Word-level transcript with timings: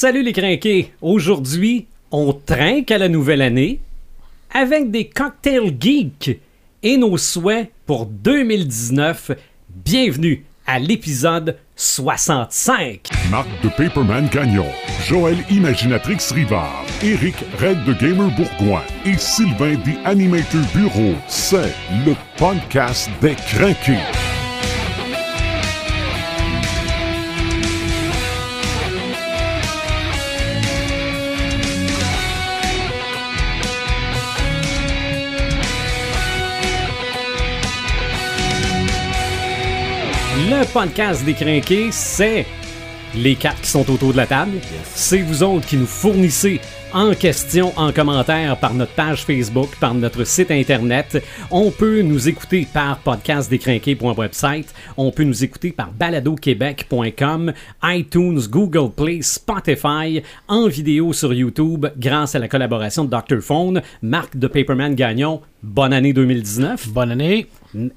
Salut 0.00 0.22
les 0.22 0.32
crinqués! 0.32 0.92
Aujourd'hui, 1.02 1.88
on 2.12 2.32
trinque 2.32 2.92
à 2.92 2.98
la 2.98 3.08
nouvelle 3.08 3.42
année 3.42 3.80
avec 4.54 4.92
des 4.92 5.08
cocktails 5.08 5.74
geeks 5.76 6.38
et 6.84 6.96
nos 6.96 7.18
souhaits 7.18 7.72
pour 7.84 8.06
2019. 8.06 9.32
Bienvenue 9.68 10.44
à 10.68 10.78
l'épisode 10.78 11.56
65. 11.74 13.08
Marc 13.28 13.48
de 13.64 13.70
Paperman 13.70 14.28
Gagnon, 14.28 14.68
Joël 15.04 15.38
Imaginatrix 15.50 16.18
Rivard, 16.32 16.86
Eric 17.02 17.34
Red 17.58 17.84
de 17.84 17.92
Gamer 17.94 18.30
Bourgoin 18.36 18.84
et 19.04 19.18
Sylvain 19.18 19.74
des 19.84 19.98
Animator 20.04 20.62
Bureau. 20.76 21.16
C'est 21.26 21.74
le 22.06 22.14
podcast 22.36 23.10
des 23.20 23.34
crinqués. 23.34 24.27
Le 40.58 40.64
podcast 40.64 41.24
des 41.24 41.34
crinqués, 41.34 41.90
c'est 41.92 42.44
les 43.14 43.36
quatre 43.36 43.60
qui 43.60 43.68
sont 43.68 43.88
autour 43.88 44.10
de 44.10 44.16
la 44.16 44.26
table. 44.26 44.58
C'est 44.92 45.22
vous 45.22 45.44
autres 45.44 45.68
qui 45.68 45.76
nous 45.76 45.86
fournissez 45.86 46.60
en 46.92 47.14
question, 47.14 47.72
en 47.76 47.92
commentaire 47.92 48.58
par 48.58 48.74
notre 48.74 48.90
page 48.94 49.24
Facebook, 49.24 49.68
par 49.78 49.94
notre 49.94 50.24
site 50.24 50.50
internet. 50.50 51.22
On 51.52 51.70
peut 51.70 52.02
nous 52.02 52.28
écouter 52.28 52.66
par 52.74 52.98
podcastdécrinqués.website. 52.98 54.74
On 54.96 55.12
peut 55.12 55.22
nous 55.22 55.44
écouter 55.44 55.70
par 55.70 55.92
baladoquebec.com, 55.92 57.52
iTunes, 57.84 58.40
Google 58.50 58.90
Play, 58.90 59.20
Spotify, 59.22 60.24
en 60.48 60.66
vidéo 60.66 61.12
sur 61.12 61.32
YouTube 61.32 61.86
grâce 61.96 62.34
à 62.34 62.40
la 62.40 62.48
collaboration 62.48 63.04
de 63.04 63.10
Dr. 63.10 63.40
Phone, 63.42 63.80
Marc 64.02 64.36
de 64.36 64.48
Paperman 64.48 64.96
Gagnon. 64.96 65.40
Bonne 65.62 65.92
année 65.92 66.12
2019. 66.12 66.88
Bonne 66.88 67.12
année. 67.12 67.46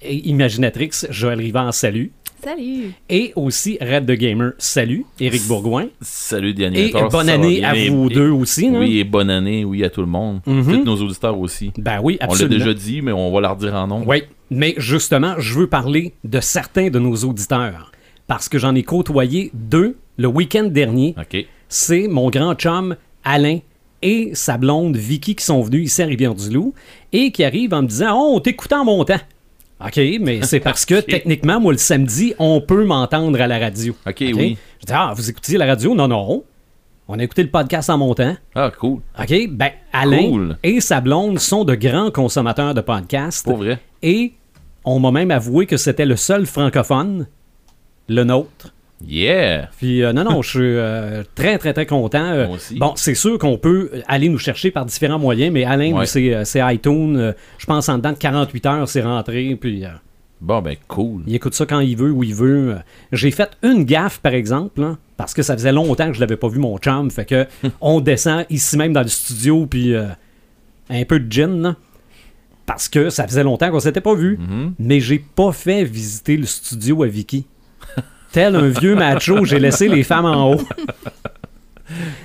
Imaginatrix, 0.04 1.08
Joël 1.10 1.40
Rivard, 1.40 1.74
salut. 1.74 2.12
Salut! 2.44 2.94
Et 3.10 3.34
aussi 3.36 3.78
Red 3.80 4.06
the 4.08 4.12
Gamer, 4.18 4.54
salut. 4.58 5.06
Éric 5.20 5.48
Bourgoin. 5.48 5.88
Salut, 6.02 6.54
Diane. 6.54 6.76
Et 6.76 6.92
bonne 7.12 7.30
année 7.30 7.64
à 7.64 7.74
vous 7.90 8.10
deux 8.10 8.30
aussi. 8.32 8.68
hein? 8.68 8.80
Oui, 8.80 8.98
et 9.00 9.04
bonne 9.04 9.30
année, 9.30 9.64
oui, 9.64 9.84
à 9.84 9.90
tout 9.90 10.02
le 10.02 10.08
monde. 10.08 10.42
Tous 10.44 10.84
nos 10.84 10.96
auditeurs 10.98 11.38
aussi. 11.40 11.72
Ben 11.78 12.00
oui, 12.02 12.18
On 12.20 12.26
l'a 12.26 12.32
absolument. 12.32 12.58
déjà 12.58 12.74
dit, 12.74 13.02
mais 13.02 13.12
on 13.12 13.32
va 13.32 13.42
leur 13.42 13.56
dire 13.56 13.76
en 13.76 13.86
nom. 13.88 14.04
Oui, 14.08 14.24
mais 14.50 14.74
justement, 14.78 15.36
je 15.38 15.60
veux 15.60 15.68
parler 15.68 16.14
de 16.24 16.40
certains 16.40 16.90
de 16.90 16.98
nos 17.00 17.16
auditeurs. 17.16 17.92
Parce 18.28 18.50
que 18.50 18.58
j'en 18.58 18.74
ai 18.76 18.84
côtoyé 18.84 19.52
deux 19.54 19.98
le 20.18 20.28
week-end 20.28 20.64
dernier. 20.64 21.16
OK. 21.20 21.46
C'est 21.70 22.08
mon 22.08 22.30
grand 22.30 22.56
chum 22.56 22.96
Alain 23.24 23.60
et 24.02 24.32
sa 24.34 24.58
blonde 24.58 24.98
Vicky 24.98 25.36
qui 25.36 25.46
sont 25.46 25.62
venus 25.62 25.92
ici 25.92 26.02
à 26.02 26.06
Rivière-du-Loup 26.06 26.74
et 27.14 27.32
qui 27.32 27.44
arrivent 27.44 27.74
en 27.74 27.84
me 27.84 27.88
disant 27.88 28.14
Oh, 28.18 28.34
on 28.36 28.40
t'écoute 28.40 28.74
en 28.74 28.84
montant. 28.86 29.20
OK, 29.86 30.00
mais 30.22 30.42
c'est 30.44 30.60
parce 30.62 30.86
que 30.86 31.00
techniquement, 31.02 31.60
moi, 31.60 31.72
le 31.74 31.78
samedi, 31.78 32.34
on 32.40 32.62
peut 32.62 32.86
m'entendre 32.86 33.40
à 33.42 33.48
la 33.48 33.60
radio. 33.60 33.96
OK, 34.08 34.16
oui. 34.20 34.58
Je 34.80 34.86
dis 34.86 34.94
Ah, 34.94 35.14
vous 35.16 35.30
écoutiez 35.30 35.58
la 35.58 35.66
radio? 35.66 35.96
Non, 35.96 36.08
non. 36.08 36.44
On 37.08 37.20
a 37.20 37.24
écouté 37.24 37.44
le 37.44 37.50
podcast 37.50 37.90
en 37.90 37.98
montant. 37.98 38.36
Ah, 38.56 38.72
cool. 38.80 39.00
OK? 39.20 39.48
Ben, 39.50 39.72
Alain 39.92 40.30
Cool. 40.30 40.58
et 40.64 40.80
sa 40.80 41.02
blonde 41.02 41.40
sont 41.40 41.66
de 41.66 41.76
grands 41.76 42.12
consommateurs 42.12 42.74
de 42.74 42.82
podcasts. 42.82 43.44
Pour 43.46 43.58
vrai. 43.58 43.80
Et 44.02 44.34
on 44.86 45.00
m'a 45.00 45.12
même 45.12 45.32
avoué 45.32 45.66
que 45.66 45.78
c'était 45.78 46.06
le 46.06 46.16
seul 46.16 46.46
francophone, 46.46 47.28
le 48.08 48.24
nôtre. 48.24 48.74
Yeah! 49.08 49.70
Puis 49.78 50.04
euh, 50.04 50.14
non, 50.14 50.24
non, 50.24 50.42
je 50.42 50.50
suis 50.50 50.60
euh, 50.62 51.24
très, 51.36 51.58
très, 51.58 51.74
très 51.74 51.86
content. 51.86 52.24
Euh, 52.24 52.48
Moi 52.48 52.56
aussi. 52.56 52.76
Bon, 52.76 52.94
c'est 52.96 53.16
sûr 53.16 53.38
qu'on 53.40 53.58
peut 53.58 53.90
aller 54.08 54.30
nous 54.30 54.38
chercher 54.38 54.72
par 54.72 54.86
différents 54.86 55.20
moyens, 55.20 55.52
mais 55.54 55.64
Alain, 55.66 55.92
Ouais. 55.94 56.02
lui, 56.02 56.08
c'est, 56.08 56.34
euh, 56.34 56.46
c'est 56.46 56.62
iTunes. 56.74 57.34
Je 57.58 57.66
pense 57.66 57.90
en 57.90 57.98
dedans 57.98 58.12
de 58.12 58.18
48 58.18 58.66
heures, 58.66 58.88
c'est 58.90 59.02
rentré. 59.02 59.56
Puis 59.60 59.86
euh, 59.86 59.90
Bon, 60.40 60.62
ben, 60.62 60.76
cool. 60.88 61.22
il 61.28 61.36
écoute 61.36 61.54
ça 61.54 61.66
quand 61.66 61.80
il 61.82 61.96
veut, 61.96 62.12
où 62.12 62.24
il 62.24 62.34
veut. 62.34 62.76
J'ai 63.12 63.30
fait 63.32 63.52
une 63.64 63.84
gaffe, 63.84 64.20
par 64.20 64.34
exemple, 64.34 64.82
hein, 64.84 64.98
parce 65.18 65.34
que 65.34 65.44
ça 65.44 65.56
faisait 65.56 65.72
longtemps 65.72 66.08
que 66.08 66.14
je 66.14 66.20
l'avais 66.20 66.38
pas 66.38 66.48
vu, 66.48 66.58
mon 66.60 66.78
chum. 66.80 67.12
Fait 67.12 67.26
que 67.26 67.46
on 67.82 68.02
descend 68.02 68.46
ici 68.50 68.76
même 68.78 68.94
dans 68.94 69.04
le 69.04 69.08
studio, 69.08 69.68
puis 69.68 69.94
euh, 69.94 70.08
un 70.90 71.06
peu 71.06 71.20
de 71.20 71.32
gin, 71.32 71.62
là, 71.62 71.76
parce 72.66 72.90
que 72.90 73.10
ça 73.10 73.28
faisait 73.28 73.44
longtemps 73.44 73.70
qu'on 73.70 73.80
s'était 73.80 74.02
pas 74.02 74.16
vu. 74.16 74.38
Mhm. 74.38 74.74
Mais 74.80 75.00
j'ai 75.00 75.20
pas 75.20 75.52
fait 75.52 75.84
visiter 75.84 76.38
le 76.38 76.46
studio 76.46 77.04
à 77.04 77.08
Vicky. 77.08 77.46
Tel 78.32 78.56
un 78.56 78.68
vieux 78.70 78.96
macho, 78.96 79.44
j'ai 79.46 79.60
laissé 79.60 79.88
les 79.88 80.04
femmes 80.04 80.26
en 80.26 80.54
haut. 80.54 80.62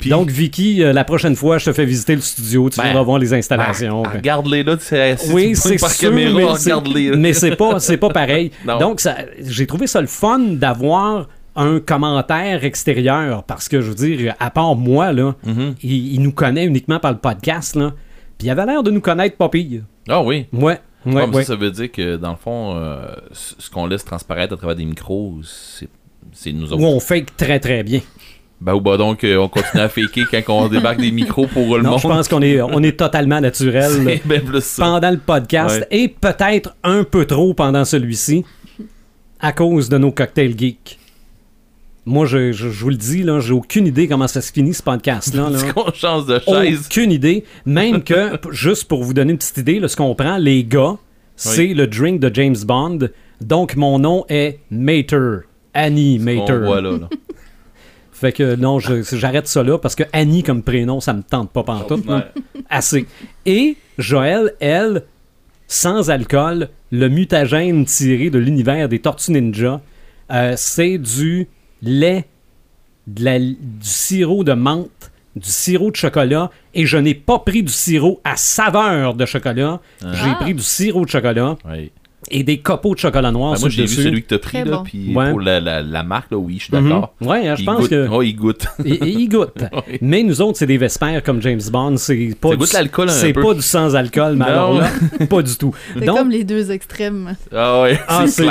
Puis- 0.01 0.11
Donc, 0.11 0.31
Vicky, 0.31 0.83
euh, 0.85 0.93
la 0.93 1.03
prochaine 1.03 1.35
fois, 1.35 1.59
je 1.59 1.65
te 1.65 1.73
fais 1.73 1.85
visiter 1.85 2.15
le 2.15 2.21
studio, 2.21 2.71
tu 2.71 2.77
Ben, 2.77 2.85
viendras 2.85 3.03
voir 3.03 3.19
les 3.19 3.35
installations. 3.35 4.05
Ah, 4.07 4.11
Regarde-les 4.15 4.63
là, 4.63 4.77
si 4.79 5.33
Oui, 5.33 5.57
c'est 5.57 5.77
par 5.79 5.91
sûr, 5.91 6.11
caméra, 6.11 6.33
mais 6.53 6.57
c'est- 6.59 6.73
regarde-les 6.73 7.17
mais 7.17 7.33
c'est 7.33 7.57
pas, 7.57 7.79
pas 8.01 8.09
pareil. 8.11 8.53
Non. 8.65 8.79
Donc, 8.79 9.03
j'ai 9.41 9.67
trouvé 9.67 9.89
ça 9.89 10.01
le 10.01 10.07
fun 10.07 10.39
d'avoir 10.39 11.27
un 11.57 11.81
commentaire 11.81 12.65
extérieur 12.65 13.43
parce 13.43 13.69
que, 13.69 13.81
je 13.81 13.89
veux 13.89 13.95
dire, 13.97 14.35
à 14.39 14.51
part 14.51 14.77
moi, 14.77 15.13
là, 15.13 15.35
Mhm. 15.45 15.75
il, 15.83 16.15
il 16.15 16.21
nous 16.23 16.33
connaît 16.33 16.67
uniquement 16.67 17.01
par 17.01 17.11
le 17.13 17.19
podcast, 17.19 17.75
là. 17.75 17.93
Puis 18.39 18.47
il 18.47 18.51
avait 18.51 18.67
l'air 18.67 18.83
de 18.85 18.91
nous 18.93 19.01
connaître 19.01 19.37
pas 19.37 19.49
pire. 19.49 19.83
Ah 20.09 20.23
oui. 20.23 20.47
Ouais, 20.53 20.63
ouais, 20.63 20.79
Ah, 21.07 21.09
mais 21.11 21.25
ouais. 21.25 21.43
Ça, 21.43 21.55
ça 21.55 21.57
veut 21.57 21.71
dire 21.73 21.91
que, 21.91 22.17
dans 22.17 22.31
le 22.33 22.37
fond, 22.37 22.75
euh, 22.77 23.07
ce 23.33 23.55
ce 23.59 23.71
qu'on 23.71 23.87
laisse 23.87 24.05
transparaître 24.05 24.53
à 24.53 24.57
travers 24.57 24.77
des 24.77 24.85
micros, 24.85 25.37
c'est 25.43 25.89
c'est 26.37 26.53
nous 26.53 26.73
autres. 26.73 26.81
Où 26.83 26.87
on 26.87 27.01
fake 27.01 27.37
très, 27.37 27.59
très 27.59 27.83
bien. 27.83 28.01
Ben, 28.61 28.75
ou 28.75 28.81
bah 28.81 28.97
donc, 28.97 29.23
euh, 29.25 29.37
on 29.37 29.49
continue 29.49 29.83
à 29.83 29.89
faker 29.89 30.25
quand 30.45 30.59
on 30.65 30.69
débarque 30.71 31.01
des 31.01 31.11
micros 31.11 31.47
pour 31.47 31.77
le 31.77 31.83
Non, 31.83 31.91
monde. 31.91 32.01
je 32.01 32.09
pense 32.09 32.29
qu'on 32.29 32.41
est, 32.43 32.61
on 32.63 32.83
est 32.83 32.97
totalement 32.99 33.41
naturel. 33.41 34.21
plus 34.27 34.65
ça. 34.65 34.83
pendant 34.85 35.11
le 35.11 35.19
podcast 35.19 35.81
Ouais. 35.81 35.87
et 36.05 36.09
peut-être 36.09 36.75
un 36.83 37.05
peu 37.05 37.27
trop 37.27 37.53
pendant 37.53 37.85
celui-ci 37.85 38.45
à 39.41 39.53
cause 39.53 39.89
de 39.91 39.99
nos 39.99 40.11
cocktails 40.13 40.59
geeks. 40.59 40.99
Moi, 42.07 42.25
je, 42.25 42.53
je- 42.53 42.71
je 42.71 42.83
vous 42.85 42.91
le 42.91 42.97
dis, 42.97 43.25
là, 43.25 43.41
j'ai 43.41 43.53
aucune 43.53 43.87
idée 43.87 44.07
comment 44.09 44.29
ça 44.29 44.41
se 44.41 44.53
finit 44.53 44.73
ce 44.73 44.83
podcast-là. 44.83 45.51
là. 45.51 45.73
Qu'on 45.73 45.93
change 45.93 46.25
de 46.27 46.39
chaise? 46.39 46.87
Aucune 46.87 47.11
idée. 47.13 47.45
Même 47.67 48.03
que, 48.03 48.39
juste 48.53 48.85
pour 48.85 49.03
vous 49.03 49.13
donner 49.13 49.33
une 49.33 49.39
petite 49.39 49.59
idée, 49.59 49.81
là, 49.81 49.89
ce 49.89 49.97
qu'on 49.97 50.15
prend, 50.15 50.37
les 50.39 50.63
gars, 50.65 50.97
c'est 51.35 51.75
le 51.75 51.87
drink 51.89 52.21
de 52.21 52.31
James 52.33 52.57
Bond. 52.65 53.01
Donc, 53.41 53.75
mon 53.77 53.99
nom 53.99 54.25
est 54.29 54.61
Mater. 54.71 55.41
Annie 55.77 56.19
Mater. 56.19 56.53
On 56.55 56.65
voit 56.65 56.81
là, 56.81 56.93
là. 56.99 57.09
Fait 58.13 58.33
que 58.33 58.57
non, 58.57 58.79
j'arrête 58.79 59.47
ça 59.47 59.63
là 59.63 59.77
parce 59.79 59.95
que 59.95 60.05
Annie 60.15 60.43
comme 60.43 60.63
prénom, 60.63 61.01
ça 61.01 61.13
me 61.13 61.23
tente 61.23 61.51
pas 61.51 61.63
pantoute. 61.63 62.05
Assez. 62.71 63.07
Et 63.45 63.77
Joël, 63.99 64.55
elle, 64.59 65.03
sans 65.69 66.09
alcool, 66.11 66.71
le 66.91 67.09
mutagène 67.09 67.85
tiré 67.85 68.31
de 68.31 68.39
l'univers 68.39 68.89
des 68.89 69.01
Tortues 69.01 69.33
Ninja, 69.33 69.83
euh, 70.33 70.55
c'est 70.57 70.97
du 70.97 71.47
lait, 71.83 72.25
de 73.07 73.23
la- 73.25 73.39
du 73.39 73.55
sirop 73.83 74.45
de 74.45 74.55
menthe, 74.55 75.11
du 75.37 75.51
sirop 75.51 75.91
de 75.91 75.97
chocolat, 75.97 76.51
et 76.73 76.87
je 76.87 76.97
n'ai 76.97 77.15
pas 77.15 77.39
pris 77.41 77.63
du 77.63 77.73
sirop 77.73 78.21
à 78.25 78.37
saveur 78.37 79.13
de 79.15 79.27
chocolat. 79.27 79.81
J'ai 80.01 80.31
Ah. 80.31 80.39
pris 80.41 80.55
du 80.55 80.63
sirop 80.63 81.05
de 81.05 81.11
chocolat 81.11 81.59
Ouais. 81.69 81.91
Et 82.31 82.43
des 82.43 82.59
copeaux 82.59 82.95
de 82.95 82.99
chocolat 83.01 83.31
noir 83.33 83.53
Ben, 83.53 83.57
sur 83.57 83.67
moi, 83.67 83.71
j'ai 83.71 83.87
vu 83.87 83.95
celui 84.03 84.23
que 84.23 84.29
t'as 84.29 84.39
pris, 84.39 84.59
là, 84.59 84.65
bon. 84.79 84.83
puis 84.85 85.15
Ouais. 85.15 85.31
pour 85.31 85.41
la, 85.41 85.61
la, 85.61 85.83
la 85.83 86.03
marque, 86.03 86.31
là, 86.31 86.39
oui, 86.39 86.57
je 86.59 86.65
suis 86.65 86.77
Mhm. 86.77 86.89
d'accord. 86.89 87.15
Ouais, 87.21 87.47
hein, 87.49 87.55
je 87.57 87.63
Il 87.63 87.65
pense 87.67 87.81
goûte. 87.81 87.91
que... 87.91 88.09
Oh, 88.11 88.23
il 88.23 88.35
goûte. 88.35 88.67
Il 88.85 89.29
goûte. 89.29 89.55
Oui. 89.89 89.99
Mais 90.01 90.23
nous 90.23 90.41
autres, 90.41 90.59
c'est 90.59 90.67
des 90.67 90.79
Vespères 90.79 91.23
comme 91.23 91.41
James 91.43 91.61
Bond. 91.71 91.97
C'est 91.97 92.35
pas, 92.41 92.49
Ça 92.49 92.55
du, 92.55 92.59
goûte 92.61 92.73
l'alcool 92.73 93.09
un 93.09 93.13
c'est 93.13 93.33
pas 93.33 93.55
du 93.55 93.63
sans-alcool, 93.63 94.37
mais 94.37 94.45
Non. 94.47 94.51
alors 94.51 94.79
là, 94.81 94.89
pas 95.31 95.43
du 95.43 95.57
tout. 95.57 95.75
C'est 95.95 96.05
Donc, 96.05 96.17
comme 96.19 96.31
les 96.31 96.45
deux 96.45 96.71
extrêmes. 96.71 97.37
Ah 97.55 97.83
ouais, 97.83 97.99
ah, 98.09 98.25
c'est 98.27 98.45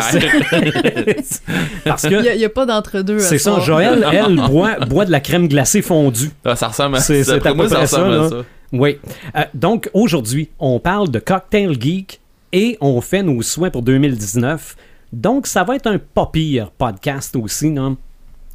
parce 1.84 2.04
Il 2.04 2.10
que 2.10 2.38
n'y 2.38 2.46
a, 2.46 2.50
pas 2.50 2.66
d'entre-deux. 2.66 3.20
c'est 3.20 3.38
ça. 3.38 3.60
Joël, 3.60 4.06
elle, 4.12 4.36
boit, 4.50 4.80
boit 4.86 5.06
de 5.06 5.12
la 5.12 5.20
crème 5.20 5.48
glacée 5.48 5.82
fondue. 5.82 6.32
Ah, 6.44 6.56
ça 6.56 6.68
ressemble 6.70 6.98
à 6.98 7.00
C'est- 7.00 7.24
ça. 7.24 7.34
c'est 7.42 7.48
à 7.48 7.54
peu 7.54 7.68
ça 7.68 7.76
près 7.78 7.88
ça. 7.88 8.30
Oui. 8.72 8.98
Euh, 9.36 9.42
donc, 9.54 9.90
aujourd'hui, 9.94 10.50
on 10.60 10.80
parle 10.80 11.10
de 11.10 11.20
Cocktail 11.20 11.80
Geek 11.80 12.20
et 12.52 12.78
on 12.82 13.02
fait 13.02 13.24
nos 13.24 13.42
soins 13.42 13.70
pour 13.70 13.82
2019. 13.82 14.76
Donc, 15.14 15.48
ça 15.48 15.64
va 15.64 15.76
être 15.76 15.88
un 15.88 16.00
pas 16.00 16.28
pire 16.32 16.72
podcast 16.72 17.36
aussi, 17.36 17.70
non? 17.70 17.98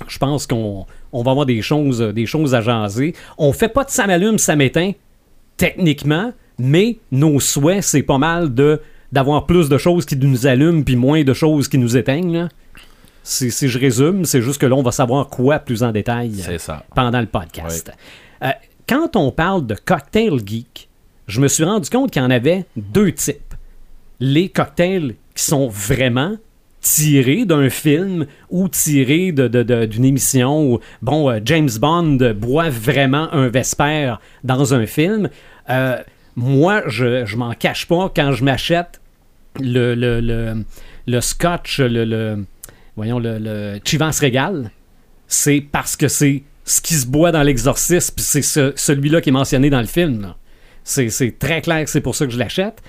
Je 0.09 0.19
pense 0.19 0.47
qu'on 0.47 0.87
on 1.13 1.23
va 1.23 1.31
avoir 1.33 1.47
des 1.47 1.63
choses, 1.63 2.01
des 2.01 2.27
choses 2.27 2.55
à 2.55 2.61
jaser. 2.61 3.15
On 3.39 3.53
fait 3.53 3.69
pas 3.69 3.85
de 3.85 3.91
ça 3.91 4.07
m'allume, 4.07 4.39
ça 4.39 4.57
m'éteint, 4.57 4.93
techniquement, 5.57 6.33
mais 6.59 6.99
nos 7.13 7.41
souhaits, 7.41 7.83
c'est 7.83 8.03
pas 8.03 8.19
mal 8.19 8.55
de 8.55 8.81
d'avoir 9.13 9.45
plus 9.47 9.69
de 9.69 9.77
choses 9.77 10.07
qui 10.07 10.15
nous 10.17 10.47
allument 10.47 10.85
puis 10.85 10.95
moins 10.95 11.25
de 11.25 11.35
choses 11.35 11.67
qui 11.67 11.79
nous 11.79 11.97
éteignent. 11.97 12.33
là. 12.33 12.49
Si, 13.25 13.51
si 13.51 13.69
je 13.69 13.79
résume, 13.79 14.25
c'est 14.25 14.41
juste 14.41 14.61
que 14.61 14.67
là, 14.67 14.77
on 14.77 14.83
va 14.83 14.93
savoir 14.93 15.29
quoi 15.29 15.59
plus 15.59 15.83
en 15.83 15.91
détail 15.91 16.33
ça. 16.59 16.85
pendant 16.95 17.21
le 17.21 17.27
podcast. 17.27 17.93
Euh, 18.43 18.51
quand 18.89 19.17
on 19.17 19.31
parle 19.31 19.67
de 19.67 19.75
cocktail 19.75 20.41
geek, 20.45 20.89
je 21.27 21.41
me 21.41 21.49
suis 21.49 21.65
rendu 21.65 21.91
compte 21.91 22.11
qu'il 22.13 22.23
y 22.23 22.25
en 22.25 22.31
avait 22.31 22.65
deux 22.77 23.13
types. 23.13 23.50
Les 24.21 24.49
cocktails 24.49 25.15
qui 25.35 25.45
sont 25.45 25.69
vraiment 25.69 26.37
tiré 26.83 27.45
d'un 27.45 27.69
film 27.69 28.27
ou 28.51 28.69
tiré 28.69 29.33
de- 29.33 29.49
de- 29.49 29.63
de- 29.63 29.85
d'une 29.87 30.05
émission 30.05 30.63
où, 30.73 30.81
bon, 31.03 31.31
euh, 31.31 31.39
James 31.45 31.69
Bond 31.79 32.19
boit 32.37 32.71
vraiment 32.71 33.33
un 33.35 33.49
Vesper 33.49 34.15
dans 34.45 34.73
un 34.75 34.87
film. 34.87 35.29
Euh, 35.69 35.99
moi, 36.37 36.83
je, 36.87 37.25
je 37.27 37.37
m'en 37.37 37.53
cache 37.53 37.87
pas 37.87 38.11
quand 38.15 38.33
je 38.33 38.45
m'achète 38.45 39.01
le, 39.61 41.21
scotch, 41.21 41.81
le, 41.81 42.45
voyons, 42.97 43.19
le, 43.19 43.79
Chivas 43.85 44.21
c'est 45.29 45.61
parce 45.61 45.97
que 45.97 46.09
c'est 46.09 46.43
ce 46.65 46.81
qui 46.81 46.95
se 46.95 47.07
boit 47.07 47.31
dans 47.33 47.43
l'exorcisme, 47.43 48.15
puis 48.17 48.25
c'est 48.25 48.43
ce- 48.43 48.73
celui-là 48.77 49.21
qui 49.21 49.29
est 49.29 49.33
mentionné 49.33 49.71
dans 49.71 49.81
le 49.81 49.87
film. 49.87 50.35
C'est 50.83 51.11
c'est 51.11 51.39
très 51.39 51.61
clair 51.61 51.85
que 51.85 51.91
c'est 51.91 52.01
pour 52.01 52.15
ça 52.15 52.27
que 52.27 52.33
je 52.33 52.39
l'achète. 52.39 52.83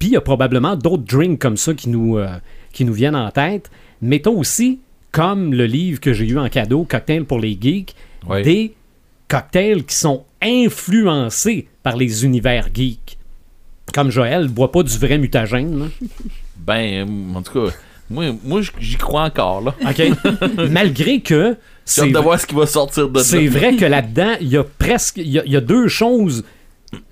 Puis 0.00 0.08
il 0.08 0.12
y 0.12 0.16
a 0.16 0.20
probablement 0.20 0.74
d'autres 0.74 1.04
drinks 1.04 1.38
comme 1.38 1.56
ça 1.56 1.74
qui 1.74 1.88
nous, 1.90 2.16
euh, 2.18 2.26
qui 2.72 2.84
nous 2.84 2.92
viennent 2.94 3.14
en 3.14 3.30
tête. 3.30 3.70
Mettons 4.02 4.36
aussi, 4.36 4.80
comme 5.12 5.52
le 5.54 5.66
livre 5.66 6.00
que 6.00 6.12
j'ai 6.12 6.26
eu 6.26 6.38
en 6.38 6.48
cadeau, 6.48 6.84
Cocktail 6.88 7.24
pour 7.24 7.38
les 7.38 7.56
geeks, 7.60 7.94
des 8.42 8.74
cocktails 9.28 9.84
qui 9.84 9.94
sont 9.94 10.24
influencés 10.42 11.68
par 11.82 11.96
les 11.96 12.24
univers 12.24 12.68
geeks. 12.72 13.18
Comme 13.92 14.10
Joël, 14.10 14.48
boit 14.48 14.72
pas 14.72 14.82
du 14.82 14.96
vrai 14.98 15.18
mutagène. 15.18 15.78
là. 15.78 15.86
Ben, 16.66 17.08
euh, 17.08 17.34
en 17.38 17.42
tout 17.42 17.54
cas, 17.54 17.74
moi, 18.10 18.26
moi 18.44 18.60
j'y 18.78 18.96
crois 18.96 19.22
encore, 19.24 19.62
là. 19.62 19.74
OK? 19.88 20.02
Malgré 20.70 21.20
que 21.20 21.34
J'ai 21.34 21.48
hâte 21.50 21.56
c'est 21.86 22.10
de 22.10 22.18
voir 22.18 22.38
ce 22.38 22.46
qui 22.46 22.54
va 22.54 22.66
sortir 22.66 23.08
de 23.08 23.18
c'est 23.20 23.44
là. 23.44 23.50
vrai 23.50 23.76
que 23.76 23.86
là-dedans, 23.86 24.34
il 24.42 24.48
y 24.48 24.58
a 24.58 24.64
presque 24.64 25.16
il 25.16 25.28
y 25.28 25.38
a, 25.38 25.44
il 25.46 25.52
y 25.52 25.56
a 25.56 25.62
deux 25.62 25.88
choses 25.88 26.44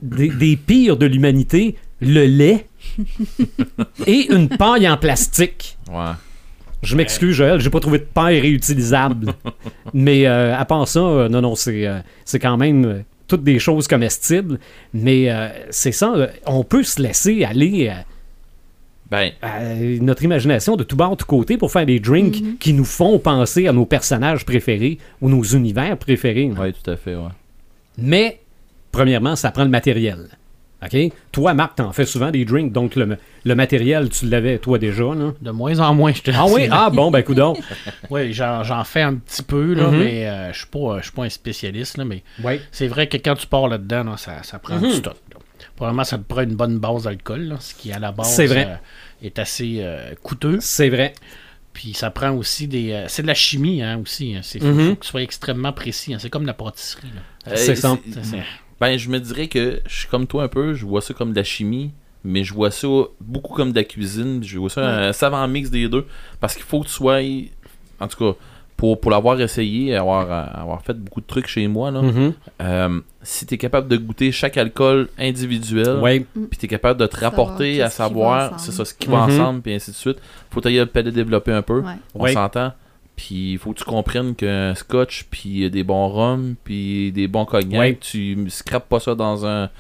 des, 0.03 0.29
des 0.29 0.57
pires 0.57 0.99
de 0.99 1.07
l'humanité, 1.07 1.77
le 2.03 2.27
lait 2.27 2.67
et 4.07 4.33
une 4.33 4.49
paille 4.49 4.89
en 4.89 4.97
plastique. 4.97 5.77
Ouais. 5.91 6.13
Je 6.83 6.95
m'excuse, 6.97 7.35
Joël, 7.35 7.61
j'ai 7.61 7.71
pas 7.71 7.81
trouvé 7.81 7.99
de 7.99 8.05
paille 8.05 8.39
réutilisable. 8.41 9.33
Mais 9.95 10.27
euh, 10.27 10.57
à 10.57 10.65
part 10.65 10.87
ça, 10.87 11.01
euh, 11.01 11.29
non, 11.29 11.41
non, 11.41 11.55
c'est 11.55 11.87
euh, 11.87 11.99
c'est 12.25 12.39
quand 12.39 12.57
même 12.57 12.85
euh, 12.85 13.01
toutes 13.27 13.43
des 13.43 13.59
choses 13.59 13.89
comestibles. 13.89 14.59
Mais 14.95 15.31
euh, 15.31 15.49
c'est 15.71 15.93
ça, 15.93 16.13
euh, 16.15 16.29
on 16.47 16.63
peut 16.65 16.85
se 16.85 17.03
laisser 17.03 17.43
aller 17.45 17.89
euh, 17.91 18.01
Ben, 19.11 19.33
à 19.43 19.75
notre 20.01 20.23
imagination 20.23 20.77
de 20.77 20.85
tout 20.85 20.95
bord, 20.97 21.11
de 21.11 21.17
tout 21.17 21.27
côté 21.27 21.57
pour 21.59 21.73
faire 21.73 21.85
des 21.87 21.99
drinks 21.99 22.59
qui 22.61 22.73
nous 22.73 22.85
font 22.85 23.19
penser 23.19 23.67
à 23.67 23.73
nos 23.73 23.85
personnages 23.85 24.45
préférés 24.45 24.99
ou 25.21 25.29
nos 25.29 25.43
univers 25.43 25.97
préférés. 25.99 26.51
ouais, 26.53 26.73
tout 26.73 26.89
à 26.91 26.97
fait, 26.97 27.17
ouais. 27.17 27.33
Mais, 27.97 28.39
premièrement, 28.93 29.35
ça 29.35 29.51
prend 29.51 29.65
le 29.65 29.71
matériel. 29.71 30.29
OK? 30.81 30.97
Toi, 31.33 31.55
Marc, 31.55 31.75
t'en 31.77 31.91
fais 31.93 32.05
souvent 32.07 32.31
des 32.31 32.45
drinks, 32.45 32.73
donc 32.73 32.95
le, 32.95 33.17
le 33.45 33.55
matériel, 33.57 34.11
tu 34.11 34.27
l'avais 34.29 34.59
toi 34.59 34.79
déjà, 34.79 35.03
là. 35.15 35.33
De 35.43 35.51
moins 35.51 35.79
en 35.81 35.93
moins, 35.95 36.13
je 36.13 36.23
te 36.23 36.31
Ah 36.33 36.47
oui? 36.47 36.63
dis. 36.65 36.69
Ah 36.71 36.89
bon, 36.91 37.11
ben 37.11 37.23
coudonc. 37.23 37.57
Oui, 38.11 38.33
j'en, 38.33 38.85
fais 38.85 39.03
un 39.03 39.15
petit 39.17 39.43
peu, 39.43 39.75
là, 39.75 39.89
Mhm. 39.91 39.99
mais 39.99 40.29
euh, 40.29 40.53
je 40.53 40.59
suis 40.59 40.67
pas, 40.69 40.99
je 40.99 41.03
suis 41.05 41.13
pas 41.13 41.25
un 41.25 41.29
spécialiste, 41.29 41.97
là, 41.99 42.05
mais 42.05 42.23
Oui. 42.45 42.61
c'est 42.71 42.87
vrai 42.87 43.09
que 43.09 43.17
quand 43.17 43.35
tu 43.35 43.47
pars 43.49 43.67
là-dedans, 43.69 44.05
là, 44.05 44.17
ça, 44.17 44.43
ça 44.45 44.59
prend 44.61 44.77
Mhm. 44.77 44.89
du 44.89 44.93
stock. 44.95 45.17
là. 45.33 45.41
Probablement, 45.75 46.05
ça 46.05 46.17
te 46.19 46.23
prend 46.23 46.43
une 46.43 46.55
bonne 46.55 46.79
base 46.79 47.03
d'alcool, 47.05 47.57
ce 47.61 47.75
qui, 47.75 47.91
à 47.93 47.99
la 47.99 48.13
base, 48.13 48.29
C'est 48.35 48.47
vrai. 48.47 48.67
euh, 48.69 49.27
est 49.27 49.39
assez 49.41 49.79
euh, 49.81 50.15
coûteux. 50.23 50.59
C'est 50.61 50.89
vrai. 50.89 51.13
Puis 51.73 51.93
ça 51.95 52.11
prend 52.11 52.31
aussi 52.33 52.67
des... 52.69 52.93
euh, 52.93 53.05
c'est 53.09 53.23
de 53.23 53.27
la 53.29 53.35
chimie, 53.35 53.83
hein, 53.83 53.99
aussi. 54.03 54.31
Il 54.55 54.61
faut, 54.61 54.67
Mhm. 54.67 54.89
faut 54.91 54.95
que 54.97 55.05
tu 55.05 55.09
sois 55.11 55.23
extrêmement 55.23 55.73
précis. 55.73 56.15
hein. 56.15 56.19
C'est 56.21 56.31
comme 56.31 56.47
la 56.47 56.55
pâtisserie, 56.55 57.09
là. 57.15 57.53
Euh, 57.53 57.57
C'est 57.57 57.75
ça. 57.77 57.97
Ben, 58.81 58.97
je 58.97 59.09
me 59.09 59.19
dirais 59.19 59.49
que 59.49 59.81
je 59.87 59.99
suis 60.01 60.09
comme 60.09 60.27
toi 60.27 60.45
un 60.45 60.49
peu, 60.49 60.75
je 60.75 60.85
vois 60.87 61.01
ça 61.01 61.13
comme 61.15 61.31
de 61.33 61.37
la 61.37 61.45
chimie, 61.45 61.91
mais 62.25 62.45
je 62.45 62.55
vois 62.55 62.71
ça 62.71 62.87
beaucoup 63.21 63.55
comme 63.55 63.73
de 63.73 63.77
la 63.77 63.85
cuisine. 63.85 64.43
Je 64.45 64.59
vois 64.59 64.71
ça 64.71 65.09
un 65.09 65.13
savant 65.13 65.47
mix 65.49 65.71
des 65.71 65.89
deux. 65.89 66.07
Parce 66.41 66.55
qu'il 66.55 66.63
faut 66.65 66.81
que 66.81 66.87
tu 66.87 66.93
sois. 66.93 67.19
En 68.01 68.07
tout 68.07 68.17
cas, 68.33 68.39
pour, 68.77 69.01
pour 69.01 69.11
l'avoir 69.11 69.41
essayé, 69.41 69.97
avoir, 69.97 70.31
euh, 70.31 70.61
avoir 70.63 70.83
fait 70.83 70.95
beaucoup 70.95 71.21
de 71.21 71.27
trucs 71.27 71.49
chez 71.49 71.67
moi, 71.67 71.91
là, 71.91 72.01
Mhm. 72.03 72.33
euh, 72.63 73.01
si 73.23 73.45
tu 73.45 73.55
es 73.55 73.59
capable 73.59 73.89
de 73.89 73.97
goûter 73.97 74.31
chaque 74.31 74.57
alcool 74.57 75.09
individuel, 75.19 75.99
Oui. 76.01 76.25
puis 76.49 76.57
tu 76.59 76.67
es 76.67 76.69
capable 76.69 77.01
de 77.01 77.07
te 77.07 77.19
rapporter 77.19 77.83
à 77.83 77.91
savoir, 77.91 78.61
c'est 78.61 78.71
ça, 78.71 78.85
ce 78.85 78.95
qui 78.95 79.09
va 79.09 79.27
Mhm. 79.27 79.33
ensemble, 79.33 79.63
puis 79.63 79.75
ainsi 79.75 79.91
de 79.91 79.97
suite, 79.97 80.19
faut 80.53 80.61
t'ailler 80.61 80.79
le 80.79 80.87
palais 80.87 81.11
développer 81.11 81.51
un 81.51 81.63
peu. 81.63 81.81
Ouais. 81.81 81.95
On 82.15 82.29
s'entend. 82.29 82.73
Puis 83.19 83.55
il 83.55 83.59
faut 83.59 83.73
que 83.73 83.79
tu 83.79 83.85
comprennes 83.85 84.37
qu'un 84.37 84.77
scotch, 84.77 85.27
puis 85.29 85.69
des 85.73 85.83
bons 85.83 86.09
rums, 86.09 86.55
puis 86.63 87.11
des 87.11 87.27
bons 87.27 87.45
cognacs, 87.47 87.81
Oui. 87.81 87.99
tu 88.01 88.49
scrapes 88.49 88.89
pas 88.89 89.01
ça 89.01 89.17
dans 89.17 89.45
un. 89.45 89.71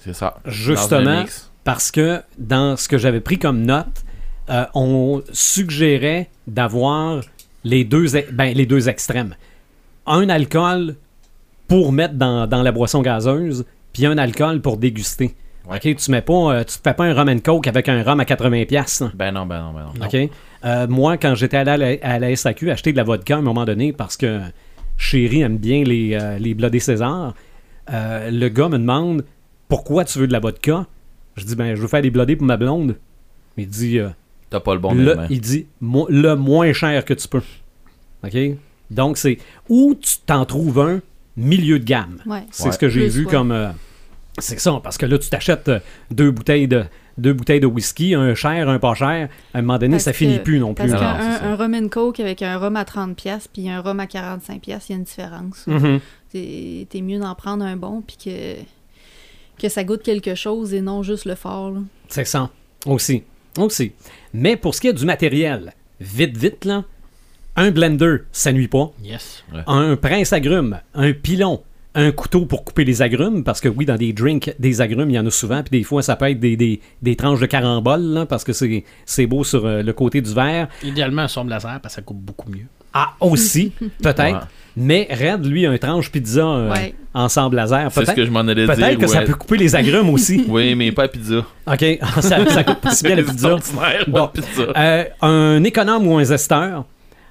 C'est 0.00 0.12
ça. 0.12 0.38
Justement, 0.44 1.20
mix. 1.20 1.52
parce 1.62 1.92
que 1.92 2.20
dans 2.36 2.76
ce 2.76 2.88
que 2.88 2.98
j'avais 2.98 3.20
pris 3.20 3.38
comme 3.38 3.62
note, 3.62 4.02
euh, 4.50 4.64
on 4.74 5.22
suggérait 5.32 6.28
d'avoir 6.48 7.20
les 7.62 7.84
deux, 7.84 8.16
e- 8.16 8.26
ben, 8.32 8.52
les 8.54 8.66
deux 8.66 8.88
extrêmes. 8.88 9.36
Un 10.06 10.28
alcool 10.28 10.96
pour 11.68 11.92
mettre 11.92 12.14
dans, 12.14 12.48
dans 12.48 12.62
la 12.62 12.72
boisson 12.72 13.02
gazeuse, 13.02 13.64
puis 13.92 14.04
un 14.04 14.18
alcool 14.18 14.60
pour 14.60 14.78
déguster. 14.78 15.36
Ouais. 15.66 15.76
OK, 15.76 15.96
tu 15.96 16.10
mets 16.10 16.20
pas, 16.20 16.34
euh, 16.56 16.64
tu 16.64 16.76
te 16.76 16.80
fais 16.82 16.92
pas 16.92 17.04
un 17.04 17.14
rum 17.14 17.28
and 17.28 17.38
coke 17.38 17.66
avec 17.68 17.88
un 17.88 18.02
rhum 18.02 18.20
à 18.20 18.24
80 18.26 18.64
pièces. 18.66 19.02
Ben 19.14 19.32
non, 19.32 19.46
ben 19.46 19.62
non, 19.62 19.72
ben 19.72 19.86
non. 19.98 20.06
OK? 20.06 20.30
Euh, 20.64 20.86
moi, 20.88 21.16
quand 21.18 21.34
j'étais 21.34 21.56
allé 21.58 21.70
à 21.70 21.76
la, 21.76 21.96
à 22.02 22.18
la 22.18 22.34
SAQ 22.34 22.70
acheter 22.70 22.92
de 22.92 22.96
la 22.96 23.04
vodka 23.04 23.34
à 23.36 23.38
un 23.38 23.42
moment 23.42 23.64
donné, 23.64 23.92
parce 23.92 24.16
que 24.16 24.40
Chéri 24.96 25.42
aime 25.42 25.58
bien 25.58 25.84
les, 25.84 26.14
euh, 26.14 26.38
les 26.38 26.54
Bloodés 26.54 26.80
César, 26.80 27.34
euh, 27.92 28.30
le 28.30 28.48
gars 28.48 28.68
me 28.68 28.78
demande 28.78 29.24
pourquoi 29.68 30.04
tu 30.04 30.18
veux 30.18 30.26
de 30.26 30.32
la 30.32 30.40
vodka? 30.40 30.86
Je 31.36 31.44
dis, 31.44 31.54
ben, 31.56 31.74
je 31.74 31.80
veux 31.82 31.88
faire 31.88 32.00
des 32.02 32.10
Bloodés 32.10 32.36
pour 32.36 32.46
ma 32.46 32.56
blonde. 32.56 32.96
Il 33.56 33.68
dit, 33.68 33.98
euh, 33.98 34.08
T'as 34.50 34.60
pas 34.60 34.74
le 34.74 34.80
bon 34.80 34.94
le, 34.94 35.16
il 35.30 35.40
dit 35.40 35.66
mo- 35.80 36.06
le 36.08 36.34
moins 36.36 36.72
cher 36.72 37.04
que 37.04 37.12
tu 37.14 37.26
peux. 37.28 37.42
OK? 38.24 38.36
Donc, 38.90 39.18
c'est 39.18 39.38
où 39.68 39.94
tu 40.00 40.16
t'en 40.24 40.44
trouves 40.44 40.78
un 40.80 41.00
milieu 41.36 41.78
de 41.80 41.84
gamme. 41.84 42.18
Ouais. 42.26 42.44
C'est 42.50 42.66
Ouais. 42.66 42.72
ce 42.72 42.78
que 42.78 42.88
j'ai 42.88 43.08
vu 43.08 43.24
ouais. 43.26 43.30
comme. 43.30 43.50
euh, 43.52 43.68
c'est 44.38 44.58
ça, 44.60 44.80
parce 44.82 44.96
que 44.96 45.06
là, 45.06 45.18
tu 45.18 45.28
t'achètes 45.28 45.68
euh, 45.68 45.80
deux 46.10 46.30
bouteilles 46.30 46.68
de 46.68 46.84
deux 47.18 47.32
bouteilles 47.32 47.60
de 47.60 47.66
whisky, 47.66 48.14
un 48.14 48.34
cher, 48.34 48.68
un 48.68 48.78
pas 48.78 48.94
cher. 48.94 49.28
À 49.52 49.58
un 49.58 49.62
moment 49.62 49.78
donné, 49.78 49.92
Parce 49.92 50.04
ça 50.04 50.10
que- 50.12 50.16
finit 50.18 50.38
plus 50.40 50.58
non 50.58 50.74
plus. 50.74 50.88
Parce 50.90 51.00
qu'un 51.00 51.50
un 51.50 51.54
rum 51.56 51.74
and 51.74 51.88
coke 51.88 52.20
avec 52.20 52.42
un 52.42 52.56
rhum 52.58 52.76
à 52.76 52.84
30$, 52.84 53.14
piastres 53.14 53.50
puis 53.52 53.68
un 53.68 53.80
rhum 53.80 54.00
à 54.00 54.06
45$, 54.06 54.58
piastres, 54.60 54.90
il 54.90 54.92
y 54.92 54.96
a 54.96 54.98
une 54.98 55.04
différence. 55.04 55.66
Mhm. 55.66 56.00
T'es 56.32 56.86
t'es 56.90 57.00
mieux 57.00 57.18
d'en 57.20 57.34
prendre 57.34 57.64
un 57.64 57.76
bon, 57.76 58.02
puis 58.06 58.16
que, 58.24 59.60
que 59.62 59.68
ça 59.68 59.84
goûte 59.84 60.02
quelque 60.02 60.34
chose 60.34 60.74
et 60.74 60.80
non 60.80 61.02
juste 61.02 61.24
le 61.26 61.34
fort. 61.36 61.74
C'est 62.08 62.24
ça. 62.24 62.50
Aussi. 62.86 63.22
Aussi. 63.58 63.92
Mais 64.32 64.56
pour 64.56 64.74
ce 64.74 64.80
qui 64.80 64.88
est 64.88 64.92
du 64.92 65.04
matériel, 65.04 65.72
vite, 66.00 66.36
vite, 66.36 66.64
là, 66.64 66.84
un 67.56 67.70
blender, 67.70 68.16
ça 68.32 68.50
nuit 68.52 68.66
pas. 68.66 68.92
Yes. 69.02 69.44
Un 69.68 69.94
prince 69.96 70.32
agrumes, 70.32 70.80
un 70.94 71.12
pilon, 71.12 71.62
un 71.94 72.10
couteau 72.12 72.44
pour 72.46 72.64
couper 72.64 72.84
les 72.84 73.02
agrumes, 73.02 73.44
parce 73.44 73.60
que 73.60 73.68
oui, 73.68 73.84
dans 73.86 73.96
des 73.96 74.12
drinks, 74.12 74.54
des 74.58 74.80
agrumes, 74.80 75.10
il 75.10 75.14
y 75.14 75.18
en 75.18 75.26
a 75.26 75.30
souvent, 75.30 75.62
puis 75.62 75.78
des 75.78 75.84
fois, 75.84 76.02
ça 76.02 76.16
peut 76.16 76.28
être 76.30 76.40
des, 76.40 76.56
des, 76.56 76.80
des 77.02 77.16
tranches 77.16 77.40
de 77.40 77.46
carambole, 77.46 78.02
là, 78.02 78.26
parce 78.26 78.42
que 78.44 78.52
c'est 78.52 78.84
c'est 79.04 79.26
beau 79.26 79.44
sur 79.44 79.64
euh, 79.66 79.82
le 79.82 79.92
côté 79.92 80.20
du 80.20 80.34
verre. 80.34 80.68
Idéalement, 80.82 81.22
un 81.22 81.28
sombre 81.28 81.50
laser, 81.50 81.78
parce 81.80 81.94
que 81.94 82.00
ça 82.00 82.02
coupe 82.02 82.18
beaucoup 82.20 82.50
mieux. 82.50 82.66
Ah, 82.92 83.12
aussi, 83.20 83.72
peut-être. 84.02 84.20
Ouais. 84.34 84.40
Mais 84.76 85.06
Red, 85.08 85.46
lui, 85.46 85.66
un 85.66 85.78
tranche 85.78 86.10
pizza 86.10 86.44
euh, 86.44 86.72
Ouais. 86.72 86.94
ensemble 87.14 87.54
laser. 87.56 87.92
C'est 87.92 88.00
ce 88.00 88.04
Peut-être 88.06 88.16
que 88.16 88.24
je 88.24 88.30
m'en 88.32 88.40
allais 88.40 88.66
dire. 88.66 88.74
peut-être 88.74 88.98
que 88.98 89.06
ça 89.06 89.22
peut 89.22 89.34
couper 89.34 89.56
les 89.56 89.76
agrumes 89.76 90.10
aussi. 90.10 90.44
Oui, 90.48 90.74
mais 90.74 90.90
pas 90.90 91.04
à 91.04 91.08
pizza. 91.08 91.44
OK, 91.66 91.84
ça, 92.20 92.44
ça 92.50 92.64
coupe 92.64 92.80
pas 92.80 92.90
si 92.90 93.04
bien 93.04 93.14
la 93.14 93.22
pizza. 93.22 93.56
Bon. 94.08 94.28
pizza. 94.28 94.62
Euh, 94.76 95.04
un 95.22 95.62
économe 95.62 96.08
ou 96.08 96.16
un 96.18 96.24
zesteur, 96.24 96.86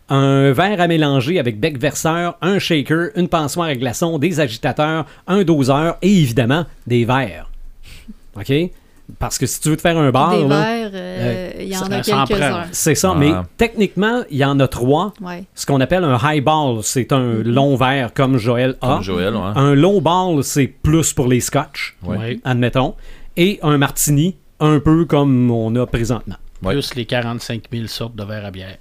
un 0.09 0.51
verre 0.51 0.81
à 0.81 0.87
mélanger 0.87 1.39
avec 1.39 1.59
bec 1.59 1.77
verseur, 1.77 2.37
un 2.41 2.59
shaker, 2.59 3.09
une 3.15 3.27
passoire 3.27 3.67
à 3.67 3.75
glaçons, 3.75 4.19
des 4.19 4.39
agitateurs, 4.39 5.05
un 5.27 5.43
doseur 5.43 5.97
et 6.01 6.11
évidemment 6.21 6.65
des 6.87 7.05
verres. 7.05 7.49
OK? 8.35 8.51
Parce 9.19 9.37
que 9.37 9.45
si 9.45 9.59
tu 9.59 9.69
veux 9.69 9.75
te 9.75 9.81
faire 9.81 9.97
un 9.97 10.11
bar, 10.11 10.31
Des 10.37 10.45
verres, 10.45 10.91
euh, 10.93 11.51
il 11.59 11.67
y 11.67 11.77
en 11.77 11.91
a 11.91 11.99
quelques-uns. 12.01 12.63
c'est 12.71 12.95
ça. 12.95 13.11
Ah. 13.13 13.17
Mais 13.17 13.31
techniquement, 13.57 14.23
il 14.31 14.37
y 14.37 14.45
en 14.45 14.59
a 14.59 14.67
trois. 14.67 15.13
Ouais. 15.21 15.43
Ce 15.55 15.65
qu'on 15.65 15.81
appelle 15.81 16.03
un 16.05 16.17
highball, 16.17 16.81
c'est 16.83 17.11
un 17.11 17.43
long 17.43 17.75
verre 17.75 18.13
comme 18.13 18.37
Joël 18.37 18.75
a. 18.81 18.87
Comme 18.95 19.03
Joël, 19.03 19.35
ouais. 19.35 19.51
Un 19.55 19.75
low 19.75 19.99
ball, 19.99 20.41
c'est 20.43 20.67
plus 20.67 21.11
pour 21.13 21.27
les 21.27 21.41
scotch, 21.41 21.97
Ouais. 22.03 22.39
Admettons. 22.45 22.95
Et 23.35 23.59
un 23.61 23.77
martini, 23.77 24.37
un 24.59 24.79
peu 24.79 25.05
comme 25.05 25.51
on 25.51 25.75
a 25.75 25.85
présentement. 25.85 26.35
Ouais. 26.63 26.73
Plus 26.73 26.95
les 26.95 27.05
45 27.05 27.63
000 27.71 27.87
sortes 27.87 28.15
de 28.15 28.23
verres 28.23 28.45
à 28.45 28.51
bière. 28.51 28.77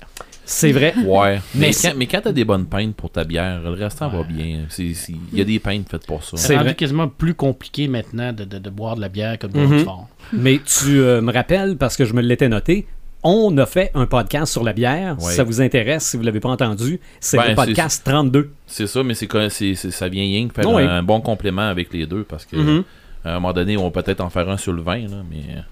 C'est 0.52 0.72
vrai. 0.72 0.94
Ouais. 1.04 1.40
Mais 1.54 1.70
quand, 1.72 1.92
mais 1.96 2.06
quand 2.06 2.20
t'as 2.22 2.32
des 2.32 2.44
bonnes 2.44 2.66
peintes 2.66 2.94
pour 2.94 3.10
ta 3.10 3.24
bière, 3.24 3.60
le 3.62 3.70
restant 3.70 4.08
va 4.08 4.20
Ouais. 4.20 4.26
bien. 4.28 4.60
C'est- 4.68 4.94
c'est- 4.94 5.12
Il 5.32 5.38
y 5.38 5.40
a 5.40 5.44
des 5.44 5.58
peintes 5.58 5.88
faites 5.90 6.06
pour 6.06 6.22
ça. 6.24 6.36
C'est 6.36 6.54
rendu 6.54 6.68
vrai. 6.68 6.74
quasiment 6.74 7.08
plus 7.08 7.34
compliqué 7.34 7.88
maintenant 7.88 8.32
de, 8.32 8.44
de- 8.44 8.58
de 8.58 8.70
boire 8.70 8.96
de 8.96 9.00
la 9.00 9.08
bière 9.08 9.38
que 9.38 9.46
de 9.46 9.52
boire 9.52 9.66
du 9.68 9.78
fort. 9.80 10.08
Mais 10.32 10.58
tu 10.64 10.98
euh, 11.00 11.20
me 11.20 11.32
rappelles, 11.32 11.76
parce 11.76 11.96
que 11.96 12.04
je 12.04 12.12
me 12.14 12.20
l'étais 12.22 12.48
noté, 12.48 12.86
on 13.24 13.56
a 13.58 13.66
fait 13.66 13.90
un 13.94 14.06
podcast 14.06 14.52
sur 14.52 14.64
la 14.64 14.72
bière. 14.72 15.16
Si 15.20 15.34
ça 15.34 15.44
vous 15.44 15.60
intéresse, 15.60 16.04
si 16.04 16.16
vous 16.16 16.22
ne 16.22 16.26
l'avez 16.26 16.40
pas 16.40 16.48
entendu, 16.50 16.98
c'est 17.20 17.36
Ben, 17.36 17.50
le 17.50 17.54
podcast 17.54 18.02
32. 18.04 18.50
C'est 18.66 18.86
ça, 18.86 19.02
mais 19.02 19.14
c'est 19.14 19.28
ça 19.74 20.08
vient 20.08 20.22
rien 20.22 20.48
que 20.48 20.54
faire 20.54 20.68
un 20.76 21.02
bon 21.02 21.20
complément 21.20 21.62
avec 21.68 21.92
les 21.92 22.06
deux 22.06 22.24
parce 22.24 22.44
que 22.44 22.56
Mhm. 22.56 22.84
à 23.24 23.30
un 23.30 23.34
moment 23.34 23.52
donné, 23.52 23.76
on 23.76 23.88
va 23.88 24.02
peut-être 24.02 24.20
en 24.20 24.28
faire 24.30 24.48
un 24.48 24.56
sur 24.56 24.72
le 24.72 24.82
vin, 24.82 24.98
là, 25.02 25.22
mais 25.30 25.62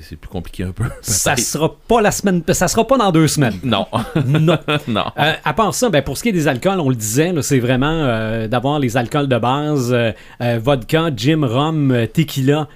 C'est 0.00 0.16
plus 0.16 0.28
compliqué 0.28 0.64
un 0.64 0.72
peu. 0.72 0.84
Ça 1.00 1.36
sera 1.36 1.76
pas 1.86 2.00
la 2.00 2.10
semaine, 2.10 2.42
ça 2.52 2.66
sera 2.66 2.86
pas 2.86 2.98
dans 2.98 3.12
deux 3.12 3.28
semaines. 3.28 3.58
Non. 3.62 3.86
Non. 4.26 4.58
non. 4.88 5.04
Euh, 5.18 5.32
à 5.44 5.52
part 5.54 5.74
ça, 5.74 5.88
ben, 5.90 6.02
pour 6.02 6.16
ce 6.18 6.22
qui 6.24 6.30
est 6.30 6.32
des 6.32 6.48
alcools, 6.48 6.80
on 6.80 6.88
le 6.88 6.96
disait, 6.96 7.32
c'est 7.42 7.60
vraiment 7.60 7.86
euh, 7.92 8.48
d'avoir 8.48 8.78
les 8.80 8.96
alcools 8.96 9.28
de 9.28 9.38
base, 9.38 9.92
euh, 9.92 10.12
vodka, 10.60 11.10
gin, 11.16 11.44
rhum, 11.44 11.92
euh, 11.92 12.06
tequila, 12.06 12.68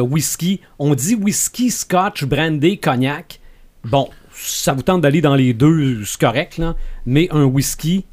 whisky. 0.00 0.60
On 0.78 0.94
dit 0.94 1.14
whisky, 1.14 1.70
scotch, 1.70 2.24
brandy, 2.24 2.78
cognac. 2.78 3.40
Bon, 3.84 4.10
ça 4.32 4.74
vous 4.74 4.82
tente 4.82 5.00
d'aller 5.00 5.22
dans 5.22 5.34
les 5.34 5.54
deux, 5.54 6.04
c'est 6.04 6.20
correct, 6.20 6.58
là. 6.58 6.74
Mais 7.06 7.28
un 7.30 7.44
whisky, 7.44 8.04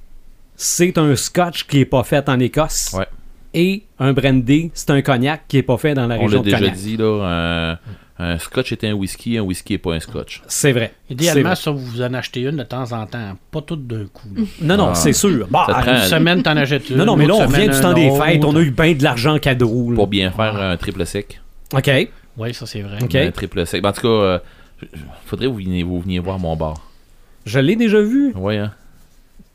c'est 0.55 0.97
un 0.97 1.15
scotch 1.17 1.65
qui 1.65 1.79
est 1.81 1.85
pas 1.85 2.03
fait 2.03 2.29
en 2.29 2.39
Écosse. 2.39 2.93
Ouais. 2.97 3.07
Et 3.53 3.83
un 3.99 4.13
brandy, 4.13 4.71
c'est 4.73 4.91
un 4.91 5.01
cognac 5.01 5.43
qui 5.49 5.57
est 5.57 5.63
pas 5.63 5.77
fait 5.77 5.93
dans 5.93 6.07
la 6.07 6.15
On 6.15 6.21
région 6.21 6.37
l'a 6.37 6.39
de 6.39 6.43
déjà 6.45 6.57
Cognac. 6.59 6.75
dit, 6.75 6.97
là. 6.97 7.79
Un, 8.19 8.39
scotch 8.39 8.71
est 8.71 8.83
un 8.83 8.93
whisky, 8.93 9.37
un 9.37 9.41
whisky 9.41 9.73
n'est 9.73 9.77
pas 9.77 9.93
un 9.93 9.99
scotch. 9.99 10.41
C'est 10.47 10.71
vrai. 10.71 10.93
Idéalement, 11.09 11.53
ça, 11.53 11.69
vous 11.71 12.01
en 12.01 12.13
achetez 12.15 12.41
une 12.41 12.57
de 12.57 12.63
temps 12.63 12.91
en 12.91 13.05
temps. 13.05 13.37
Pas 13.51 13.61
toutes 13.61 13.85
d'un 13.85 14.05
coup. 14.07 14.27
là. 14.35 14.43
Non, 14.61 14.77
non, 14.77 14.87
Ah. 14.91 14.95
c'est 14.95 15.13
sûr. 15.13 15.47
Bah, 15.51 15.65
Ça 15.67 15.73
te 15.75 15.81
prend- 15.81 15.91
Une 15.97 16.01
semaine, 16.03 16.41
t'en 16.43 16.57
achètes 16.57 16.89
une. 16.89 16.97
non, 16.97 17.05
non, 17.05 17.15
mais 17.15 17.27
là, 17.27 17.35
on 17.35 17.47
semaine, 17.47 17.69
du 17.69 17.79
temps 17.79 17.93
des 17.93 18.09
autre. 18.09 18.25
fêtes. 18.25 18.43
On 18.43 18.55
a 18.55 18.61
eu 18.61 18.71
bien 18.71 18.93
de 18.93 19.03
l'argent 19.03 19.37
cadeau. 19.37 19.91
là. 19.91 19.95
Pour 19.95 20.07
bien 20.07 20.31
faire 20.31 20.55
un 20.55 20.75
triple 20.77 21.05
sec. 21.05 21.39
OK. 21.75 21.91
Oui, 22.37 22.53
ça, 22.53 22.65
c'est 22.65 22.81
vrai. 22.81 22.97
Ok. 23.03 23.13
Un 23.15 23.31
triple 23.31 23.65
sec. 23.67 23.81
Ben, 23.83 23.89
en 23.89 23.93
tout 23.93 24.01
cas, 24.01 24.07
euh, 24.07 24.39
faudrait 25.25 25.45
que 25.45 25.51
vous 25.51 25.57
veniez, 25.57 25.83
vous 25.83 25.99
veniez 26.01 26.19
voir 26.19 26.39
mon 26.39 26.55
bar. 26.55 26.75
Je 27.45 27.59
l'ai 27.59 27.75
déjà 27.75 28.01
vu, 28.01 28.33
Ouais, 28.35 28.57
hein? 28.57 28.71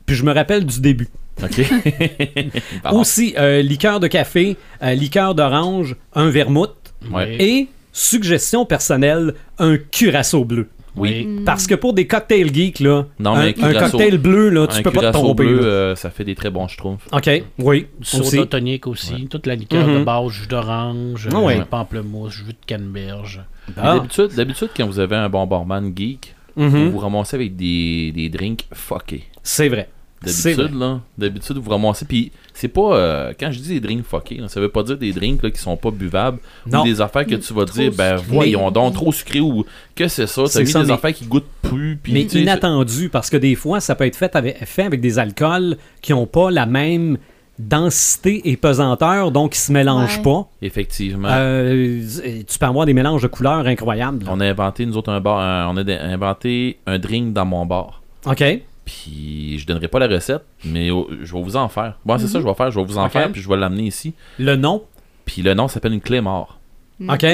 puis 0.05 0.15
je 0.15 0.23
me 0.23 0.33
rappelle 0.33 0.65
du 0.65 0.79
début. 0.79 1.09
OK. 1.41 1.61
Aussi, 2.91 3.33
euh, 3.37 3.61
liqueur 3.61 3.99
de 3.99 4.07
café, 4.07 4.57
euh, 4.81 4.93
liqueur 4.93 5.35
d'orange, 5.35 5.95
un 6.13 6.29
vermouth 6.29 6.75
Ouais. 7.11 7.35
et, 7.43 7.67
suggestion 7.93 8.65
personnelle, 8.65 9.33
un 9.59 9.77
curaçao 9.77 10.43
bleu. 10.43 10.67
Oui. 10.95 11.25
Mm. 11.25 11.43
Parce 11.45 11.65
que 11.65 11.73
pour 11.73 11.93
des 11.93 12.05
cocktails 12.05 12.53
geeks, 12.53 12.79
là, 12.79 13.05
Non, 13.19 13.33
un, 13.35 13.43
mais 13.45 13.49
un 13.49 13.51
curaçao- 13.71 13.91
cocktail 13.91 14.17
bleu, 14.19 14.49
là, 14.49 14.67
tu 14.67 14.77
un 14.77 14.83
peux 14.83 14.91
pas 14.91 14.97
te 14.97 14.99
curaçao 14.99 15.21
tromper. 15.23 15.43
bleu, 15.45 15.65
euh, 15.65 15.95
ça 15.95 16.09
fait 16.11 16.23
des 16.23 16.35
très 16.35 16.51
bons 16.51 16.67
schtroumpfs. 16.67 17.07
OK, 17.11 17.29
oui. 17.59 17.87
Aussi. 18.01 18.17
soda 18.23 18.45
tonique 18.45 18.85
aussi. 18.85 19.27
Toute 19.27 19.47
la 19.47 19.55
liqueur 19.55 19.87
Mhm. 19.87 19.99
de 19.99 20.03
base, 20.03 20.29
jus 20.31 20.47
d'orange, 20.47 21.29
Ah 21.33 21.39
ouais. 21.39 21.59
euh, 21.61 21.65
pamplemousse, 21.65 22.33
jus 22.33 22.43
de 22.53 22.57
canneberge. 22.67 23.41
Ah. 23.77 23.95
D'habitude, 23.95 24.29
d'habitude, 24.35 24.69
quand 24.75 24.85
vous 24.85 24.99
avez 24.99 25.15
un 25.15 25.29
bon 25.29 25.47
barman 25.47 25.91
geek, 25.95 26.35
Mhm. 26.55 26.67
vous 26.67 26.91
vous 26.91 26.99
ramassez 26.99 27.35
avec 27.37 27.55
des, 27.55 28.11
des 28.11 28.29
drinks 28.29 28.65
fuckés. 28.71 29.23
C'est 29.41 29.69
vrai. 29.69 29.89
D'habitude, 30.23 30.79
là, 30.79 30.99
d'habitude, 31.17 31.57
vous 31.57 31.69
ramassez. 31.69 32.05
Puis, 32.05 32.31
c'est 32.53 32.67
pas. 32.67 32.95
euh, 32.95 33.33
quand 33.39 33.51
je 33.51 33.59
dis 33.59 33.69
des 33.69 33.79
drinks 33.79 34.05
fuckés, 34.05 34.35
là, 34.37 34.47
ça 34.47 34.59
veut 34.59 34.69
pas 34.69 34.83
dire 34.83 34.97
des 34.97 35.11
drinks 35.11 35.43
là, 35.43 35.51
qui 35.51 35.59
sont 35.59 35.75
pas 35.77 35.91
buvables 35.91 36.39
Non. 36.65 36.81
ou 36.81 36.85
des 36.85 37.01
affaires 37.01 37.25
que 37.25 37.35
tu 37.35 37.53
vas 37.53 37.65
Trop 37.65 37.79
dire, 37.79 37.91
ben 37.97 38.15
voyons 38.15 38.71
donc, 38.71 38.93
trop 38.93 39.11
sucré 39.11 39.39
ou 39.39 39.65
que 39.95 40.07
c'est 40.07 40.27
ça. 40.27 40.43
C'est 40.47 40.59
T'as 40.59 40.65
mis 40.65 40.71
ça, 40.71 40.81
des 40.81 40.87
mais- 40.87 40.93
affaires 40.93 41.13
qui 41.13 41.25
goûtent 41.25 41.43
plus. 41.61 41.97
Puis, 42.01 42.13
Mais 42.13 42.21
inattendu, 42.21 43.09
parce 43.09 43.29
que 43.29 43.37
des 43.37 43.55
fois, 43.55 43.79
ça 43.79 43.95
peut 43.95 44.05
être 44.05 44.15
fait 44.15 44.35
avec, 44.35 44.57
fait 44.65 44.83
avec 44.83 45.01
des 45.01 45.19
alcools 45.19 45.77
qui 46.01 46.11
n'ont 46.13 46.25
pas 46.27 46.51
la 46.51 46.65
même 46.65 47.17
densité 47.59 48.41
et 48.49 48.57
pesanteur, 48.57 49.31
donc 49.31 49.55
ils 49.55 49.59
se 49.59 49.71
mélangent 49.71 50.17
Ouais. 50.17 50.23
pas. 50.23 50.47
Effectivement. 50.61 51.27
Euh, 51.31 52.01
tu 52.47 52.57
peux 52.59 52.65
avoir 52.65 52.85
des 52.85 52.93
mélanges 52.93 53.21
de 53.21 53.27
couleurs 53.27 53.65
incroyables. 53.67 54.25
On 54.29 54.39
a 54.39 54.45
inventé, 54.47 54.85
nous 54.85 54.97
autres, 54.97 55.11
un 55.11 55.21
bar. 55.21 55.39
un- 55.39 55.69
on 55.69 55.77
a 55.77 55.83
inventé 55.91 56.77
un 56.87 56.97
drink 56.97 57.33
dans 57.33 57.45
mon 57.45 57.65
bar. 57.65 58.01
OK. 58.25 58.43
Puis, 58.85 59.57
je 59.59 59.65
donnerai 59.65 59.87
pas 59.87 59.99
la 59.99 60.07
recette, 60.07 60.43
mais 60.65 60.89
je 60.89 61.33
vais 61.33 61.41
vous 61.41 61.55
en 61.55 61.69
faire. 61.69 61.97
Bon, 62.05 62.17
c'est 62.17 62.27
ça, 62.27 62.39
je 62.41 62.45
vais 62.45 62.53
faire. 62.53 62.69
Je 62.71 62.79
vais 62.79 62.85
vous 62.85 62.97
en 62.97 63.07
faire, 63.09 63.31
puis 63.31 63.41
je 63.41 63.47
vais 63.49 63.55
l'amener 63.57 63.83
ici. 63.83 64.13
Le 64.39 64.55
nom? 64.55 64.83
Puis, 65.25 65.41
le 65.41 65.53
nom 65.53 65.67
s'appelle 65.69 65.93
une 65.93 66.01
clé 66.01 66.19
mort. 66.21 66.59
OK. 67.07 67.25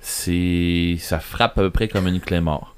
c'est 0.00 0.96
ça 0.98 1.18
frappe 1.20 1.58
à 1.58 1.62
peu 1.62 1.70
près 1.70 1.88
comme 1.88 2.06
une 2.08 2.20
clé 2.20 2.40
mort. 2.40 2.74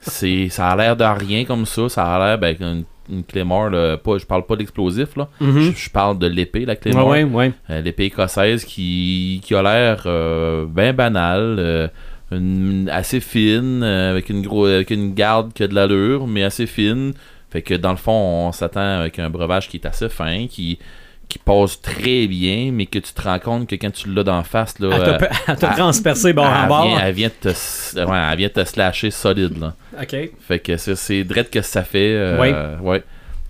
c'est 0.00 0.48
ça 0.48 0.68
a 0.68 0.76
l'air 0.76 0.96
de 0.96 1.04
rien 1.04 1.44
comme 1.44 1.64
ça, 1.66 1.88
ça 1.88 2.04
a 2.14 2.18
l'air 2.18 2.38
ben 2.38 2.56
une, 2.60 2.84
une 3.14 3.24
clé 3.24 3.44
mort 3.44 3.70
là, 3.70 3.96
pas 3.96 4.18
je 4.18 4.26
parle 4.26 4.44
pas 4.46 4.56
d'explosif 4.56 5.16
là. 5.16 5.28
Mhm. 5.40 5.60
Je, 5.60 5.70
je 5.72 5.90
parle 5.90 6.18
de 6.18 6.26
l'épée 6.26 6.64
la 6.64 6.76
clé 6.76 6.92
mort. 6.92 7.08
ouais, 7.08 7.24
ouais. 7.24 7.52
Euh, 7.70 7.80
l'épée 7.80 8.04
écossaise 8.06 8.64
qui 8.64 9.40
qui 9.44 9.54
a 9.54 9.62
l'air 9.62 10.02
euh, 10.06 10.66
bien 10.66 10.92
banale, 10.92 11.56
euh, 11.58 11.88
une- 12.32 12.88
assez 12.92 13.20
fine 13.20 13.82
euh, 13.82 14.10
avec 14.10 14.28
une 14.28 14.42
gros 14.42 14.66
avec 14.66 14.90
une 14.90 15.14
garde 15.14 15.52
qui 15.52 15.62
a 15.62 15.68
de 15.68 15.74
l'allure 15.74 16.26
mais 16.26 16.42
assez 16.42 16.66
fine. 16.66 17.12
Fait 17.56 17.62
que 17.62 17.72
dans 17.72 17.92
le 17.92 17.96
fond, 17.96 18.12
on 18.48 18.52
s'attend 18.52 18.98
avec 19.00 19.18
un 19.18 19.30
breuvage 19.30 19.66
qui 19.70 19.78
est 19.78 19.86
assez 19.86 20.10
fin, 20.10 20.46
qui 20.46 20.78
qui 21.26 21.38
passe 21.38 21.80
très 21.80 22.26
bien, 22.26 22.70
mais 22.70 22.84
que 22.84 22.98
tu 22.98 23.12
te 23.14 23.22
rends 23.22 23.38
compte 23.38 23.66
que 23.66 23.74
quand 23.76 23.90
tu 23.90 24.12
l'as 24.12 24.22
d'en 24.22 24.42
face 24.44 24.78
là, 24.78 24.90
Elle 24.92 25.00
euh, 25.02 25.18
t'a 25.18 25.28
elle 25.48 25.56
t'a 25.56 25.70
ah, 25.72 25.74
transpercé 25.74 26.32
bord 26.34 26.44
en 26.44 26.62
elle, 26.64 26.68
bord. 26.68 26.86
vient, 26.86 26.98
elle 27.00 27.14
vient 27.14 27.30
te, 27.30 27.48
ouais, 27.48 28.18
elle 28.32 28.36
vient 28.38 28.48
te 28.50 28.62
slasher 28.64 29.10
solide, 29.10 29.58
là. 29.58 29.74
OK. 30.00 30.16
Fait 30.46 30.58
que 30.58 30.76
c'est, 30.76 31.24
drette 31.24 31.50
que 31.50 31.62
ça 31.62 31.82
fait. 31.82 32.12
euh, 32.14 32.78
ouais. 32.80 33.02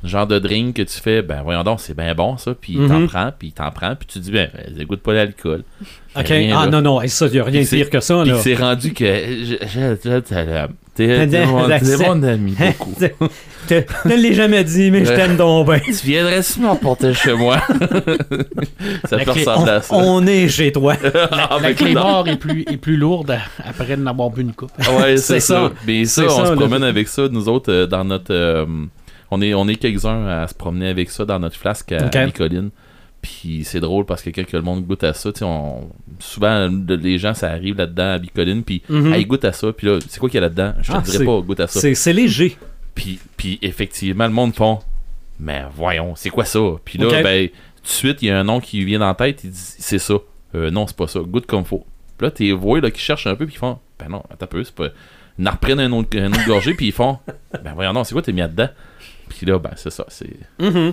Genre 0.04 0.26
de 0.26 0.38
drink 0.38 0.76
que 0.76 0.82
tu 0.82 1.00
fais, 1.00 1.20
ben 1.20 1.42
voyons 1.42 1.64
donc, 1.64 1.80
c'est 1.80 1.96
bien 1.96 2.14
bon 2.14 2.36
ça, 2.36 2.54
puis 2.58 2.76
Mhm. 2.76 2.88
t'en 2.88 3.06
prends, 3.08 3.32
puis 3.36 3.50
t'en 3.50 3.70
prends, 3.72 3.96
puis 3.96 4.06
tu 4.06 4.20
dis, 4.20 4.30
ben, 4.30 4.48
ça 4.78 4.84
goûte 4.84 5.00
pas 5.02 5.12
l'alcool. 5.14 5.64
OK. 6.16 6.28
Rien, 6.28 6.56
ah 6.58 6.64
là. 6.66 6.70
non, 6.70 6.80
non, 7.00 7.08
ça, 7.08 7.26
il 7.26 7.32
n'y 7.32 7.38
a 7.40 7.44
rien 7.44 7.60
de 7.62 7.66
pire 7.66 7.90
que 7.90 7.98
ça. 8.00 8.20
Puis 8.22 8.30
Là. 8.30 8.38
c'est 8.38 8.54
rendu 8.54 8.94
que. 8.94 9.04
je- 9.04 9.56
je- 9.66 9.96
je- 10.04 10.66
t'es- 10.96 11.46
mon, 11.46 11.68
t'es 11.68 11.96
mon 12.06 12.22
ami 12.22 12.54
beaucoup. 12.78 12.94
Je 13.68 13.74
ne 14.08 14.14
l'ai 14.14 14.32
jamais 14.34 14.62
dit, 14.64 14.90
mais 14.90 15.04
je 15.04 15.12
t'aime 15.12 15.36
donc 15.36 15.66
bien. 15.68 15.78
tu 15.86 15.92
viendrais 16.06 16.42
si 16.42 16.60
m'emporter 16.60 17.12
chez 17.14 17.32
moi? 17.34 17.58
ça 19.08 19.18
peut 19.18 19.30
ressembler 19.32 19.72
à 19.72 19.78
On, 19.78 19.82
ça. 19.82 19.96
on 19.96 20.26
est 20.26 20.48
chez 20.48 20.72
toi. 20.72 20.94
Ah, 21.32 21.58
La 21.60 21.72
clé 21.74 21.92
est 21.92 22.36
plus, 22.36 22.62
est 22.70 22.76
plus 22.76 22.96
lourde 22.96 23.36
après 23.64 23.96
d'en 23.96 24.06
avoir 24.06 24.30
bu 24.30 24.42
une 24.42 24.52
coupe. 24.52 24.70
Ouais, 24.78 25.16
C'est 25.16 25.34
c'est 25.34 25.40
ça. 25.40 25.54
ça. 25.68 25.72
Mais 25.86 26.04
ça, 26.04 26.22
C'est 26.22 26.28
on 26.32 26.36
ça, 26.36 26.46
se 26.46 26.50
le- 26.52 26.56
promène 26.56 26.84
avec 26.84 27.08
ça, 27.08 27.28
nous 27.30 27.48
autres, 27.48 27.72
euh, 27.72 27.86
dans 27.86 28.04
notre. 28.04 28.32
euh, 28.32 28.64
on 29.30 29.42
est, 29.42 29.54
on 29.54 29.66
est 29.68 29.74
quelques-uns 29.74 30.26
à 30.26 30.46
se 30.46 30.54
promener 30.54 30.88
avec 30.88 31.10
ça 31.10 31.24
dans 31.24 31.38
notre 31.40 31.56
flasque 31.56 31.90
à, 31.92 32.06
Ok. 32.06 32.14
à 32.16 32.26
Bicoline. 32.26 32.70
Puis 33.28 33.62
c'est 33.64 33.80
drôle 33.80 34.04
parce 34.06 34.22
que 34.22 34.30
quand 34.30 34.44
le 34.52 34.62
monde 34.62 34.86
goûte 34.86 35.02
à 35.02 35.12
ça, 35.12 35.30
on, 35.42 35.88
souvent 36.20 36.68
les 36.88 37.18
gens, 37.18 37.34
ça 37.34 37.50
arrive 37.50 37.76
là-dedans 37.76 38.12
à 38.12 38.18
Bicoline, 38.18 38.62
puis 38.62 38.82
Mhm. 38.88 39.12
ah, 39.12 39.18
ils 39.18 39.26
goûtent 39.26 39.44
à 39.44 39.52
ça, 39.52 39.72
puis 39.72 39.88
là, 39.88 39.98
c'est 40.08 40.20
quoi 40.20 40.28
qu'il 40.28 40.36
y 40.36 40.38
a 40.38 40.42
là-dedans? 40.42 40.74
Je 40.80 40.92
te 40.92 40.96
Ah, 40.96 41.00
dirais 41.00 41.24
pas, 41.24 41.40
goûte 41.40 41.58
à 41.60 41.66
ça. 41.66 41.80
C'est 41.94 42.12
léger. 42.12 42.56
Puis, 42.94 43.18
puis 43.36 43.58
effectivement, 43.62 44.26
le 44.28 44.32
monde 44.32 44.54
font 44.54 44.78
Mais 45.40 45.64
voyons, 45.74 46.14
c'est 46.14 46.30
quoi 46.30 46.44
ça? 46.44 46.60
Puis 46.84 46.98
là, 46.98 47.08
ben, 47.22 47.48
tout 47.48 47.54
de 47.82 47.88
suite, 47.88 48.22
il 48.22 48.28
y 48.28 48.30
a 48.30 48.38
un 48.38 48.44
nom 48.44 48.58
qui 48.60 48.84
vient 48.84 49.00
dans 49.00 49.08
la 49.08 49.14
tête, 49.14 49.42
il 49.44 49.50
dit 49.50 49.58
C'est 49.60 49.98
ça. 49.98 50.14
Euh, 50.54 50.70
non, 50.70 50.86
c'est 50.86 50.96
pas 50.96 51.08
ça. 51.08 51.18
Goûte 51.20 51.46
comme 51.46 51.64
faut. 51.64 51.84
Puis 52.16 52.26
là, 52.26 52.30
t'es 52.30 52.52
voix 52.52 52.80
là, 52.80 52.90
qui 52.90 53.00
cherchent 53.00 53.26
un 53.26 53.34
peu, 53.34 53.44
puis 53.44 53.56
ils 53.56 53.58
font 53.58 53.78
Ben 53.98 54.08
non, 54.08 54.22
attends 54.30 54.44
un 54.44 54.48
peu, 54.48 54.62
c'est 54.64 54.74
pas. 54.74 54.88
Ils 55.38 55.46
en 55.46 55.50
reprennent 55.50 55.80
un 55.80 55.92
autre, 55.92 56.16
un 56.18 56.28
autre 56.32 56.46
gorgée, 56.46 56.72
puis 56.74 56.86
ils 56.86 56.92
font 56.92 57.18
Ben 57.64 57.72
voyons, 57.74 57.92
non, 57.92 58.04
c'est 58.04 58.12
quoi 58.14 58.22
t'es 58.22 58.32
mis 58.32 58.40
là-dedans? 58.40 58.68
Puis 59.28 59.44
là, 59.46 59.58
ben, 59.58 59.72
c'est 59.76 59.90
ça. 59.90 60.04
C'est. 60.08 60.30
Mhm. 60.60 60.92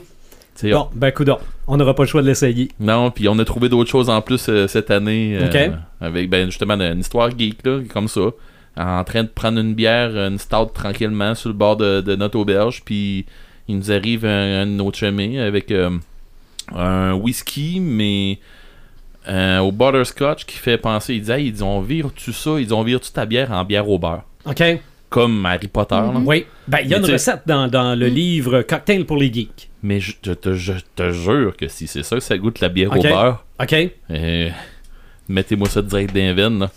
Bon, 0.72 0.90
ben, 0.94 1.12
coudonc. 1.12 1.40
On 1.68 1.78
n'aura 1.78 1.94
pas 1.96 2.04
le 2.04 2.08
choix 2.08 2.22
de 2.22 2.28
l'essayer. 2.28 2.70
Non, 2.80 3.10
puis 3.12 3.28
on 3.30 3.40
a 3.40 3.46
trouvé 3.46 3.70
d'autres 3.70 3.90
choses 3.90 4.10
en 4.10 4.22
plus 4.22 4.48
euh, 4.50 4.68
cette 4.68 4.92
année. 4.92 5.38
euh. 5.38 5.46
Avec, 6.02 6.30
ben, 6.30 6.46
justement, 6.50 6.74
une 6.74 7.00
histoire 7.00 7.30
geek, 7.38 7.66
là, 7.66 7.80
comme 7.92 8.08
ça. 8.08 8.22
En 8.76 9.04
train 9.04 9.24
de 9.24 9.30
prendre 9.30 9.60
une 9.60 9.74
bière, 9.74 10.10
une 10.18 10.38
stout 10.40 10.72
tranquillement 10.74 11.36
sur 11.36 11.50
le 11.50 11.56
bord 11.56 11.78
de, 11.78 12.02
de 12.02 12.16
notre 12.16 12.38
auberge. 12.38 12.82
Puis 12.84 13.26
il 13.68 13.78
nous 13.78 13.92
arrive 13.92 14.26
un, 14.26 14.62
un 14.64 14.80
autre 14.80 14.98
chemin 14.98 15.38
avec 15.40 15.72
euh, 15.72 15.92
un 16.76 17.14
whisky, 17.14 17.80
mais 17.80 18.40
euh, 19.30 19.60
au 19.60 19.72
butterscotch 19.72 20.46
qui 20.46 20.58
fait 20.58 20.78
penser. 20.78 21.16
Il 21.16 21.22
dit, 21.22 21.32
hey, 21.32 21.46
ils 21.48 21.54
dit, 21.54 21.64
on 21.64 21.80
vire 21.82 22.10
tout 22.12 22.34
ça, 22.34 22.60
ils 22.60 22.74
ont 22.74 22.84
vire 22.84 23.00
toute 23.00 23.14
ta 23.14 23.26
bière 23.26 23.52
en 23.52 23.64
bière 23.64 23.88
au 23.88 23.98
beurre? 24.00 24.24
OK? 24.46 24.62
Comme 25.14 25.46
Harry 25.46 25.68
Potter, 25.68 25.94
là. 25.94 26.12
Oui. 26.26 26.48
Ben, 26.68 26.80
il 26.84 26.90
y 26.90 26.94
a 26.96 27.00
Mais 27.00 27.06
une 27.06 27.14
recette 27.14 27.42
dans, 27.46 27.68
dans 27.68 27.94
le 27.94 28.08
livre 28.08 28.64
Cocktail 28.64 29.06
pour 29.06 29.18
les 29.18 29.32
geeks. 29.32 29.70
Mais 29.84 30.00
je, 30.00 30.14
te, 30.14 30.54
je 30.54 30.74
te 30.96 31.12
jure 31.12 31.56
que 31.56 31.68
si 31.68 31.86
c'est 31.86 32.02
ça, 32.02 32.20
ça 32.20 32.36
goûte 32.36 32.62
la 32.62 32.70
bière 32.70 32.92
au 32.92 33.00
beurre. 33.02 33.46
OK? 33.62 33.76
euh, 34.10 34.50
Mettez-moi 35.30 35.70
ça 35.70 35.82
direct 35.82 36.14
dans 36.14 36.20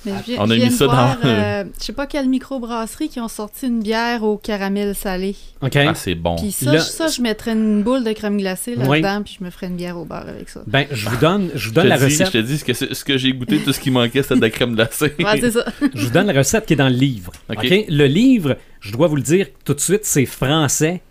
je 0.05 0.11
viens, 0.25 0.37
On 0.38 0.49
a 0.50 0.55
je 0.57 0.61
mis 0.65 0.71
ça 0.71 0.87
dans- 0.87 0.93
voir, 0.93 1.17
euh, 1.25 1.65
je 1.81 1.85
sais 1.85 1.93
pas 1.93 2.07
quelle 2.07 2.29
microbrasserie 2.29 3.09
qui 3.09 3.19
ont 3.19 3.26
sorti 3.26 3.67
une 3.67 3.83
bière 3.83 4.23
au 4.23 4.37
caramel 4.37 4.95
salé. 4.95 5.35
OK? 5.62 5.75
Ah, 5.76 5.95
c'est 5.95 6.15
bon. 6.15 6.37
Puis 6.37 6.53
ça, 6.53 6.73
Là- 6.73 6.79
je- 6.79 6.85
ça, 6.85 7.09
je 7.09 7.21
mettrais 7.23 7.53
une 7.53 7.83
boule 7.83 8.05
de 8.05 8.12
crème 8.12 8.38
glacée 8.38 8.76
Oui. 8.79 9.00
là-dedans, 9.00 9.23
puis 9.25 9.37
je 9.41 9.45
me 9.45 9.50
ferais 9.50 9.67
une 9.67 9.76
bière 9.76 9.99
au 9.99 10.05
beurre 10.05 10.29
avec 10.29 10.49
ça. 10.49 10.62
Ben, 10.69 10.87
je 10.93 11.09
vous 11.09 11.17
donne, 11.17 11.49
je 11.55 11.65
vous 11.65 11.71
Je 11.71 11.75
donne 11.75 11.85
te, 11.85 11.88
la 11.88 11.99
dis, 11.99 12.05
recette. 12.05 12.26
je 12.29 12.33
te 12.33 12.38
dis 12.38 12.59
ce 12.59 12.65
que, 12.65 12.73
ce 12.95 13.05
que 13.05 13.19
j'ai 13.19 13.33
goûté, 13.33 13.59
tout 13.59 13.73
ce 13.73 13.81
qui 13.81 13.91
manquait, 13.91 14.23
c'était 14.23 14.37
de 14.37 14.41
la 14.41 14.50
crème 14.50 14.75
glacée. 14.76 15.12
Ouais, 15.19 15.41
c'est 15.41 15.50
ça. 15.50 15.65
Je 15.95 16.05
vous 16.05 16.11
donne 16.12 16.29
la 16.29 16.33
recette 16.35 16.67
qui 16.67 16.75
est 16.75 16.76
dans 16.76 16.88
le 16.88 16.95
livre. 16.95 17.33
Ok. 17.50 17.59
OK? 17.65 17.85
Le 17.88 18.07
livre, 18.07 18.57
je 18.81 18.93
dois 18.93 19.09
vous 19.09 19.17
le 19.17 19.23
dire 19.23 19.49
tout 19.65 19.75
de 19.75 19.81
suite, 19.81 20.05
c'est 20.05 20.25
français. 20.26 21.03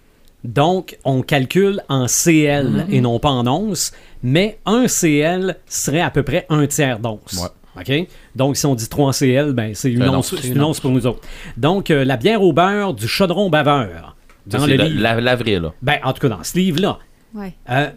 Donc, 0.45 0.97
on 1.03 1.21
calcule 1.21 1.81
en 1.89 2.07
CL 2.07 2.85
et 2.89 3.01
non 3.01 3.19
pas 3.19 3.31
en 3.31 3.47
once. 3.47 3.91
Mais 4.23 4.59
un 4.65 4.87
CL 4.87 5.57
serait 5.67 6.01
à 6.01 6.11
peu 6.11 6.23
près 6.23 6.45
un 6.49 6.67
tiers 6.67 6.99
d'once. 6.99 7.49
OK? 7.77 7.91
Donc, 8.35 8.55
si 8.55 8.65
on 8.65 8.75
dit 8.75 8.87
3 8.87 9.13
CL, 9.13 9.53
ben, 9.53 9.73
c'est 9.73 9.91
une, 9.91 10.03
Un 10.03 10.13
once, 10.13 10.31
une 10.43 10.53
une 10.53 10.63
once 10.63 10.79
pour 10.79 10.91
nous 10.91 11.05
autres. 11.07 11.21
Donc, 11.57 11.91
euh, 11.91 12.05
la 12.05 12.17
bière 12.17 12.41
au 12.41 12.53
beurre 12.53 12.93
du 12.93 13.07
chaudron 13.07 13.49
baveur. 13.49 14.15
Dans 14.45 14.65
le 14.65 14.75
la, 14.75 14.85
livre. 14.85 15.01
la, 15.01 15.19
la 15.19 15.35
vraie, 15.35 15.59
là. 15.59 15.73
Ben, 15.81 15.97
en 16.03 16.13
tout 16.13 16.21
cas, 16.21 16.29
dans 16.29 16.43
ce 16.43 16.57
livre-là. 16.57 16.99
Ouais. 17.33 17.53
Euh, 17.69 17.89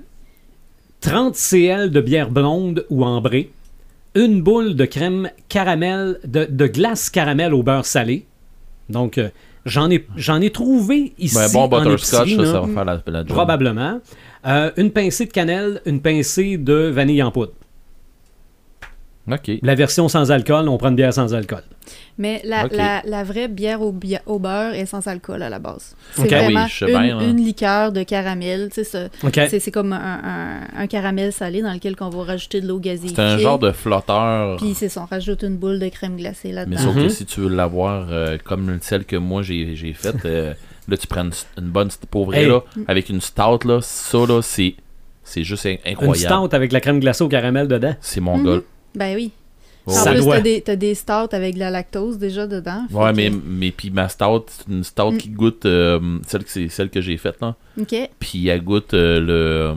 30 1.00 1.37
CL 1.37 1.90
de 1.90 2.00
bière 2.00 2.31
blonde 2.31 2.87
ou 2.90 3.05
ambrée, 3.05 3.50
une 4.14 4.43
boule 4.43 4.75
de 4.75 4.85
crème 4.85 5.31
caramel, 5.49 6.19
de, 6.25 6.47
de 6.50 6.67
glace 6.67 7.11
caramel 7.11 7.55
au 7.55 7.62
beurre 7.62 7.87
salé. 7.87 8.26
Donc, 8.88 9.19
euh, 9.19 9.28
j'en 9.65 9.91
ai, 9.91 10.07
j'en 10.17 10.41
ai 10.41 10.50
trouvé 10.50 11.12
ici. 11.19 11.35
Ben, 11.35 11.49
bon 11.53 11.62
en 11.62 11.69
butterscotch, 11.69 12.37
ça, 12.37 12.43
là. 12.43 12.53
ça 12.53 12.61
va 12.61 12.67
faire 12.69 12.85
la, 12.85 13.03
la 13.07 13.19
job. 13.21 13.29
Probablement. 13.29 14.00
Euh, 14.47 14.71
une 14.77 14.91
pincée 14.91 15.27
de 15.27 15.33
cannelle, 15.33 15.83
une 15.85 16.00
pincée 16.00 16.57
de 16.59 16.75
vanille 16.75 17.23
en 17.23 17.31
poudre. 17.31 17.53
Ok. 19.30 19.50
La 19.62 19.75
version 19.75 20.08
sans 20.08 20.30
alcool, 20.30 20.68
on 20.68 20.78
prend 20.78 20.88
une 20.88 20.97
bière 20.97 21.12
sans 21.12 21.35
alcool. 21.35 21.62
Mais 22.18 22.40
la, 22.44 22.64
Ok. 22.66 22.73
la, 22.76 23.02
la 23.04 23.25
vraie 23.25 23.49
bière 23.49 23.80
au, 23.82 23.92
bia- 23.92 24.23
au 24.26 24.38
beurre 24.38 24.75
est 24.75 24.87
sans 24.87 25.06
alcool 25.06 25.42
à 25.42 25.49
la 25.49 25.58
base. 25.58 25.94
C'est 26.12 26.23
Ok. 26.23 26.28
vraiment 26.28 26.62
Oui, 26.64 26.68
je 26.70 26.85
sais 26.85 26.92
une, 26.92 26.99
bien, 27.00 27.18
là. 27.18 27.25
une 27.25 27.37
liqueur 27.37 27.92
de 27.92 28.02
caramel. 28.02 28.68
Tu 28.70 28.76
sais, 28.76 28.85
ça- 28.85 29.08
OK? 29.23 29.40
c'est, 29.49 29.70
comme 29.70 29.92
un, 29.92 30.20
un- 30.25 30.80
un 30.82 30.87
caramel 30.87 31.32
salé 31.32 31.62
dans 31.62 31.73
lequel 31.73 31.94
on 32.00 32.08
va 32.11 32.25
rajouter 32.25 32.61
de 32.61 32.66
l'eau 32.68 32.78
gazéifiée. 32.80 33.14
C'est 33.16 33.23
un 33.23 33.38
genre 33.38 33.58
de 33.58 33.70
flotteur. 33.70 34.56
Puis 34.56 34.75
c'est 34.75 34.88
ça, 34.88 35.02
on 35.02 35.06
rajoute 35.06 35.42
une 35.42 35.56
boule 35.56 35.78
de 35.78 35.88
crème 35.88 36.16
glacée 36.16 36.49
Mais 36.49 36.54
là-dedans. 36.54 36.78
sauf 36.78 36.97
Mhm. 36.97 37.02
que 37.04 37.08
si 37.08 37.25
tu 37.26 37.40
veux 37.40 37.49
l'avoir 37.54 38.08
euh, 38.11 38.38
comme 38.42 38.78
celle 38.80 39.04
que 39.04 39.16
moi 39.16 39.42
j'ai 39.42 39.92
faite, 39.94 40.25
euh, 40.25 40.54
là 40.88 40.97
tu 40.97 41.06
prends 41.06 41.23
une, 41.25 41.32
une 41.58 41.68
bonne 41.68 41.88
pour 42.11 42.26
vrai, 42.26 42.42
Hey. 42.42 42.49
là, 42.49 42.61
avec 42.88 43.08
une 43.11 43.20
stout 43.20 43.66
là, 43.66 43.80
ça 43.82 44.18
là 44.26 44.40
c'est 44.42 44.75
c'est 45.23 45.44
juste 45.44 45.66
in- 45.66 45.73
Une 45.85 45.92
incroyable. 45.92 46.16
stout 46.47 46.54
avec 46.56 46.73
la 46.73 46.80
crème 46.80 47.00
glacée 47.00 47.23
au 47.23 47.28
caramel 47.28 47.68
dedans? 47.68 47.94
C'est 48.00 48.20
mon 48.20 48.38
Mhm. 48.38 48.44
gars. 48.47 48.61
Ben 48.95 49.14
oui. 49.16 49.30
Oh. 49.87 49.90
En 49.90 49.95
Ça 49.95 50.12
plus, 50.12 50.25
t'as 50.26 50.40
des, 50.40 50.61
t'as 50.61 50.76
des 50.76 50.95
stouts 50.95 51.33
avec 51.33 51.54
de 51.54 51.61
la 51.61 51.71
lactose 51.71 52.18
déjà 52.18 52.47
dedans. 52.47 52.83
Ouais, 52.92 53.11
que- 53.11 53.16
mais 53.16 53.30
mais 53.47 53.71
puis 53.71 53.90
ma 53.90 54.09
stout, 54.09 54.45
c'est 54.49 54.68
une 54.68 54.85
stout 54.85 55.12
Mm. 55.12 55.16
qui 55.18 55.28
goûte 55.30 55.64
euh, 55.66 56.18
celle 56.26 56.45
que 56.45 56.50
c'est 56.50 56.68
celle 56.68 56.90
que 56.90 57.00
j'ai 57.00 57.16
faite 57.16 57.37
là, 57.40 57.54
OK, 57.80 57.95
puis 58.18 58.49
elle 58.49 58.62
goûte 58.62 58.92
euh, 58.92 59.18
le 59.21 59.33
euh, 59.33 59.75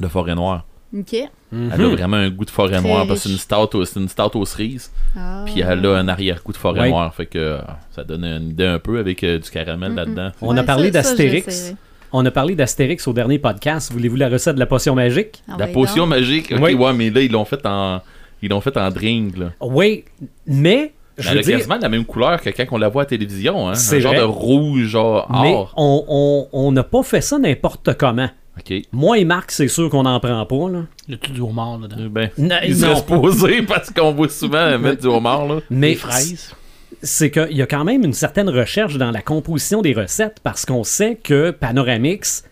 le 0.00 0.08
forêt 0.08 0.34
noire. 0.34 0.64
OK. 0.96 1.14
Elle 1.52 1.82
a 1.82 1.88
vraiment 1.88 2.16
un 2.16 2.30
goût 2.30 2.44
de 2.46 2.50
forêt 2.50 2.80
noire 2.80 3.06
parce 3.06 3.20
que 3.22 3.28
c'est 3.28 3.32
une 3.32 3.38
stout 3.38 3.84
c'est 3.84 4.00
une 4.00 4.08
stout 4.08 4.36
aux 4.36 4.44
cerises, 4.46 4.90
Ah. 5.16 5.42
puis 5.44 5.60
elle 5.60 5.84
a 5.84 5.96
un 5.96 6.08
arrière-goût 6.08 6.52
de 6.52 6.56
forêt 6.56 6.80
Ouais. 6.80 6.88
noire, 6.90 7.14
fait 7.14 7.26
que 7.26 7.58
ça 7.94 8.04
donne 8.04 8.24
une 8.24 8.50
idée 8.50 8.64
un 8.66 8.78
peu 8.78 8.98
avec 8.98 9.22
euh, 9.24 9.38
du 9.38 9.50
caramel 9.50 9.94
là-dedans. 9.94 10.30
On 10.40 10.56
a 10.56 10.62
parlé 10.62 10.90
d'Astérix. 10.90 11.74
On 12.12 12.24
a 12.24 12.30
parlé 12.30 12.54
d'Astérix 12.54 13.06
au 13.06 13.12
dernier 13.12 13.38
podcast. 13.38 13.92
Voulez-vous 13.92 14.16
la 14.16 14.30
recette 14.30 14.54
de 14.54 14.60
la 14.60 14.64
potion 14.66 14.94
magique? 14.94 15.42
Ah 15.46 15.56
La 15.58 15.66
potion 15.66 16.06
magique, 16.06 16.50
ok, 16.52 16.58
Oui. 16.62 16.72
ouais, 16.72 16.92
mais 16.94 17.10
là, 17.10 17.20
ils 17.20 17.30
l'ont 17.30 17.44
fait 17.44 17.60
en. 17.66 18.00
Ils 18.42 18.50
l'ont 18.50 18.60
fait 18.60 18.76
en 18.76 18.90
drink, 18.90 19.36
là. 19.36 19.52
Oui, 19.60 20.04
mais 20.46 20.92
je 21.16 21.28
Elle 21.28 21.34
veux 21.34 21.40
a 21.40 21.42
dire, 21.42 21.56
quasiment 21.58 21.78
la 21.80 21.88
même 21.88 22.04
couleur 22.04 22.40
que 22.40 22.50
quand 22.50 22.64
on 22.72 22.78
la 22.78 22.88
voit 22.88 23.02
à 23.02 23.04
la 23.04 23.08
télévision, 23.08 23.68
hein. 23.68 23.74
C'est 23.74 23.96
un 23.96 24.00
genre 24.00 24.12
vrai. 24.12 24.20
de 24.22 24.26
rouge, 24.26 24.82
genre 24.86 25.28
mais 25.42 25.52
or. 25.54 25.74
on 25.76 26.04
on- 26.08 26.48
on 26.52 26.72
n'a 26.72 26.84
pas 26.84 27.02
fait 27.02 27.20
ça 27.20 27.38
n'importe 27.38 27.94
comment. 27.96 28.28
Ok. 28.58 28.74
Moi 28.92 29.18
et 29.18 29.24
Marc, 29.24 29.52
c'est 29.52 29.68
sûr 29.68 29.88
qu'on 29.88 30.02
n'en 30.02 30.18
prend 30.18 30.44
pas. 30.44 30.68
Là. 30.70 30.80
Le 31.08 31.16
tout 31.16 31.30
du 31.32 31.40
homard 31.40 31.78
dedans. 31.78 31.96
Eh 32.00 32.08
Ben, 32.08 32.30
Non, 32.38 32.56
supposés 32.96 33.62
parce 33.68 33.90
qu'on 33.90 34.12
voit 34.12 34.28
souvent 34.28 34.78
mettre 34.80 35.02
du 35.02 35.06
homard, 35.06 35.46
là. 35.46 35.60
Mais 35.70 35.90
Les 35.90 35.94
fraises. 35.94 36.54
c'est 37.02 37.30
qu'il 37.30 37.56
y 37.56 37.62
a 37.62 37.66
quand 37.66 37.84
même 37.84 38.04
une 38.04 38.12
certaine 38.12 38.48
recherche 38.50 38.96
dans 38.96 39.12
la 39.12 39.22
composition 39.22 39.80
des 39.80 39.92
recettes 39.94 40.38
parce 40.42 40.64
qu'on 40.66 40.82
sait 40.82 41.14
que 41.22 41.52
Panoramix 41.52 42.44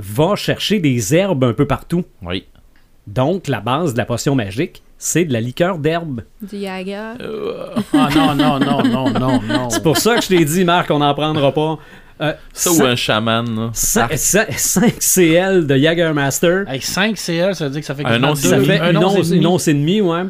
va 0.00 0.34
chercher 0.34 0.80
des 0.80 1.14
herbes 1.14 1.44
un 1.44 1.52
peu 1.52 1.66
partout. 1.66 2.04
Oui. 2.22 2.44
Donc, 3.06 3.46
la 3.46 3.60
base 3.60 3.92
de 3.94 3.98
la 3.98 4.04
potion 4.04 4.34
magique, 4.34 4.82
c'est 5.04 5.24
de 5.24 5.32
la 5.32 5.40
liqueur 5.40 5.78
d'herbe. 5.78 6.20
Du 6.40 6.56
Yaga. 6.58 7.14
Ah 7.92 8.08
non, 8.14 8.34
non, 8.36 8.58
non, 8.60 8.82
non, 8.84 9.10
non, 9.10 9.40
non. 9.42 9.68
C'est 9.70 9.82
pour 9.82 9.96
ça 9.96 10.14
que 10.14 10.22
je 10.22 10.28
t'ai 10.28 10.44
dit, 10.44 10.64
Marc, 10.64 10.90
on 10.92 11.00
n'en 11.00 11.12
prendra 11.12 11.50
pas. 11.52 11.78
Euh, 12.20 12.32
Ça 12.52 12.70
ou 12.70 12.84
un 12.84 12.94
chaman, 12.94 13.44
là. 13.56 13.70
cin- 13.74 14.06
cin- 14.16 14.46
5 14.56 14.94
CL 15.00 15.66
de 15.66 15.76
Jagermaster. 15.76 16.62
Avec 16.68 16.84
5 16.84 17.16
CL, 17.18 17.56
ça 17.56 17.64
veut 17.64 17.70
dire 17.72 17.80
que 17.80 17.86
ça 17.86 17.96
fait 17.96 18.04
Un 18.06 18.22
once 18.22 18.40
Ça 18.42 18.54
demi. 18.56 18.66
fait 18.66 18.78
un 18.78 18.90
une 18.92 18.98
once 19.46 19.66
et 19.66 19.70
et 19.72 19.74
demie, 19.74 20.00
ouais. 20.00 20.22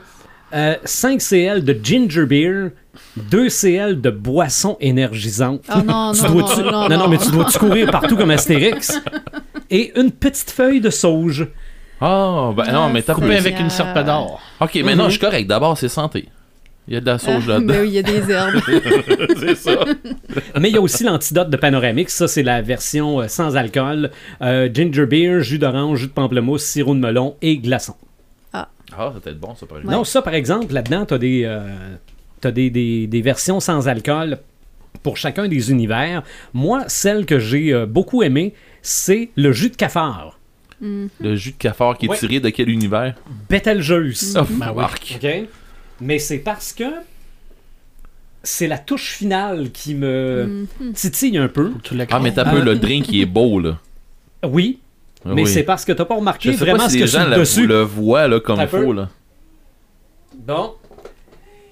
Euh, 0.55 0.75
5 0.85 1.21
CL 1.21 1.65
de 1.65 1.79
ginger 1.83 2.25
beer, 2.25 2.71
2 3.17 3.51
CL 3.51 4.01
de 4.01 4.09
boisson 4.11 4.79
énergisante. 4.81 5.65
Ah 5.69 5.83
non, 5.87 6.13
Tu 6.15 6.23
non, 6.23 6.31
non, 6.31 6.47
non, 6.73 6.89
non, 6.89 6.99
non. 6.99 7.09
mais 7.09 7.19
tu 7.19 7.31
dois-tu 7.31 7.59
courir 7.59 7.91
partout 7.91 8.17
comme 8.17 8.31
Astérix? 8.31 8.99
Et 9.71 9.93
une 10.01 10.13
petite 10.13 10.51
feuille 10.51 10.81
de 10.81 10.91
sauge. 10.91 11.47
Ah, 12.05 12.51
ben 12.57 12.73
non, 12.73 12.89
mais 12.91 13.01
t'as 13.03 13.15
Coupé 13.15 13.37
avec 13.37 13.59
une 13.61 13.71
serpe 13.71 13.99
d'or. 14.05 14.41
Ok, 14.61 14.81
mais 14.85 14.95
non, 14.97 15.05
je 15.05 15.11
suis 15.11 15.21
correct. 15.21 15.47
D'abord, 15.47 15.79
c'est 15.79 15.89
santé. 15.89 16.29
Il 16.89 16.95
y 16.95 16.97
a 16.97 17.01
de 17.01 17.07
la 17.07 17.17
sauge 17.19 17.45
Ah, 17.47 17.53
là-dedans. 17.53 17.67
ben 17.75 17.81
oui, 17.83 17.89
il 17.91 17.95
y 17.95 17.99
a 17.99 18.03
des 18.03 18.29
herbes. 18.31 18.61
c'est 19.39 19.55
ça. 19.55 19.85
Mais 20.61 20.69
il 20.69 20.75
y 20.75 20.79
a 20.79 20.81
aussi 20.81 21.05
l'antidote 21.05 21.49
de 21.49 21.57
Panoramix. 21.57 22.13
Ça, 22.13 22.27
c'est 22.27 22.43
la 22.43 22.61
version 22.61 23.21
euh, 23.21 23.29
sans 23.29 23.57
alcool. 23.57 24.11
Euh, 24.43 24.69
ginger 24.73 25.07
beer, 25.07 25.43
jus 25.43 25.61
d'orange, 25.61 26.01
jus 26.01 26.07
de 26.09 26.13
pamplemousse, 26.13 26.65
sirop 26.65 26.95
de 26.97 26.99
melon 27.01 27.37
et 27.41 27.59
glaçon. 27.59 27.95
Ah, 28.53 28.69
ça 29.15 29.21
peut 29.23 29.31
être 29.31 29.39
bon, 29.41 29.55
ça, 29.55 29.65
par 29.65 29.79
exemple. 29.79 29.95
Non, 29.97 30.03
ça, 30.05 30.21
par 30.23 30.35
exemple, 30.35 30.75
là-dedans, 30.75 31.07
tu 31.07 31.15
as, 31.15 31.19
des, 31.19 31.43
euh, 31.47 31.61
t'as 32.43 32.51
des, 32.51 32.69
des- 32.69 33.07
des 33.07 33.23
versions 33.23 33.59
sans 33.61 33.87
alcool 33.89 34.39
pour 35.05 35.17
chacun 35.17 35.47
des 35.49 35.71
univers. 35.71 36.23
Moi, 36.53 36.83
celle 36.89 37.25
que 37.27 37.39
j'ai 37.39 37.73
euh, 37.73 37.87
beaucoup 37.87 38.23
aimée, 38.25 38.53
c'est 38.83 39.31
le 39.37 39.53
jus 39.53 39.71
de 39.71 39.77
cafard. 39.77 40.37
Le 41.21 41.37
jus 41.37 41.53
de 41.53 41.57
cafard 41.57 41.97
qui 41.97 42.07
est 42.07 42.09
Ouais. 42.09 42.19
tiré 42.19 42.41
de 42.41 42.49
quel 42.51 42.69
univers? 42.69 43.15
Betelgeuse. 43.49 44.37
Oh, 44.41 44.45
Ben. 44.51 44.71
OK? 44.71 45.49
Mais 46.01 46.19
c'est 46.19 46.39
parce 46.39 46.73
que 46.73 46.85
c'est 48.43 48.67
la 48.67 48.79
touche 48.79 49.13
finale 49.13 49.71
qui 49.71 49.95
me 49.95 50.67
titille 50.95 51.39
un 51.39 51.47
peu. 51.49 51.73
Ah, 52.11 52.19
mais 52.19 52.33
t'as 52.33 52.43
Ah. 52.47 52.51
peu 52.51 52.61
le 52.61 52.75
drink 52.77 53.05
qui 53.07 53.23
est 53.23 53.27
beau, 53.27 53.61
là. 53.61 53.79
Oui, 54.45 54.81
mais 55.25 55.43
Oui. 55.43 55.47
c'est 55.47 55.63
parce 55.63 55.85
que 55.85 55.93
t'as 55.93 56.05
pas 56.05 56.15
Je 56.15 56.19
remarqué 56.19 56.51
sais 56.53 56.59
vraiment 56.59 56.79
pas 56.79 56.85
ce 56.87 56.91
si 56.91 56.99
que 56.99 57.05
les 57.05 57.09
gens 57.11 57.29
la- 57.29 57.39
dessus. 57.39 57.67
le 57.69 57.83
voient 57.83 58.27
là, 58.27 58.41
comme 58.41 58.61
il 58.61 58.67
faut. 58.67 58.79
peu. 58.79 58.93
Là. 58.93 59.09
Bon. 60.37 60.73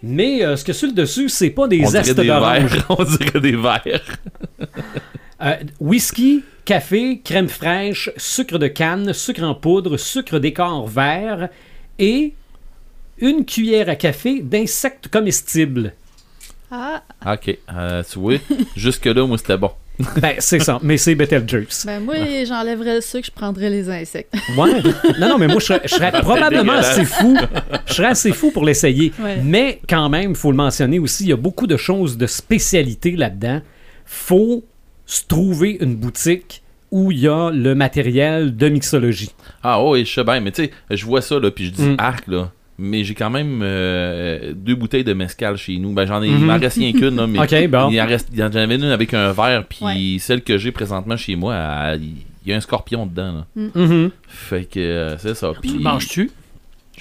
Mais 0.02 0.44
euh, 0.44 0.54
ce 0.56 0.64
que 0.64 0.72
sur 0.72 0.86
le 0.86 0.94
dessus, 0.94 1.28
c'est 1.28 1.50
pas 1.50 1.66
des 1.66 1.80
On 1.84 1.90
dirait 1.90 2.04
zestes 2.04 2.16
des 2.20 2.26
d'orange. 2.28 2.70
verres. 2.72 2.86
On 2.98 3.02
dirait 3.04 3.40
des 3.40 3.56
verres. 3.56 4.18
Euh, 5.42 5.56
whisky, 5.80 6.42
café, 6.64 7.20
crème 7.24 7.48
fraîche, 7.48 8.10
sucre 8.16 8.58
de 8.58 8.66
canne, 8.68 9.12
sucre 9.14 9.42
en 9.42 9.54
poudre, 9.54 9.96
sucre 9.96 10.38
d'écart 10.38 10.86
vert 10.86 11.48
et 11.98 12.34
une 13.18 13.44
cuillère 13.44 13.88
à 13.88 13.96
café 13.96 14.40
d'insectes 14.42 15.08
comestibles. 15.08 15.94
Ah, 16.70 17.02
Ok, 17.26 17.56
euh, 17.74 18.02
tu 18.10 18.18
vois, 18.18 18.36
jusque-là, 18.76 19.26
moi, 19.26 19.38
c'était 19.38 19.56
bon. 19.56 19.70
Ben, 20.20 20.36
c'est 20.38 20.60
ça, 20.60 20.78
mais 20.82 20.96
c'est 20.96 21.14
Betelgeuse. 21.14 21.82
ben 21.84 22.00
moi, 22.00 22.14
j'enlèverais 22.46 22.94
le 22.96 23.00
sucre, 23.02 23.26
je 23.26 23.32
prendrais 23.32 23.68
les 23.68 23.90
insectes. 23.90 24.32
Ouais. 24.56 24.80
Non, 25.18 25.28
non, 25.30 25.38
mais 25.38 25.46
moi, 25.46 25.58
je 25.58 25.66
serais, 25.66 25.80
je 25.84 25.94
serais 25.94 26.12
probablement 26.22 26.72
assez 26.72 27.04
fou. 27.04 27.36
Je 27.86 27.92
serais 27.94 28.08
assez 28.08 28.32
fou 28.32 28.50
pour 28.50 28.64
l'essayer. 28.64 29.12
Ouais. 29.20 29.36
Mais 29.42 29.80
quand 29.88 30.08
même, 30.08 30.30
il 30.30 30.36
faut 30.36 30.50
le 30.52 30.56
mentionner 30.56 30.98
aussi, 30.98 31.24
il 31.24 31.28
y 31.30 31.32
a 31.32 31.36
beaucoup 31.36 31.66
de 31.66 31.76
choses 31.76 32.16
de 32.16 32.26
spécialité 32.26 33.10
là-dedans. 33.12 33.60
faut 34.06 34.64
se 35.10 35.24
trouver 35.26 35.76
une 35.80 35.96
boutique 35.96 36.62
où 36.90 37.12
il 37.12 37.18
y 37.20 37.28
a 37.28 37.50
le 37.50 37.74
matériel 37.74 38.56
de 38.56 38.68
mixologie. 38.68 39.30
Ah 39.62 39.82
oui, 39.84 40.04
je 40.04 40.12
sais 40.12 40.24
bien, 40.24 40.40
mais 40.40 40.50
tu 40.52 40.64
sais, 40.64 40.70
je 40.90 41.04
vois 41.06 41.20
ça, 41.22 41.38
là, 41.38 41.50
puis 41.50 41.66
je 41.66 41.70
dis 41.70 41.82
Mm. 41.82 41.96
arc, 41.98 42.26
là. 42.26 42.50
Mais 42.78 43.04
j'ai 43.04 43.14
quand 43.14 43.28
même 43.30 43.60
euh, 43.62 44.52
deux 44.54 44.74
bouteilles 44.74 45.04
de 45.04 45.12
mescal 45.12 45.56
chez 45.56 45.76
nous. 45.76 45.92
Ben, 45.92 46.06
j'en 46.06 46.22
ai, 46.22 46.28
il 46.28 46.34
Mhm. 46.34 46.46
m'en 46.46 46.58
reste 46.58 46.78
rien 46.78 46.92
qu'une, 46.92 47.14
là, 47.16 47.26
mais 47.26 47.38
OK, 47.42 47.68
bon. 47.68 47.90
il 47.90 48.00
en 48.00 48.06
reste, 48.06 48.28
il 48.32 48.38
y 48.38 48.42
en 48.42 48.46
avait 48.54 48.74
une 48.76 48.84
avec 48.84 49.12
un 49.14 49.32
verre, 49.32 49.64
puis 49.68 49.84
Ouais. 49.84 50.16
celle 50.18 50.42
que 50.42 50.56
j'ai 50.58 50.72
présentement 50.72 51.16
chez 51.16 51.36
moi, 51.36 51.54
il 52.00 52.14
y 52.48 52.52
a 52.52 52.56
un 52.56 52.60
scorpion 52.60 53.04
dedans, 53.06 53.44
là. 53.56 53.70
Mhm. 53.74 54.10
Fait 54.28 54.64
que 54.64 54.80
euh, 54.80 55.18
c'est 55.18 55.34
ça. 55.34 55.52
Tu 55.62 55.78
manges-tu? 55.78 56.30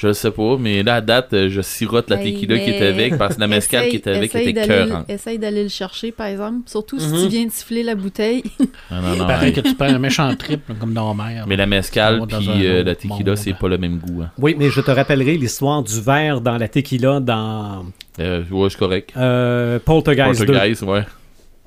Je 0.01 0.07
le 0.07 0.13
sais 0.13 0.31
pas, 0.31 0.55
mais 0.57 0.81
là, 0.81 0.95
à 0.95 1.01
date, 1.01 1.33
euh, 1.33 1.49
je 1.49 1.59
sirote 1.59 2.09
la 2.09 2.21
Hey, 2.23 2.33
tequila 2.33 2.57
qui 2.57 2.69
était 2.69 2.85
avec, 2.85 3.17
parce 3.17 3.35
que 3.35 3.41
la 3.41 3.47
mescal 3.47 3.89
qui 3.89 3.97
était 3.97 4.11
avec 4.11 4.33
était 4.33 4.53
d'aller- 4.53 4.67
cœurante. 4.67 5.09
Essaye 5.09 5.37
d'aller 5.37 5.63
le 5.63 5.67
chercher, 5.67 6.13
par 6.13 6.27
exemple. 6.27 6.59
Surtout 6.67 6.97
si 7.01 7.07
Mhm. 7.09 7.21
tu 7.23 7.27
viens 7.27 7.45
de 7.47 7.51
siffler 7.51 7.83
la 7.83 7.95
bouteille. 7.95 8.43
Ah, 8.89 9.01
non, 9.01 9.17
non, 9.17 9.27
Pareil 9.27 9.51
que 9.51 9.59
tu 9.59 9.75
prends 9.75 9.87
un 9.87 9.99
méchant 9.99 10.33
trip, 10.37 10.61
comme 10.79 10.93
dans 10.93 11.13
mer. 11.13 11.43
Mais 11.49 11.57
la 11.57 11.65
mescal 11.65 12.19
Dans 12.19 12.25
puis 12.39 12.65
euh, 12.65 12.81
la 12.81 12.95
tequila, 12.95 13.35
c'est 13.35 13.51
pas 13.53 13.67
le 13.67 13.77
même 13.77 13.97
goût. 13.97 14.21
Hein. 14.21 14.31
Oui, 14.37 14.55
mais 14.57 14.69
je 14.69 14.79
te 14.79 14.89
rappellerai 14.89 15.35
l'histoire 15.35 15.83
du 15.83 15.99
verre 15.99 16.39
dans 16.39 16.57
la 16.57 16.69
tequila 16.69 17.19
dans 17.19 17.83
Euh, 18.21 18.43
ouais, 18.49 18.63
je 18.63 18.69
suis 18.69 18.79
correct. 18.79 19.11
euh, 19.17 19.79
Poltergeist 19.83 20.39
2. 20.39 20.45
Poltergeist, 20.45 20.81
ouais. 20.83 21.03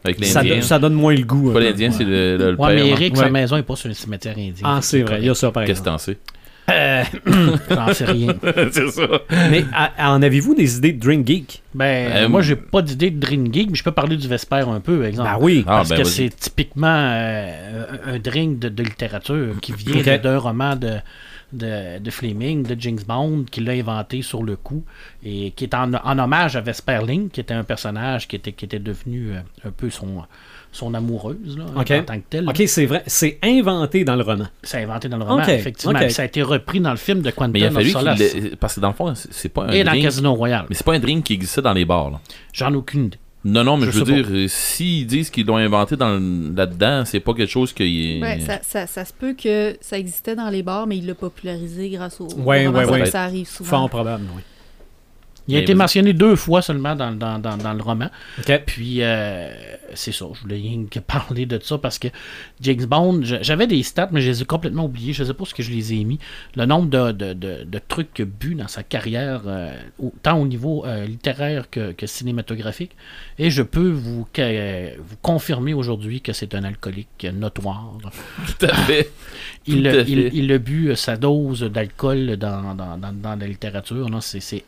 Avec 0.05 0.25
Ça, 0.25 0.43
l'Indien. 0.43 0.57
do- 0.57 0.63
ça 0.63 0.79
donne 0.79 0.95
moins 0.95 1.15
le 1.15 1.23
goût. 1.23 1.53
Pas 1.53 1.59
hein. 1.61 1.65
l'Indien, 1.65 1.91
c'est 1.91 2.05
le, 2.05 2.39
le, 2.39 2.51
le 2.53 2.57
Ouais, 2.59 2.75
mais 2.77 2.83
père. 2.83 2.87
Eric, 2.93 3.15
Ouais. 3.15 3.21
sa 3.21 3.29
maison 3.31 3.57
est 3.59 3.63
pas 3.63 3.77
sur 3.77 3.89
le 3.89 3.95
cimetière 3.95 4.33
indien. 4.39 4.55
Ah, 4.65 4.79
c'est 4.81 5.03
vrai, 5.03 5.19
il 5.21 5.27
y 5.27 5.29
a 5.29 5.35
ça 5.35 5.51
par 5.53 5.65
Qu'est-ce 5.67 5.81
que 5.81 5.85
t'en 5.85 5.99
sais? 5.99 6.17
J'en 7.71 7.93
sais 7.95 8.05
rien. 8.05 8.35
c'est 8.73 8.89
ça. 8.91 9.03
Mais 9.51 9.65
à- 9.73 10.13
en 10.15 10.23
avez-vous 10.23 10.55
des 10.55 10.77
idées 10.79 10.93
de 10.93 11.01
Drink 11.01 11.27
Geek? 11.27 11.63
Ben, 11.75 12.11
Euh, 12.13 12.29
moi, 12.29 12.43
j'ai 12.43 12.57
pas 12.57 12.83
d'idée 12.83 13.11
de 13.11 13.19
drink 13.19 13.53
geek, 13.55 13.71
mais 13.71 13.77
je 13.77 13.83
peux 13.85 13.93
parler 13.93 14.17
du 14.17 14.29
Vesper 14.29 14.65
un 14.69 14.81
peu, 14.81 14.99
par 14.99 15.07
exemple. 15.07 15.31
Ben 15.31 15.39
oui. 15.41 15.65
Ah, 15.67 15.79
Parce 15.79 15.89
ben, 15.89 15.97
que 15.99 16.03
vas-y. 16.03 16.13
c'est 16.13 16.37
typiquement 16.37 16.87
euh, 16.89 17.87
un 18.07 18.19
drink 18.19 18.59
de, 18.59 18.69
de 18.69 18.83
littérature 18.83 19.55
qui 19.63 19.73
vient 19.73 20.19
d'un 20.19 20.39
roman 20.39 20.77
de, 20.77 20.97
de, 21.55 21.99
de 21.99 22.11
Fleming, 22.11 22.63
de 22.65 22.77
James 22.79 22.99
Bond, 23.07 23.45
qui 23.51 23.61
l'a 23.63 23.73
inventé 23.73 24.21
sur 24.23 24.43
le 24.43 24.57
coup, 24.57 24.85
et 25.25 25.53
qui 25.53 25.65
est 25.65 25.75
en, 25.75 25.95
en 25.95 26.19
hommage 26.19 26.57
à 26.57 26.61
Vesperling, 26.61 27.31
qui 27.31 27.41
était 27.41 27.55
un 27.55 27.65
personnage 27.65 28.29
qui 28.29 28.37
était, 28.37 28.53
qui 28.53 28.67
était 28.67 28.79
devenu 28.79 29.31
euh, 29.33 29.41
un 29.67 29.71
peu 29.71 29.89
son, 29.89 30.25
son 30.73 30.95
amoureuse, 30.95 31.57
là, 31.57 31.65
Ok. 31.77 31.91
en 31.91 32.03
tant 32.03 32.17
que 32.17 32.25
tel. 32.31 32.49
Ok, 32.49 32.63
c'est 32.67 32.87
vrai. 32.87 33.03
C'est 33.07 33.39
inventé 33.43 34.05
dans 34.05 34.17
le 34.17 34.23
roman. 34.23 34.47
C'est 34.63 34.83
inventé 34.83 35.09
dans 35.09 35.19
le 35.19 35.25
roman, 35.25 35.43
Ok, 35.43 35.49
effectivement. 35.51 36.09
Ça 36.09 36.23
a 36.23 36.25
été 36.25 36.43
repris 36.43 36.81
dans 36.81 36.91
le 36.91 36.97
film 36.97 37.21
de 37.21 37.31
Quantum 37.31 37.53
Mais 37.53 37.61
il 37.61 37.65
a 37.67 37.71
fallu 37.71 37.93
qu'il 37.93 38.57
Parce 38.57 38.75
que 38.77 38.81
dans 38.81 38.89
le 38.89 38.95
fond, 38.95 39.13
c'est 39.15 39.49
pas 39.51 39.65
un 39.67 39.69
Et 39.71 39.85
dans 39.85 39.91
drink. 39.93 40.05
Casino 40.05 40.35
Royale. 40.35 40.65
Mais 40.69 40.75
c'est 40.75 40.85
pas 40.87 40.95
un 40.95 40.99
drink 40.99 41.25
qui 41.25 41.35
existait 41.35 41.63
dans 41.63 41.73
les 41.75 41.85
bars. 41.85 42.11
là. 42.11 42.21
J'en 42.53 42.73
ai 42.73 42.77
aucune 42.77 43.07
idée. 43.07 43.19
Non, 43.45 43.65
non, 43.65 43.77
mais 43.77 43.87
Je 43.87 43.91
je, 43.91 43.99
veux 43.99 44.05
dire, 44.15 44.27
euh, 44.31 44.47
s'ils 44.49 45.05
disent 45.05 45.29
qu'ils 45.29 45.45
l'ont 45.47 45.57
inventé 45.57 45.97
dans 45.97 46.11
là-dedans, 46.55 47.03
c'est 47.05 47.19
pas 47.19 47.35
quelque 47.35 47.51
chose 47.51 47.73
qui 47.73 48.19
est. 48.19 48.23
Ouais, 48.23 48.39
ça, 48.39 48.61
ça, 48.63 48.87
ça 48.87 49.05
se 49.05 49.13
peut 49.13 49.35
que 49.35 49.77
ça 49.81 49.99
existait 49.99 50.37
dans 50.37 50.49
les 50.49 50.63
bars, 50.63 50.87
mais 50.87 50.97
il 50.99 51.07
l'a 51.07 51.15
popularisé 51.17 51.91
grâce 51.91 52.21
au. 52.21 52.29
Ouais, 52.39 52.65
ça, 52.67 52.71
ouais. 52.93 53.07
Ça 53.07 53.23
arrive 53.25 53.49
souvent. 53.49 53.69
Fort 53.71 53.91
probable, 53.91 54.25
oui. 54.37 54.43
Il 55.49 55.55
a 55.55 55.59
Mais 55.59 55.63
été 55.65 55.75
mentionné 55.75 56.13
deux 56.13 56.37
fois 56.37 56.63
seulement 56.63 56.95
dans, 56.95 57.11
dans, 57.13 57.39
dans, 57.39 57.57
dans 57.57 57.73
le 57.73 57.83
roman. 57.83 58.09
Puis, 58.67 59.03
euh, 59.03 59.51
c'est 59.95 60.13
ça, 60.13 60.27
je 60.35 60.41
voulais 60.41 60.57
rien 60.57 60.85
que 60.91 60.99
parler 61.01 61.47
de 61.47 61.59
ça 61.63 61.79
parce 61.79 61.99
que 61.99 62.09
James 62.61 62.85
Bond, 62.87 63.21
j'avais 63.23 63.67
des 63.67 63.83
stats, 63.83 64.09
mais 64.13 64.21
je 64.21 64.29
les 64.31 64.43
ai 64.43 64.45
complètement 64.45 64.85
oubliés. 64.85 65.13
Je 65.13 65.25
sais 65.25 65.35
pas 65.35 65.45
ce 65.45 65.53
que 65.55 65.63
je 65.63 65.71
les 65.73 65.95
ai 65.95 66.05
mis. 66.05 66.19
Le 66.55 66.65
nombre 66.65 66.89
de, 66.89 67.13
de, 67.13 67.33
de, 67.33 67.65
de 67.65 67.81
trucs 67.89 68.21
a 68.21 68.25
bu 68.25 68.55
dans 68.55 68.69
sa 68.69 68.83
carrière, 68.85 69.43
euh, 69.47 69.73
tant 70.23 70.39
au 70.39 70.47
niveau 70.47 70.85
euh, 70.87 71.07
littéraire 71.07 71.69
que, 71.71 71.93
que 71.93 72.07
cinématographique. 72.07 72.93
Et 73.39 73.51
je 73.51 73.63
peux 73.63 73.91
vous, 73.91 74.27
que- 74.33 74.97
vous 74.99 75.17
confirmer 75.23 75.75
aujourd'hui 75.75 76.21
que 76.21 76.33
c'est 76.33 76.55
un 76.55 76.63
alcoolique 76.65 77.27
notoire. 77.35 77.95
Tout 78.59 78.67
à 78.67 78.75
fait. 78.75 79.11
Il, 79.67 79.83
Tout 79.83 79.89
à 79.89 79.91
a- 79.91 80.05
fait. 80.05 80.11
il, 80.11 80.19
il 80.35 80.53
a 80.53 80.59
bu 80.59 80.93
sa 80.97 81.17
dose 81.17 81.63
d'alcool 81.63 82.37
dans, 82.37 82.75
dans, 82.75 83.37
la 83.39 83.47
littérature. 83.47 84.09
C'est, 84.21 84.41
c'est 84.41 84.65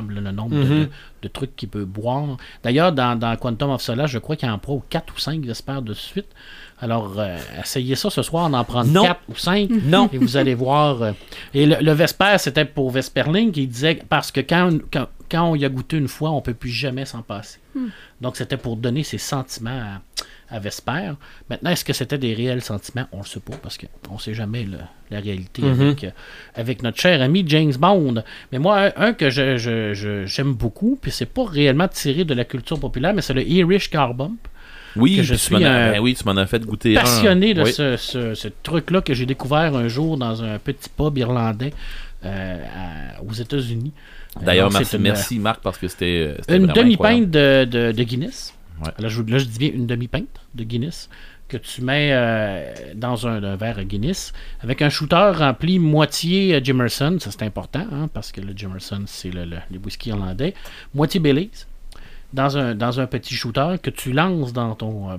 incroyable 0.00 0.14
le 0.24 0.32
nombre 0.32 0.56
de- 0.56 0.62
Mhm. 0.64 0.78
de, 0.84 0.88
de 1.22 1.28
trucs 1.28 1.54
qu'il 1.56 1.68
peut 1.68 1.84
boire. 1.84 2.36
D'ailleurs, 2.62 2.92
dans, 2.92 3.18
dans 3.18 3.34
Quantum 3.36 3.70
of 3.70 3.82
Solace, 3.82 4.10
je 4.10 4.18
crois 4.18 4.36
qu'il 4.36 4.48
en 4.50 4.58
prend 4.58 4.82
4 4.90 5.14
ou 5.14 5.18
5, 5.18 5.44
j'espère, 5.44 5.82
de 5.82 5.94
suite. 5.94 6.28
Alors, 6.82 7.14
euh, 7.18 7.36
essayez 7.62 7.94
ça 7.94 8.08
ce 8.10 8.22
soir, 8.22 8.48
d'en 8.48 8.64
prendre 8.64 8.90
Non. 8.90 9.02
4 9.04 9.20
ou 9.28 9.36
5. 9.36 9.68
Non. 9.84 10.08
Et 10.12 10.18
vous 10.18 10.36
allez 10.36 10.54
voir. 10.54 11.02
euh, 11.02 11.12
et 11.52 11.66
le, 11.66 11.76
le 11.80 11.92
Vesper, 11.92 12.36
c'était 12.38 12.64
pour 12.64 12.90
Vesperling 12.90 13.52
qui 13.52 13.66
disait 13.66 13.98
parce 14.08 14.32
que 14.32 14.40
quand, 14.40 14.78
quand, 14.92 15.06
quand 15.30 15.44
on 15.50 15.54
y 15.56 15.64
a 15.64 15.68
goûté 15.68 15.98
une 15.98 16.08
fois, 16.08 16.30
on 16.30 16.40
peut 16.40 16.54
plus 16.54 16.70
jamais 16.70 17.04
s'en 17.04 17.22
passer. 17.22 17.58
Donc, 18.20 18.36
c'était 18.36 18.56
pour 18.56 18.76
donner 18.76 19.04
ses 19.04 19.18
sentiments 19.18 20.00
à, 20.50 20.56
à 20.56 20.58
Vesper. 20.58 21.12
Maintenant, 21.48 21.70
est-ce 21.70 21.84
que 21.84 21.92
c'était 21.92 22.18
des 22.18 22.34
réels 22.34 22.62
sentiments? 22.62 23.06
On 23.12 23.18
ne 23.18 23.22
le 23.22 23.28
sait 23.28 23.40
pas 23.40 23.56
parce 23.62 23.78
qu'on 23.78 24.14
ne 24.14 24.18
sait 24.18 24.34
jamais 24.34 24.64
le- 24.64 24.78
la 25.10 25.20
réalité 25.20 25.62
Mhm. 25.62 25.80
avec, 25.82 26.04
euh, 26.04 26.10
avec 26.56 26.82
notre 26.82 26.98
cher 26.98 27.20
ami 27.22 27.44
James 27.46 27.72
Bond. 27.78 28.22
Mais 28.52 28.58
moi, 28.58 28.90
un, 28.96 29.12
que 29.12 29.28
je- 29.30 29.56
je- 29.58 29.92
je- 29.94 30.24
j'aime 30.26 30.54
beaucoup, 30.54 30.98
puis 31.00 31.12
c'est 31.12 31.26
pas 31.26 31.44
réellement 31.44 31.88
tiré 31.88 32.24
de 32.24 32.34
la 32.34 32.44
culture 32.44 32.80
populaire, 32.80 33.12
mais 33.14 33.22
c'est 33.22 33.34
le 33.34 33.46
Irish 33.46 33.90
Car 33.90 34.14
Bump. 34.14 34.48
Oui, 34.96 35.16
Que 35.16 35.22
je 35.22 35.34
tu 35.34 35.40
suis 35.40 35.54
m'en 35.54 35.62
as- 35.62 35.68
un 35.70 35.92
ben 35.92 36.00
oui, 36.00 36.14
tu 36.14 36.24
m'en 36.24 36.36
as 36.36 36.46
fait 36.46 36.64
goûter 36.64 36.96
un. 36.96 37.00
passionné 37.02 37.54
de 37.54 37.62
Oui. 37.62 37.72
ce, 37.72 37.96
ce- 37.96 38.34
ce 38.34 38.48
truc-là 38.62 39.00
que 39.02 39.14
j'ai 39.14 39.26
découvert 39.26 39.74
un 39.76 39.88
jour 39.88 40.16
dans 40.16 40.42
un 40.42 40.58
petit 40.58 40.88
pub 40.88 41.16
irlandais 41.18 41.72
euh, 42.24 42.64
à- 43.16 43.22
aux 43.22 43.32
États-Unis. 43.32 43.92
D'ailleurs, 44.42 44.66
Donc, 44.68 44.74
merci, 44.78 44.90
c'est 44.90 44.96
une- 44.98 45.02
merci 45.02 45.38
Marc 45.38 45.60
parce 45.62 45.78
que 45.78 45.88
c'était. 45.88 46.34
euh, 46.50 46.56
Une 46.56 46.66
demi-pinte 46.66 47.30
de, 47.30 47.64
de- 47.64 47.92
de 47.92 48.02
Guinness. 48.04 48.54
Ouais. 48.84 48.92
Là, 48.98 49.08
je, 49.08 49.22
là, 49.22 49.38
je 49.38 49.44
dis 49.44 49.58
bien 49.58 49.70
une 49.74 49.86
demi-pinte 49.86 50.28
de 50.54 50.64
Guinness 50.64 51.08
que 51.48 51.56
tu 51.56 51.82
mets 51.82 52.10
euh, 52.12 52.72
dans 52.94 53.26
un, 53.26 53.42
un 53.42 53.56
verre 53.56 53.82
Guinness 53.84 54.32
avec 54.60 54.82
un 54.82 54.88
shooter 54.88 55.32
rempli 55.34 55.78
moitié 55.80 56.54
euh, 56.54 56.60
Jamerson. 56.62 57.16
Ça, 57.20 57.30
c'est 57.32 57.42
important 57.42 57.86
hein, 57.92 58.08
parce 58.14 58.30
que 58.32 58.40
le 58.40 58.52
Jamerson, 58.56 59.02
c'est 59.06 59.30
le, 59.30 59.44
le- 59.44 59.56
les 59.70 59.78
whisky 59.78 60.10
irlandais. 60.10 60.54
Moitié 60.94 61.18
Baileys 61.20 61.50
dans 62.32 62.56
un, 62.58 62.74
dans 62.74 63.00
un 63.00 63.06
petit 63.06 63.34
shooter 63.34 63.76
que 63.82 63.90
tu 63.90 64.12
lances 64.12 64.52
dans 64.52 64.74
ton. 64.74 65.10
euh, 65.10 65.16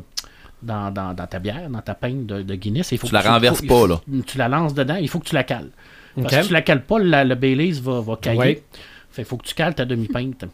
dans, 0.64 0.92
dans- 0.92 1.14
dans 1.16 1.26
ta 1.26 1.40
bière, 1.40 1.70
dans 1.72 1.82
ta 1.82 1.96
pinte 1.96 2.28
de, 2.28 2.44
de 2.44 2.56
Guinness. 2.56 2.92
Il 2.92 3.00
faut 3.00 3.08
Tu 3.08 3.12
que 3.12 3.18
la 3.24 3.34
renverses 3.34 3.64
pas, 3.64 3.88
là. 3.88 4.00
Tu 4.28 4.38
la 4.38 4.48
lances 4.48 4.76
dedans, 4.76 4.96
il 4.96 5.10
faut 5.10 5.18
que 5.20 5.26
tu 5.28 5.34
la 5.34 5.44
cales. 5.44 5.70
Parce 6.16 6.26
Ok. 6.28 6.32
que 6.34 6.42
si 6.44 6.48
tu 6.50 6.54
la 6.54 6.62
cales 6.62 6.84
pas, 6.84 7.00
la- 7.00 7.24
le 7.24 7.34
Baileys 7.36 7.80
va, 7.82 8.00
va 8.02 8.16
cailler. 8.18 8.38
Ouais. 8.40 8.64
Fait 9.10 9.24
faut 9.24 9.38
que 9.38 9.46
tu 9.48 9.56
cales 9.56 9.74
ta 9.74 9.86
demi-pinte. 9.86 10.46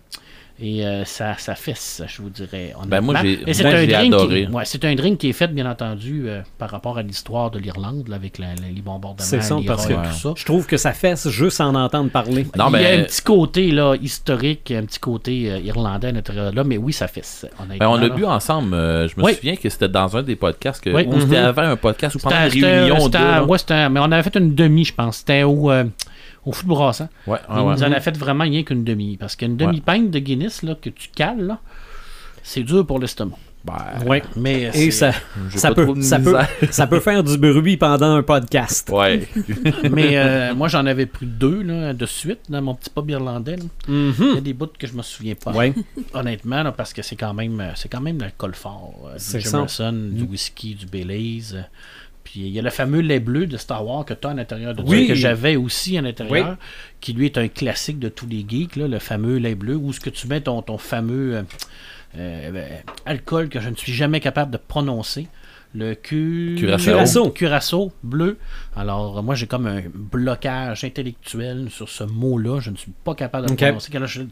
Et 0.59 0.83
euh, 0.83 1.05
ça, 1.05 1.35
ça 1.37 1.53
fesse, 1.53 2.01
je 2.07 2.19
vous 2.19 2.31
dirais. 2.31 2.73
Ben, 2.87 2.99
moi, 2.99 3.13
j'ai- 3.21 3.95
adoré. 3.95 4.45
Qui, 4.47 4.51
ouais, 4.51 4.65
c'est 4.65 4.83
un 4.85 4.95
drink 4.95 5.19
qui 5.19 5.29
est 5.29 5.33
fait, 5.33 5.47
bien 5.49 5.69
entendu, 5.69 6.23
euh, 6.27 6.41
par 6.57 6.71
rapport 6.71 6.97
à 6.97 7.03
l'histoire 7.03 7.51
de 7.51 7.59
l'Irlande, 7.59 8.09
avec 8.11 8.39
la- 8.39 8.47
la- 8.55 8.69
les 8.73 8.81
bombardements, 8.81 9.17
C'est 9.23 9.41
ça, 9.43 9.55
parce 9.67 9.85
que 9.85 9.93
tout 9.93 10.13
ça. 10.19 10.33
je 10.35 10.45
trouve 10.45 10.65
que 10.65 10.77
ça 10.77 10.93
fesse 10.93 11.29
juste 11.29 11.61
en 11.61 11.75
entendre 11.75 12.09
parler. 12.09 12.47
Non, 12.57 12.69
Il 12.69 12.81
y 12.81 12.85
a 12.85 12.89
mais- 12.95 13.01
un 13.01 13.03
petit 13.03 13.21
côté 13.21 13.69
là, 13.69 13.95
historique, 14.01 14.71
un 14.71 14.83
petit 14.85 14.97
côté 14.99 15.51
euh, 15.51 15.59
irlandais 15.59 16.07
à 16.07 16.11
l'intérieur 16.11 16.51
là, 16.51 16.63
mais 16.63 16.77
oui, 16.77 16.91
ça 16.91 17.07
fesse. 17.07 17.45
Ben, 17.79 17.87
on 17.87 17.95
l'a 17.95 18.07
là. 18.07 18.15
bu 18.15 18.25
ensemble. 18.25 18.73
euh, 18.73 19.07
je 19.07 19.13
me 19.15 19.25
Oui. 19.25 19.35
souviens 19.35 19.55
que 19.57 19.69
c'était 19.69 19.89
dans 19.89 20.17
un 20.17 20.23
des 20.23 20.35
podcasts 20.35 20.83
que, 20.83 20.89
Oui. 20.89 21.05
ou 21.07 21.19
c'était 21.19 21.39
Mhm. 21.39 21.45
avant 21.45 21.61
un 21.61 21.75
podcast 21.75 22.15
ou 22.15 22.19
pendant 22.19 22.35
une 22.51 22.65
réunion. 22.65 22.99
c'était- 23.01 23.17
de, 23.19 23.41
ouais, 23.45 23.57
c'était- 23.59 23.89
mais 23.89 23.99
on 23.99 24.11
avait 24.11 24.23
fait 24.23 24.35
une 24.37 24.55
demi, 24.55 24.85
je 24.85 24.93
pense. 24.95 25.17
C'était 25.17 25.43
au, 25.43 25.69
euh, 25.69 25.83
au 26.47 26.51
foot 26.53 26.67
brassant. 26.67 27.09
Ouais, 27.27 27.37
Il 27.49 27.55
ouais, 27.55 27.61
ouais. 27.61 27.75
nous 27.75 27.83
en 27.83 27.91
a 27.91 27.99
fait 27.99 28.17
vraiment 28.17 28.43
rien 28.45 28.63
qu'une 28.63 28.83
demi. 28.83 29.17
Parce 29.17 29.35
qu'une 29.35 29.57
demi-pinte 29.57 30.09
de 30.11 30.19
Guinness 30.19 30.63
là, 30.63 30.75
que 30.81 30.89
tu 30.89 31.09
cales, 31.15 31.57
c'est 32.43 32.63
dur 32.63 32.85
pour 32.85 32.99
l'estomac. 32.99 33.35
Ben, 33.65 33.73
Ouais. 34.05 34.23
Mais 34.37 34.69
Et 34.73 34.91
ça, 34.91 35.11
ça, 35.53 35.73
peut, 35.73 36.01
ça, 36.01 36.19
peut, 36.21 36.37
ça 36.71 36.87
peut 36.87 37.01
faire 37.01 37.21
du 37.21 37.37
bruit 37.37 37.75
pendant 37.75 38.15
un 38.15 38.23
podcast. 38.23 38.89
Ouais. 38.93 39.27
Mais 39.91 40.17
euh, 40.17 40.55
moi, 40.55 40.69
j'en 40.69 40.85
avais 40.85 41.05
pris 41.05 41.25
deux 41.25 41.63
là, 41.63 41.91
de 41.93 42.05
suite 42.05 42.39
dans 42.49 42.61
mon 42.61 42.75
petit 42.75 42.89
pub 42.89 43.09
irlandais. 43.09 43.57
Mhm. 43.89 44.13
Il 44.19 44.35
y 44.35 44.37
a 44.37 44.41
des 44.41 44.53
bouts 44.53 44.67
que 44.79 44.87
je 44.87 44.93
me 44.93 45.01
souviens 45.01 45.35
pas. 45.35 45.51
Ouais. 45.51 45.73
Honnêtement, 46.13 46.63
là, 46.63 46.71
parce 46.71 46.93
que 46.93 47.01
c'est 47.01 47.17
quand 47.17 47.33
même 47.33 47.59
euh, 47.59 47.71
c'est 47.75 47.89
quand 47.89 47.99
même 47.99 48.19
l'alcool 48.19 48.53
fort. 48.55 48.93
euh, 49.07 49.15
C'est 49.17 49.39
du 49.39 49.43
ça. 49.43 49.57
Jameson, 49.57 50.11
du 50.13 50.23
whisky, 50.23 50.75
du 50.75 50.85
Baileys. 50.85 51.53
euh, 51.55 51.61
Puis 52.29 52.41
il 52.41 52.49
y 52.49 52.59
a 52.59 52.61
le 52.61 52.69
fameux 52.69 52.99
lait 52.99 53.21
bleu 53.21 53.47
de 53.47 53.55
Star 53.55 53.85
Wars 53.87 54.03
que 54.03 54.13
tu 54.13 54.27
as 54.27 54.31
à 54.31 54.33
l'intérieur 54.33 54.75
de 54.75 54.81
Oui. 54.83 55.03
ça, 55.03 55.07
que 55.07 55.15
j'avais 55.15 55.55
aussi 55.55 55.97
à 55.97 56.01
l'intérieur, 56.01 56.49
Oui. 56.49 56.55
qui 56.99 57.13
lui 57.13 57.25
est 57.25 57.37
un 57.37 57.47
classique 57.47 57.99
de 57.99 58.09
tous 58.09 58.27
les 58.27 58.45
geeks, 58.45 58.75
là, 58.75 58.89
le 58.89 58.99
fameux 58.99 59.37
lait 59.37 59.55
bleu, 59.55 59.75
où 59.77 59.93
ce 59.93 60.01
que 60.01 60.09
tu 60.09 60.27
mets 60.27 60.41
ton, 60.41 60.61
ton 60.61 60.77
fameux 60.77 61.37
euh, 61.37 61.43
euh, 62.17 62.69
alcool 63.05 63.47
que 63.47 63.61
je 63.61 63.69
ne 63.69 63.75
suis 63.75 63.93
jamais 63.93 64.19
capable 64.19 64.51
de 64.51 64.57
prononcer. 64.57 65.27
Le 65.77 65.93
cu... 65.93 66.55
Curaçao. 67.35 67.91
Bleu. 68.03 68.37
Alors, 68.75 69.19
euh, 69.19 69.21
moi, 69.21 69.35
j'ai 69.35 69.45
comme 69.45 69.67
un 69.67 69.81
blocage 69.93 70.83
intellectuel 70.83 71.67
sur 71.69 71.87
ce 71.87 72.03
mot-là. 72.03 72.59
Je 72.61 72.71
ne 72.71 72.75
suis 72.77 72.91
pas 73.03 73.13
capable 73.13 73.45
de 73.45 73.51
le 73.51 73.53
Ok. 73.53 73.59
prononcer. 73.89 74.27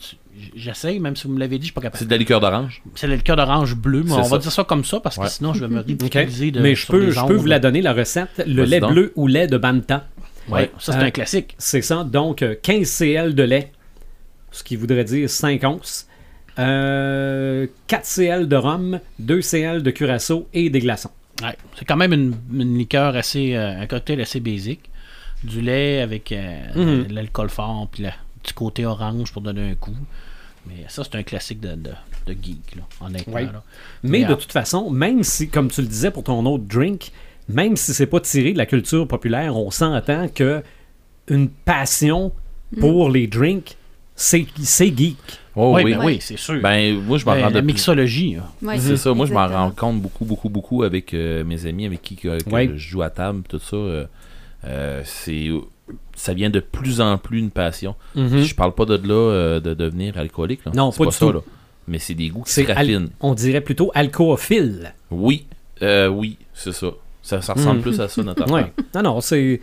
J'essaye, 0.56 1.00
même 1.00 1.16
si 1.16 1.28
vous 1.28 1.34
me 1.34 1.40
l'avez 1.40 1.58
dit, 1.60 1.64
je 1.64 1.68
suis 1.68 1.74
pas 1.74 1.82
capable. 1.82 2.00
C'est 2.00 2.06
de 2.06 2.12
la 2.12 2.18
liqueur 2.18 2.40
d'orange. 2.40 2.82
C'est 2.96 3.08
le 3.08 3.18
cœur 3.18 3.36
d'orange 3.36 3.76
bleu, 3.76 4.04
mais 4.04 4.12
on 4.14 4.22
va 4.24 4.38
dire 4.40 4.52
ça 4.52 4.64
comme 4.64 4.84
ça 4.84 5.00
parce 5.00 5.18
que 5.18 5.22
Ouais. 5.22 5.30
sinon 5.30 5.54
je 5.54 5.62
vais 5.66 5.68
me 5.74 5.82
ridiculiser 5.82 6.52
de 6.52 6.60
Mais 6.62 6.74
je 6.76 6.88
peux, 6.88 7.12
je 7.12 7.22
peux 7.26 7.36
vous 7.36 7.46
la 7.46 7.60
donner, 7.60 7.82
la 7.82 7.94
recette. 7.94 8.44
Le 8.46 8.64
lait 8.64 8.80
donc. 8.80 8.92
bleu 8.94 9.14
ou 9.16 9.28
lait 9.28 9.48
de 9.48 9.58
Bantam. 9.58 10.02
Ouais, 10.50 10.72
ça 10.80 10.94
c'est 10.94 11.00
Euh, 11.00 11.04
un 11.06 11.12
classique. 11.12 11.56
C'est 11.58 11.82
ça. 11.82 12.04
Donc, 12.04 12.42
euh, 12.42 12.56
15 12.62 12.88
CL 12.88 13.34
de 13.36 13.44
lait, 13.44 13.72
ce 14.52 14.64
qui 14.64 14.76
voudrait 14.76 15.04
dire 15.04 15.30
5 15.30 15.64
onces. 15.64 16.08
Euh, 16.60 17.68
4 17.88 18.06
CL 18.06 18.48
de 18.48 18.56
rhum, 18.56 19.00
2 19.20 19.42
CL 19.42 19.84
de 19.84 19.92
curaçao 19.92 20.48
et 20.54 20.70
des 20.70 20.80
glaçons. 20.80 21.12
Ouais. 21.42 21.58
C'est 21.78 21.86
quand 21.86 21.98
même 21.98 22.14
une, 22.14 22.36
une 22.54 22.78
liqueur 22.78 23.16
assez, 23.16 23.56
euh, 23.56 23.80
un 23.82 23.88
cocktail 23.88 24.22
assez 24.22 24.40
basique. 24.40 24.90
Du 25.44 25.62
lait 25.62 26.02
avec 26.02 26.32
euh, 26.32 26.60
Mhm. 26.76 27.08
de 27.08 27.14
l'alcool 27.14 27.50
fort, 27.50 27.88
puis 27.92 28.04
le 28.04 28.10
petit 28.42 28.54
côté 28.54 28.86
orange 28.86 29.32
pour 29.32 29.42
donner 29.42 29.70
un 29.72 29.76
coup. 29.76 29.96
Mais 30.68 30.86
ça 30.88 31.04
c'est 31.04 31.16
un 31.16 31.24
classique 31.24 31.60
de, 31.60 31.76
de, 31.76 31.92
de 32.26 32.32
geek, 32.42 32.76
là, 32.78 32.84
honnêtement. 33.06 33.34
Ouais. 33.34 33.44
là. 33.46 33.62
Mais 34.02 34.10
Mais, 34.22 34.26
de 34.26 34.34
ah. 34.34 34.38
toute 34.38 34.52
façon, 34.52 34.90
même 34.90 35.24
si, 35.24 35.50
comme 35.50 35.70
tu 35.70 35.82
le 35.82 35.88
disais 35.88 36.10
pour 36.10 36.24
ton 36.24 36.44
autre 36.48 36.64
drink, 36.64 37.12
même 37.48 37.76
si 37.76 37.94
c'est 37.94 38.08
pas 38.08 38.20
tiré 38.22 38.54
de 38.54 38.58
la 38.58 38.66
culture 38.66 39.08
populaire, 39.08 39.56
on 39.56 39.70
s'entend 39.70 40.28
que 40.30 40.64
une 41.28 41.50
passion 41.50 42.32
pour 42.80 43.10
les 43.10 43.28
drinks, 43.28 43.78
c'est 44.16 44.48
c'est 44.64 44.96
geek. 44.98 45.18
Oh, 45.56 45.74
oui, 45.76 45.84
oui. 45.86 45.94
ben 45.96 46.06
oui, 46.06 46.18
c'est 46.22 46.38
sûr. 46.38 46.60
Ben, 46.62 47.00
moi, 47.02 47.18
je 47.18 47.26
m'en 47.26 47.34
Ben, 47.34 47.44
rends 47.44 47.50
la 47.50 47.60
plus- 47.62 47.68
mixologie. 47.68 48.38
Ouais, 48.62 48.78
C'est 48.78 48.98
ça, 48.98 49.14
moi 49.14 49.26
je 49.26 49.34
m'en 49.34 49.48
rends 49.48 49.72
compte 49.72 50.02
beaucoup, 50.02 50.26
beaucoup, 50.26 50.50
beaucoup 50.50 50.84
avec 50.84 51.14
euh, 51.14 51.44
mes 51.46 51.66
amis 51.66 51.86
avec 51.86 52.02
qui 52.02 52.16
que, 52.16 52.42
que 52.44 52.50
Ouais. 52.50 52.70
je 52.76 52.90
joue 52.90 53.02
à 53.02 53.10
table, 53.10 53.44
tout 53.48 53.60
ça. 53.60 53.76
euh, 53.78 54.06
euh, 54.66 55.02
c'est 55.06 55.50
ça 56.16 56.34
vient 56.34 56.50
de 56.50 56.60
plus 56.60 57.00
en 57.00 57.18
plus 57.18 57.40
une 57.40 57.52
passion. 57.52 57.96
Je 58.16 58.54
parle 58.56 58.74
pas 58.74 58.86
de 58.86 58.96
là 58.96 59.14
euh, 59.14 59.60
de 59.60 59.74
devenir 59.74 60.18
alcoolique. 60.18 60.66
là. 60.66 60.72
Non, 60.76 60.92
C'est 60.92 60.98
pas 60.98 61.06
du 61.06 61.12
ça, 61.12 61.26
tout. 61.28 61.32
là. 61.32 61.40
Mais 61.88 62.00
c'est 62.00 62.16
des 62.16 62.30
goûts 62.30 62.42
qui 62.42 62.52
C'est 62.52 62.64
se 62.66 62.72
al- 62.72 62.78
raffinent. 62.78 63.10
on 63.22 63.34
dirait 63.36 63.62
plutôt 63.62 63.92
alcoophile. 63.94 64.94
Oui, 65.12 65.46
euh, 65.84 66.08
oui, 66.08 66.38
c'est 66.54 66.72
ça. 66.74 66.88
Ça, 67.28 67.42
ça 67.42 67.54
ressemble 67.54 67.78
Mhm. 67.78 67.82
plus 67.82 68.00
à 68.02 68.08
ça, 68.08 68.22
notre 68.22 68.48
Ouais. 68.52 68.72
Non, 68.94 69.02
non, 69.02 69.20
c'est 69.20 69.60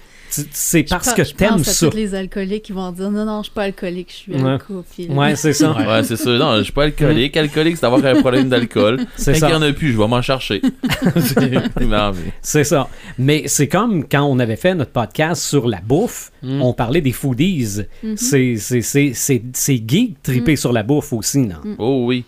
parce 0.90 1.10
Je 1.10 1.14
que 1.14 1.22
je 1.22 1.32
t'aimes 1.32 1.62
ça. 1.62 1.88
tous 1.88 1.96
les 1.96 2.12
alcooliques 2.12 2.64
qui 2.64 2.72
vont 2.72 2.90
dire 2.90 3.08
non, 3.08 3.24
non, 3.24 3.38
je 3.38 3.44
suis 3.44 3.52
pas 3.54 3.62
alcoolique, 3.62 4.08
je 4.10 4.14
suis 4.16 4.32
Ouais. 4.34 4.50
alcophile. 4.50 5.12
Ouais, 5.12 5.36
c'est 5.36 5.52
ça. 5.52 5.70
Ouais, 5.70 6.02
c'est 6.02 6.16
ça. 6.16 6.30
Non, 6.30 6.56
je 6.58 6.62
suis 6.64 6.72
pas 6.72 6.82
alcoolique. 6.84 7.36
Alcoolique, 7.36 7.76
c'est 7.76 7.82
d'avoir 7.82 8.04
un 8.04 8.20
problème 8.20 8.48
d'alcool. 8.48 8.98
C'est 9.16 9.34
ça. 9.34 9.48
il 9.48 9.52
y 9.52 9.54
en 9.54 9.62
a 9.62 9.72
plus, 9.72 9.92
je 9.92 9.96
vais 9.98 10.08
m'en 10.08 10.22
chercher. 10.22 10.60
Non, 11.82 12.10
C'est 12.40 12.64
ça. 12.64 12.88
Mais 13.16 13.44
c'est 13.46 13.68
comme 13.68 14.08
quand 14.08 14.24
on 14.24 14.40
avait 14.40 14.56
fait 14.56 14.74
notre 14.74 14.90
podcast 14.90 15.42
sur 15.44 15.68
la 15.68 15.80
bouffe, 15.80 16.32
Mm. 16.42 16.62
on 16.62 16.72
parlait 16.72 17.00
des 17.00 17.12
foodies. 17.12 17.82
C'est- 18.16 18.56
c'est- 18.56 18.82
C'est 18.82 19.12
c'est- 19.14 19.42
c'est 19.52 19.82
geek 19.86 20.20
triper 20.22 20.56
sur 20.56 20.72
la 20.72 20.82
bouffe 20.82 21.12
aussi, 21.12 21.46
là. 21.46 21.60
Oh 21.78 22.04
oui. 22.06 22.24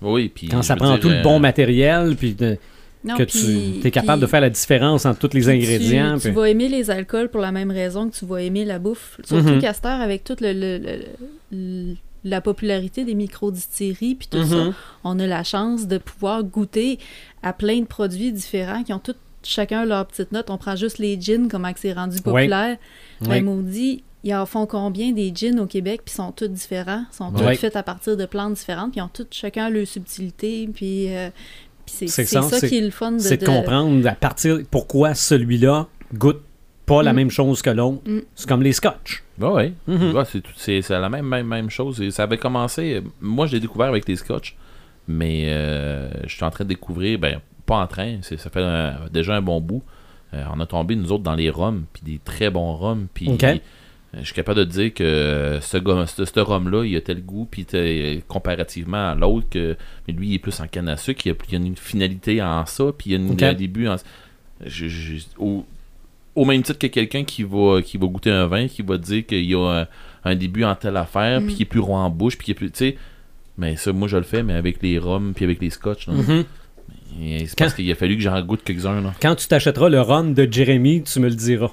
Oui, 0.00 0.28
puis. 0.34 0.48
Quand 0.48 0.62
ça 0.62 0.74
prend 0.74 0.90
dire, 0.94 1.00
tout 1.00 1.08
le 1.08 1.18
euh, 1.18 1.22
bon 1.22 1.38
matériel, 1.38 2.16
puis 2.18 2.34
de- 2.34 2.58
Non, 3.04 3.16
que 3.16 3.24
tu 3.24 3.86
es 3.86 3.90
capable 3.90 4.22
de 4.22 4.26
faire 4.26 4.40
la 4.40 4.50
différence 4.50 5.06
entre 5.06 5.26
tous 5.28 5.34
les 5.36 5.48
ingrédients. 5.48 6.18
Tu, 6.18 6.30
vas 6.30 6.48
aimer 6.48 6.68
les 6.68 6.90
alcools 6.90 7.28
pour 7.28 7.40
la 7.40 7.50
même 7.52 7.70
raison 7.70 8.08
que 8.08 8.14
tu 8.16 8.24
vas 8.24 8.40
aimer 8.42 8.64
la 8.64 8.78
bouffe. 8.78 9.18
Surtout 9.24 9.58
qu'à 9.60 9.72
cette 9.72 9.86
heure, 9.86 10.00
avec 10.00 10.22
toute 10.24 10.40
le, 10.40 10.52
le- 10.52 10.78
le- 10.78 11.04
le- 11.50 11.94
la 12.24 12.40
popularité 12.40 13.04
des 13.04 13.14
micro-distilleries 13.14 14.14
puis 14.14 14.28
tout 14.30 14.44
ça, 14.44 14.54
Mhm. 14.66 14.74
on 15.04 15.18
a 15.18 15.26
la 15.26 15.42
chance 15.42 15.88
de 15.88 15.98
pouvoir 15.98 16.44
goûter 16.44 17.00
à 17.42 17.52
plein 17.52 17.80
de 17.80 17.86
produits 17.86 18.30
différents 18.32 18.84
qui 18.84 18.92
ont 18.92 19.00
tous 19.00 19.16
chacun 19.42 19.84
leur 19.84 20.06
petite 20.06 20.30
note. 20.30 20.48
On 20.50 20.56
prend 20.56 20.76
juste 20.76 20.98
les 20.98 21.20
gins, 21.20 21.48
comment 21.50 21.72
c'est 21.74 21.92
rendu 21.92 22.20
populaire. 22.22 22.76
Ouais. 23.22 23.28
Ben, 23.40 23.44
maudit, 23.44 24.04
ils 24.22 24.34
en 24.36 24.46
font 24.46 24.66
combien 24.66 25.10
des 25.10 25.32
gins 25.34 25.58
au 25.58 25.66
Québec, 25.66 26.02
puis 26.04 26.14
sont 26.14 26.30
tous 26.30 26.46
différents, 26.46 27.04
sont 27.10 27.32
tous 27.32 27.42
Ouais. 27.42 27.56
faits 27.56 27.74
à 27.74 27.82
partir 27.82 28.16
de 28.16 28.24
plantes 28.24 28.54
différentes, 28.54 28.92
puis 28.92 29.00
ont 29.00 29.10
tous 29.12 29.26
chacun 29.32 29.68
leur 29.68 29.84
subtilité, 29.84 30.68
puis, 30.72 31.12
euh, 31.12 31.28
c'est 32.08 32.24
ça, 32.24 32.68
qui 32.68 32.78
est 32.78 32.80
le 32.80 32.90
fun 32.90 33.12
de... 33.12 33.18
C'est 33.18 33.36
de 33.36 33.42
de- 33.42 33.46
comprendre 33.46 34.06
à 34.08 34.14
partir 34.14 34.58
pourquoi 34.70 35.14
celui-là 35.14 35.86
goûte 36.14 36.42
pas 36.86 37.02
la 37.02 37.12
Mm. 37.12 37.16
même 37.16 37.30
chose 37.30 37.62
que 37.62 37.70
l'autre. 37.70 38.00
Mm. 38.06 38.18
C'est 38.34 38.48
comme 38.48 38.62
les 38.62 38.72
scotch. 38.72 39.22
Ouais, 39.40 39.48
ouais. 39.48 39.72
Mhm. 39.86 40.14
Ouais, 40.14 40.24
c'est 40.30 40.40
tout- 40.40 40.50
c'est 40.56 40.82
c'est 40.82 40.98
la 40.98 41.08
même, 41.08 41.26
même, 41.26 41.46
même 41.46 41.70
chose. 41.70 42.00
Et 42.00 42.10
ça 42.10 42.24
avait 42.24 42.38
commencé. 42.38 43.02
Moi, 43.20 43.46
je 43.46 43.52
l'ai 43.52 43.60
découvert 43.60 43.88
avec 43.88 44.06
les 44.08 44.16
scotch. 44.16 44.56
Mais 45.08 45.44
euh, 45.48 46.08
je 46.26 46.34
suis 46.34 46.44
en 46.44 46.50
train 46.50 46.64
de 46.64 46.68
découvrir. 46.68 47.18
Ben, 47.18 47.40
pas 47.66 47.76
en 47.76 47.86
train. 47.86 48.18
c'est- 48.22 48.36
Ça 48.36 48.50
fait 48.50 48.62
un- 48.62 48.96
déjà 49.12 49.34
un 49.36 49.42
bon 49.42 49.60
bout. 49.60 49.82
Euh, 50.34 50.44
on 50.54 50.60
a 50.60 50.66
tombé, 50.66 50.96
nous 50.96 51.12
autres, 51.12 51.22
dans 51.24 51.34
les 51.34 51.50
rums. 51.50 51.84
Puis 51.92 52.02
des 52.04 52.20
très 52.24 52.50
bons 52.50 52.74
rums. 52.76 53.06
Puis. 53.12 53.28
Ok. 53.30 53.44
Euh, 54.14 54.18
Je 54.20 54.24
suis 54.26 54.34
capable 54.34 54.58
de 54.60 54.64
dire 54.64 54.92
que 54.94 55.58
ce, 55.60 55.76
gars- 55.78 56.06
ce, 56.06 56.24
ce 56.24 56.40
rhum-là, 56.40 56.84
il 56.84 56.96
a 56.96 57.00
tel 57.00 57.22
goût, 57.24 57.46
puis 57.50 57.64
t'es- 57.64 58.22
comparativement 58.28 59.10
à 59.10 59.14
l'autre, 59.14 59.46
que 59.50 59.76
mais 60.06 60.14
lui, 60.14 60.28
il 60.28 60.34
est 60.34 60.38
plus 60.38 60.58
en 60.60 60.66
canne 60.66 60.88
à 60.88 60.96
sucre, 60.96 61.22
il 61.26 61.30
y 61.30 61.32
a, 61.32 61.34
il 61.48 61.52
y 61.58 61.62
a 61.62 61.66
une 61.66 61.76
finalité 61.76 62.42
en 62.42 62.64
ça, 62.66 62.84
puis 62.96 63.10
il 63.10 63.12
y 63.12 63.14
a 63.16 63.18
une- 63.18 63.28
un 63.50 63.54
début 63.54 63.88
en... 63.88 63.96
je- 64.64 64.88
je- 64.88 65.22
au, 65.38 65.64
au 66.34 66.44
même 66.44 66.62
titre 66.62 66.78
que 66.78 66.86
quelqu'un 66.86 67.24
qui 67.24 67.42
va, 67.42 67.80
qui 67.82 67.98
va 67.98 68.06
goûter 68.06 68.30
un 68.30 68.46
vin, 68.46 68.66
qui 68.68 68.82
va 68.82 68.96
dire 68.98 69.26
qu'il 69.26 69.44
y 69.44 69.54
a 69.54 69.82
un, 69.82 69.86
un 70.24 70.34
début 70.34 70.64
en 70.64 70.74
telle 70.74 70.96
affaire, 70.96 71.40
Mm. 71.40 71.46
puis 71.46 71.54
qui 71.56 71.62
est 71.62 71.66
plus 71.66 71.80
rond 71.80 71.96
en 71.96 72.08
bouche, 72.10 72.36
puis 72.38 72.46
qui 72.46 72.50
est 72.52 72.54
plus... 72.54 72.70
Tu 72.70 72.78
sais, 72.78 72.96
mais 73.58 73.76
ça, 73.76 73.92
moi, 73.92 74.08
je 74.08 74.16
le 74.16 74.22
fais, 74.22 74.42
mais 74.42 74.54
avec 74.54 74.80
les 74.82 74.98
rhums, 74.98 75.32
puis 75.34 75.44
avec 75.44 75.60
les 75.60 75.68
scotch. 75.70 76.06
C'est 77.46 77.58
parce 77.58 77.74
qu'il 77.74 77.90
a 77.90 77.94
fallu 77.94 78.16
que 78.16 78.22
j'en 78.22 78.40
goûte 78.42 78.62
quelques-uns. 78.64 79.02
là. 79.02 79.12
Quand 79.20 79.34
tu 79.34 79.46
t'achèteras 79.46 79.90
le 79.90 80.00
rhum 80.00 80.32
de 80.32 80.48
Jeremy, 80.50 81.02
tu 81.02 81.20
me 81.20 81.28
le 81.28 81.34
diras. 81.34 81.70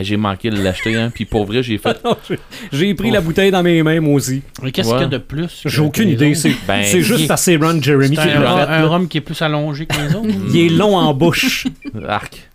J'ai 0.00 0.16
manqué 0.16 0.50
de 0.50 0.62
l'acheter, 0.62 0.96
hein, 0.96 1.10
puis 1.14 1.24
pour 1.24 1.44
vrai, 1.46 1.62
j'ai 1.62 1.78
fait... 1.78 2.00
J'ai- 2.72 2.94
pris 2.94 3.10
la 3.10 3.20
bouteille 3.20 3.50
dans 3.50 3.62
mes 3.62 3.82
mains, 3.82 4.00
moi 4.00 4.14
aussi. 4.14 4.42
Mais 4.62 4.72
qu'est-ce 4.72 4.88
Ouais. 4.88 4.94
qu'il 4.94 5.02
y 5.02 5.04
a 5.04 5.08
de 5.08 5.18
plus? 5.18 5.62
J'ai 5.66 5.80
aucune 5.80 6.08
idée. 6.08 6.34
C'est 6.34 6.52
Ben, 6.66 6.82
c'est 6.84 7.02
juste 7.02 7.26
parce 7.28 7.44
que 7.44 7.52
c'est 7.52 7.56
Ron 7.56 7.80
Jeremy 7.80 8.16
C'est 8.16 8.22
qui 8.22 8.28
un, 8.28 8.40
fait. 8.40 8.72
un 8.72 8.86
rhum 8.86 9.08
qui 9.08 9.18
est 9.18 9.20
plus 9.22 9.40
allongé 9.42 9.86
que 9.86 9.94
les 9.96 10.14
autres? 10.14 10.28
Il 10.52 10.56
est 10.58 10.68
long 10.68 10.96
en 10.96 11.12
bouche, 11.14 11.66
Arc. 12.08 12.48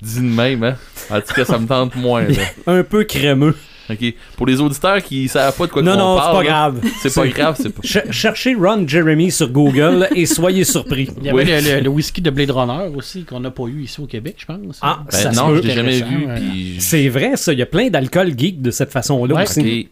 Dis 0.00 0.20
de 0.20 0.24
même, 0.26 0.62
hein. 0.62 0.76
En 1.10 1.20
tout 1.20 1.34
cas, 1.34 1.44
ça 1.44 1.58
me 1.58 1.66
tente 1.66 1.96
moins, 1.96 2.22
là. 2.22 2.42
un 2.66 2.82
peu 2.84 3.04
crémeux. 3.04 3.56
OK? 3.90 4.14
Pour 4.36 4.46
les 4.46 4.60
auditeurs 4.60 5.02
qui 5.02 5.28
savent 5.28 5.56
pas 5.56 5.66
de 5.66 5.72
quoi 5.72 5.82
Non, 5.82 5.92
qu'on 5.92 5.98
non, 5.98 6.14
c'est 6.16 6.20
parle, 6.22 6.36
pas 6.36 6.44
grave. 6.44 6.80
C'est 7.02 7.14
pas 7.14 7.26
grave, 7.28 7.56
c'est 7.60 7.70
pas... 7.70 7.82
Ch- 7.82 8.10
cherchez 8.10 8.54
Ron 8.54 8.86
Jeremy 8.86 9.30
sur 9.30 9.48
Google 9.50 10.08
et 10.14 10.26
soyez 10.26 10.64
surpris. 10.64 11.08
Il 11.18 11.26
y 11.26 11.30
avait 11.30 11.44
Oui. 11.44 11.44
le, 11.50 11.76
le- 11.76 11.80
le 11.80 11.88
whisky 11.88 12.20
de 12.20 12.30
Blade 12.30 12.50
Runner 12.50 12.94
aussi, 12.96 13.24
qu'on 13.24 13.40
n'a 13.40 13.50
pas 13.50 13.64
eu 13.64 13.82
ici 13.82 14.00
au 14.00 14.06
Québec, 14.06 14.36
je 14.38 14.46
pense. 14.46 14.78
Ah, 14.82 15.00
Ben 15.10 15.16
ça 15.18 15.32
se 15.32 15.36
non, 15.36 15.54
je 15.56 15.60
l'ai 15.62 15.74
jamais 15.74 16.00
vu, 16.02 16.26
puis... 16.36 16.76
C'est 16.80 17.08
vrai, 17.08 17.32
ça. 17.36 17.52
Il 17.52 17.58
y 17.58 17.62
a 17.62 17.66
plein 17.66 17.88
d'alcool 17.88 18.32
geek 18.36 18.60
de 18.62 18.70
cette 18.70 18.90
façon-là 18.92 19.34
Ouais. 19.34 19.42
aussi. 19.44 19.88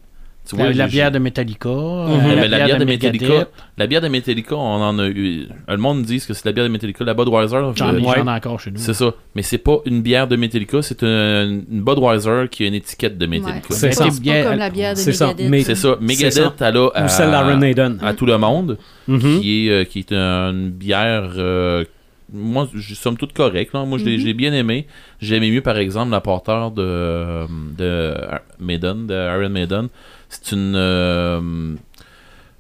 Tu 0.48 0.56
La, 0.56 0.72
la 0.72 0.86
bière 0.86 1.10
de 1.10 1.18
Metallica. 1.18 1.68
euh, 1.68 2.06
Mhm. 2.06 2.22
Mais 2.36 2.48
la 2.48 2.64
bière 2.66 2.78
de 2.78 2.84
Metallica, 2.84 3.48
la 3.76 3.86
bière 3.86 4.00
de 4.00 4.08
Metallica, 4.08 4.54
on 4.54 4.80
en 4.80 4.98
a 5.00 5.08
eu. 5.08 5.48
Le 5.68 5.76
monde 5.76 6.02
dit 6.02 6.18
que 6.24 6.32
c'est 6.34 6.44
la 6.44 6.52
bière 6.52 6.64
de 6.66 6.70
Metallica, 6.70 7.04
la 7.04 7.14
Budweiser. 7.14 7.56
J'en 7.74 7.88
euh, 7.94 7.98
ai, 7.98 8.02
Ouais. 8.02 8.14
j'en 8.18 8.26
ai 8.26 8.30
encore 8.36 8.60
chez 8.60 8.70
nous. 8.70 8.78
C'est 8.78 8.94
ça. 8.94 9.12
Mais 9.34 9.42
c'est 9.42 9.58
pas 9.58 9.78
une 9.86 10.02
bière 10.02 10.28
de 10.28 10.36
Metallica, 10.36 10.82
c'est 10.82 11.02
une, 11.02 11.64
une 11.70 11.82
Budweiser 11.82 12.44
qui 12.50 12.62
a 12.64 12.68
une 12.68 12.74
étiquette 12.74 13.18
de 13.18 13.24
Ouais. 13.26 13.30
Metallica. 13.38 13.66
C'est 13.70 13.74
C'est 13.74 13.92
ça. 13.92 14.04
pas, 14.04 14.10
c'est 14.12 14.22
pas 14.24 14.42
comme 14.50 14.58
la 14.58 14.70
bière 14.70 14.94
de 14.94 14.98
Megadeth. 15.00 15.64
C'est 15.66 15.74
ça. 15.74 15.96
Megadeth, 16.00 16.60
elle 16.60 16.76
a 16.76 16.90
à, 16.94 17.04
Ou 17.04 17.08
celle 17.08 17.30
d'Iron 17.30 17.56
Maiden. 17.56 17.98
à 18.02 18.14
tout 18.14 18.26
le 18.26 18.38
monde, 18.38 18.78
Mhm. 19.08 19.40
qui, 19.40 19.66
est, 19.66 19.70
euh, 19.70 19.84
qui 19.84 19.98
est 20.00 20.12
une 20.12 20.70
bière. 20.70 21.32
euh, 21.38 21.84
moi, 22.32 22.68
je 22.74 22.94
somme 22.94 23.16
toute 23.16 23.32
correcte. 23.32 23.72
Moi, 23.74 23.98
je 23.98 24.04
l'ai- 24.04 24.14
Mhm. 24.16 24.20
je 24.20 24.26
l'ai 24.26 24.34
bien 24.34 24.52
aimé. 24.52 24.86
J'aimais 25.20 25.48
mieux, 25.50 25.60
par 25.60 25.76
exemple, 25.78 26.10
la 26.10 26.20
porteur 26.20 26.72
de, 26.72 27.46
de 27.78 28.14
Maiden, 28.58 29.06
de 29.06 29.14
Iron 29.14 29.48
Maiden. 29.50 29.88
C'est 30.28 30.52
une. 30.54 30.74
euh, 30.76 31.74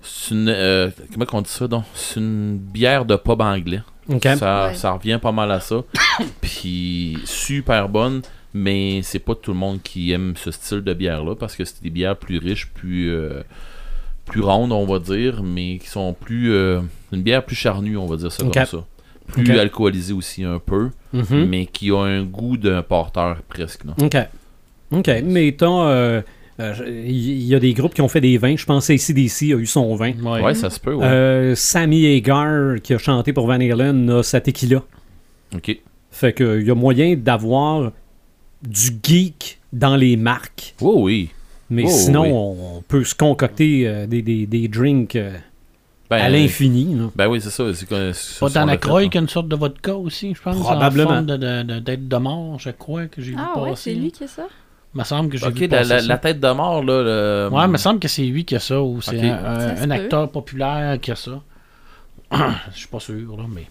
c'est 0.02 0.34
une. 0.34 0.48
euh, 0.48 0.90
comment 1.12 1.26
on 1.32 1.42
dit 1.42 1.50
ça 1.50 1.66
donc? 1.68 1.84
C'est 1.94 2.20
une 2.20 2.56
bière 2.58 3.04
de 3.04 3.16
pub 3.16 3.40
anglais. 3.40 3.82
Ça, 4.36 4.68
Ouais. 4.68 4.74
ça 4.74 4.92
revient 4.92 5.18
pas 5.20 5.32
mal 5.32 5.50
à 5.50 5.58
ça. 5.60 5.82
Puis 6.40 7.18
super 7.24 7.88
bonne, 7.88 8.22
mais 8.54 9.00
c'est 9.02 9.18
pas 9.18 9.34
tout 9.34 9.52
le 9.52 9.58
monde 9.58 9.82
qui 9.82 10.12
aime 10.12 10.34
ce 10.36 10.50
style 10.50 10.80
de 10.82 10.94
bière-là 10.94 11.34
parce 11.34 11.56
que 11.56 11.64
c'est 11.64 11.82
des 11.82 11.90
bières 11.90 12.16
plus 12.16 12.38
riches, 12.38 12.68
plus, 12.72 13.10
euh, 13.10 13.42
plus 14.24 14.40
rondes, 14.42 14.72
on 14.72 14.86
va 14.86 14.98
dire, 15.00 15.42
mais 15.42 15.78
qui 15.78 15.88
sont 15.88 16.12
plus. 16.12 16.52
euh, 16.52 16.80
une 17.12 17.22
bière 17.22 17.44
plus 17.44 17.56
charnue, 17.56 17.96
on 17.96 18.06
va 18.06 18.16
dire 18.16 18.30
ça 18.32 18.42
comme 18.44 18.52
ça. 18.64 18.84
Plus 19.28 19.42
Ok. 19.52 19.58
alcoolisée 19.58 20.12
aussi 20.12 20.44
un 20.44 20.60
peu, 20.60 20.90
Mhm. 21.12 21.46
mais 21.46 21.66
qui 21.66 21.90
a 21.90 21.98
un 21.98 22.22
goût 22.22 22.56
d'un 22.56 22.82
porteur 22.82 23.38
presque. 23.48 23.84
là. 23.84 23.92
OK. 24.00 24.16
OK. 24.92 25.08
Euh, 25.08 25.50
euh, 25.62 26.22
il 26.58 27.42
y 27.44 27.54
a 27.54 27.60
des 27.60 27.74
groupes 27.74 27.92
qui 27.94 28.00
ont 28.02 28.08
fait 28.08 28.20
des 28.20 28.38
vins. 28.38 28.56
Je 28.56 28.64
pense 28.64 28.86
que 28.88 28.92
ACDC 28.94 29.52
a 29.54 29.58
eu 29.60 29.66
son 29.66 29.94
vin. 29.94 30.12
Ouais. 30.22 30.40
Ouais, 30.42 30.54
ça 30.54 30.70
se 30.70 30.80
peut. 30.80 30.94
Ouais. 30.94 31.04
Euh, 31.06 31.54
Sammy 31.54 32.06
Hagar, 32.16 32.76
qui 32.82 32.94
a 32.94 32.98
chanté 32.98 33.32
pour 33.32 33.46
Van 33.46 33.54
Halen, 33.60 34.08
a 34.10 34.22
sa 34.22 34.40
tequila. 34.40 34.82
Ok. 35.54 35.78
Fait 36.10 36.32
que 36.32 36.60
il 36.60 36.66
y 36.66 36.70
a 36.70 36.74
moyen 36.74 37.14
d'avoir 37.16 37.92
du 38.62 38.88
geek 39.02 39.58
dans 39.72 39.96
les 39.96 40.16
marques. 40.16 40.74
Oui, 40.80 40.94
oui. 40.96 41.30
Mais 41.68 41.82
Oh, 41.86 41.90
sinon, 41.90 42.22
oui. 42.22 42.30
on 42.78 42.82
peut 42.86 43.04
se 43.04 43.14
concocter 43.14 43.86
euh, 43.86 44.06
des, 44.06 44.22
des, 44.22 44.46
des 44.46 44.68
drinks 44.68 45.16
euh, 45.16 45.36
Ben, 46.08 46.18
à 46.18 46.28
l'infini. 46.28 46.96
Ben 47.16 47.28
oui, 47.28 47.40
c'est 47.40 47.50
ça. 47.50 47.64
C'est 47.74 48.38
Pas 48.38 48.48
dans 48.48 48.64
la 48.64 48.76
croix 48.76 49.00
là. 49.02 49.08
qu'il 49.08 49.16
y 49.16 49.18
a 49.18 49.20
une 49.22 49.28
sorte 49.28 49.48
de 49.48 49.56
vodka 49.56 49.94
aussi, 49.96 50.32
je 50.34 50.40
pense. 50.40 50.56
Probablement. 50.58 51.10
En 51.10 51.14
forme 51.14 51.26
de, 51.26 51.36
de, 51.36 51.62
de- 51.64 51.78
d'être 51.80 52.08
de 52.08 52.16
mort, 52.16 52.58
je 52.60 52.70
crois, 52.70 53.06
que 53.08 53.20
j'ai 53.20 53.32
vu 53.32 53.36
Ah 53.38 53.60
ouais, 53.60 53.70
passer. 53.70 53.90
c'est 53.92 53.98
lui 53.98 54.12
qui 54.12 54.24
a 54.24 54.28
ça? 54.28 54.46
Il 54.96 55.00
me 55.00 55.04
semble 55.04 55.28
que 55.28 55.36
j'ai 55.36 55.46
Ok, 55.46 55.52
vu 55.56 55.66
la, 55.68 56.16
tête 56.16 56.40
de 56.40 56.50
mort, 56.52 56.82
là. 56.82 57.02
le- 57.02 57.48
Ouais, 57.54 57.64
il 57.66 57.70
me 57.70 57.76
semble 57.76 58.00
que 58.00 58.08
c'est 58.08 58.22
lui 58.24 58.46
qui 58.46 58.56
a 58.56 58.60
ça, 58.60 58.80
ou 58.80 59.02
c'est 59.02 59.20
un, 59.20 59.44
un- 59.44 59.60
Ça 59.60 59.76
se 59.76 59.82
un 59.82 59.86
peut. 59.88 59.92
acteur 59.92 60.30
populaire 60.30 60.98
qui 60.98 61.10
a 61.10 61.16
ça. 61.16 61.42
Je 62.72 62.78
suis 62.78 62.88
pas 62.88 62.98
sûr, 63.00 63.36
là, 63.36 63.44
mais... 63.54 63.66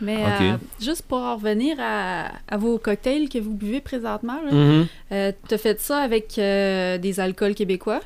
Mais 0.00 0.24
euh, 0.24 0.56
juste 0.80 1.02
pour 1.06 1.18
en 1.18 1.36
revenir 1.36 1.76
à, 1.78 2.28
à 2.48 2.56
vos 2.56 2.78
cocktails 2.78 3.28
que 3.28 3.38
vous 3.38 3.52
buvez 3.54 3.82
présentement, 3.82 4.38
Mhm. 4.50 4.86
euh, 5.12 5.32
t'as 5.46 5.58
fait 5.58 5.78
ça 5.78 5.98
avec 5.98 6.38
euh, 6.38 6.96
des 6.96 7.20
alcools 7.20 7.54
québécois? 7.54 8.00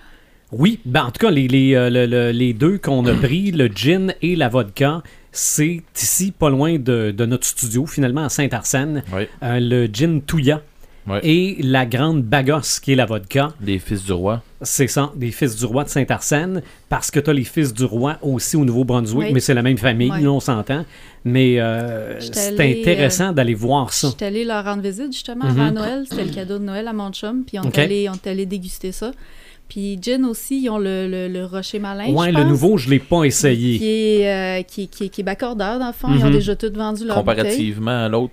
Oui, 0.53 0.81
ben 0.85 1.05
en 1.05 1.11
tout 1.13 1.25
cas, 1.25 1.31
les, 1.31 1.47
les, 1.49 1.75
euh, 1.77 1.89
le- 1.89 2.07
le- 2.07 2.33
les 2.33 2.53
deux 2.53 2.79
qu'on 2.79 3.07
a 3.07 3.15
pris, 3.15 3.53
le 3.53 3.69
gin 3.69 4.13
et 4.23 4.35
la 4.37 4.49
vodka, 4.49 5.03
c'est 5.33 5.83
ici, 5.97 6.33
pas 6.33 6.51
loin 6.51 6.79
de, 6.79 7.13
de 7.13 7.27
notre 7.27 7.47
studio, 7.47 7.87
finalement, 7.87 8.25
à 8.25 8.29
Saint-Arsène. 8.29 9.03
Euh, 9.43 9.61
le 9.61 9.87
gin 9.87 10.21
Touya 10.21 10.63
Ouais. 11.09 11.21
et 11.23 11.57
la 11.63 11.87
grande 11.87 12.23
Bagos, 12.23 12.81
qui 12.83 12.93
est 12.93 12.97
la 12.97 13.07
vodka. 13.07 13.53
Des 13.61 13.79
fils 13.79 14.05
du 14.05 14.13
roi. 14.13 14.43
C'est 14.63 14.89
ça, 14.89 15.13
des 15.15 15.31
fils 15.31 15.55
du 15.57 15.65
roi 15.65 15.85
de 15.85 15.89
Saint-Arsène, 15.89 16.63
parce 16.89 17.11
que 17.11 17.21
tu 17.21 17.31
as 17.31 17.33
les 17.33 17.45
fils 17.45 17.73
du 17.73 17.85
roi 17.85 18.17
aussi 18.23 18.57
au 18.57 18.65
Nouveau-Brunswick, 18.65 19.29
Oui. 19.29 19.33
mais 19.33 19.41
c'est 19.41 19.55
la 19.55 19.63
même 19.63 19.79
famille, 19.79 20.09
là, 20.09 20.31
on 20.33 20.41
s'entend. 20.41 20.85
Mais 21.25 21.61
euh, 21.61 22.19
c'est 22.21 22.59
intéressant 22.81 23.33
d'aller 23.33 23.55
voir 23.55 23.93
ça. 23.93 24.09
J'étais 24.09 24.25
allée 24.27 24.45
leur 24.45 24.65
rendre 24.65 24.83
visite 24.83 25.13
justement 25.13 25.45
Mhm. 25.45 25.61
avant 25.61 25.71
Noël. 25.73 26.05
C'était 26.09 26.25
le 26.25 26.31
cadeau 26.31 26.59
de 26.59 26.65
Noël 26.65 26.89
à 26.89 26.93
mon 26.93 27.11
chum. 27.13 27.45
Puis 27.47 27.59
on 27.59 27.65
est 27.65 27.79
allé, 27.79 28.09
on 28.09 28.15
est 28.15 28.27
allé 28.31 28.47
déguster 28.47 28.91
ça. 28.93 29.13
Puis 29.69 29.99
gin 30.01 30.25
aussi, 30.25 30.63
ils 30.63 30.71
ont 30.71 30.79
le, 30.79 31.09
le, 31.09 31.27
le 31.29 31.45
rocher 31.45 31.81
malin. 31.81 32.13
Ouais, 32.13 32.31
je 32.33 32.37
le 32.39 32.45
nouveau, 32.45 32.79
je 32.79 32.89
l'ai 32.89 33.01
pas 33.01 33.25
essayé. 33.25 33.79
Qui 33.79 33.89
est, 34.23 34.29
euh, 34.29 34.63
qui, 34.63 34.83
est- 34.83 34.87
qui, 34.87 35.05
est- 35.05 35.09
qui 35.09 35.21
est 35.23 35.25
baccordeur, 35.25 35.81
dans 35.81 35.89
le 35.89 35.93
fond. 35.93 36.09
Ils 36.15 36.23
ont 36.25 36.29
Mhm. 36.29 36.33
déjà 36.33 36.55
tout 36.55 36.71
vendu 36.73 37.05
leur 37.05 37.23
bouteille. 37.23 37.37
Comparativement 37.43 38.05
à 38.05 38.09
l'autre. 38.09 38.33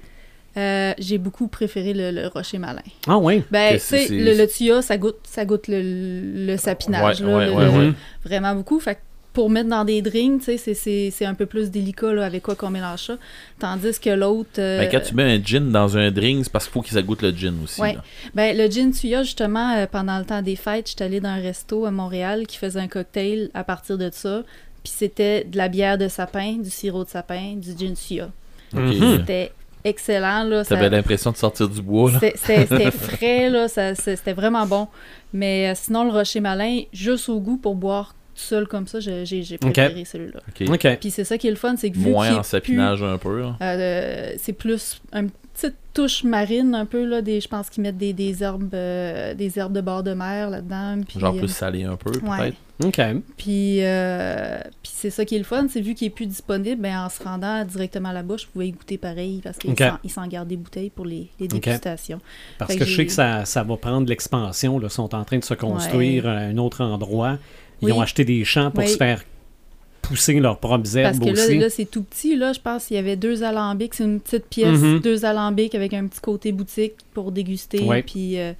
Euh, 0.56 0.94
J'ai 1.00 1.18
beaucoup 1.18 1.48
préféré 1.48 1.94
le, 1.94 2.12
le 2.12 2.28
rocher 2.28 2.60
malin. 2.60 2.82
Ah 3.08 3.18
ouais? 3.18 3.44
Ben, 3.50 3.70
Que 3.76 3.80
tu 3.80 3.86
sais, 3.86 4.08
le, 4.10 4.38
le 4.38 4.48
tuya, 4.48 4.82
ça 4.82 4.98
goûte, 4.98 5.18
ça 5.24 5.46
goûte 5.46 5.68
le, 5.68 6.46
le 6.46 6.58
sapinage. 6.58 7.22
Ouais, 7.22 7.28
là, 7.28 7.38
ouais, 7.38 7.46
le- 7.48 7.52
ouais, 7.54 7.66
le- 7.66 7.88
ouais. 7.90 7.94
Vraiment 8.24 8.54
beaucoup. 8.56 8.80
Fait 8.80 8.96
que 8.96 9.00
pour 9.34 9.50
mettre 9.50 9.70
dans 9.70 9.84
des 9.84 10.04
drinks, 10.04 10.44
tu 10.44 10.58
sais, 10.60 10.74
c'est- 10.76 11.26
un 11.26 11.34
peu 11.34 11.48
plus 11.48 11.72
délicat 11.72 12.14
là, 12.14 12.24
avec 12.24 12.44
quoi 12.44 12.54
qu'on 12.56 12.70
mélange 12.70 13.02
ça. 13.08 13.18
Tandis 13.58 14.00
que 14.00 14.12
l'autre. 14.12 14.50
euh, 14.60 14.78
Ben, 14.82 14.90
quand 14.92 15.00
tu 15.00 15.16
mets 15.16 15.24
un 15.24 15.44
gin 15.44 15.72
dans 15.72 15.98
un 15.98 16.12
drink, 16.12 16.44
c'est 16.44 16.52
parce 16.52 16.66
qu'il 16.66 16.74
faut 16.74 16.82
qu'il 16.84 16.94
ça 16.94 17.02
goûte 17.02 17.24
le 17.24 17.32
gin 17.32 17.56
aussi. 17.64 17.82
Ouais. 17.82 17.98
Ben, 18.36 18.56
le 18.56 18.70
gin 18.70 18.92
Tuya, 18.92 19.24
justement, 19.24 19.76
euh, 19.76 19.88
pendant 19.92 20.20
le 20.20 20.26
temps 20.26 20.44
des 20.44 20.56
fêtes, 20.56 20.88
j'étais 20.90 21.06
allée 21.06 21.20
dans 21.20 21.30
un 21.30 21.42
resto 21.42 21.86
à 21.88 21.90
Montréal 21.92 22.46
qui 22.46 22.58
faisait 22.60 22.80
un 22.80 22.88
cocktail 22.88 23.50
à 23.56 23.64
partir 23.64 23.98
de 23.98 24.12
ça. 24.14 24.44
Puis 24.84 24.94
c'était 24.96 25.46
de 25.46 25.58
la 25.58 25.68
bière 25.68 25.98
de 25.98 26.10
sapin, 26.10 26.58
du 26.62 26.70
sirop 26.70 27.06
de 27.06 27.10
sapin, 27.10 27.56
du 27.56 27.72
gin 27.76 27.96
Tuya. 27.96 28.30
C'était 28.72 29.52
excellent, 29.84 30.44
là. 30.44 30.64
ça- 30.64 30.76
T'avais 30.76 30.90
l'impression 30.90 31.32
de 31.32 31.38
sortir 31.38 31.68
du 31.70 31.82
bois, 31.82 32.12
là. 32.12 32.20
C'était- 32.36 32.92
frais, 32.92 33.50
là, 33.50 33.68
ça- 33.68 33.96
c'est- 33.96 34.16
c'était 34.16 34.34
vraiment 34.34 34.66
bon. 34.66 34.88
Mais 35.34 35.70
euh, 35.70 35.74
sinon, 35.76 36.04
le 36.04 36.12
Rocher 36.12 36.40
Malin, 36.40 36.82
juste 36.94 37.30
au 37.30 37.40
goût 37.40 37.58
pour 37.58 37.76
boire 37.76 38.16
tout 38.36 38.42
seul 38.42 38.68
comme 38.68 38.88
ça, 38.88 39.00
j'ai 39.00 39.26
j'ai- 39.26 39.58
préféré 39.58 40.06
celui-là. 40.06 40.40
Puis 41.00 41.12
c'est 41.12 41.24
ça 41.24 41.38
qui 41.38 41.48
est 41.48 41.52
le 41.52 41.56
fun, 41.56 41.76
c'est 41.78 41.92
que 41.92 41.98
vu 41.98 42.10
Moins 42.10 42.30
qu'il 42.30 42.38
en 42.40 42.44
sapinage 42.44 43.04
un 43.04 43.18
peu. 43.18 43.44
euh, 43.62 44.34
c'est 44.38 44.54
plus 44.54 45.02
une 45.14 45.30
petite 45.54 45.76
touche 45.94 46.24
marine 46.24 46.74
un 46.76 46.86
peu 46.86 47.06
là, 47.06 47.22
des, 47.22 47.40
je 47.40 47.48
pense 47.48 47.70
qu'ils 47.70 47.84
mettent 47.84 47.98
des, 47.98 48.14
des 48.14 48.44
herbes, 48.44 48.74
euh, 48.74 49.34
des 49.36 49.60
herbes 49.60 49.74
de 49.74 49.82
bord 49.82 50.02
de 50.04 50.14
mer 50.14 50.50
là-dedans. 50.50 51.02
Puis, 51.08 51.20
Genre 51.20 51.36
euh, 51.36 51.40
plus 51.40 51.48
salé 51.50 51.84
un 51.84 51.96
peu, 51.96 52.12
ouais. 52.12 52.52
peut-être? 52.52 52.58
OK. 52.84 53.02
Puis, 53.38 53.84
euh, 53.84 54.58
puis 54.82 54.92
c'est 54.96 55.12
ça 55.12 55.24
qui 55.26 55.36
est 55.36 55.38
le 55.38 55.44
fun, 55.44 55.68
c'est 55.70 55.80
vu 55.80 55.94
qu'il 55.94 56.08
est 56.08 56.10
plus 56.10 56.26
disponible, 56.26 56.82
ben 56.82 56.98
en 57.06 57.10
se 57.10 57.24
rendant 57.24 57.64
directement 57.64 58.12
là-bas, 58.12 58.38
je 58.38 58.48
pouvais 58.48 58.70
y 58.70 58.72
goûter 58.72 58.98
pareil 58.98 59.42
parce 59.44 59.58
qu'ils 59.60 59.72
Ok. 59.72 59.80
s'en- 59.80 60.00
ils 60.04 60.10
s'en 60.10 60.26
gardent 60.28 60.48
des 60.48 60.58
bouteilles 60.58 60.90
pour 60.90 61.06
les, 61.06 61.30
les 61.40 61.48
dégustations. 61.48 62.20
Parce 62.58 62.74
que 62.74 62.80
que 62.80 62.86
je 62.86 62.96
sais 62.96 63.06
que 63.06 63.12
ça, 63.12 63.46
ça 63.46 63.62
va 63.64 63.78
prendre 63.78 64.08
l'expansion. 64.10 64.82
Ils 64.82 64.90
sont 64.90 65.14
en 65.14 65.24
train 65.24 65.38
de 65.38 65.44
se 65.46 65.54
construire 65.54 66.28
à 66.28 66.32
un 66.34 66.58
autre 66.58 66.82
endroit. 66.84 67.38
Ils 67.82 67.86
Oui. 67.88 67.92
ont 67.92 68.02
acheté 68.02 68.26
des 68.26 68.44
champs 68.44 68.72
pour 68.72 68.84
Oui. 68.84 68.90
se 68.90 68.98
faire 68.98 69.24
pousser 70.14 70.40
leurs 70.40 70.58
propres 70.60 70.84
Parce 70.84 71.20
que 71.20 71.26
là, 71.26 71.32
aussi. 71.32 71.58
là 71.58 71.70
c'est 71.70 71.86
tout 71.86 72.04
petit. 72.04 72.36
Là, 72.36 72.54
je 72.54 72.60
pense 72.60 72.86
qu'il 72.86 72.96
y 72.96 73.00
avait 73.00 73.16
deux 73.16 73.44
alambics. 73.44 73.94
C'est 73.96 74.04
une 74.04 74.20
petite 74.20 74.46
pièce, 74.48 74.80
Mhm. 74.80 75.00
deux 75.00 75.26
alambics 75.26 75.74
avec 75.76 75.94
un 75.94 76.06
petit 76.08 76.22
côté 76.22 76.52
boutique 76.52 76.94
pour 77.14 77.32
déguster. 77.32 77.82
Ouais. 77.82 78.04
Puis, 78.04 78.40
euh, 78.40 78.54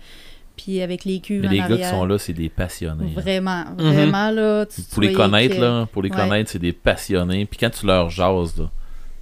puis 0.58 0.82
avec 0.82 1.06
les 1.06 1.20
cuves 1.20 1.42
Mais 1.42 1.48
en 1.48 1.52
les 1.52 1.60
gars 1.60 1.78
qui 1.78 1.84
sont 1.90 2.06
là, 2.06 2.18
c'est 2.18 2.34
des 2.34 2.50
passionnés. 2.50 3.14
hein. 3.16 3.22
Vraiment, 3.22 3.64
Mhm. 3.78 3.92
vraiment, 3.94 4.32
là. 4.32 4.66
tu- 4.66 4.82
Pour 4.82 5.02
les 5.04 5.14
connaître, 5.14 5.56
que- 5.56 5.62
là, 5.62 5.88
pour 5.92 6.02
les 6.02 6.10
Ouais. 6.10 6.16
connaître, 6.16 6.50
c'est 6.52 6.60
des 6.60 6.74
passionnés. 6.74 7.46
Puis 7.46 7.58
quand 7.60 7.70
tu 7.70 7.86
leur 7.86 8.10
jases, 8.10 8.58
là, 8.58 8.70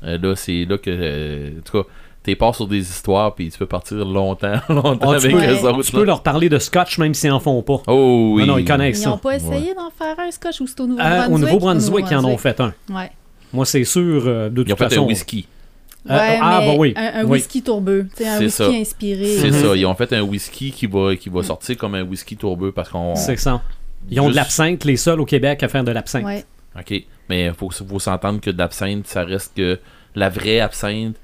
euh, 0.03 0.17
là 0.17 0.35
c'est 0.35 0.65
là 0.65 0.77
que, 0.77 0.89
euh, 0.89 1.59
en 1.59 1.61
tout 1.61 1.83
cas, 1.83 1.89
t'es 2.23 2.35
pas 2.35 2.53
sur 2.53 2.67
des 2.67 2.79
histoires, 2.79 3.33
puis 3.35 3.49
tu 3.49 3.57
peux 3.57 3.65
partir 3.65 3.97
longtemps, 3.97 4.59
longtemps 4.69 5.11
Ah, 5.13 5.17
tu 5.19 5.25
avec 5.27 5.31
peux, 5.31 5.37
eux 5.37 5.41
Ouais. 5.41 5.63
autres. 5.63 5.81
tu 5.83 5.91
là. 5.93 5.99
peux 5.99 6.05
leur 6.05 6.23
parler 6.23 6.49
de 6.49 6.59
scotch 6.59 6.97
même 6.99 7.13
s'ils 7.13 7.31
en 7.31 7.39
font 7.39 7.61
pas. 7.63 7.81
Oh 7.87 8.33
oui. 8.35 8.41
Non, 8.41 8.53
non, 8.53 8.57
ils 8.59 8.65
connaissent 8.65 8.99
Ils 8.99 9.03
ça. 9.03 9.09
n'ont 9.09 9.17
pas 9.17 9.35
essayé 9.35 9.73
d'en 9.73 9.89
faire 9.89 10.19
un 10.19 10.31
scotch 10.31 10.61
ou 10.61 10.67
c'est 10.67 10.79
au 10.79 10.83
Euh, 10.83 10.87
Nouveau-Brunswick? 10.87 11.31
au 11.33 11.37
Nouveau-Brunswick, 11.39 12.05
ils 12.11 12.17
en 12.17 12.25
ont 12.25 12.37
fait 12.37 12.59
un. 12.61 12.73
Ouais. 12.89 13.11
Moi, 13.53 13.65
c'est 13.65 13.83
sûr, 13.83 14.23
euh, 14.25 14.49
de 14.49 14.61
Ils 14.61 14.65
toute 14.65 14.73
ont 14.73 14.75
fait 14.77 14.89
façon. 14.89 15.03
un 15.03 15.07
whisky. 15.07 15.47
Euh, 16.09 16.13
Ouais, 16.17 16.39
ah, 16.41 16.61
bah 16.65 16.73
oui. 16.77 16.93
Un, 16.95 17.21
un 17.21 17.23
oui. 17.25 17.31
whisky 17.33 17.61
tourbeux. 17.61 18.07
Un 18.13 18.17
C'est 18.17 18.39
whisky 18.39 18.49
ça. 18.51 18.67
inspiré. 18.69 19.37
C'est 19.37 19.51
Mhm. 19.51 19.61
ça. 19.69 19.75
Ils 19.75 19.85
ont 19.85 19.93
fait 19.93 20.13
un 20.13 20.21
whisky 20.21 20.71
qui 20.71 20.87
va, 20.87 21.15
qui 21.15 21.29
va 21.29 21.43
sortir 21.43 21.77
comme 21.77 21.93
un 21.95 22.01
whisky 22.03 22.35
tourbeux 22.37 22.71
parce 22.71 22.89
qu'on. 22.89 23.15
C'est 23.15 23.35
ça. 23.37 23.61
Ils 24.09 24.19
ont 24.19 24.29
de 24.29 24.35
l'absinthe, 24.35 24.83
les 24.85 24.97
seuls 24.97 25.19
au 25.21 25.25
Québec 25.25 25.61
à 25.61 25.67
faire 25.67 25.83
de 25.83 25.91
l'absinthe. 25.91 26.25
Ouais. 26.25 26.43
OK. 26.79 27.03
Mais 27.29 27.45
il 27.47 27.53
faut, 27.53 27.69
faut 27.69 27.99
s'entendre 27.99 28.41
que 28.41 28.49
de 28.49 28.57
l'absinthe, 28.57 29.05
ça 29.05 29.23
reste 29.23 29.51
que 29.55 29.79
la 30.15 30.29
vraie 30.29 30.59
absinthe 30.59 31.15
euh, 31.17 31.19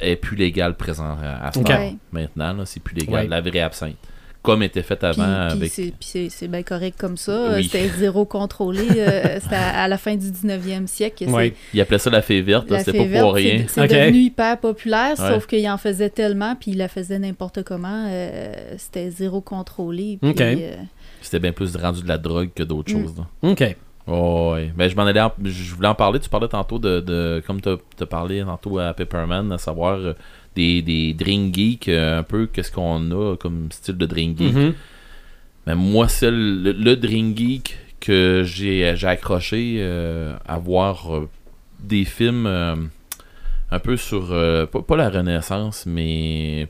est 0.00 0.16
plus 0.16 0.36
légale 0.36 0.76
présent 0.76 1.16
à, 1.22 1.48
à 1.48 1.52
ce. 1.52 1.58
Ouais. 1.60 1.94
Maintenant, 2.12 2.52
là, 2.54 2.64
c'est 2.66 2.80
plus 2.82 2.94
légal. 2.94 3.14
Ouais. 3.14 3.26
La 3.28 3.40
vraie 3.40 3.60
absinthe. 3.60 3.96
Comme 4.42 4.62
était 4.62 4.84
fait 4.84 4.94
Puis, 4.94 5.06
avant 5.08 5.48
puis 5.48 5.56
avec. 5.58 5.72
c'est- 5.72 5.82
puis 5.98 6.08
c'est 6.08 6.28
c'est 6.30 6.46
bien 6.46 6.62
correct 6.62 6.96
comme 6.96 7.16
ça. 7.16 7.54
Oui. 7.56 7.64
C'était 7.64 7.88
zéro 7.88 8.24
contrôlé. 8.26 8.86
euh, 8.96 9.38
C'était 9.42 9.56
à, 9.56 9.82
à 9.82 9.88
la 9.88 9.98
fin 9.98 10.14
du 10.14 10.30
19e 10.30 10.86
siècle. 10.86 11.24
Ouais. 11.28 11.52
Ils 11.74 11.80
appelaient 11.80 11.98
ça 11.98 12.10
la 12.10 12.22
fée 12.22 12.42
verte, 12.42 12.68
c'était 12.78 12.92
fée 12.92 12.98
pas 12.98 13.04
verte, 13.06 13.24
pour 13.24 13.34
rien. 13.34 13.64
c'est- 13.66 13.88
devenu 13.88 14.18
hyper 14.18 14.58
populaire, 14.60 15.18
Ouais. 15.18 15.28
sauf 15.30 15.48
qu'il 15.48 15.68
en 15.68 15.78
faisait 15.78 16.10
tellement, 16.10 16.54
puis 16.54 16.70
il 16.70 16.76
la 16.78 16.86
faisait 16.86 17.18
n'importe 17.18 17.64
comment. 17.64 18.06
euh, 18.08 18.52
C'était 18.78 19.10
zéro 19.10 19.40
contrôlé. 19.40 20.20
euh, 20.22 20.76
C'était 21.22 21.40
bien 21.40 21.50
plus 21.52 21.74
rendu 21.74 22.02
de 22.04 22.08
la 22.08 22.18
drogue 22.18 22.50
que 22.54 22.62
d'autres 22.62 22.94
Mm. 22.94 23.02
choses. 23.02 23.14
là. 23.18 23.50
OK. 23.50 23.76
Oh, 24.08 24.52
ouais. 24.54 24.72
Ben, 24.76 24.88
je 24.88 24.94
m'en 24.94 25.02
allais 25.02 25.20
en- 25.20 25.32
je 25.42 25.74
voulais 25.74 25.88
en 25.88 25.94
parler. 25.94 26.20
Tu 26.20 26.28
parlais 26.28 26.48
tantôt 26.48 26.78
de, 26.78 27.00
de 27.00 27.42
comme 27.46 27.60
tu 27.60 27.68
as 27.68 28.06
parlé 28.06 28.42
tantôt 28.42 28.78
à 28.78 28.94
Pepperman, 28.94 29.50
à 29.52 29.58
savoir 29.58 29.94
euh, 29.98 30.12
des, 30.54 30.80
des 30.82 31.12
drink 31.12 31.54
geeks, 31.54 31.88
euh, 31.88 32.20
un 32.20 32.22
peu 32.22 32.46
qu'est-ce 32.46 32.70
qu'on 32.70 33.10
a 33.10 33.36
comme 33.36 33.68
style 33.72 33.96
de 33.98 34.06
drink 34.06 34.38
geek? 34.38 34.54
Mais 35.66 35.74
moi, 35.74 36.06
c'est 36.08 36.30
le, 36.30 36.70
le 36.72 36.96
drink 36.96 37.36
geek 37.36 37.76
que 37.98 38.42
j'ai 38.44 38.94
j'ai 38.96 39.06
accroché 39.08 39.78
euh, 39.80 40.36
à 40.46 40.58
voir 40.58 41.12
euh, 41.16 41.28
des 41.80 42.04
films 42.04 42.46
euh, 42.46 42.76
un 43.72 43.78
peu 43.80 43.96
sur, 43.96 44.28
pas, 44.70 44.82
pas 44.82 44.96
la 44.96 45.10
Renaissance, 45.10 45.84
mais 45.86 46.68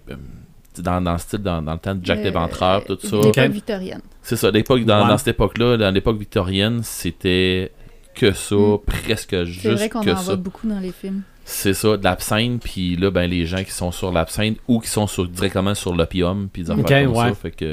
dans, 0.83 1.01
dans 1.01 1.13
le 1.13 1.19
style, 1.19 1.39
dans, 1.41 1.63
dans 1.63 1.73
le 1.73 1.79
temps 1.79 1.95
de 1.95 2.05
Jack 2.05 2.19
euh, 2.19 2.23
l'Éventreur, 2.25 2.85
tout 2.85 2.99
ça. 3.03 3.17
L'époque 3.17 3.39
victorienne. 3.51 4.01
C'est 4.23 4.37
ça, 4.37 4.51
l'époque, 4.51 4.85
dans, 4.85 5.03
Ouais. 5.03 5.09
dans 5.09 5.19
cette 5.19 5.29
époque-là, 5.29 5.77
dans 5.77 5.91
l'époque 5.91 6.19
victorienne, 6.19 6.81
c'était 6.83 7.73
que 8.15 8.33
ça, 8.33 8.55
Mm. 8.57 8.79
presque 8.87 9.31
C'est 9.31 9.45
juste 9.47 9.67
vrai 9.75 9.89
qu'on 9.89 10.01
que 10.03 10.11
en 10.11 10.17
ça. 10.17 10.23
voit 10.23 10.37
beaucoup 10.37 10.67
dans 10.69 10.81
les 10.81 10.93
films. 10.93 11.23
C'est 11.49 11.75
ça, 11.75 11.97
de 11.97 12.03
l'absinthe, 12.03 12.61
puis 12.63 12.97
là, 12.97 13.11
ben, 13.13 13.31
les 13.31 13.47
gens 13.47 13.63
qui 13.63 13.71
sont 13.71 13.93
sur 13.93 14.11
l'absinthe 14.11 14.59
ou 14.67 14.81
qui 14.81 14.89
sont 14.89 15.07
sur, 15.07 15.29
directement 15.29 15.75
sur 15.77 15.95
l'opium, 15.95 16.49
puis 16.53 16.65
des 16.65 16.71
affaires 16.73 16.85
Ok, 16.85 16.91
comme 17.07 17.17
ouais. 17.17 17.29
ça, 17.29 17.35
fait 17.35 17.51
que... 17.53 17.65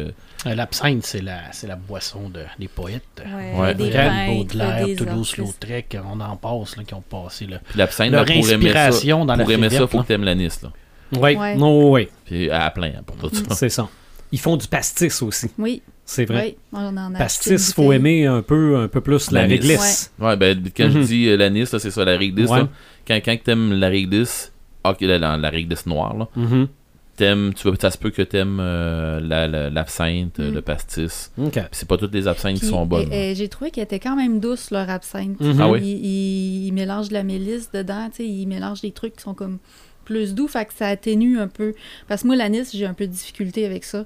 Euh, 0.46 0.54
L'absinthe, 0.56 1.04
c'est 1.06 1.22
la, 1.22 1.40
c'est 1.54 1.68
la 1.68 1.76
boisson 1.78 2.30
de, 2.30 2.42
des 2.60 2.68
poètes. 2.68 3.24
Ouais. 3.58 3.74
des 3.74 3.86
Baudelaire, 3.86 4.86
des 4.86 4.96
Toulouse, 4.96 5.30
artistes. 5.30 5.38
Lautrec, 5.38 5.98
on 6.14 6.20
en 6.20 6.36
passe, 6.36 6.76
là, 6.78 6.84
qui 6.84 6.94
ont 6.94 7.02
passé. 7.02 7.48
Là. 7.48 7.60
Puis 7.68 7.80
l'absinthe, 7.80 8.12
pour 8.12 8.28
aimer 8.52 8.74
ça, 8.74 8.92
dans 9.26 9.26
la 9.26 9.38
pour 9.44 9.52
aimer 9.52 9.70
ça, 9.70 9.88
faut 9.88 10.02
que 10.04 10.08
t'aimes 10.08 10.24
l'anis, 10.26 10.62
là. 10.62 10.70
Oui, 11.20 11.36
Ouais. 11.36 11.56
non, 11.56 11.92
oui, 11.92 12.08
Puis 12.26 12.50
à 12.50 12.70
plein, 12.72 12.88
hein, 12.98 13.02
pour 13.06 13.16
tout 13.18 13.30
ça. 13.34 13.56
c'est 13.56 13.70
ça. 13.70 13.88
Ils 14.32 14.40
font 14.40 14.58
du 14.58 14.68
pastis 14.68 15.22
aussi, 15.22 15.48
Oui, 15.60 15.82
c'est 16.06 16.26
vrai. 16.26 16.56
oui, 16.74 16.80
on 16.80 16.98
en 16.98 17.14
a 17.14 17.20
acheté 17.20 17.52
Pastis, 17.52 17.68
une 17.70 17.74
faut 17.76 17.92
aimer 17.94 18.26
un 18.26 18.42
peu, 18.42 18.78
un 18.78 18.88
peu 18.88 19.00
plus 19.02 19.30
la 19.32 19.42
L'anis. 19.44 19.56
réglisse. 19.60 20.12
Ouais, 20.20 20.36
ben, 20.36 20.60
quand 20.76 20.90
je 20.90 20.98
Mhm. 21.00 21.06
dis 21.06 21.28
euh, 21.30 21.38
l'anis, 21.38 21.72
là, 21.72 21.78
c'est 21.80 21.92
ça, 21.92 22.04
la 22.04 22.18
réglisse, 22.18 22.50
Ouais. 22.50 22.60
là. 22.62 22.70
Quand, 23.08 23.20
quand 23.24 23.38
t'aimes 23.44 23.74
la 23.74 23.90
réglisse, 23.90 24.52
ok, 24.84 25.02
la, 25.02 25.20
la, 25.20 25.38
la 25.38 25.50
réglisse 25.50 25.86
noire, 25.86 26.18
là, 26.18 26.28
Mhm. 26.36 26.68
t'aimes, 27.16 27.54
tu, 27.54 27.70
ça 27.80 27.92
se 27.92 27.98
peut 28.00 28.10
que 28.10 28.24
t'aimes 28.24 28.58
euh, 28.60 29.20
la- 29.20 29.48
la- 29.48 29.70
l'absinthe, 29.70 30.40
Mm. 30.40 30.50
le 30.52 30.62
pastis. 30.64 31.32
OK. 31.38 31.52
Puis 31.52 31.62
c'est 31.72 31.88
pas 31.88 31.98
toutes 31.98 32.14
les 32.16 32.28
absinthes 32.28 32.60
qui 32.60 32.66
sont 32.66 32.88
bonnes. 32.88 33.14
et- 33.14 33.34
et 33.34 33.36
J'ai 33.36 33.50
trouvé 33.50 33.70
qu'elle 33.70 33.84
était 33.84 34.00
quand 34.00 34.16
même 34.16 34.40
douce, 34.40 34.72
leur 34.72 34.90
absinthe. 34.90 35.40
Mhm. 35.40 35.62
Ah 35.62 35.70
oui? 35.70 35.80
Ils 35.84 36.72
mélangent 36.72 37.10
de 37.10 37.14
la 37.14 37.24
mélisse 37.24 37.70
dedans, 37.72 38.10
tu 38.10 38.18
sais, 38.24 38.28
ils 38.28 38.48
mélangent 38.48 38.82
des 38.82 38.92
trucs 38.92 39.16
qui 39.18 39.22
sont 39.22 39.36
comme 39.36 39.60
plus 40.04 40.34
doux, 40.34 40.48
fait 40.48 40.66
que 40.66 40.74
ça 40.74 40.88
atténue 40.88 41.40
un 41.40 41.48
peu. 41.48 41.74
Parce 42.08 42.22
que 42.22 42.28
moi, 42.28 42.36
l'anis, 42.36 42.70
j'ai 42.74 42.86
un 42.86 42.94
peu 42.94 43.08
de 43.08 43.12
difficulté 43.12 43.66
avec 43.66 43.84
ça. 43.84 44.06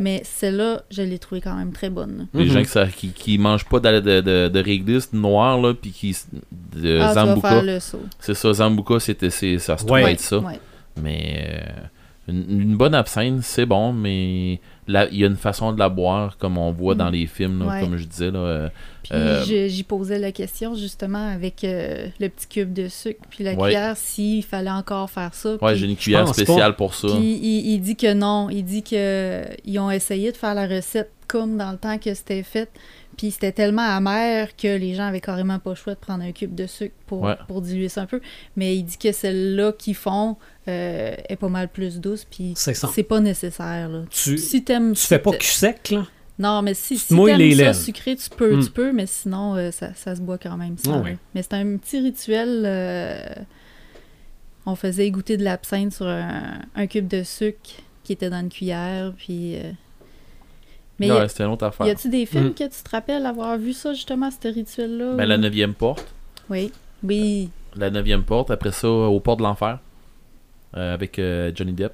Mais 0.00 0.22
celle-là, 0.24 0.82
je 0.90 1.02
l'ai 1.02 1.18
trouvée 1.18 1.40
quand 1.40 1.54
même 1.56 1.72
très 1.72 1.90
bonne. 1.90 2.26
Les 2.34 2.44
Mhm. 2.44 2.50
gens 2.50 2.62
qui, 2.62 2.68
ça- 2.68 2.86
qui, 2.86 3.08
qui 3.10 3.38
mangent 3.38 3.64
pas 3.66 3.80
de, 3.80 4.00
de, 4.00 4.20
de, 4.20 4.48
de 4.48 4.60
réglisse 4.60 5.12
noire, 5.12 5.60
là, 5.60 5.74
puis 5.74 5.90
qui. 5.90 6.16
De 6.76 6.98
ah, 7.00 7.14
Zambuca. 7.14 7.62
C'est 8.20 8.34
ça, 8.34 8.52
Zambuca, 8.52 9.00
c'était, 9.00 9.30
ça 9.30 9.76
se 9.76 9.84
trouve 9.84 9.90
Ouais. 9.92 10.12
être 10.12 10.20
ça. 10.20 10.38
Ouais. 10.38 10.58
Mais 11.02 11.50
euh, 11.52 11.70
une, 12.28 12.44
une 12.60 12.76
bonne 12.76 12.94
absinthe, 12.94 13.42
c'est 13.42 13.66
bon, 13.66 13.92
mais 13.92 14.60
il 14.86 15.18
y 15.18 15.24
a 15.24 15.26
une 15.26 15.36
façon 15.36 15.72
de 15.72 15.78
la 15.78 15.88
boire, 15.88 16.36
comme 16.38 16.58
on 16.58 16.70
voit 16.72 16.94
dans 16.94 17.10
les 17.10 17.26
films, 17.26 17.60
là, 17.60 17.66
Ouais. 17.66 17.80
comme 17.80 17.96
je 17.96 18.04
disais. 18.04 18.30
Là, 18.30 18.38
euh, 18.38 18.68
Puis 19.02 19.12
Euh, 19.14 19.68
j'y 19.68 19.82
posais 19.84 20.18
la 20.18 20.32
question 20.32 20.74
justement 20.74 21.28
avec 21.30 21.64
euh, 21.64 22.08
le 22.20 22.28
petit 22.28 22.46
cube 22.46 22.72
de 22.74 22.88
sucre 22.88 23.20
puis 23.30 23.44
la 23.44 23.52
Ouais. 23.54 23.56
cuillère 23.70 23.96
s'il 23.96 24.44
fallait 24.44 24.70
encore 24.70 25.08
faire 25.10 25.32
ça. 25.34 25.56
ouais, 25.62 25.76
j'ai 25.76 25.86
une 25.86 25.96
cuillère 25.96 26.28
spéciale 26.28 26.76
pour 26.76 26.94
ça. 26.94 27.08
Puis 27.08 27.38
il, 27.42 27.70
il 27.72 27.80
dit 27.80 27.96
que 27.96 28.12
non, 28.12 28.48
il 28.50 28.62
dit 28.64 28.82
que 28.82 29.44
ils 29.64 29.78
ont 29.78 29.90
essayé 29.90 30.30
de 30.32 30.36
faire 30.36 30.54
la 30.54 30.66
recette 30.66 31.10
comme 31.26 31.56
dans 31.58 31.72
le 31.72 31.78
temps 31.78 31.98
que 31.98 32.12
c'était 32.14 32.42
fait, 32.42 32.68
puis 33.18 33.30
c'était 33.30 33.52
tellement 33.52 33.82
amer 33.82 34.56
que 34.56 34.68
les 34.78 34.94
gens 34.94 35.02
avaient 35.08 35.20
carrément 35.20 35.58
pas 35.58 35.70
le 35.70 35.76
choix 35.76 35.92
de 35.94 35.98
prendre 35.98 36.24
un 36.24 36.32
cube 36.32 36.54
de 36.54 36.66
sucre 36.66 36.94
pour, 37.06 37.22
Ouais. 37.24 37.34
pour 37.46 37.60
diluer 37.60 37.90
ça 37.90 38.00
un 38.02 38.06
peu. 38.06 38.22
Mais 38.56 38.74
il 38.76 38.84
dit 38.84 38.96
que 38.96 39.12
celle-là 39.12 39.72
qu'ils 39.72 39.94
font 39.96 40.36
euh, 40.68 41.14
est 41.28 41.36
pas 41.36 41.48
mal 41.50 41.68
plus 41.68 42.00
douce, 42.00 42.24
puis 42.24 42.54
C'est 42.56 43.02
pas 43.02 43.20
nécessaire. 43.20 43.90
Là. 43.90 44.04
Tu, 44.08 44.38
Si 44.38 44.64
t'aimes, 44.64 44.94
tu 44.94 45.06
fais 45.06 45.18
pas 45.18 45.32
cul 45.32 45.46
sec, 45.46 45.90
là? 45.90 46.06
non, 46.38 46.62
mais 46.62 46.72
si, 46.74 46.96
si 46.96 47.08
t'aimes 47.26 47.38
les 47.38 47.54
ça 47.56 47.62
lèvres. 47.64 47.74
sucré, 47.74 48.16
tu 48.16 48.30
peux, 48.30 48.56
Mm. 48.56 48.64
tu 48.64 48.70
peux, 48.70 48.92
mais 48.92 49.06
sinon, 49.06 49.56
euh, 49.56 49.70
ça, 49.72 49.92
ça 49.94 50.14
se 50.16 50.20
boit 50.22 50.38
quand 50.38 50.56
même 50.56 50.76
oui. 51.04 51.16
Mais 51.34 51.42
c'est 51.42 51.54
un 51.54 51.76
petit 51.76 52.00
rituel. 52.00 52.62
euh, 52.64 53.18
on 54.66 54.74
faisait 54.74 55.10
goûter 55.10 55.36
de 55.36 55.44
l'absinthe 55.44 55.92
sur 55.94 56.06
un, 56.06 56.60
un 56.74 56.86
cube 56.86 57.08
de 57.08 57.22
sucre 57.22 57.70
qui 58.04 58.12
était 58.12 58.30
dans 58.30 58.40
une 58.40 58.48
cuillère, 58.50 59.12
puis... 59.16 59.56
Mais 61.00 61.10
ouais, 61.12 61.28
c'était 61.28 61.44
une 61.44 61.50
autre 61.50 61.64
y 61.64 61.68
affaire. 61.68 61.86
a-tu 61.86 62.08
des 62.08 62.26
films 62.26 62.48
Mm. 62.48 62.54
que 62.54 62.64
tu 62.64 62.82
te 62.82 62.90
rappelles 62.90 63.24
avoir 63.26 63.56
vu 63.58 63.72
ça, 63.72 63.92
justement, 63.92 64.30
ce 64.30 64.48
rituel-là? 64.48 65.14
Ben, 65.14 65.24
ou- 65.24 65.28
la 65.28 65.38
neuvième 65.38 65.74
porte. 65.74 66.06
Oui, 66.50 66.72
oui. 67.04 67.50
La 67.76 67.90
neuvième 67.90 68.24
porte, 68.24 68.50
après 68.50 68.72
ça, 68.72 68.88
au 68.88 69.20
port 69.20 69.36
de 69.36 69.42
l'enfer, 69.42 69.78
euh, 70.76 70.94
avec 70.94 71.18
euh, 71.18 71.52
Johnny 71.54 71.72
Depp. 71.72 71.92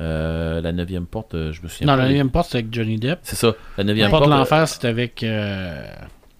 Euh, 0.00 0.60
la 0.62 0.72
neuvième 0.72 1.04
porte, 1.06 1.34
euh, 1.34 1.52
je 1.52 1.60
me 1.62 1.68
souviens 1.68 1.86
Non, 1.88 1.92
pas. 1.94 2.02
la 2.02 2.08
neuvième 2.08 2.30
porte, 2.30 2.48
c'est 2.50 2.58
avec 2.58 2.72
Johnny 2.72 2.96
Depp. 2.96 3.18
C'est 3.22 3.36
ça, 3.36 3.52
la 3.76 3.84
neuvième 3.84 4.10
porte. 4.10 4.24
de 4.24 4.30
l'enfer, 4.30 4.66
c'est 4.68 4.86
avec. 4.86 5.22
euh, 5.22 5.84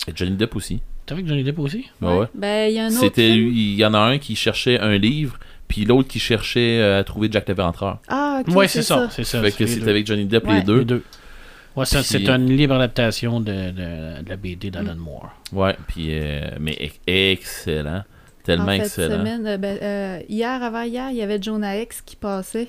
et 0.08 0.12
Johnny 0.14 0.36
Depp 0.36 0.56
aussi. 0.56 0.80
Vu 1.10 1.22
que 1.22 1.28
Johnny 1.28 1.44
Depp 1.44 1.58
aussi? 1.58 1.90
Ben 2.00 2.16
ouais. 2.16 2.26
Ben, 2.34 2.70
il 2.70 2.74
y 2.76 2.78
a 2.78 2.84
un 2.84 2.88
autre. 2.88 3.00
C'était 3.00 3.32
film. 3.32 3.36
lui, 3.48 3.72
il 3.72 3.74
y 3.76 3.84
en 3.84 3.92
a 3.92 3.98
un 3.98 4.16
qui 4.16 4.34
cherchait 4.34 4.78
un 4.78 4.96
livre, 4.96 5.38
puis 5.68 5.84
l'autre 5.84 6.08
qui 6.08 6.18
cherchait 6.18 6.78
euh, 6.80 7.00
à 7.00 7.04
trouver 7.04 7.28
Jack 7.30 7.46
l'Éventreur. 7.48 7.98
Ah, 8.08 8.40
ok. 8.46 8.54
ouais, 8.56 8.68
c'est 8.68 8.80
ça. 8.80 9.08
C'est 9.10 9.24
ça. 9.24 9.42
Fait 9.42 9.50
c'est 9.50 9.56
que 9.58 9.64
les 9.64 9.68
c'était 9.68 9.84
deux. 9.84 9.90
avec 9.90 10.06
Johnny 10.06 10.24
Depp 10.24 10.46
Ouais. 10.46 10.54
les 10.60 10.62
deux. 10.62 10.78
Les 10.78 10.84
deux. 10.86 11.02
Ouais, 11.76 11.84
ça, 11.86 12.02
c'est 12.02 12.28
une 12.28 12.48
libre 12.54 12.74
adaptation 12.74 13.40
de, 13.40 13.52
de, 13.70 14.22
de 14.22 14.28
la 14.28 14.36
BD 14.36 14.70
d'Alan 14.70 14.96
Moore. 14.96 15.30
Ouais, 15.52 15.76
puis 15.88 16.08
euh, 16.10 16.50
mais 16.60 16.76
ex- 16.78 17.00
excellent, 17.06 18.02
tellement 18.44 18.64
En 18.66 18.68
fait, 18.76 18.78
excellent. 18.78 19.18
semaine, 19.18 19.46
euh, 19.46 19.56
ben, 19.56 19.78
euh, 19.82 20.20
hier, 20.28 20.62
avant 20.62 20.82
hier, 20.82 21.10
il 21.10 21.16
y 21.16 21.22
avait 21.22 21.40
Jonah 21.40 21.78
X 21.80 22.02
qui 22.02 22.16
passait. 22.16 22.68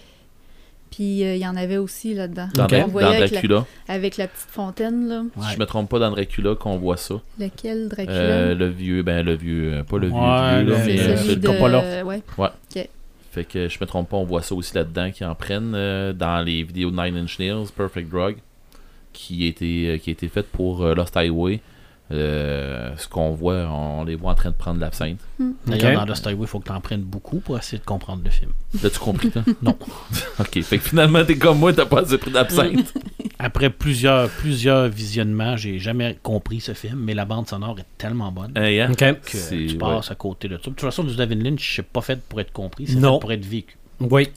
Puis 0.91 1.23
euh, 1.25 1.33
il 1.35 1.41
y 1.41 1.47
en 1.47 1.55
avait 1.55 1.77
aussi 1.77 2.13
là-dedans. 2.13 2.49
Dans, 2.53 2.65
Ok. 2.65 2.69
Dra- 2.69 2.83
On 2.85 2.87
voyait 2.87 3.07
dans 3.07 3.13
avec 3.15 3.31
la, 3.49 3.65
avec 3.87 4.17
la 4.17 4.27
petite 4.27 4.49
fontaine, 4.51 5.07
là. 5.09 5.21
Ouais. 5.35 5.47
si 5.47 5.53
je 5.55 5.59
me 5.59 5.65
trompe 5.65 5.89
pas, 5.89 5.97
dans 5.99 6.11
Dracula 6.11 6.53
qu'on 6.55 6.77
voit 6.77 6.97
ça. 6.97 7.15
Lequel, 7.39 7.89
Dracula? 7.89 8.13
Euh, 8.15 8.55
le 8.55 8.67
vieux, 8.67 9.01
ben 9.01 9.25
le 9.25 9.33
vieux, 9.35 9.73
euh, 9.73 9.83
pas 9.83 9.97
le 9.97 10.07
vieux, 10.07 10.15
Ouais, 10.15 10.63
vieux, 10.63 10.71
là, 10.71 10.77
mais 10.85 10.99
euh, 10.99 11.17
Celui 11.17 11.29
c'est 11.31 11.39
de... 11.39 11.47
Coppola. 11.47 12.03
Ouais. 12.05 12.21
fait 13.31 13.43
que 13.43 13.67
je 13.67 13.77
me 13.81 13.85
trompe 13.87 14.09
pas, 14.09 14.17
on 14.17 14.23
voit 14.23 14.43
ça 14.43 14.53
aussi 14.53 14.75
là-dedans 14.75 15.09
qui 15.11 15.25
en 15.25 15.33
prennent 15.33 15.73
euh, 15.75 16.13
dans 16.13 16.45
les 16.45 16.61
vidéos 16.61 16.91
de 16.91 16.95
Nine 17.03 17.17
Inch 17.17 17.39
Nails, 17.39 17.65
Perfect 17.75 18.09
Drug, 18.11 18.35
qui 19.13 19.45
a 19.45 19.47
été 19.47 19.87
euh, 19.87 19.97
qui 19.97 20.09
a 20.09 20.13
été 20.13 20.27
faite 20.27 20.47
pour 20.51 20.83
euh, 20.83 20.93
Lost 20.95 21.15
Highway. 21.15 21.61
Euh, 22.11 22.91
ce 22.97 23.07
qu'on 23.07 23.31
voit, 23.31 23.65
on 23.71 24.03
les 24.03 24.15
voit 24.15 24.31
en 24.31 24.35
train 24.35 24.51
de 24.51 24.55
prendre 24.55 24.75
de 24.75 24.81
l'absinthe. 24.81 25.19
D'ailleurs, 25.65 25.91
Ok. 25.93 25.97
dans 25.99 26.05
Lost 26.05 26.27
Highway, 26.27 26.43
il 26.43 26.47
faut 26.47 26.59
que 26.59 26.65
tu 26.65 26.71
en 26.71 26.81
prennes 26.81 27.01
beaucoup 27.01 27.39
pour 27.39 27.57
essayer 27.57 27.79
de 27.79 27.85
comprendre 27.85 28.21
le 28.23 28.29
film. 28.29 28.51
L'as-tu 28.83 28.99
compris, 28.99 29.31
toi? 29.31 29.41
Non. 29.63 29.75
ok, 30.39 30.61
fait 30.61 30.77
que 30.77 30.83
finalement, 30.89 31.23
t'es 31.23 31.37
comme 31.37 31.59
moi, 31.59 31.73
t'as 31.73 31.85
pas 31.85 32.01
assez 32.01 32.17
pris 32.17 32.29
d'absinthe. 32.29 32.93
Après 33.39 33.69
plusieurs, 33.69 34.29
plusieurs 34.29 34.89
visionnements, 34.89 35.55
j'ai 35.57 35.79
jamais 35.79 36.17
compris 36.21 36.59
ce 36.59 36.73
film, 36.73 36.99
mais 36.99 37.13
la 37.13 37.25
bande 37.25 37.47
sonore 37.47 37.79
est 37.79 37.85
tellement 37.97 38.31
bonne 38.31 38.51
Hey, 38.55 38.81
hein? 38.81 38.91
OK. 38.91 38.97
que 38.97 39.67
tu 39.69 39.77
passes 39.77 40.11
à 40.11 40.15
côté 40.15 40.47
de 40.49 40.55
ça. 40.57 40.59
De 40.59 40.63
toute 40.65 40.81
façon, 40.81 41.03
du 41.03 41.15
David 41.15 41.41
Lynch, 41.41 41.75
c'est 41.77 41.85
pas 41.87 42.01
fait 42.01 42.21
pour 42.21 42.39
être 42.41 42.51
compris, 42.51 42.85
c'est 42.85 42.99
fait 42.99 43.19
pour 43.19 43.31
être 43.31 43.45
vécu. 43.45 43.75
Oui. 43.99 44.29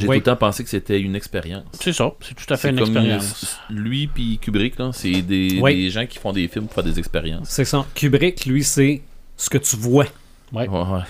J'ai 0.00 0.06
Oui. 0.08 0.16
tout 0.16 0.20
le 0.20 0.22
temps 0.22 0.36
pensé 0.36 0.64
que 0.64 0.70
c'était 0.70 0.98
une 1.00 1.14
expérience. 1.14 1.64
C'est 1.72 1.92
ça, 1.92 2.10
c'est 2.20 2.34
tout 2.34 2.52
à 2.52 2.56
fait 2.56 2.70
une 2.70 2.76
comme 2.78 2.88
expérience. 2.88 3.58
Lui 3.68 4.06
puis 4.06 4.38
Kubrick, 4.38 4.78
là, 4.78 4.90
c'est 4.92 5.20
des, 5.22 5.58
Oui. 5.60 5.74
des 5.76 5.90
gens 5.90 6.06
qui 6.06 6.18
font 6.18 6.32
des 6.32 6.48
films 6.48 6.64
pour 6.66 6.74
faire 6.74 6.84
des 6.84 6.98
expériences. 6.98 7.48
C'est 7.50 7.64
ça. 7.66 7.84
Kubrick, 7.94 8.46
lui, 8.46 8.64
c'est 8.64 9.02
ce 9.36 9.50
que 9.50 9.58
tu 9.58 9.76
vois. 9.76 10.06
Ouais. 10.52 10.66
Ouais, 10.68 10.78
ouais. 10.78 11.00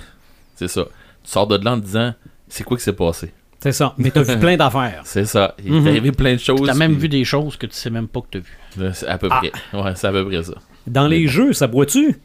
C'est 0.56 0.68
ça. 0.68 0.84
Tu 1.24 1.30
sors 1.30 1.46
de 1.46 1.56
là 1.64 1.72
en 1.74 1.80
te 1.80 1.84
disant, 1.84 2.12
c'est 2.48 2.64
quoi 2.64 2.76
qui 2.76 2.82
s'est 2.82 2.92
passé? 2.92 3.32
C'est 3.60 3.70
ça. 3.72 3.94
Mais 3.98 4.10
t'as 4.10 4.22
vu 4.22 4.36
plein 4.40 4.56
d'affaires. 4.56 5.02
C'est 5.04 5.24
ça. 5.26 5.54
Il 5.64 5.72
Mhm. 5.72 5.86
est 5.86 5.90
arrivé 5.90 6.12
plein 6.12 6.32
de 6.34 6.38
choses. 6.40 6.62
T'as 6.66 6.74
même 6.74 6.92
puis- 6.94 7.02
vu 7.02 7.08
des 7.08 7.24
choses 7.24 7.56
que 7.56 7.66
tu 7.66 7.74
sais 7.74 7.90
même 7.90 8.08
pas 8.08 8.20
que 8.22 8.26
t'as 8.32 8.38
vu. 8.40 8.92
C'est 8.94 9.06
à 9.06 9.16
peu 9.18 9.28
Ah. 9.30 9.38
près. 9.40 9.52
Ouais, 9.80 9.92
c'est 9.94 10.08
à 10.08 10.10
peu 10.12 10.26
près 10.26 10.42
ça. 10.42 10.54
Dans 10.88 11.06
les 11.06 11.28
jeux, 11.28 11.52
ça 11.52 11.68
boit-tu? 11.68 12.18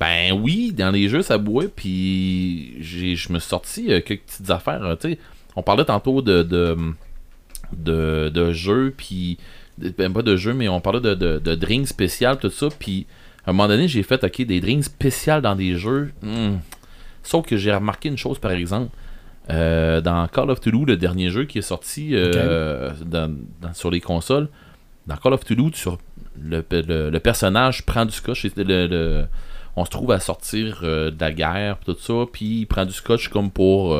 Ben 0.00 0.32
oui, 0.32 0.72
dans 0.72 0.90
les 0.90 1.08
jeux, 1.08 1.22
ça 1.22 1.36
boit, 1.38 1.64
puis 1.74 2.76
j'ai, 2.80 3.16
je 3.16 3.32
me 3.32 3.38
suis 3.38 3.48
sorti 3.48 3.92
euh, 3.92 4.00
quelques 4.00 4.22
petites 4.22 4.48
affaires. 4.48 4.82
euh, 4.84 4.94
tu 4.96 5.10
sais, 5.10 5.18
on 5.58 5.62
parlait 5.62 5.84
tantôt 5.84 6.22
de, 6.22 6.42
de, 6.42 6.76
de, 7.76 8.28
de 8.32 8.52
jeux, 8.52 8.94
puis. 8.96 9.38
Ben, 9.96 10.12
pas 10.12 10.22
de 10.22 10.34
jeux, 10.34 10.54
mais 10.54 10.66
on 10.68 10.80
parlait 10.80 11.00
de, 11.00 11.14
de, 11.14 11.38
de 11.38 11.54
drinks 11.54 11.86
spéciales, 11.86 12.38
tout 12.40 12.50
ça, 12.50 12.66
puis 12.76 13.06
à 13.46 13.50
un 13.50 13.52
moment 13.52 13.68
donné, 13.68 13.86
j'ai 13.86 14.02
fait, 14.02 14.24
ok, 14.24 14.42
des 14.42 14.60
drinks 14.60 14.82
spéciales 14.84 15.40
dans 15.40 15.54
des 15.54 15.76
jeux. 15.76 16.10
hmm. 16.20 16.56
Sauf 17.22 17.46
que 17.46 17.56
j'ai 17.56 17.72
remarqué 17.72 18.08
une 18.08 18.16
chose, 18.18 18.38
par 18.40 18.50
exemple. 18.50 18.90
euh, 19.50 20.00
dans 20.00 20.26
Call 20.28 20.50
of 20.50 20.60
Duty, 20.60 20.84
le 20.84 20.96
dernier 20.96 21.30
jeu 21.30 21.44
qui 21.44 21.58
est 21.58 21.62
sorti 21.62 22.10
euh, 22.14 22.90
dans- 23.06 23.32
dans- 23.62 23.72
sur 23.72 23.90
les 23.90 24.00
consoles, 24.00 24.48
dans 25.06 25.16
Call 25.16 25.32
of 25.34 25.44
Duty, 25.44 25.70
sur 25.78 25.98
le, 26.42 26.62
le- 26.70 27.08
le 27.10 27.20
personnage 27.20 27.86
prend 27.86 28.04
du 28.04 28.12
scotch. 28.12 28.44
et 28.46 28.52
le- 28.56 28.86
le- 28.88 29.24
on 29.76 29.84
se 29.84 29.90
trouve 29.90 30.10
à 30.10 30.18
sortir 30.18 30.80
euh, 30.82 31.10
de 31.12 31.20
la 31.20 31.30
guerre, 31.32 31.78
tout 31.86 31.96
ça, 32.00 32.24
puis 32.32 32.62
il 32.62 32.66
prend 32.66 32.84
du 32.84 32.92
scotch 32.92 33.28
comme 33.28 33.50
pour 33.52 33.94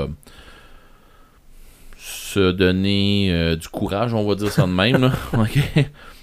se 2.29 2.53
donner 2.53 3.29
euh, 3.33 3.57
du 3.57 3.69
courage, 3.69 4.15
on 4.15 4.27
va 4.27 4.35
dire 4.35 4.51
ça 4.51 4.63
de 4.63 4.73
même. 4.73 5.01
là. 5.01 5.13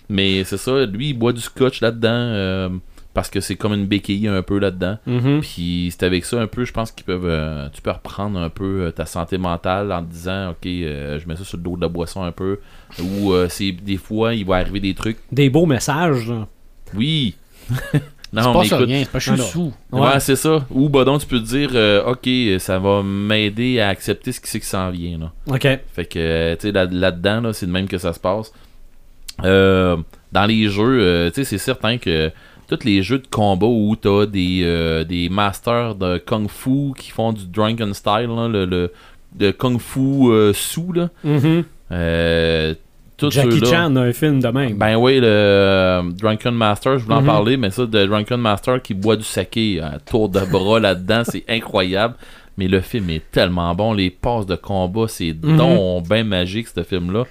Mais 0.09 0.43
c'est 0.43 0.57
ça, 0.57 0.85
lui, 0.85 1.09
il 1.09 1.13
boit 1.13 1.33
du 1.33 1.41
scotch 1.41 1.81
là-dedans 1.81 2.09
euh, 2.11 2.69
parce 3.13 3.29
que 3.29 3.39
c'est 3.39 3.55
comme 3.55 3.73
une 3.73 3.87
béquille 3.87 4.27
un 4.27 4.41
peu 4.41 4.59
là-dedans. 4.59 4.97
Mhm. 5.07 5.41
Puis 5.41 5.89
c'est 5.91 6.05
avec 6.05 6.25
ça 6.25 6.39
un 6.39 6.47
peu, 6.47 6.65
je 6.65 6.73
pense 6.73 6.91
qu'ils 6.91 7.05
peuvent, 7.05 7.25
euh, 7.25 7.67
tu 7.73 7.81
peux 7.81 7.91
reprendre 7.91 8.39
un 8.39 8.49
peu 8.49 8.83
euh, 8.83 8.91
ta 8.91 9.05
santé 9.05 9.37
mentale 9.37 9.91
en 9.91 10.03
te 10.03 10.11
disant, 10.11 10.51
ok, 10.51 10.63
je 10.63 11.27
mets 11.27 11.35
ça 11.35 11.43
sur 11.43 11.57
le 11.57 11.63
dos 11.63 11.75
de 11.75 11.81
la 11.81 11.87
boisson 11.87 12.23
un 12.23 12.31
peu. 12.31 12.59
Ou 12.99 13.33
c'est 13.49 13.71
des 13.71 13.97
fois, 13.97 14.35
il 14.35 14.45
va 14.45 14.55
arriver 14.57 14.79
des 14.79 14.93
trucs. 14.93 15.17
Des 15.31 15.49
beaux 15.49 15.65
messages, 15.65 16.29
là. 16.29 16.47
Oui. 16.93 17.35
C'est 18.41 18.47
non, 18.47 18.53
pas 18.53 18.59
mais 18.61 18.67
ça 18.67 18.75
écoute, 18.77 18.87
rien, 18.87 18.99
c'est 19.03 19.11
pas 19.11 19.19
je 19.19 19.33
suis 19.33 19.41
sous. 19.41 19.73
Ouais, 19.91 20.01
Ouais. 20.01 20.19
c'est 20.19 20.35
ça. 20.35 20.65
Ou 20.71 20.89
bah 20.89 21.03
donc 21.03 21.21
tu 21.21 21.27
peux 21.27 21.39
te 21.39 21.45
dire, 21.45 21.69
euh, 21.73 22.03
ok, 22.05 22.59
ça 22.59 22.79
va 22.79 23.01
m'aider 23.03 23.79
à 23.79 23.89
accepter 23.89 24.31
ce 24.31 24.39
qui 24.41 24.49
c'est 24.49 24.59
qui 24.59 24.65
s'en 24.67 24.89
vient. 24.91 25.17
Là. 25.17 25.31
OK. 25.47 25.67
Fait 25.93 26.05
que, 26.05 26.19
euh, 26.19 26.55
tu 26.55 26.67
sais, 26.67 26.71
là- 26.71 26.85
là-dedans, 26.85 27.41
là, 27.41 27.53
c'est 27.53 27.65
de 27.65 27.71
même 27.71 27.87
que 27.87 27.97
ça 27.97 28.13
se 28.13 28.19
passe. 28.19 28.51
Euh, 29.43 29.97
dans 30.31 30.45
les 30.45 30.67
jeux, 30.69 30.99
euh, 31.01 31.29
tu 31.29 31.35
sais, 31.35 31.43
c'est 31.43 31.57
certain 31.57 31.97
que 31.97 32.31
tous 32.67 32.79
les 32.83 33.03
jeux 33.03 33.19
de 33.19 33.27
combat 33.27 33.67
où 33.67 33.95
t'as 33.95 34.25
des, 34.25 34.61
euh, 34.63 35.03
des 35.03 35.29
masters 35.29 35.95
de 35.95 36.17
kung 36.17 36.49
fu 36.49 36.93
qui 36.97 37.11
font 37.11 37.31
du 37.33 37.45
drunken 37.45 37.93
style, 37.93 38.27
là, 38.35 38.47
le, 38.47 38.65
le, 38.65 38.91
de 39.35 39.51
kung 39.51 39.79
fu 39.79 40.29
euh, 40.31 40.51
sous, 40.53 40.91
là, 40.93 41.09
Mhm. 41.23 41.63
euh, 41.91 42.73
Jackie 43.21 43.59
Chan 43.65 43.95
a 43.95 44.01
un 44.01 44.13
film 44.13 44.41
de 44.41 44.47
même. 44.49 44.77
ben 44.77 44.95
oui, 44.95 45.19
le 45.19 45.27
euh, 45.27 46.01
Drunken 46.21 46.53
Master, 46.53 46.99
je 46.99 47.03
voulais 47.05 47.15
Mhm. 47.21 47.29
en 47.29 47.33
parler, 47.33 47.57
mais 47.57 47.69
ça, 47.69 47.85
de 47.85 48.05
Drunken 48.05 48.39
Master 48.39 48.81
qui 48.81 48.93
boit 48.93 49.15
du 49.15 49.23
saké 49.23 49.79
à 49.81 49.99
tour 49.99 50.29
de 50.29 50.39
bras 50.41 50.79
là-dedans, 50.79 51.23
c'est 51.25 51.43
incroyable. 51.47 52.15
Mais 52.57 52.67
le 52.67 52.79
film 52.81 53.09
est 53.09 53.31
tellement 53.31 53.73
bon, 53.75 53.93
les 53.93 54.09
passes 54.09 54.45
de 54.45 54.55
combat, 54.55 55.07
c'est 55.07 55.35
Mhm. 55.41 55.57
donc 55.57 56.07
bien 56.09 56.23
magique, 56.23 56.67
ce 56.67 56.83
film-là. 56.83 57.23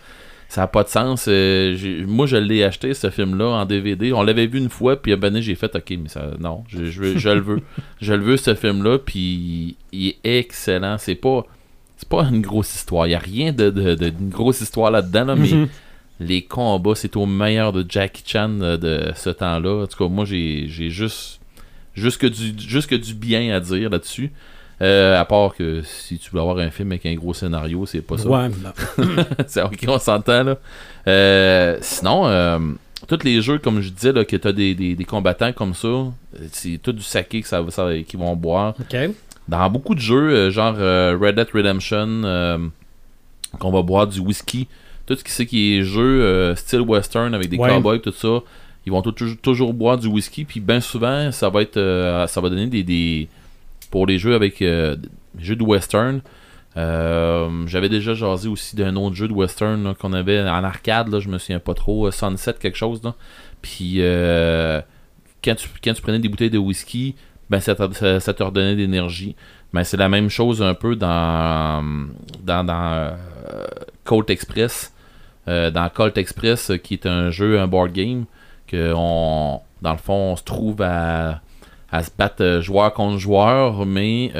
Ça 0.48 0.60
n'a 0.60 0.66
pas 0.68 0.84
de 0.84 0.88
sens. 0.88 1.26
euh, 1.28 1.76
moi, 2.06 2.26
je 2.26 2.36
l'ai 2.36 2.62
acheté, 2.62 2.94
ce 2.94 3.10
film-là, 3.10 3.46
en 3.46 3.64
DVD. 3.64 4.12
On 4.12 4.22
l'avait 4.22 4.46
vu 4.46 4.58
une 4.58 4.68
fois, 4.68 4.94
puis 5.00 5.12
à 5.12 5.16
donné, 5.16 5.42
j'ai 5.42 5.54
fait, 5.56 5.74
OK, 5.74 5.90
mais 6.00 6.08
ça, 6.08 6.26
non, 6.38 6.62
je, 6.68 6.84
je 6.84 7.28
le 7.30 7.40
veux. 7.40 7.60
Je 8.00 8.12
le 8.14 8.22
veux, 8.22 8.36
ce 8.36 8.54
film-là, 8.54 8.98
puis 8.98 9.76
il 9.92 10.08
est 10.08 10.38
excellent. 10.38 10.96
C'est 10.98 11.14
pas, 11.16 11.44
c'est 12.04 12.08
pas 12.08 12.24
une 12.24 12.40
grosse 12.42 12.74
histoire. 12.74 13.06
Il 13.06 13.10
n'y 13.10 13.14
a 13.14 13.18
rien 13.18 13.52
de, 13.52 13.70
de, 13.70 14.12
grosse 14.30 14.60
histoire 14.60 14.90
là-dedans, 14.90 15.24
là, 15.24 15.36
mais 15.36 15.48
Mhm. 15.48 15.68
les 16.20 16.42
combats, 16.42 16.94
c'est 16.94 17.16
au 17.16 17.26
meilleur 17.26 17.72
de 17.72 17.84
Jackie 17.88 18.22
Chan 18.26 18.50
euh, 18.60 18.76
de 18.76 19.12
ce 19.16 19.30
temps-là. 19.30 19.82
En 19.84 19.86
tout 19.86 19.96
cas, 19.98 20.08
moi, 20.08 20.24
j'ai 20.24 20.66
j'ai 20.68 20.90
juste, 20.90 21.40
juste, 21.94 22.18
que 22.18 22.26
du, 22.96 23.14
bien 23.14 23.54
à 23.54 23.60
dire 23.60 23.90
là-dessus. 23.90 24.32
Euh, 24.82 25.18
à 25.20 25.24
part 25.24 25.54
que 25.54 25.82
si 25.84 26.18
tu 26.18 26.30
veux 26.32 26.40
avoir 26.40 26.58
un 26.58 26.70
film 26.70 26.90
avec 26.92 27.06
un 27.06 27.14
gros 27.14 27.32
scénario, 27.32 27.86
c'est 27.86 28.00
pas 28.02 28.18
ça. 28.18 28.28
Ouais, 28.28 28.50
c'est 29.46 29.62
ok, 29.62 29.78
on 29.86 29.98
s'entend 30.00 30.42
là. 30.42 30.56
Euh, 31.06 31.78
sinon, 31.80 32.26
euh, 32.26 32.58
tous 33.06 33.20
les 33.24 33.40
jeux, 33.40 33.58
comme 33.58 33.80
je 33.80 33.90
disais, 33.90 34.12
là, 34.12 34.24
que 34.24 34.34
tu 34.36 34.48
as 34.48 34.52
des, 34.52 34.74
des- 34.74 34.96
des 34.96 35.04
combattants 35.04 35.52
comme 35.52 35.74
ça, 35.74 35.88
c'est 36.50 36.78
tout 36.82 36.92
du 36.92 37.02
saké 37.02 37.40
que 37.42 37.48
ça, 37.48 37.64
ça- 37.70 37.90
qu'ils 38.06 38.18
vont 38.18 38.34
boire. 38.34 38.74
Dans 39.48 39.68
beaucoup 39.70 39.94
de 39.94 40.00
jeux, 40.00 40.30
euh, 40.30 40.50
genre 40.50 40.74
euh, 40.78 41.16
Red 41.20 41.34
Dead 41.36 41.48
Redemption, 41.52 42.22
euh, 42.24 42.58
qu'on 43.58 43.70
va 43.70 43.82
boire 43.82 44.06
du 44.06 44.20
whisky, 44.20 44.68
tout 45.06 45.14
ce 45.16 45.22
qui 45.24 45.30
c'est 45.32 45.46
qui 45.46 45.76
est 45.76 45.82
jeu 45.82 46.54
style 46.56 46.80
western 46.80 47.34
avec 47.34 47.48
des 47.50 47.58
Ouais. 47.58 47.68
cowboys, 47.68 48.00
tout 48.00 48.12
ça, 48.12 48.40
ils 48.86 48.92
vont 48.92 49.02
tou- 49.02 49.36
toujours 49.36 49.74
boire 49.74 49.98
du 49.98 50.06
whisky, 50.08 50.44
puis 50.44 50.60
bien 50.60 50.80
souvent, 50.80 51.30
ça 51.30 51.50
va 51.50 51.62
être, 51.62 51.76
euh, 51.76 52.26
ça 52.26 52.40
va 52.40 52.48
donner 52.48 52.66
des, 52.68 52.82
des 52.82 53.28
pour 53.90 54.06
les 54.06 54.18
jeux 54.18 54.34
avec 54.34 54.60
euh, 54.62 54.96
des 55.34 55.44
jeux 55.44 55.56
de 55.56 55.62
western. 55.62 56.20
euh, 56.76 57.48
J'avais 57.66 57.88
déjà 57.88 58.14
jasé 58.14 58.48
aussi 58.48 58.74
d'un 58.76 58.96
autre 58.96 59.14
jeu 59.14 59.28
de 59.28 59.32
western 59.32 59.94
qu'on 59.94 60.12
avait 60.12 60.40
en 60.40 60.64
arcade, 60.64 61.08
là, 61.08 61.20
je 61.20 61.28
me 61.28 61.38
souviens 61.38 61.60
pas 61.60 61.74
trop, 61.74 62.10
Sunset 62.10 62.54
quelque 62.60 62.76
chose 62.78 63.00
là. 63.04 63.14
Puis 63.62 63.96
euh, 63.98 64.80
quand 65.44 65.54
tu 65.54 65.68
quand 65.82 65.92
tu 65.94 66.02
prenais 66.02 66.18
des 66.18 66.28
bouteilles 66.28 66.50
de 66.50 66.58
whisky, 66.58 67.14
ben 67.50 67.60
ça, 67.60 67.74
ça, 67.92 68.20
ça 68.20 68.34
te 68.34 68.74
d'énergie. 68.74 69.36
Ben 69.72 69.84
c'est 69.84 69.96
la 69.96 70.08
même 70.08 70.30
chose 70.30 70.62
un 70.62 70.74
peu 70.74 70.96
dans 70.96 71.84
dans, 72.42 72.64
dans 72.64 72.92
euh, 72.92 73.10
Colt 74.04 74.30
Express. 74.30 74.92
Euh, 75.46 75.70
dans 75.70 75.88
Colt 75.90 76.16
Express, 76.16 76.70
euh, 76.70 76.76
qui 76.76 76.94
est 76.94 77.06
un 77.06 77.30
jeu, 77.30 77.60
un 77.60 77.66
board 77.66 77.92
game, 77.92 78.24
que 78.66 78.94
on, 78.96 79.60
dans 79.82 79.92
le 79.92 79.98
fond, 79.98 80.32
on 80.32 80.36
se 80.36 80.44
trouve 80.44 80.80
à, 80.80 81.40
à 81.92 82.02
se 82.02 82.10
battre 82.16 82.60
joueur 82.62 82.94
contre 82.94 83.18
joueur, 83.18 83.84
mais 83.84 84.30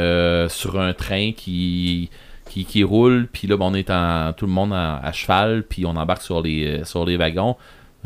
sur 0.49 0.81
un 0.81 0.95
train 0.95 1.33
qui, 1.33 2.09
qui, 2.49 2.85
roule, 2.85 3.29
puis 3.31 3.49
là, 3.49 3.57
ben, 3.57 3.67
on 3.67 3.75
est 3.75 3.91
en, 3.91 4.33
tout 4.33 4.47
le 4.47 4.53
monde 4.53 4.73
à, 4.73 5.13
cheval, 5.13 5.65
puis 5.69 5.85
on 5.85 5.97
embarque 5.97 6.23
sur 6.23 6.41
les, 6.41 6.85
sur 6.85 7.05
les 7.05 7.17
wagons. 7.17 7.57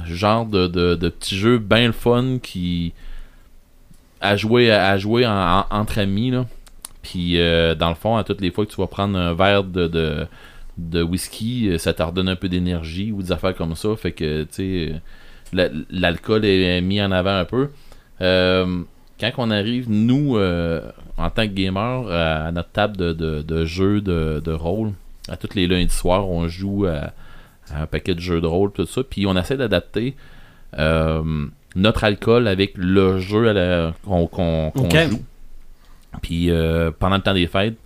Genre 0.05 0.47
de, 0.47 0.67
de, 0.67 0.95
de 0.95 1.09
petit 1.09 1.37
jeu 1.37 1.59
bien 1.59 1.87
le 1.87 1.93
fun 1.93 2.39
qui 2.43 2.95
à 4.21 4.37
jouer 4.37 4.71
à 4.71 4.97
jouer 4.99 5.27
en- 5.27 5.61
en- 5.61 5.67
entre 5.71 5.99
amis 5.99 6.31
là. 6.31 6.47
Puis 7.03 7.39
euh, 7.41 7.75
dans 7.75 7.89
le 7.89 7.95
fond, 7.95 8.17
à 8.17 8.25
toutes 8.25 8.41
les 8.41 8.51
fois 8.51 8.67
que 8.67 8.71
tu 8.71 8.77
vas 8.81 8.87
prendre 8.87 9.19
un 9.19 9.33
verre 9.35 9.65
de, 9.65 9.87
de, 10.77 11.03
whisky, 11.03 11.69
euh, 11.71 11.79
ça 11.79 11.93
te 11.95 12.03
redonne 12.03 12.29
un 12.29 12.37
peu 12.37 12.49
d'énergie 12.49 13.13
ou 13.13 13.23
des 13.23 13.33
affaires 13.33 13.55
comme 13.55 13.75
ça. 13.75 13.89
Fait 13.97 14.13
que 14.13 14.43
tu 14.43 14.49
sais, 14.51 14.93
la- 15.53 15.69
l'alcool 15.91 16.45
est 16.45 16.81
mis 16.81 17.01
en 17.01 17.11
avant 17.13 17.37
un 17.39 17.45
peu. 17.45 17.71
Euh, 18.21 18.83
quand 19.21 19.31
on 19.39 19.51
arrive, 19.51 19.87
nous, 19.89 20.37
euh, 20.37 20.81
en 21.17 21.31
tant 21.31 21.43
que 21.43 21.53
gamer, 21.53 22.11
à, 22.11 22.53
notre 22.53 22.71
table 22.71 22.97
de, 22.97 23.13
de, 23.13 23.43
de 23.43 23.65
jeux 23.65 24.01
de, 24.01 24.41
de 24.45 24.53
rôle, 24.53 24.93
à 25.29 25.37
tous 25.37 25.55
les 25.55 25.67
lundis 25.67 25.93
soirs, 25.95 26.29
on 26.29 26.47
joue 26.49 26.87
à, 26.87 27.13
un 27.75 27.87
paquet 27.87 28.15
de 28.15 28.21
jeux 28.21 28.41
de 28.41 28.47
rôle, 28.47 28.71
tout 28.73 28.87
ça, 28.87 29.03
puis 29.03 29.27
on 29.27 29.37
essaie 29.37 29.57
d'adapter 29.57 30.15
euh, 30.79 31.47
notre 31.79 32.05
alcool 32.05 32.47
avec 32.49 32.73
le 32.77 33.19
jeu 33.19 33.49
à 33.49 33.53
la- 33.53 33.95
qu'on 34.05 34.27
qu'on- 34.27 34.71
qu'on 34.75 34.85
Ok. 34.85 34.97
joue. 35.11 35.23
Puis 36.23 36.51
euh, 36.51 36.91
pendant 36.99 37.17
le 37.17 37.23
temps 37.23 37.35
des 37.35 37.47
fêtes, 37.47 37.77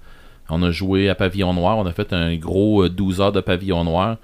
on 0.49 0.63
a 0.63 0.71
joué 0.71 1.09
à 1.09 1.15
Pavillon 1.15 1.55
Noir. 1.55 1.79
On 1.79 1.87
a 1.87 1.93
fait 1.93 2.13
un 2.13 2.35
gros 2.37 2.85
euh, 2.85 2.89
12 2.89 3.21
heures 3.21 3.33
de 3.33 3.41
Pavillon 3.41 3.85
Noir. 3.85 4.17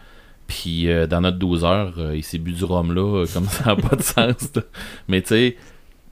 Puis 0.47 0.89
euh, 0.91 1.07
dans 1.07 1.21
notre 1.21 1.39
12 1.39 1.65
heures, 1.65 1.95
euh, 1.99 2.17
il 2.17 2.23
s'est 2.23 2.39
bu 2.39 2.53
du 2.53 2.65
rhum 2.65 2.93
là, 2.95 3.03
euh, 3.23 3.27
comme 3.33 3.45
ça 3.49 3.65
n'a 3.67 3.77
pas 3.77 3.97
de 3.97 4.03
sens. 4.03 4.51
là. 4.55 4.63
Mais 5.09 5.21
tu 5.23 5.29
sais, 5.29 5.57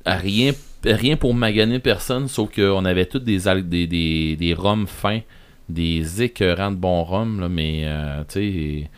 rien, 0.04 0.52
rien 0.84 1.16
pour 1.16 1.32
maganer 1.34 1.78
personne, 1.78 2.28
sauf 2.28 2.54
qu'on 2.54 2.84
avait 2.84 3.06
tous 3.06 3.18
des, 3.20 3.48
al- 3.48 3.68
des, 3.68 3.86
des, 3.86 4.36
des 4.36 4.52
rhums 4.54 4.86
fins, 4.86 5.20
des 5.68 6.22
écœurants 6.22 6.70
de 6.70 6.76
bons 6.76 7.02
rhums, 7.02 7.40
là, 7.40 7.48
mais 7.48 7.82
euh, 7.84 8.22
tu 8.28 8.34
sais, 8.34 8.90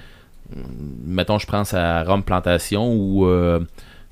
euh, 0.57 0.61
mettons, 1.05 1.39
je 1.39 1.47
pense 1.47 1.73
à 1.75 2.03
Rhum 2.03 2.23
Plantation 2.23 2.93
ou 2.93 3.27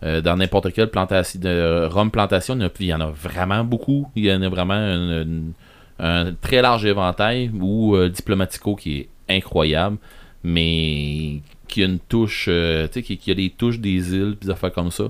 euh, 0.07 0.21
dans 0.21 0.37
n'importe 0.37 0.73
quelle 0.73 0.89
plantation 0.89 1.41
de 1.41 1.87
Rhum 1.87 2.11
Plantation, 2.11 2.57
il 2.79 2.87
y 2.87 2.95
en 2.95 3.01
a- 3.01 3.11
vraiment 3.11 3.65
beaucoup. 3.65 4.09
Il 4.15 4.25
y 4.25 4.33
en 4.33 4.41
a 4.43 4.49
vraiment 4.49 4.75
un, 5.99 6.33
très 6.41 6.63
large 6.63 6.85
éventail 6.85 7.51
ou 7.61 7.97
euh, 7.97 8.09
Diplomatico 8.09 8.77
qui 8.77 8.99
est 8.99 9.09
incroyable, 9.29 9.97
mais 10.45 11.41
qui 11.67 11.83
a 11.83 11.87
une 11.87 11.99
touche, 11.99 12.47
euh, 12.49 12.87
tu 12.87 13.03
sais, 13.03 13.17
qui, 13.17 13.31
a 13.31 13.35
les 13.35 13.51
touches 13.51 13.81
des 13.81 14.15
îles, 14.15 14.37
puis 14.39 14.47
des 14.47 14.53
affaires 14.53 14.73
comme 14.73 14.91
ça. 14.93 15.05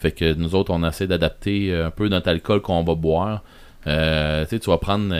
Fait 0.00 0.12
que 0.12 0.32
nous 0.32 0.54
autres, 0.54 0.72
on 0.72 0.82
essaie 0.88 1.06
d'adapter 1.06 1.74
un 1.74 1.90
peu 1.90 2.08
notre 2.08 2.28
alcool 2.28 2.62
qu'on 2.62 2.84
va 2.84 2.94
boire. 2.94 3.42
Tu 3.84 3.90
sais, 3.90 4.58
tu 4.60 4.70
vas 4.70 4.78
prendre 4.78 5.12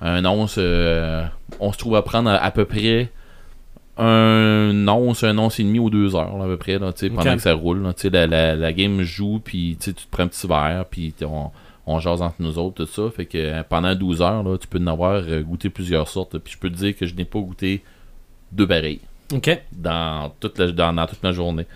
un 0.00 0.24
once, 0.24 0.58
on 0.58 1.72
se 1.72 1.78
trouve 1.78 1.94
à 1.94 2.02
prendre 2.02 2.28
à 2.30 2.50
peu 2.50 2.64
près 2.64 3.10
un 4.00 4.88
once, 4.88 5.22
un 5.24 5.36
once 5.38 5.60
et 5.60 5.64
demi 5.64 5.78
ou 5.78 5.90
deux 5.90 6.16
heures 6.16 6.36
là, 6.38 6.44
à 6.44 6.46
peu 6.46 6.56
près, 6.56 6.78
là, 6.78 6.92
tu 6.92 7.00
sais, 7.00 7.10
pendant 7.10 7.36
que 7.36 7.42
ça 7.42 7.54
roule. 7.54 7.82
là. 7.82 7.94
La, 8.10 8.26
la, 8.26 8.56
la 8.56 8.72
game 8.72 9.02
joue, 9.02 9.40
puis 9.44 9.76
tu 9.80 9.94
te 9.94 10.02
prends 10.10 10.24
un 10.24 10.28
petit 10.28 10.46
verre, 10.46 10.84
puis 10.90 11.14
on, 11.22 11.50
on 11.86 11.98
jase 11.98 12.22
entre 12.22 12.36
nous 12.40 12.58
autres, 12.58 12.84
tout 12.84 12.90
ça. 12.90 13.10
Fait 13.14 13.26
que 13.26 13.38
euh, 13.38 13.62
pendant 13.68 13.94
12 13.94 14.22
heures, 14.22 14.42
là, 14.42 14.56
tu 14.58 14.66
peux 14.66 14.78
en 14.78 14.86
avoir 14.86 15.22
euh, 15.26 15.42
goûté 15.42 15.70
plusieurs 15.70 16.08
sortes. 16.08 16.38
Puis 16.38 16.54
je 16.54 16.58
peux 16.58 16.70
te 16.70 16.76
dire 16.76 16.96
que 16.96 17.06
je 17.06 17.14
n'ai 17.14 17.24
pas 17.24 17.40
goûté 17.40 17.82
deux 18.52 18.66
pareils 18.66 19.00
OK. 19.32 19.50
dans 19.72 20.32
toute 20.40 20.58
la, 20.58 20.72
dans, 20.72 20.92
dans 20.92 21.06
toute 21.06 21.22
la 21.22 21.32
journée. 21.32 21.66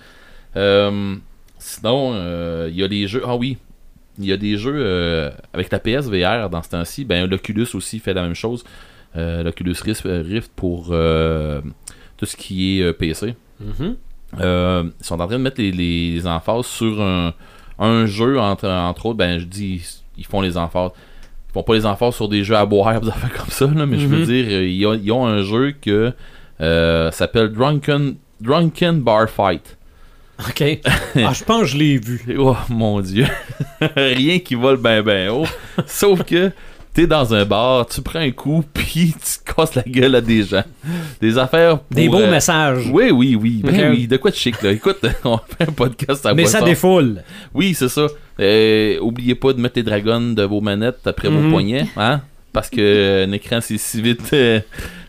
Euh, 0.57 1.17
sinon, 1.59 2.13
euh, 2.15 2.69
il 2.71 2.77
y 2.77 2.85
a 2.85 2.87
les 2.87 3.07
jeux. 3.07 3.23
Ah 3.27 3.37
oui, 3.37 3.59
il 4.19 4.27
y 4.27 4.33
a 4.33 4.37
des 4.37 4.57
jeux 4.57 4.77
euh, 4.77 5.31
avec 5.53 5.71
la 5.73 5.79
PSVR 5.79 6.49
dans 6.51 6.63
ce 6.63 6.71
temps-ci. 6.71 7.05
Ben, 7.05 7.29
l'Oculus 7.29 7.69
aussi 7.75 7.99
fait 7.99 8.15
la 8.15 8.23
même 8.23 8.35
chose. 8.35 8.65
L'Oculus 9.17 9.77
Rift, 9.81 10.03
Rift 10.05 10.51
pour 10.57 10.93
tout 12.17 12.27
ce 12.27 12.37
qui 12.37 12.79
est 12.79 12.83
euh, 12.83 12.93
PC. 12.93 13.35
Mhm. 13.61 13.97
Euh, 14.41 14.85
ils 15.01 15.05
sont 15.07 15.21
en 15.21 15.27
train 15.27 15.37
de 15.39 15.43
mettre 15.43 15.61
les, 15.61 15.71
les 15.71 16.27
emphases 16.27 16.67
sur 16.67 17.01
un, 17.01 17.33
un 17.79 18.07
jeu, 18.07 18.39
entre, 18.41 18.69
entre 18.69 19.07
autres. 19.07 19.17
Ben, 19.19 19.39
je 19.39 19.45
dis, 19.45 19.83
ils 20.19 20.27
font 20.27 20.41
les 20.41 20.57
emphases. 20.57 20.91
Ils 21.51 21.53
font 21.53 21.63
pas 21.63 21.75
les 21.75 21.87
emphases 21.87 22.15
sur 22.17 22.29
des 22.29 22.43
jeux 22.43 22.57
à 22.57 22.67
boire, 22.67 23.01
des 23.01 23.09
affaires 23.09 23.33
comme 23.33 23.49
ça, 23.51 23.67
là, 23.67 23.87
mais 23.87 23.99
je 23.99 24.07
veux 24.07 24.19
Mhm. 24.19 24.25
dire, 24.25 24.47
euh, 24.49 24.67
ils 24.69 24.87
ont, 24.87 24.95
ils 24.95 25.13
ont 25.13 25.27
un 25.27 25.43
jeu 25.43 25.73
que 25.81 26.13
euh, 26.61 27.11
s'appelle 27.13 27.51
Drunken, 27.53 28.17
Drunken 28.41 29.01
Bar 29.01 29.29
Fight. 29.31 29.77
OK. 30.41 30.81
Ah, 31.17 31.33
je 31.33 31.45
pense 31.45 31.61
que 31.61 31.67
je 31.69 31.77
l'ai 31.77 31.97
vu. 31.99 32.21
Oh 32.39 32.57
mon 32.69 33.01
dieu. 33.01 33.27
Rien 33.97 34.41
qui 34.41 34.57
vole 34.57 34.79
ben 34.79 35.01
ben 35.03 35.31
haut. 35.31 35.47
Sauf 35.87 36.25
que 36.25 36.51
t'es 36.95 37.07
dans 37.07 37.35
un 37.35 37.45
bar, 37.45 37.87
tu 37.87 38.01
prends 38.01 38.21
un 38.21 38.31
coup, 38.31 38.65
puis 38.73 39.13
tu 39.15 39.53
casses 39.55 39.75
la 39.75 39.83
gueule 39.83 40.15
à 40.15 40.21
des 40.21 40.45
gens. 40.45 40.63
Des 41.21 41.37
affaires 41.37 41.81
pour, 41.81 41.95
Des 41.97 42.09
beaux 42.09 42.21
euh, 42.21 42.31
messages. 42.31 42.89
Oui, 42.93 43.11
oui, 43.11 43.35
oui. 43.35 43.61
Ben 43.65 43.91
oui, 43.91 44.07
de 44.07 44.17
quoi 44.17 44.31
de 44.31 44.37
chic, 44.37 44.63
là? 44.63 44.71
Écoute, 44.73 45.05
on 45.25 45.39
fait 45.39 45.69
un 45.69 45.73
podcast 45.73 46.25
à 46.25 46.33
Mais 46.35 46.47
ça 46.47 46.63
défoule. 46.63 47.23
Oui, 47.53 47.75
c'est 47.75 47.89
ça. 47.89 48.07
Euh, 48.41 48.99
oubliez 49.01 49.35
pas 49.35 49.53
de 49.53 49.61
mettre 49.61 49.77
les 49.77 49.83
dragons 49.83 50.33
de 50.33 50.43
vos 50.45 50.61
manettes 50.61 51.07
après 51.07 51.29
Mhm. 51.29 51.37
vos 51.43 51.51
poignets, 51.51 51.87
hein? 51.97 52.21
Parce 52.53 52.71
que 52.71 52.81
euh, 52.81 53.27
un 53.27 53.33
écran, 53.33 53.59
c'est 53.61 53.79
si 53.79 54.01
vite. 54.01 54.31
le, 54.33 54.61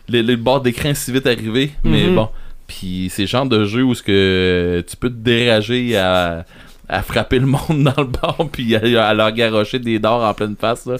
le 0.08 0.36
bord 0.36 0.60
d'écran 0.60 0.90
est 0.90 0.94
si 0.94 1.12
vite 1.12 1.26
arrivé. 1.26 1.70
Mais 1.84 2.06
Mhm. 2.08 2.14
bon. 2.16 2.28
Puis 2.66 3.08
c'est 3.12 3.22
le 3.22 3.28
genre 3.28 3.46
de 3.46 3.64
jeu 3.64 3.84
où 3.84 3.94
ce 3.94 4.02
que 4.02 4.84
tu 4.88 4.96
peux 4.96 5.08
te 5.08 5.14
dérager 5.14 5.96
à, 5.96 6.44
à 6.88 7.02
frapper 7.02 7.38
le 7.38 7.46
monde 7.46 7.60
dans 7.96 8.02
le 8.02 8.08
bar 8.08 8.36
puis 8.50 8.74
à, 8.74 9.06
à 9.06 9.14
leur 9.14 9.30
garocher 9.30 9.78
des 9.78 10.00
dards 10.00 10.22
en 10.28 10.34
pleine 10.34 10.56
face. 10.60 10.84
Là. 10.86 10.96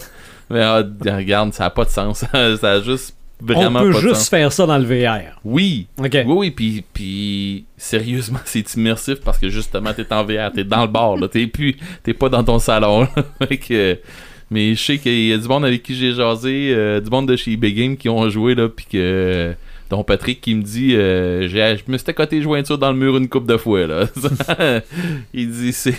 Mais 0.49 0.61
ah, 0.61 0.83
regarde, 1.05 1.53
ça 1.53 1.65
a 1.65 1.69
pas 1.69 1.85
de 1.85 1.89
sens. 1.89 2.19
ça 2.31 2.71
a 2.71 2.81
juste 2.81 3.15
vraiment 3.41 3.79
On 3.79 3.83
peut 3.83 3.91
pas 3.91 3.97
de 3.97 4.01
juste 4.01 4.15
sens. 4.15 4.29
faire 4.29 4.51
ça 4.51 4.65
dans 4.65 4.77
le 4.77 4.85
VR. 4.85 5.39
Oui, 5.43 5.87
oui, 5.97 6.09
oui, 6.25 6.51
puis, 6.51 6.83
puis 6.93 7.65
sérieusement, 7.77 8.39
c'est 8.45 8.73
immersif 8.75 9.19
parce 9.23 9.37
que 9.37 9.49
justement, 9.49 9.93
t'es 9.93 10.11
en 10.11 10.23
VR, 10.23 10.51
t'es 10.53 10.63
dans 10.63 10.81
le 10.81 10.87
bar, 10.87 11.17
là, 11.17 11.27
t'es 11.27 11.47
plus, 11.47 11.75
t'es 12.03 12.13
pas 12.13 12.29
dans 12.29 12.43
ton 12.43 12.59
salon. 12.59 13.07
que, 13.67 13.99
mais 14.49 14.75
je 14.75 14.81
sais 14.81 14.97
qu'il 14.97 15.27
y 15.27 15.33
a 15.33 15.37
du 15.37 15.47
monde 15.47 15.65
avec 15.65 15.83
qui 15.83 15.95
j'ai 15.95 16.13
jasé, 16.13 16.71
euh, 16.73 17.01
du 17.01 17.09
monde 17.09 17.27
de 17.27 17.35
chez 17.35 17.51
eBay 17.51 17.73
Game 17.73 17.97
qui 17.97 18.09
ont 18.09 18.29
joué, 18.29 18.55
là, 18.55 18.69
puis 18.69 18.85
que, 18.89 19.53
dont 19.89 20.03
Patrick 20.03 20.41
qui 20.41 20.53
me 20.55 20.61
dit, 20.63 20.95
euh, 20.95 21.47
j'ai, 21.47 21.77
je 21.77 21.89
me 21.91 21.97
suis 21.97 22.13
côté 22.13 22.41
jointure 22.41 22.77
dans 22.77 22.91
le 22.91 22.97
mur 22.97 23.15
une 23.17 23.29
coupe 23.29 23.47
de 23.47 23.55
fois, 23.57 23.87
là. 23.87 24.05
Il 25.33 25.49
dit, 25.51 25.71
c'est, 25.73 25.95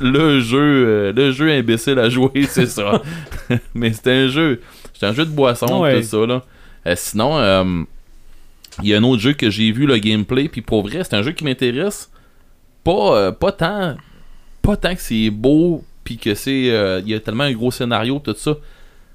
le 0.00 0.40
jeu, 0.40 0.58
euh, 0.60 1.12
le 1.12 1.30
jeu 1.32 1.50
imbécile 1.50 1.98
à 1.98 2.08
jouer, 2.08 2.30
c'est 2.48 2.66
ça. 2.66 3.00
mais 3.74 3.92
c'est 3.92 4.08
un 4.12 4.28
jeu, 4.28 4.60
c'est 4.92 5.06
un 5.06 5.12
jeu 5.12 5.24
de 5.24 5.30
boisson, 5.30 5.80
Ouais. 5.82 6.00
tout 6.00 6.06
ça, 6.06 6.26
là. 6.26 6.42
Euh, 6.86 6.94
sinon, 6.96 7.38
euh, 7.38 7.64
il 8.82 8.88
y 8.88 8.94
a 8.94 8.98
un 8.98 9.02
autre 9.04 9.22
jeu 9.22 9.32
que 9.32 9.48
j'ai 9.50 9.72
vu 9.72 9.86
le 9.86 9.96
gameplay, 9.98 10.48
puis 10.48 10.60
pour 10.60 10.82
vrai, 10.82 11.02
c'est 11.04 11.14
un 11.14 11.22
jeu 11.22 11.32
qui 11.32 11.44
m'intéresse. 11.44 12.10
Pas, 12.82 13.32
pas 13.32 13.52
tant. 13.52 13.96
Pas 14.60 14.76
tant 14.76 14.94
que 14.94 15.00
c'est 15.00 15.30
beau, 15.30 15.82
puis 16.04 16.18
que 16.18 16.34
c'est. 16.34 16.70
euh, 16.70 17.00
Il 17.04 17.10
y 17.10 17.14
a 17.14 17.20
tellement 17.20 17.44
un 17.44 17.52
gros 17.52 17.70
scénario, 17.70 18.18
tout 18.22 18.34
ça. 18.36 18.56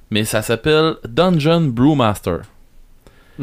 Mais 0.09 0.23
ça 0.23 0.41
s'appelle 0.41 0.95
Dungeon 1.07 1.61
Brewmaster. 1.67 2.39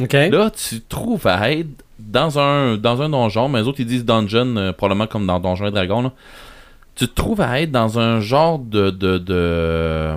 OK. 0.01 0.13
Là, 0.13 0.51
tu 0.51 0.81
trouves 0.83 1.27
à 1.27 1.51
être 1.53 1.69
dans 1.99 2.39
un, 2.39 2.77
dans 2.77 3.01
un 3.03 3.09
donjon, 3.09 3.49
mais 3.49 3.61
les 3.63 3.67
autres 3.69 3.81
ils 3.81 3.87
disent 3.87 4.05
dungeon, 4.05 4.57
euh, 4.57 4.73
probablement 4.73 5.07
comme 5.07 5.27
dans 5.27 5.41
Donjon 5.41 5.67
et 5.67 5.71
Dragon. 5.71 6.03
là. 6.03 6.13
Tu 6.95 7.07
te 7.09 7.15
trouves 7.15 7.41
à 7.41 7.61
être 7.61 7.71
dans 7.71 7.99
un 7.99 8.21
genre 8.21 8.59
de. 8.59 8.91
de, 8.91 9.19
de- 9.19 10.17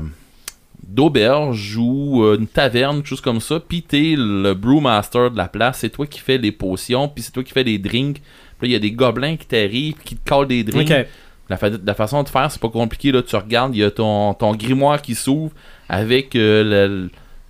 d'auberge 0.87 1.77
ou 1.77 2.23
euh, 2.23 2.37
une 2.39 2.47
taverne, 2.47 2.97
quelque 2.97 3.07
chose 3.07 3.21
comme 3.21 3.39
ça, 3.41 3.59
puis 3.59 3.83
t'es 3.83 4.15
le 4.17 4.53
brewmaster 4.53 5.29
de 5.29 5.37
la 5.37 5.47
place, 5.47 5.79
c'est 5.79 5.89
toi 5.89 6.07
qui 6.07 6.19
fais 6.19 6.37
les 6.39 6.51
potions, 6.51 7.07
puis 7.07 7.23
c'est 7.23 7.31
toi 7.31 7.43
qui 7.43 7.51
fais 7.51 7.63
les 7.63 7.77
drinks. 7.77 8.21
Puis 8.57 8.67
là, 8.67 8.67
il 8.67 8.71
y 8.71 8.75
a 8.75 8.79
des 8.79 8.91
gobelins 8.91 9.35
qui 9.37 9.45
t'arrivent, 9.45 9.97
qui 10.03 10.15
te 10.15 10.27
collent 10.27 10.47
des 10.47 10.63
drinks. 10.63 10.89
OK. 10.89 11.05
La, 11.49 11.57
fa- 11.57 11.69
la 11.83 11.93
façon 11.93 12.23
de 12.23 12.29
faire, 12.29 12.49
c'est 12.51 12.61
pas 12.61 12.69
compliqué. 12.69 13.11
Là. 13.11 13.21
Tu 13.21 13.35
regardes, 13.35 13.75
il 13.75 13.79
y 13.79 13.83
a 13.83 13.91
ton, 13.91 14.33
ton 14.33 14.55
grimoire 14.55 15.01
qui 15.01 15.13
s'ouvre 15.15 15.51
avec 15.87 16.35
euh, 16.35 16.63
le- 16.63 17.09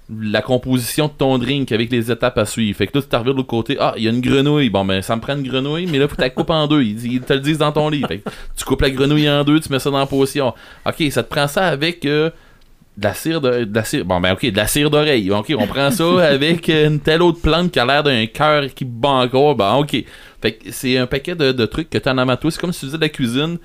la 0.09 0.41
composition 0.41 1.07
de 1.07 1.13
ton 1.17 1.37
drink, 1.37 1.71
avec 1.71 1.91
les 1.91 2.11
étapes 2.11 2.37
à 2.37 2.45
suivre. 2.45 2.77
Fait 2.77 2.87
que 2.87 2.97
là, 2.97 3.01
tu 3.03 3.09
t'arrives 3.09 3.27
de 3.27 3.31
l'autre 3.33 3.47
côté. 3.47 3.77
Ah, 3.79 3.93
il 3.97 4.03
y 4.03 4.07
a 4.07 4.11
une 4.11 4.21
grenouille. 4.21 4.69
Bon, 4.69 4.83
ben, 4.83 5.01
ça 5.01 5.15
me 5.15 5.21
prend 5.21 5.35
une 5.35 5.47
grenouille, 5.47 5.85
mais 5.85 5.99
là, 5.99 6.07
faut 6.07 6.15
que 6.15 6.21
tu 6.21 6.23
la 6.23 6.29
coupes 6.31 6.49
en 6.49 6.65
deux. 6.67 6.81
Ils, 6.81 7.13
ils 7.13 7.21
te 7.21 7.33
le 7.33 7.39
disent 7.39 7.59
dans 7.59 7.71
ton 7.71 7.89
livre. 7.89 8.07
Fait 8.07 8.19
que 8.19 8.29
tu 8.57 8.65
coupes 8.65 8.81
la 8.81 8.89
grenouille 8.89 9.29
en 9.29 9.43
deux, 9.43 9.59
tu 9.59 9.71
mets 9.71 9.79
ça 9.79 9.91
dans 9.91 9.99
la 9.99 10.05
potion. 10.07 10.53
Ok, 10.85 11.03
ça 11.11 11.21
te 11.23 11.29
prend 11.29 11.47
ça 11.47 11.67
avec. 11.67 12.05
euh, 12.05 12.29
de 12.97 13.03
la 13.05 13.13
cire 13.13 13.39
de, 13.39 13.63
de 13.63 13.73
la 13.75 13.85
cire 13.85 14.03
bon 14.03 14.19
ben 14.19 14.33
ok 14.33 14.51
de 14.51 14.57
la 14.57 14.67
cire 14.67 14.89
d'oreille 14.89 15.31
ok 15.31 15.53
on 15.57 15.67
prend 15.67 15.89
ça 15.89 16.03
avec 16.25 16.67
une 16.67 16.99
telle 16.99 17.21
autre 17.21 17.39
plante 17.39 17.71
qui 17.71 17.79
a 17.79 17.85
l'air 17.85 18.03
d'un 18.03 18.25
cœur 18.25 18.65
qui 18.75 18.83
bat 18.83 19.07
encore 19.09 19.55
ben 19.55 19.75
ok 19.75 20.03
fait 20.41 20.51
que 20.53 20.71
c'est 20.71 20.97
un 20.97 21.07
paquet 21.07 21.33
de, 21.33 21.53
de 21.53 21.65
trucs 21.65 21.89
que 21.89 21.97
t'as 21.97 22.11
en 22.11 22.17
amateur 22.17 22.51
c'est 22.51 22.59
comme 22.59 22.73
si 22.73 22.81
tu 22.81 22.85
faisais 22.87 22.97
de 22.97 23.01
la 23.03 23.07
cuisine 23.07 23.57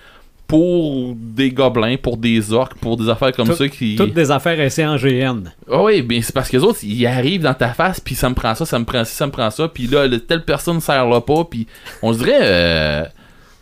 pour 0.55 1.15
des 1.17 1.51
gobelins 1.51 1.97
pour 2.01 2.17
des 2.17 2.53
orques 2.53 2.75
pour 2.79 2.97
des 2.97 3.09
affaires 3.09 3.33
comme 3.33 3.49
Tout- 3.49 3.55
ça 3.57 3.69
qui 3.69 3.97
Toutes 3.97 4.15
des 4.15 4.31
affaires 4.31 4.59
essais 4.61 4.87
en 4.87 4.97
GN. 4.97 5.45
ah 5.71 5.83
oui, 5.83 6.03
ben 6.03 6.23
c'est 6.23 6.33
parce 6.35 6.49
que 6.49 6.57
les 6.57 6.63
autres, 6.63 6.79
ils 6.85 7.07
arrivent 7.07 7.43
dans 7.43 7.55
ta 7.55 7.69
face, 7.69 7.99
puis 8.01 8.15
ça 8.15 8.29
me 8.29 8.35
prend 8.35 8.55
ça, 8.55 8.65
ça 8.65 8.79
me 8.79 8.85
prend 8.85 9.05
ci, 9.05 9.15
ça 9.15 9.27
me 9.27 9.33
prend 9.33 9.51
ça, 9.51 9.67
puis 9.69 9.87
là, 9.87 10.07
le- 10.07 10.21
telle 10.21 10.45
personne 10.45 10.81
sert 10.81 11.07
là 11.07 11.21
pas, 11.21 11.45
puis 11.45 11.67
on 12.03 12.13
dirait, 12.13 12.39
euh, 12.43 13.05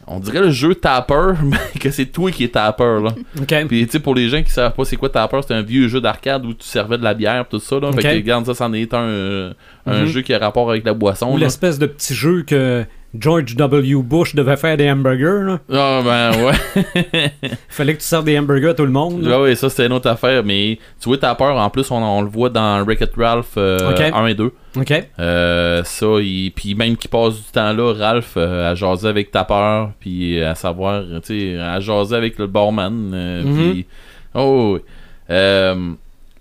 on 0.07 0.18
dirait 0.20 0.40
le 0.40 0.51
jeu 0.51 0.74
Tapper, 0.74 1.32
mais 1.43 1.57
que 1.80 1.90
c'est 1.90 2.07
toi 2.07 2.30
qui 2.30 2.45
es 2.45 2.49
Tapper, 2.49 2.99
là. 3.03 3.14
OK. 3.40 3.66
Puis 3.68 3.86
tu 3.86 3.93
sais, 3.93 4.01
pour 4.01 4.14
les 4.14 4.28
gens 4.28 4.43
qui 4.43 4.51
savent 4.51 4.74
pas 4.74 4.84
c'est 4.84 4.97
quoi 4.97 5.09
Tapper, 5.09 5.40
c'est 5.47 5.55
un 5.55 5.62
vieux 5.62 5.88
jeu 5.88 6.01
d'arcade 6.01 6.45
où 6.45 6.53
tu 6.53 6.66
servais 6.66 6.99
de 6.99 7.05
la 7.05 7.14
bière, 7.14 7.47
tout 7.49 7.59
ça, 7.61 7.78
là. 7.80 7.88
Ok. 7.88 7.97
Fait 7.97 8.03
que 8.03 8.14
regarde, 8.16 8.45
ça, 8.47 8.55
c'en 8.55 8.72
est 8.72 8.93
un, 8.93 8.99
euh, 9.03 9.53
un 9.86 10.01
Mhm. 10.01 10.07
jeu 10.07 10.22
qui 10.22 10.34
a 10.34 10.38
rapport 10.38 10.68
avec 10.70 10.84
la 10.84 10.93
boisson, 10.95 11.32
Ou 11.32 11.36
l'espèce 11.38 11.78
de 11.78 11.86
petit 11.86 12.14
jeu 12.14 12.43
que 12.43 12.84
George 13.14 13.54
W. 13.56 13.96
Bush 14.02 14.34
devait 14.34 14.56
faire 14.56 14.76
des 14.76 14.90
hamburgers. 14.90 15.56
Ah, 15.70 16.00
ben 16.02 16.32
ouais. 16.44 17.32
Fallait 17.68 17.94
que 17.94 18.00
tu 18.00 18.06
serves 18.06 18.24
des 18.24 18.38
hamburgers 18.38 18.68
à 18.70 18.74
tout 18.74 18.86
le 18.86 18.90
monde. 18.90 19.22
là. 19.22 19.36
Ouais, 19.38 19.42
ouais, 19.50 19.54
ça 19.54 19.68
c'était 19.68 19.86
une 19.86 19.92
autre 19.92 20.08
affaire, 20.08 20.42
mais 20.44 20.78
tu 21.00 21.08
vois 21.10 21.18
Tapper, 21.18 21.44
en 21.44 21.68
plus, 21.68 21.90
on, 21.90 21.96
on 22.02 22.22
le 22.22 22.28
voit 22.30 22.48
dans 22.48 22.82
Wreck-It 22.84 23.10
Ralph 23.16 23.52
euh, 23.58 23.90
Ok. 23.90 24.00
1 24.00 24.26
et 24.28 24.34
2. 24.34 24.50
OK. 24.76 25.04
Euh, 25.18 25.84
ça, 25.84 26.06
puis 26.54 26.74
même 26.74 26.96
qu'il 26.96 27.10
passe 27.10 27.34
du 27.36 27.50
temps 27.52 27.72
là, 27.74 27.92
Ralph, 27.92 28.32
euh, 28.38 28.70
à 28.70 28.74
jaser 28.74 29.08
avec 29.08 29.30
Tapper, 29.30 29.88
puis 30.00 30.42
à 30.42 30.54
savoir, 30.54 31.02
tu 31.22 31.54
sais, 31.54 31.58
à 31.58 31.80
jaser 31.80 32.16
avec 32.16 32.38
le 32.38 32.46
barman, 32.46 33.10
euh, 33.12 33.42
Mhm. 33.42 33.72
puis 33.72 33.86
Oh, 34.34 34.72
oui. 34.76 34.80
Euh, 35.28 35.92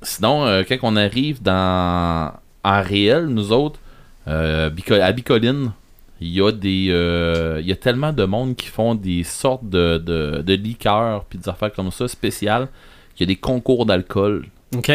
sinon, 0.01 0.45
euh, 0.45 0.63
quand 0.67 0.77
on 0.83 0.95
arrive 0.95 1.41
dans 1.43 2.31
en 2.63 2.81
réel, 2.81 3.25
nous 3.25 3.51
autres, 3.51 3.79
euh, 4.29 4.69
à 5.01 5.11
Bicoline, 5.11 5.71
il 6.21 6.29
y 6.29 6.41
a 6.41 6.51
des 6.51 6.87
euh, 6.89 7.57
il 7.61 7.67
y 7.67 7.71
a 7.71 7.75
tellement 7.75 8.13
de 8.13 8.23
monde 8.25 8.55
qui 8.55 8.67
font 8.67 8.93
des 8.95 9.23
sortes 9.23 9.67
de, 9.67 9.97
de, 9.97 10.41
de 10.45 10.53
liqueurs 10.53 11.25
puis 11.25 11.39
des 11.39 11.49
affaires 11.49 11.73
comme 11.73 11.91
ça 11.91 12.07
spéciales 12.07 12.67
qu'il 13.15 13.27
y 13.27 13.31
a 13.31 13.33
des 13.33 13.39
concours 13.39 13.85
d'alcool 13.85 14.45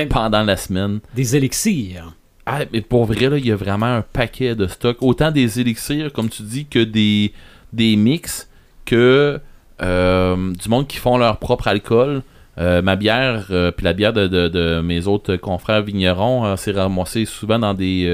pendant 0.08 0.42
la 0.42 0.56
semaine. 0.56 1.00
Des 1.14 1.36
élixirs. 1.36 2.14
Ah, 2.46 2.60
mais 2.72 2.80
pour 2.80 3.04
vrai, 3.04 3.28
là, 3.28 3.36
il 3.38 3.46
y 3.46 3.50
a 3.52 3.56
vraiment 3.56 3.86
un 3.96 4.02
paquet 4.02 4.54
de 4.54 4.66
stocks. 4.68 4.98
Autant 5.02 5.30
des 5.32 5.60
élixirs, 5.60 6.12
comme 6.12 6.28
tu 6.28 6.42
dis, 6.44 6.64
que 6.64 6.78
des, 6.78 7.32
des 7.72 7.96
mix, 7.96 8.48
que 8.84 9.40
euh, 9.82 10.52
du 10.54 10.68
monde 10.68 10.86
qui 10.86 10.96
font 10.96 11.18
leur 11.18 11.38
propre 11.38 11.66
alcool. 11.68 12.22
Euh, 12.58 12.80
ma 12.80 12.96
bière, 12.96 13.48
euh, 13.50 13.70
puis 13.70 13.84
la 13.84 13.92
bière 13.92 14.12
de, 14.14 14.28
de- 14.28 14.48
de 14.48 14.80
mes 14.80 15.06
autres 15.08 15.36
confrères 15.36 15.82
vignerons, 15.82 16.56
s'est 16.56 16.70
ramassée 16.72 17.24
souvent 17.26 17.58
dans 17.58 17.74
des, 17.74 18.06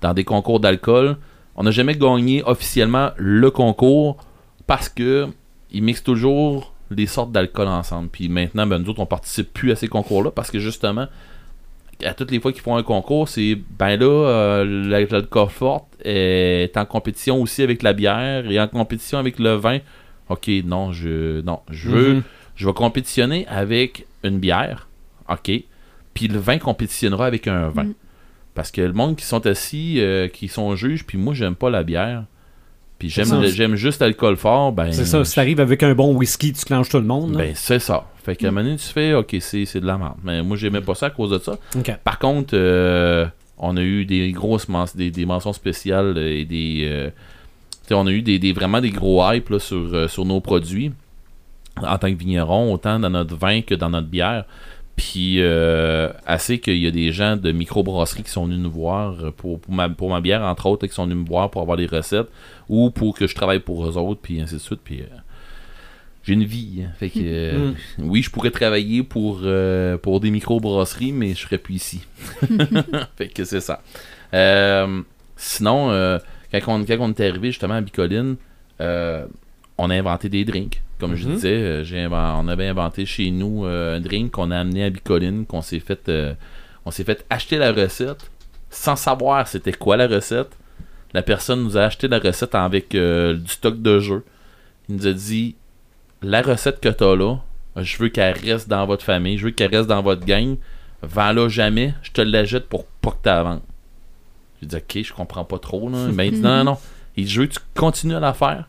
dans 0.00 0.14
des 0.14 0.24
concours 0.24 0.60
d'alcool. 0.60 1.16
On 1.56 1.62
n'a 1.64 1.70
jamais 1.70 1.94
gagné 1.96 2.42
officiellement 2.44 3.10
le 3.16 3.50
concours 3.50 4.16
parce 4.66 4.88
que 4.88 5.28
ils 5.72 5.82
mixent 5.82 6.02
toujours 6.04 6.72
les 6.90 7.06
sortes 7.06 7.32
d'alcool 7.32 7.68
ensemble. 7.68 8.08
Puis 8.08 8.28
maintenant, 8.28 8.66
ben, 8.66 8.78
nous 8.78 8.88
autres, 8.90 9.00
on 9.00 9.06
participe 9.06 9.52
plus 9.52 9.70
à 9.72 9.76
ces 9.76 9.88
concours-là 9.88 10.30
parce 10.30 10.50
que 10.50 10.58
justement, 10.58 11.06
à 12.04 12.14
toutes 12.14 12.30
les 12.30 12.40
fois 12.40 12.52
qu'ils 12.52 12.62
font 12.62 12.76
un 12.76 12.82
concours, 12.82 13.28
c'est 13.28 13.58
ben 13.78 13.96
là, 13.96 14.06
euh, 14.06 14.88
la- 14.88 15.00
l'alcool 15.04 15.48
forte 15.50 15.86
est 16.04 16.76
en 16.76 16.84
compétition 16.86 17.40
aussi 17.42 17.62
avec 17.62 17.82
la 17.82 17.92
bière 17.92 18.50
et 18.50 18.58
en 18.58 18.68
compétition 18.68 19.18
avec 19.18 19.38
le 19.38 19.52
vin. 19.54 19.78
Ok, 20.28 20.48
non, 20.64 20.92
je 20.92 21.40
non, 21.42 21.60
je 21.70 21.88
veux, 21.90 22.14
Mhm. 22.14 22.22
je 22.56 22.66
vais 22.66 22.72
compétitionner 22.72 23.46
avec 23.48 24.06
une 24.24 24.38
bière. 24.38 24.88
Ok, 25.28 25.50
puis 26.14 26.26
le 26.28 26.38
vin 26.38 26.58
compétitionnera 26.58 27.26
avec 27.26 27.46
un 27.48 27.68
vin. 27.68 27.84
Mhm. 27.84 27.94
Parce 28.60 28.70
que 28.70 28.82
le 28.82 28.92
monde 28.92 29.16
qui 29.16 29.24
sont 29.24 29.46
assis, 29.46 29.94
euh, 30.00 30.28
qui 30.28 30.46
sont 30.48 30.76
juges, 30.76 31.06
puis 31.06 31.16
moi 31.16 31.32
j'aime 31.32 31.54
pas 31.54 31.70
la 31.70 31.82
bière. 31.82 32.24
Puis 32.98 33.08
j'aime 33.54 33.74
juste 33.74 34.02
l'alcool 34.02 34.36
fort, 34.36 34.70
ben 34.72 34.92
C'est 34.92 35.06
ça, 35.06 35.24
si 35.24 35.34
t'arrives 35.34 35.60
avec 35.60 35.82
un 35.82 35.94
bon 35.94 36.14
whisky, 36.14 36.52
tu 36.52 36.62
clenches 36.66 36.90
tout 36.90 36.98
le 36.98 37.04
monde. 37.06 37.32
là. 37.32 37.38
ben 37.38 37.52
c'est 37.54 37.78
ça. 37.78 38.04
Fait 38.22 38.36
qu'à 38.36 38.48
un 38.48 38.50
moment 38.50 38.64
donné, 38.64 38.76
tu 38.76 38.84
fais 38.86 39.14
ok, 39.14 39.34
c'est 39.40 39.64
c'est 39.64 39.80
de 39.80 39.86
la 39.86 39.96
merde. 39.96 40.16
Mais 40.22 40.42
moi 40.42 40.58
j'aimais 40.58 40.82
pas 40.82 40.94
ça 40.94 41.06
à 41.06 41.10
cause 41.10 41.30
de 41.30 41.38
ça. 41.38 41.56
Par 42.04 42.18
contre, 42.18 42.50
euh, 42.52 43.24
on 43.56 43.78
a 43.78 43.80
eu 43.80 44.04
des 44.04 44.30
grosses 44.32 44.66
des, 44.94 45.10
des 45.10 45.24
mentions 45.24 45.54
spéciales 45.54 46.18
et 46.18 46.44
des. 46.44 46.82
euh, 46.84 47.08
tu 47.08 47.88
sais, 47.88 47.94
on 47.94 48.06
a 48.06 48.10
eu 48.10 48.20
des, 48.20 48.38
des- 48.38 48.52
vraiment 48.52 48.82
des 48.82 48.90
gros 48.90 49.22
hype 49.32 49.48
là, 49.48 49.58
sur, 49.58 49.78
euh, 49.94 50.06
sur 50.06 50.26
nos 50.26 50.40
produits 50.42 50.92
en 51.78 51.96
tant 51.96 52.12
que 52.12 52.18
vigneron, 52.18 52.74
autant 52.74 52.98
dans 53.00 53.08
notre 53.08 53.34
vin 53.36 53.62
que 53.62 53.74
dans 53.74 53.88
notre 53.88 54.08
bière. 54.08 54.44
Puis, 55.00 55.36
euh, 55.38 56.10
assez 56.26 56.58
qu'il 56.58 56.76
y 56.76 56.86
a 56.86 56.90
des 56.90 57.10
gens 57.10 57.38
de 57.38 57.52
microbrasserie 57.52 58.22
qui 58.22 58.30
sont 58.30 58.44
venus 58.44 58.58
nous 58.58 58.70
voir 58.70 59.32
pour, 59.32 59.58
pour, 59.58 59.72
ma, 59.72 59.88
pour 59.88 60.10
ma 60.10 60.20
bière, 60.20 60.42
entre 60.42 60.66
autres, 60.66 60.86
qui 60.86 60.92
sont 60.92 61.04
venus 61.04 61.16
me 61.16 61.26
voir 61.26 61.50
pour 61.50 61.62
avoir 61.62 61.78
des 61.78 61.86
recettes 61.86 62.28
ou 62.68 62.90
pour 62.90 63.16
que 63.16 63.26
je 63.26 63.34
travaille 63.34 63.60
pour 63.60 63.86
eux 63.86 63.96
autres, 63.96 64.20
puis 64.20 64.42
ainsi 64.42 64.56
de 64.56 64.58
suite. 64.60 64.80
Puis, 64.84 65.00
euh, 65.00 65.04
j'ai 66.22 66.34
une 66.34 66.44
vie. 66.44 66.82
hein. 66.84 66.90
Fait 66.98 67.08
que, 67.08 67.18
euh, 67.18 67.72
oui, 67.98 68.20
je 68.20 68.30
pourrais 68.30 68.50
travailler 68.50 69.02
pour, 69.02 69.40
euh, 69.42 69.96
pour 69.96 70.20
des 70.20 70.30
microbrasseries, 70.30 71.12
mais 71.12 71.30
je 71.30 71.38
serais 71.40 71.56
plus 71.56 71.76
ici. 71.76 72.02
fait 73.16 73.28
que 73.28 73.44
c'est 73.44 73.62
ça. 73.62 73.80
Sinon, 75.40 75.90
euh, 75.92 76.18
quand, 76.52 76.60
on, 76.68 76.84
quand 76.84 76.98
on 77.00 77.08
est 77.08 77.20
arrivé 77.26 77.52
justement 77.52 77.72
à 77.72 77.80
Bicoline, 77.80 78.36
euh, 78.82 79.24
on 79.80 79.90
a 79.90 79.94
inventé 79.96 80.28
des 80.28 80.44
drinks. 80.44 80.82
Comme 80.98 81.14
je 81.14 81.26
Mhm. 81.26 81.34
disais, 81.34 81.48
euh, 81.54 81.84
j'ai 81.84 82.06
on 82.10 82.48
avait 82.48 82.66
inventé 82.68 83.06
chez 83.06 83.30
nous 83.30 83.64
euh, 83.64 83.96
un 83.96 84.00
drink 84.00 84.32
qu'on 84.32 84.50
a 84.50 84.58
amené 84.58 84.84
à 84.84 84.90
Bicoline, 84.90 85.46
qu'on 85.46 85.62
s'est 85.62 85.80
fait, 85.80 86.08
euh, 86.08 86.34
on 86.84 86.90
s'est 86.90 87.04
fait 87.04 87.24
acheter 87.30 87.56
la 87.56 87.72
recette 87.72 88.30
sans 88.68 88.96
savoir 88.96 89.48
c'était 89.48 89.72
quoi 89.72 89.96
la 89.96 90.06
recette. 90.06 90.50
La 91.14 91.22
personne 91.22 91.64
nous 91.64 91.76
a 91.76 91.82
acheté 91.82 92.06
la 92.06 92.18
recette 92.18 92.54
avec 92.54 92.94
euh, 92.94 93.34
du 93.34 93.48
stock 93.50 93.80
de 93.80 93.98
jeu. 93.98 94.24
Il 94.88 94.96
nous 94.96 95.06
a 95.06 95.12
dit 95.12 95.56
la 96.22 96.42
recette 96.42 96.80
que 96.80 96.88
t'as 96.90 97.16
là, 97.16 97.36
je 97.76 97.96
veux 97.98 98.10
qu'elle 98.10 98.36
reste 98.38 98.68
dans 98.68 98.84
votre 98.86 99.04
famille, 99.04 99.38
je 99.38 99.46
veux 99.46 99.50
qu'elle 99.52 99.74
reste 99.74 99.88
dans 99.88 100.02
votre 100.02 100.24
gang. 100.26 100.56
Vends-la 101.02 101.48
jamais, 101.48 101.94
je 102.02 102.10
te 102.12 102.20
la 102.20 102.44
jette 102.44 102.68
pour 102.68 102.84
pas 102.84 103.10
que 103.12 103.16
tu 103.22 103.28
la 103.28 103.42
vendes. 103.42 103.60
J'ai 104.60 104.66
dit 104.68 104.76
ok, 104.76 104.98
je 105.02 105.12
comprends 105.14 105.46
pas 105.46 105.58
trop. 105.58 105.88
Là. 105.88 106.08
Il 106.22 106.32
dit 106.32 106.40
non, 106.40 106.58
non, 106.58 106.64
non. 106.64 106.78
Il 107.16 107.24
dit, 107.24 107.30
je 107.30 107.40
veux 107.40 107.46
que 107.46 107.54
tu 107.54 107.60
continues 107.74 108.14
à 108.14 108.20
la 108.20 108.34
faire, 108.34 108.68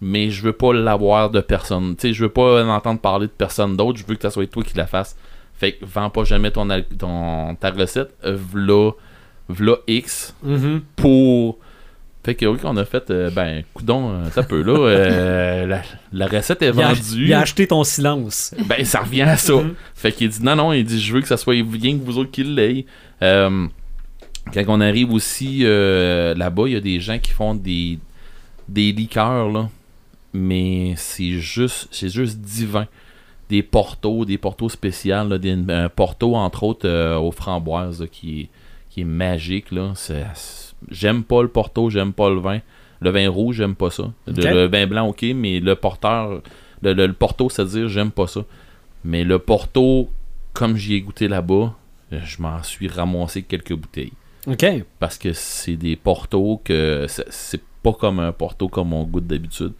mais 0.00 0.30
je 0.30 0.42
veux 0.42 0.52
pas 0.52 0.72
l'avoir 0.72 1.30
de 1.30 1.40
personne. 1.40 1.94
Tu 1.96 2.08
sais, 2.08 2.12
je 2.14 2.22
veux 2.24 2.30
pas 2.30 2.64
en 2.64 2.68
entendre 2.68 3.00
parler 3.00 3.26
de 3.26 3.32
personne 3.32 3.76
d'autre, 3.76 3.98
je 3.98 4.06
veux 4.06 4.14
que 4.14 4.22
ça 4.22 4.30
soit 4.30 4.46
toi 4.50 4.62
qui 4.62 4.76
la 4.76 4.86
fasse. 4.86 5.16
Fait 5.54 5.72
que 5.72 5.84
vends 5.84 6.08
pas 6.10 6.24
jamais 6.24 6.50
ton, 6.50 6.66
ton 6.98 7.54
ta 7.54 7.70
recette, 7.70 8.14
euh, 8.24 8.36
v'là, 8.52 8.92
v'là 9.48 9.76
X 9.86 10.34
Mhm. 10.42 10.82
pour. 10.96 11.58
Fait 12.22 12.34
que 12.34 12.44
oui, 12.44 12.58
qu'on 12.58 12.76
a 12.76 12.84
fait, 12.84 13.10
euh, 13.10 13.30
ben, 13.30 13.62
coudon, 13.72 14.10
euh, 14.10 14.30
ça 14.30 14.42
peut 14.42 14.60
là, 14.62 14.74
euh, 14.78 15.66
la, 15.66 15.82
la 16.12 16.26
recette 16.26 16.60
est 16.62 16.66
Il, 16.74 16.80
a, 16.82 16.88
vendue. 16.88 17.26
il 17.26 17.32
a 17.32 17.40
acheté 17.40 17.66
ton 17.66 17.82
silence. 17.82 18.54
Ben, 18.66 18.84
ça 18.84 19.00
revient 19.00 19.22
à 19.22 19.36
ça. 19.38 19.54
Mhm. 19.54 19.74
Fait 19.94 20.12
qu'il 20.12 20.28
dit 20.28 20.42
non, 20.42 20.54
non, 20.56 20.72
il 20.74 20.84
dit 20.84 21.00
je 21.00 21.12
veux 21.14 21.20
que 21.22 21.28
ça 21.28 21.36
soit 21.38 21.62
bien 21.62 21.98
que 21.98 22.04
vous 22.04 22.18
autres 22.18 22.30
qui 22.30 22.44
l'ayez. 22.44 22.84
Euh, 23.22 23.66
quand 24.52 24.64
on 24.68 24.80
arrive 24.80 25.12
aussi 25.12 25.60
euh, 25.62 26.34
là-bas, 26.34 26.64
il 26.66 26.72
y 26.72 26.76
a 26.76 26.80
des 26.80 27.00
gens 27.00 27.18
qui 27.18 27.30
font 27.32 27.54
des, 27.54 27.98
des 28.68 28.92
liqueurs, 28.92 29.50
là. 29.50 29.68
Mais 30.32 30.94
c'est 30.96 31.32
juste, 31.38 31.88
c'est 31.90 32.08
juste 32.08 32.38
divin. 32.40 32.86
Des 33.48 33.62
portos, 33.64 34.24
des 34.24 34.38
portos 34.38 34.68
spéciales, 34.68 35.38
des- 35.40 35.52
un 35.68 35.88
porto 35.88 36.36
entre 36.36 36.62
autres 36.62 36.88
euh, 36.88 37.16
aux 37.18 37.32
framboises 37.32 38.00
là, 38.00 38.06
qui, 38.06 38.42
est, 38.42 38.48
qui 38.90 39.00
est 39.00 39.04
magique. 39.04 39.72
Là. 39.72 39.92
C'est- 39.96 40.74
j'aime 40.90 41.24
pas 41.24 41.42
le 41.42 41.48
porto, 41.48 41.90
j'aime 41.90 42.12
pas 42.12 42.30
le 42.30 42.38
vin. 42.38 42.60
Le 43.00 43.10
vin 43.10 43.28
rouge, 43.28 43.56
j'aime 43.56 43.74
pas 43.74 43.90
ça. 43.90 44.12
Le, 44.26 44.66
vin 44.66 44.86
blanc, 44.86 45.08
ok, 45.08 45.24
mais 45.34 45.58
le 45.58 45.74
porteur, 45.74 46.42
le, 46.82 46.92
le- 46.92 47.06
le 47.08 47.12
porto, 47.12 47.48
c'est-à-dire, 47.48 47.88
j'aime 47.88 48.10
pas 48.12 48.26
ça. 48.28 48.42
Mais 49.04 49.24
le 49.24 49.38
porto, 49.40 50.10
comme 50.52 50.76
j'y 50.76 50.94
ai 50.94 51.00
goûté 51.00 51.26
là-bas, 51.26 51.74
je 52.12 52.40
m'en 52.42 52.62
suis 52.62 52.86
ramassé 52.88 53.42
quelques 53.42 53.72
bouteilles. 53.74 54.12
OK. 54.46 54.64
Parce 54.98 55.18
que 55.18 55.32
c'est 55.32 55.76
des 55.76 55.96
portos 55.96 56.60
que 56.64 57.06
c'est- 57.08 57.26
c'est 57.30 57.62
pas 57.82 57.92
comme 57.94 58.20
un 58.20 58.32
porto 58.32 58.68
comme 58.68 58.92
on 58.92 59.04
goûte 59.04 59.26
d'habitude. 59.26 59.72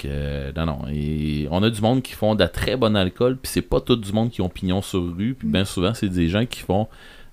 Que, 0.00 0.08
euh, 0.10 0.52
non, 0.56 0.64
non. 0.66 0.78
Et 0.90 1.46
on 1.50 1.62
a 1.62 1.68
du 1.68 1.80
monde 1.82 2.00
qui 2.02 2.14
font 2.14 2.34
de 2.34 2.40
la 2.40 2.48
très 2.48 2.76
bonne 2.76 2.96
alcool, 2.96 3.36
puis 3.36 3.50
c'est 3.52 3.60
pas 3.62 3.80
tout 3.82 3.96
du 3.96 4.12
monde 4.12 4.30
qui 4.30 4.40
ont 4.40 4.48
pignon 4.48 4.80
sur 4.80 5.02
rue, 5.16 5.34
puis 5.38 5.46
bien 5.46 5.64
souvent, 5.66 5.92
c'est 5.92 6.08
des 6.08 6.28
gens 6.28 6.46
qui 6.46 6.60
font. 6.60 6.88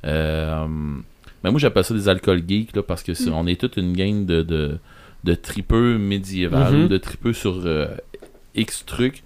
Euh, 0.05 0.65
ben 1.43 1.51
moi, 1.51 1.59
j'appelle 1.59 1.83
ça 1.85 1.93
des 1.93 2.09
alcools 2.09 2.43
geeks, 2.45 2.75
là, 2.75 2.83
parce 2.83 3.03
que 3.03 3.13
c'est- 3.13 3.29
on 3.29 3.47
est 3.47 3.59
toute 3.59 3.77
une 3.77 3.93
gang 3.93 4.25
de, 4.25 4.41
de, 4.41 4.79
de 5.23 5.33
tripeux 5.33 5.97
médiéval, 5.97 6.73
Mhm. 6.73 6.83
ou 6.83 6.87
de 6.89 6.97
tripeux 6.97 7.31
sur 7.33 7.61
euh, 7.65 7.87
X 8.55 8.85
trucs. 8.85 9.23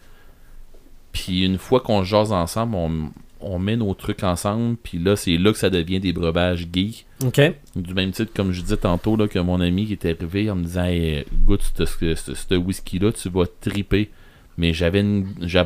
Puis 1.11 1.43
une 1.43 1.57
fois 1.57 1.79
qu'on 1.81 2.03
jase 2.03 2.31
ensemble, 2.31 2.75
on, 2.75 3.11
on 3.41 3.59
met 3.59 3.75
nos 3.75 3.93
trucs 3.93 4.23
ensemble, 4.23 4.77
puis 4.81 4.97
là, 4.97 5.15
c'est 5.15 5.37
là 5.37 5.51
que 5.51 5.57
ça 5.57 5.69
devient 5.69 5.99
des 5.99 6.13
breuvages 6.13 6.67
geeks. 6.71 7.05
OK. 7.25 7.41
Du 7.75 7.93
même 7.93 8.11
titre, 8.11 8.31
comme 8.33 8.51
je 8.51 8.61
disais 8.61 8.77
tantôt, 8.77 9.15
là, 9.15 9.27
que 9.27 9.39
mon 9.39 9.59
ami 9.61 9.87
qui 9.87 9.93
était 9.93 10.15
arrivé 10.15 10.49
en 10.49 10.55
me 10.55 10.63
disant 10.63 10.85
hey, 10.85 11.25
goûte 11.45 11.61
ce, 11.75 12.55
whisky-là, 12.55 13.11
tu 13.11 13.29
vas 13.29 13.45
triper. 13.61 14.09
Mais 14.57 14.73
j'avais 14.73 15.01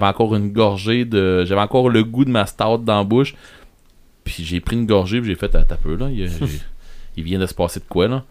encore 0.06 0.36
une 0.36 0.52
gorgée 0.52 1.06
de. 1.06 1.44
J'avais 1.46 1.62
encore 1.62 1.90
le 1.90 2.04
goût 2.04 2.24
de 2.24 2.30
ma 2.30 2.46
stout 2.46 2.78
dans 2.78 2.98
la 2.98 3.04
bouche. 3.04 3.36
Puis 4.24 4.44
j'ai 4.44 4.60
pris 4.60 4.76
une 4.76 4.86
gorgée 4.86 5.20
puis 5.20 5.30
j'ai 5.30 5.36
fait 5.36 5.54
à 5.56 5.64
peu 5.64 5.96
là. 5.96 6.10
Il, 7.18 7.24
vient 7.24 7.40
de 7.40 7.46
se 7.46 7.54
passer 7.54 7.80
de 7.80 7.86
quoi 7.88 8.08
là? 8.08 8.26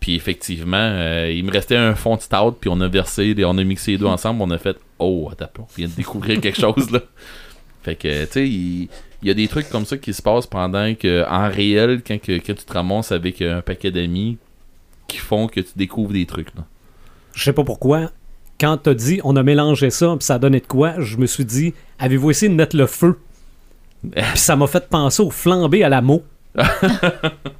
Puis 0.00 0.16
effectivement, 0.16 0.76
euh, 0.76 1.32
il 1.32 1.44
me 1.44 1.50
restait 1.50 1.76
un 1.76 1.94
fond 1.94 2.16
de 2.16 2.20
stout, 2.20 2.56
puis 2.60 2.68
on 2.68 2.80
a 2.80 2.88
versé, 2.88 3.34
on 3.46 3.56
a 3.56 3.64
mixé 3.64 3.92
les 3.92 3.98
deux 3.98 4.06
ensemble, 4.06 4.42
on 4.42 4.50
a 4.50 4.58
fait 4.58 4.76
Oh, 4.98 5.30
attends, 5.32 5.48
on 5.58 5.66
vient 5.76 5.88
de 5.88 5.94
découvrir 5.94 6.40
quelque 6.40 6.60
chose 6.60 6.90
là. 6.90 7.00
Fait 7.84 7.96
que, 7.96 8.24
tu 8.24 8.32
sais, 8.32 8.48
il, 8.48 8.88
il 9.22 9.28
y 9.28 9.30
a 9.30 9.34
des 9.34 9.48
trucs 9.48 9.68
comme 9.70 9.86
ça 9.86 9.96
qui 9.96 10.12
se 10.12 10.20
passent 10.20 10.46
pendant 10.46 10.94
que, 10.94 11.24
en 11.28 11.48
réel, 11.48 12.02
quand, 12.06 12.20
que, 12.20 12.32
quand 12.38 12.54
tu 12.54 12.64
te 12.64 12.72
ramasses 12.72 13.10
avec 13.10 13.40
un 13.40 13.62
paquet 13.62 13.90
d'amis 13.90 14.36
qui 15.08 15.18
font 15.18 15.46
que 15.46 15.60
tu 15.60 15.72
découvres 15.76 16.12
des 16.12 16.26
trucs. 16.26 16.54
Là. 16.54 16.64
Je 17.34 17.44
sais 17.44 17.52
pas 17.52 17.64
pourquoi. 17.64 18.10
Quand 18.60 18.76
t'as 18.76 18.94
dit 18.94 19.20
on 19.24 19.36
a 19.36 19.42
mélangé 19.42 19.90
ça, 19.90 20.14
puis 20.16 20.24
ça 20.24 20.34
a 20.34 20.38
donné 20.38 20.60
de 20.60 20.66
quoi, 20.66 21.00
je 21.00 21.16
me 21.16 21.26
suis 21.26 21.44
dit 21.44 21.74
avez-vous 21.98 22.30
essayé 22.30 22.50
de 22.50 22.54
mettre 22.54 22.76
le 22.76 22.86
feu? 22.86 23.18
Ça 24.34 24.54
m'a 24.54 24.66
fait 24.66 24.88
penser 24.88 25.22
au 25.22 25.30
flambé 25.30 25.82
à 25.82 25.88
la 25.88 26.02
mot. 26.02 26.22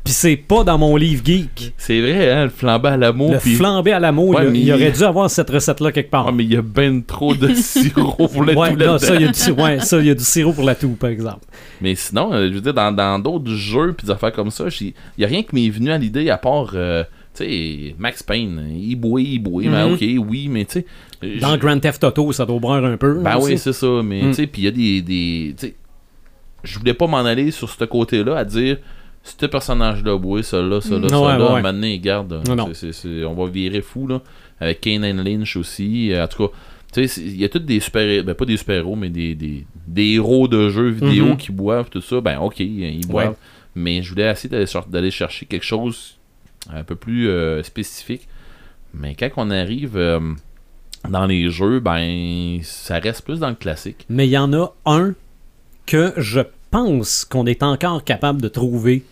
Puis 0.04 0.12
c'est 0.12 0.36
pas 0.36 0.62
dans 0.64 0.78
mon 0.78 0.96
livre 0.96 1.22
geek. 1.24 1.72
C'est 1.76 2.00
vrai, 2.00 2.30
hein, 2.30 2.44
le 2.44 2.50
flambé 2.50 2.88
à 2.90 2.96
l'amour. 2.96 3.32
le 3.32 3.38
flambé 3.38 3.92
à 3.92 3.98
la 4.00 4.12
mot, 4.12 4.34
Ouais, 4.34 4.46
il, 4.46 4.66
mais 4.66 4.72
aurait 4.72 4.92
dû 4.92 5.02
avoir 5.02 5.28
cette 5.30 5.50
recette-là 5.50 5.90
quelque 5.92 6.10
part. 6.10 6.26
Ouais, 6.26 6.32
mais 6.32 6.44
il 6.44 6.52
y 6.52 6.56
a 6.56 6.62
ben 6.62 7.02
trop 7.02 7.34
de 7.34 7.52
sirop 7.54 8.28
pour 8.28 8.42
le 8.42 8.54
Ouais, 8.54 8.72
tout 8.72 8.76
là, 8.78 8.86
là-dedans. 8.86 8.98
ça, 8.98 9.14
il 9.16 9.22
y 9.22 9.24
a 9.24 9.32
du, 9.32 9.60
ouais, 9.62 9.80
ça, 9.80 9.98
il 9.98 10.06
y 10.06 10.10
a 10.10 10.14
du 10.14 10.24
sirop 10.24 10.52
pour 10.52 10.64
la 10.64 10.74
toux, 10.74 10.96
par 10.98 11.10
exemple. 11.10 11.44
Mais 11.80 11.94
sinon, 11.94 12.32
euh, 12.32 12.48
je 12.48 12.54
veux 12.54 12.60
dire, 12.60 12.74
dans 12.74 13.18
d'autres 13.18 13.50
jeux 13.50 13.94
puis 13.96 14.06
des 14.06 14.12
affaires 14.12 14.32
comme 14.32 14.50
ça, 14.50 14.66
il 14.80 14.92
y 15.18 15.24
a 15.24 15.28
rien 15.28 15.42
qui 15.42 15.54
m'est 15.54 15.70
venu 15.70 15.90
à 15.90 15.98
l'idée 15.98 16.30
à 16.30 16.38
part 16.38 16.70
euh, 16.74 17.02
Tu 17.36 17.44
sais, 17.44 17.94
Max 17.98 18.22
Payne, 18.22 18.68
il 18.76 18.94
boit, 18.94 19.20
il 19.20 19.40
Mhm. 19.40 19.70
ben 19.72 19.92
ok, 19.92 20.04
oui, 20.28 20.48
mais 20.48 20.64
tu 20.66 20.84
sais. 21.20 21.38
Dans 21.40 21.56
Grand 21.56 21.78
Theft 21.80 22.04
Auto, 22.04 22.30
ça 22.32 22.44
doit 22.46 22.58
boire 22.60 22.84
un 22.84 22.96
peu. 22.96 23.14
Ben 23.20 23.38
oui, 23.40 23.58
c'est 23.58 23.72
ça, 23.72 23.88
mais 24.04 24.22
Mm. 24.22 24.28
tu 24.28 24.34
sais, 24.34 24.46
puis 24.46 24.62
il 24.62 24.64
y 24.66 24.68
a 24.68 24.70
des. 24.70 25.02
des 25.02 25.74
je 26.64 26.78
voulais 26.78 26.94
pas 26.94 27.06
m'en 27.06 27.18
aller 27.24 27.50
sur 27.50 27.68
ce 27.70 27.84
côté-là 27.84 28.36
à 28.38 28.44
dire 28.44 28.78
ce 29.22 29.46
personnage-là, 29.46 30.16
oui, 30.16 30.42
ça 30.44 30.60
là, 30.60 30.80
ça 30.80 30.94
là, 30.96 31.06
Mm. 31.06 31.08
ça 31.08 31.20
Ouais, 31.20 31.38
là, 31.38 31.54
ouais. 31.54 31.62
maintenant, 31.62 31.86
il 31.86 32.00
garde. 32.00 32.42
C'est- 32.74 33.24
on 33.24 33.34
va 33.34 33.46
virer 33.50 33.80
fou, 33.80 34.06
là. 34.06 34.20
Avec 34.60 34.80
Kane 34.82 35.02
Lynch 35.22 35.56
aussi. 35.56 36.12
euh, 36.12 36.24
En 36.24 36.28
tout 36.28 36.46
cas, 36.48 36.54
tu 36.92 37.08
sais, 37.08 37.20
il 37.22 37.36
y 37.40 37.44
a 37.44 37.48
tous 37.48 37.58
des 37.60 37.80
super. 37.80 38.22
Ben, 38.24 38.34
pas 38.34 38.44
des 38.44 38.56
super-héros, 38.56 38.96
mais 38.96 39.08
des, 39.10 39.34
des, 39.34 39.66
des 39.86 40.12
héros 40.14 40.46
de 40.48 40.68
jeux 40.68 40.90
vidéo 40.90 41.26
Mhm. 41.26 41.36
qui 41.36 41.52
boivent, 41.52 41.88
tout 41.90 42.00
ça. 42.02 42.20
Ben, 42.20 42.38
ok, 42.38 42.60
ils 42.60 43.06
boivent. 43.06 43.30
Ouais. 43.30 43.34
Mais 43.74 44.02
je 44.02 44.10
voulais 44.10 44.30
essayer 44.30 44.48
d'aller 44.88 45.10
chercher 45.10 45.46
quelque 45.46 45.64
chose 45.64 46.18
un 46.72 46.84
peu 46.84 46.94
plus 46.94 47.28
euh, 47.28 47.62
spécifique. 47.62 48.28
Mais 48.92 49.14
quand 49.16 49.28
on 49.38 49.50
arrive 49.50 49.96
euh, 49.96 50.20
dans 51.08 51.26
les 51.26 51.50
jeux, 51.50 51.80
ben, 51.80 52.60
ça 52.62 52.98
reste 52.98 53.24
plus 53.24 53.40
dans 53.40 53.48
le 53.48 53.54
classique. 53.56 54.04
Mais 54.08 54.26
il 54.28 54.30
y 54.30 54.38
en 54.38 54.52
a 54.52 54.72
un 54.86 55.14
que 55.86 56.12
je 56.16 56.40
pense 56.74 57.24
qu'on 57.24 57.46
est 57.46 57.62
encore 57.62 58.02
capable 58.02 58.42
de 58.42 58.48
trouver. 58.48 59.04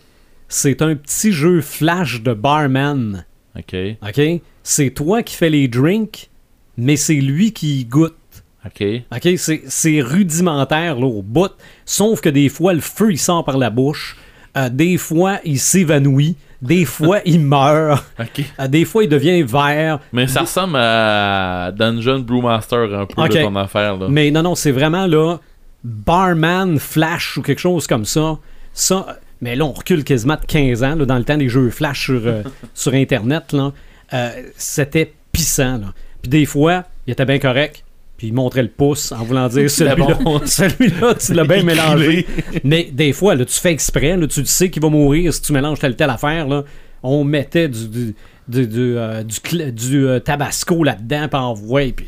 C'est 0.49 0.81
un 0.81 0.95
petit 0.95 1.31
jeu 1.31 1.61
flash 1.61 2.21
de 2.21 2.33
barman. 2.33 3.25
Ok, 3.57 3.73
OK? 4.01 4.41
C'est 4.63 4.89
toi 4.89 5.23
qui 5.23 5.37
fais 5.37 5.49
les 5.49 5.69
drinks, 5.69 6.29
mais 6.75 6.97
c'est 6.97 7.15
lui 7.15 7.53
qui 7.53 7.79
y 7.79 7.85
goûte. 7.85 8.17
ok. 8.65 8.83
OK? 9.15 9.29
C'est 9.37 10.01
rudimentaire 10.01 10.99
là, 10.99 11.05
au 11.05 11.21
bout. 11.21 11.53
Sauf 11.85 12.19
que 12.19 12.27
des 12.27 12.49
fois, 12.49 12.73
le 12.73 12.81
feu, 12.81 13.11
il 13.13 13.17
sort 13.17 13.45
par 13.45 13.57
la 13.57 13.69
bouche. 13.69 14.17
Euh, 14.57 14.67
des 14.67 14.97
fois, 14.97 15.39
il 15.45 15.57
s'évanouit. 15.57 16.35
Des 16.61 16.83
fois, 16.95 17.19
il 17.23 17.39
meurt. 17.39 18.03
Ok. 18.19 18.43
Euh, 18.59 18.67
des 18.67 18.83
fois, 18.83 19.05
il 19.05 19.09
devient 19.09 19.41
vert. 19.41 19.99
Mais 20.11 20.27
ça 20.27 20.41
ressemble 20.41 20.75
à 20.75 21.71
Dungeon 21.71 22.19
Brewmaster 22.19 22.93
un 22.93 23.05
peu 23.05 23.25
de 23.29 23.41
ton 23.41 23.55
affaire 23.55 23.95
là. 23.95 24.07
Mais 24.09 24.31
non, 24.31 24.43
non, 24.43 24.55
c'est 24.55 24.71
vraiment 24.71 25.07
là, 25.07 25.37
Barman 25.83 26.79
Flash 26.79 27.37
ou 27.37 27.41
quelque 27.41 27.59
chose 27.59 27.87
comme 27.87 28.05
ça. 28.05 28.37
Ça, 28.73 29.19
mais 29.41 29.55
là, 29.55 29.65
on 29.65 29.73
recule 29.73 30.03
quasiment 30.03 30.35
de 30.35 30.45
15 30.45 30.83
ans, 30.83 30.95
là, 30.95 31.05
dans 31.05 31.17
le 31.17 31.23
temps 31.23 31.37
des 31.37 31.49
jeux 31.49 31.69
Flash 31.69 32.05
sur, 32.05 32.21
euh, 32.25 32.43
sur 32.73 32.93
Internet. 32.93 33.51
là. 33.51 33.73
Euh, 34.13 34.29
C'était 34.57 35.13
pissant. 35.31 35.77
Là. 35.77 35.93
Puis 36.21 36.29
des 36.29 36.45
fois, 36.45 36.85
il 37.07 37.11
était 37.11 37.25
bien 37.25 37.39
correct. 37.39 37.83
Puis 38.17 38.27
il 38.27 38.33
montrait 38.33 38.61
le 38.63 38.69
pouce 38.69 39.11
en 39.11 39.23
voulant 39.23 39.47
dire 39.49 39.69
celui-là, 39.71 40.17
celui-là 40.45 41.15
tu 41.15 41.33
l'as 41.33 41.43
bien 41.45 41.63
mélangé. 41.63 42.25
Mais 42.63 42.89
des 42.91 43.11
fois, 43.11 43.35
là, 43.35 43.43
tu 43.43 43.59
fais 43.59 43.71
exprès, 43.71 44.15
là, 44.15 44.27
tu 44.27 44.39
le 44.39 44.45
sais 44.45 44.69
qu'il 44.69 44.81
va 44.81 44.89
mourir 44.89 45.33
si 45.33 45.41
tu 45.41 45.51
mélanges 45.51 45.79
telle 45.79 45.95
telle 45.95 46.09
affaire. 46.11 46.47
Là. 46.47 46.63
On 47.01 47.23
mettait 47.25 47.67
du, 47.67 47.89
du, 47.89 48.15
du, 48.47 48.67
du, 48.67 48.97
euh, 48.97 49.23
du 49.23 49.35
cl- 49.37 49.71
du, 49.71 50.07
tabasco 50.23 50.83
là-dedans, 50.83 51.27
puis 51.27 51.39
envoie. 51.39 51.91
Puis... 51.93 52.05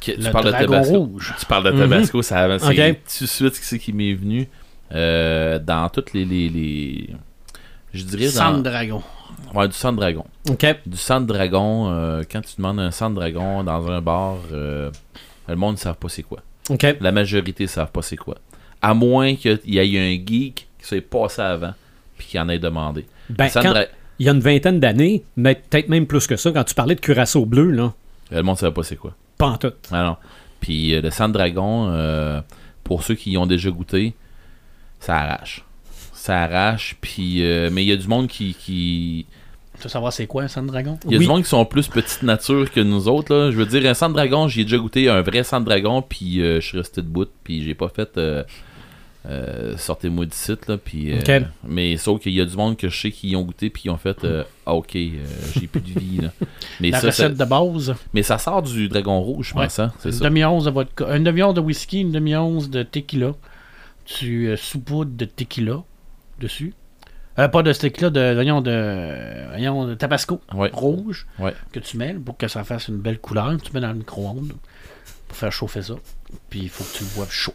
Tu 0.00 0.14
Le 0.16 0.30
parles 0.30 0.44
de 0.46 0.50
dragon 0.50 0.72
Tabasco. 0.72 0.98
rouge. 1.00 1.34
Tu 1.38 1.46
parles 1.46 1.64
de 1.72 1.78
Tabasco, 1.78 2.22
ça 2.22 2.58
c'est 2.58 2.66
Ok. 2.90 2.96
tout 3.18 3.24
de 3.24 3.28
suite 3.28 3.54
ce 3.56 3.76
qui 3.76 3.92
m'est 3.92 4.14
venu 4.14 4.48
euh, 4.94 5.58
dans 5.58 5.88
toutes 5.88 6.12
les, 6.12 6.24
les, 6.24 6.48
les- 6.48 7.10
je 7.92 8.04
dirais 8.04 8.26
dans 8.26 8.30
Sang 8.32 8.58
de 8.58 8.62
dragon. 8.62 9.02
ouais, 9.54 9.66
du 9.68 9.74
sang 9.74 9.92
de 9.92 9.96
dragon. 9.98 10.24
OK. 10.48 10.66
Du 10.86 10.96
sang 10.96 11.20
de 11.20 11.26
dragon, 11.26 11.90
euh, 11.90 12.22
quand 12.30 12.40
tu 12.42 12.56
demandes 12.56 12.80
un 12.80 12.90
sang 12.90 13.10
de 13.10 13.16
dragon 13.16 13.64
dans 13.64 13.90
un 13.90 14.00
bar, 14.00 14.36
euh, 14.52 14.90
le 15.48 15.56
monde 15.56 15.74
ne 15.74 15.78
savent 15.78 15.96
pas 15.96 16.08
c'est 16.08 16.22
quoi. 16.22 16.38
OK. 16.70 16.86
La 17.00 17.12
majorité 17.12 17.64
ne 17.64 17.68
savent 17.68 17.90
pas 17.90 18.02
c'est 18.02 18.16
quoi. 18.16 18.36
À 18.80 18.94
moins 18.94 19.34
qu'il 19.34 19.58
y 19.66 19.78
ait 19.78 19.98
un 19.98 20.12
geek 20.24 20.68
qui 20.78 20.86
soit 20.86 21.00
passé 21.02 21.42
avant 21.42 21.74
puis 22.16 22.26
qui 22.28 22.38
en 22.38 22.48
ait 22.48 22.58
demandé. 22.58 23.04
Ben, 23.30 23.48
de 23.48 23.52
quand- 23.52 23.62
dra- 23.72 23.86
il 24.20 24.26
y 24.26 24.28
a 24.28 24.32
une 24.32 24.40
vingtaine 24.40 24.80
d'années, 24.80 25.24
mais 25.36 25.54
peut-être 25.54 25.88
même 25.88 26.06
plus 26.06 26.26
que 26.26 26.36
ça, 26.36 26.50
quand 26.52 26.64
tu 26.64 26.74
parlais 26.74 26.94
de 26.94 27.00
curaçao 27.00 27.44
bleu, 27.46 27.70
là, 27.70 27.92
Le 28.30 28.42
monde 28.42 28.56
ne 28.56 28.58
savait 28.60 28.72
pas 28.72 28.82
c'est 28.82 28.96
quoi. 28.96 29.14
Pas 29.38 29.46
en 29.46 29.56
tout. 29.56 29.72
Ah 29.90 30.04
non. 30.04 30.16
Puis 30.60 30.94
euh, 30.94 31.00
le 31.00 31.10
sang 31.10 31.28
de 31.28 31.34
dragon, 31.34 31.88
euh, 31.90 32.40
pour 32.84 33.02
ceux 33.04 33.14
qui 33.14 33.30
y 33.32 33.38
ont 33.38 33.46
déjà 33.46 33.70
goûté, 33.70 34.14
ça 35.00 35.16
arrache. 35.16 35.64
Ça 36.12 36.42
arrache, 36.42 36.96
puis... 37.00 37.42
euh, 37.44 37.70
mais 37.72 37.84
il 37.84 37.88
y 37.88 37.92
a 37.92 37.96
du 37.96 38.08
monde 38.08 38.26
qui... 38.26 38.54
qui... 38.54 39.26
Tu 39.76 39.84
veux 39.84 39.88
savoir 39.88 40.12
c'est 40.12 40.26
quoi 40.26 40.42
un 40.42 40.48
sang 40.48 40.62
de 40.62 40.66
dragon? 40.66 40.98
Il 41.04 41.12
y 41.12 41.14
a 41.14 41.18
Oui. 41.18 41.24
du 41.24 41.28
monde 41.30 41.42
qui 41.44 41.48
sont 41.48 41.64
plus 41.64 41.86
petite 41.86 42.24
nature 42.24 42.70
que 42.72 42.80
nous 42.80 43.06
autres, 43.06 43.32
là. 43.32 43.50
Je 43.52 43.56
veux 43.56 43.66
dire, 43.66 43.88
un 43.88 43.94
sang 43.94 44.08
de 44.08 44.14
dragon, 44.14 44.48
j'ai 44.48 44.64
déjà 44.64 44.76
goûté 44.78 45.08
un 45.08 45.22
vrai 45.22 45.44
sang 45.44 45.60
de 45.60 45.66
dragon, 45.66 46.02
puis 46.02 46.40
euh, 46.42 46.60
je 46.60 46.66
suis 46.66 46.78
resté 46.78 47.00
debout, 47.00 47.26
puis 47.44 47.62
j'ai 47.62 47.74
pas 47.74 47.88
fait... 47.88 48.18
euh, 48.18 48.42
euh, 49.26 49.76
sortez-moi 49.76 50.24
du 50.26 50.36
site, 50.36 50.68
là, 50.68 50.76
puis... 50.78 51.12
euh. 51.12 51.40
Mais 51.64 51.96
sauf 51.96 52.20
qu'il 52.20 52.32
y 52.32 52.40
a 52.40 52.44
du 52.44 52.56
monde 52.56 52.76
que 52.76 52.88
je 52.88 52.98
sais 53.00 53.10
qui 53.10 53.30
y 53.30 53.36
ont 53.36 53.42
goûté, 53.42 53.68
puis 53.70 53.82
ils 53.86 53.90
ont 53.90 53.96
fait... 53.98 54.24
euh, 54.24 54.44
ah, 54.64 54.74
ok, 54.74 54.96
euh, 54.96 55.24
j'ai 55.54 55.66
plus 55.66 55.80
de 55.80 55.98
vie, 55.98 56.18
là. 56.22 56.30
Mais 56.80 56.90
La 56.90 57.00
ça, 57.00 57.10
ça- 57.12 57.24
recette 57.26 57.36
de 57.38 57.44
base, 57.44 57.94
mais 58.14 58.22
ça 58.22 58.38
sort 58.38 58.62
du 58.62 58.88
dragon 58.88 59.20
rouge, 59.20 59.50
je 59.52 59.58
Ouais. 59.58 59.64
pense, 59.64 59.78
hein, 59.80 59.92
c'est 59.98 60.10
une 60.10 60.14
ça. 60.14 60.24
demi-once 60.24 60.64
de 60.64 60.70
vodka, 60.70 61.16
une 61.16 61.24
demi-once 61.24 61.54
de 61.54 61.60
whisky, 61.60 62.00
une 62.00 62.12
demi-once 62.12 62.70
de 62.70 62.82
tequila. 62.82 63.32
Tu 64.04 64.56
saupoudres 64.56 65.16
de 65.16 65.24
tequila 65.26 65.82
dessus. 66.40 66.72
Pas 67.36 67.62
de 67.62 67.72
tequila, 67.72 68.10
de, 68.10 68.32
voyons, 68.34 68.60
de, 68.62 69.46
voyons, 69.50 69.86
de 69.86 69.94
tabasco 69.94 70.40
Ouais. 70.54 70.70
rouge 70.72 71.26
Ouais. 71.38 71.52
que 71.72 71.78
tu 71.78 71.96
mets 71.96 72.14
pour 72.14 72.36
que 72.36 72.48
ça 72.48 72.64
fasse 72.64 72.88
une 72.88 72.96
belle 72.98 73.18
couleur. 73.20 73.56
Tu 73.62 73.70
mets 73.72 73.80
dans 73.80 73.88
le 73.92 73.94
micro-ondes 73.94 74.54
pour 75.28 75.36
faire 75.36 75.52
chauffer 75.52 75.82
ça. 75.82 75.94
Puis 76.50 76.60
il 76.62 76.68
faut 76.68 76.82
que 76.84 76.98
tu 76.98 77.04
le 77.04 77.10
boives 77.14 77.30
chaud. 77.30 77.54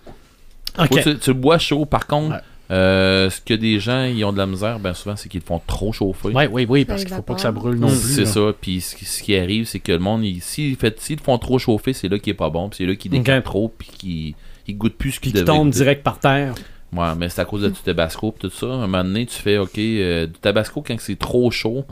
Faut 0.75 0.99
tu, 0.99 1.17
tu 1.17 1.29
le 1.31 1.33
bois 1.35 1.57
chaud. 1.57 1.85
Par 1.85 2.07
contre, 2.07 2.35
Ouais. 2.35 2.41
euh, 2.71 3.29
ce 3.29 3.41
que 3.41 3.53
des 3.53 3.79
gens 3.79 4.03
ils 4.05 4.23
ont 4.25 4.33
de 4.33 4.37
la 4.37 4.45
misère, 4.47 4.79
ben 4.79 4.93
souvent, 4.93 5.15
c'est 5.15 5.29
qu'ils 5.29 5.41
le 5.41 5.45
font 5.45 5.61
trop 5.65 5.91
chauffer. 5.93 6.29
Oui, 6.33 6.45
oui, 6.51 6.65
oui, 6.69 6.85
parce 6.85 7.03
qu'il 7.03 7.13
faut 7.13 7.21
pas 7.21 7.35
que 7.35 7.41
ça 7.41 7.51
brûle 7.51 7.77
non 7.77 7.87
plus. 7.89 7.97
c'est 8.15 8.25
ça. 8.25 8.51
Puis 8.59 8.81
ce, 8.81 8.95
qui- 8.95 9.05
ce 9.05 9.21
qui 9.21 9.35
arrive, 9.35 9.65
c'est 9.65 9.79
que 9.79 9.91
le 9.91 9.99
monde, 9.99 10.23
il- 10.23 10.41
s'ils 10.41 10.77
le 10.81 11.17
font 11.23 11.37
trop 11.37 11.59
chauffer, 11.59 11.93
c'est 11.93 12.07
là 12.09 12.17
qu'il 12.19 12.31
est 12.31 12.35
pas 12.35 12.49
bon. 12.49 12.69
Puis 12.69 12.77
c'est 12.77 12.85
là 12.85 12.95
qu'il 12.95 13.11
décale 13.11 13.43
trop. 13.43 13.71
Puis 13.77 13.87
qu'il 13.97 14.33
il 14.67 14.77
goûte 14.77 14.95
plus 14.97 15.11
ce 15.11 15.19
qu'il 15.19 15.31
qui 15.31 15.35
devait 15.39 15.45
tombe 15.45 15.67
goûter. 15.67 15.77
direct 15.79 16.03
par 16.03 16.19
terre. 16.19 16.53
Ouais, 16.93 17.07
mais 17.17 17.27
c'est 17.29 17.41
à 17.41 17.45
cause 17.45 17.63
de 17.63 17.69
du 17.69 17.79
tabasco 17.81 18.31
pis 18.31 18.39
tout 18.41 18.49
ça. 18.51 18.67
Un 18.67 18.81
moment 18.87 19.03
donné, 19.03 19.25
tu 19.25 19.35
fais, 19.35 19.57
OK, 19.57 19.77
euh, 19.79 20.27
du 20.27 20.33
tabasco, 20.33 20.83
quand 20.85 20.95
c'est 20.99 21.17
trop 21.17 21.49
chaud, 21.51 21.85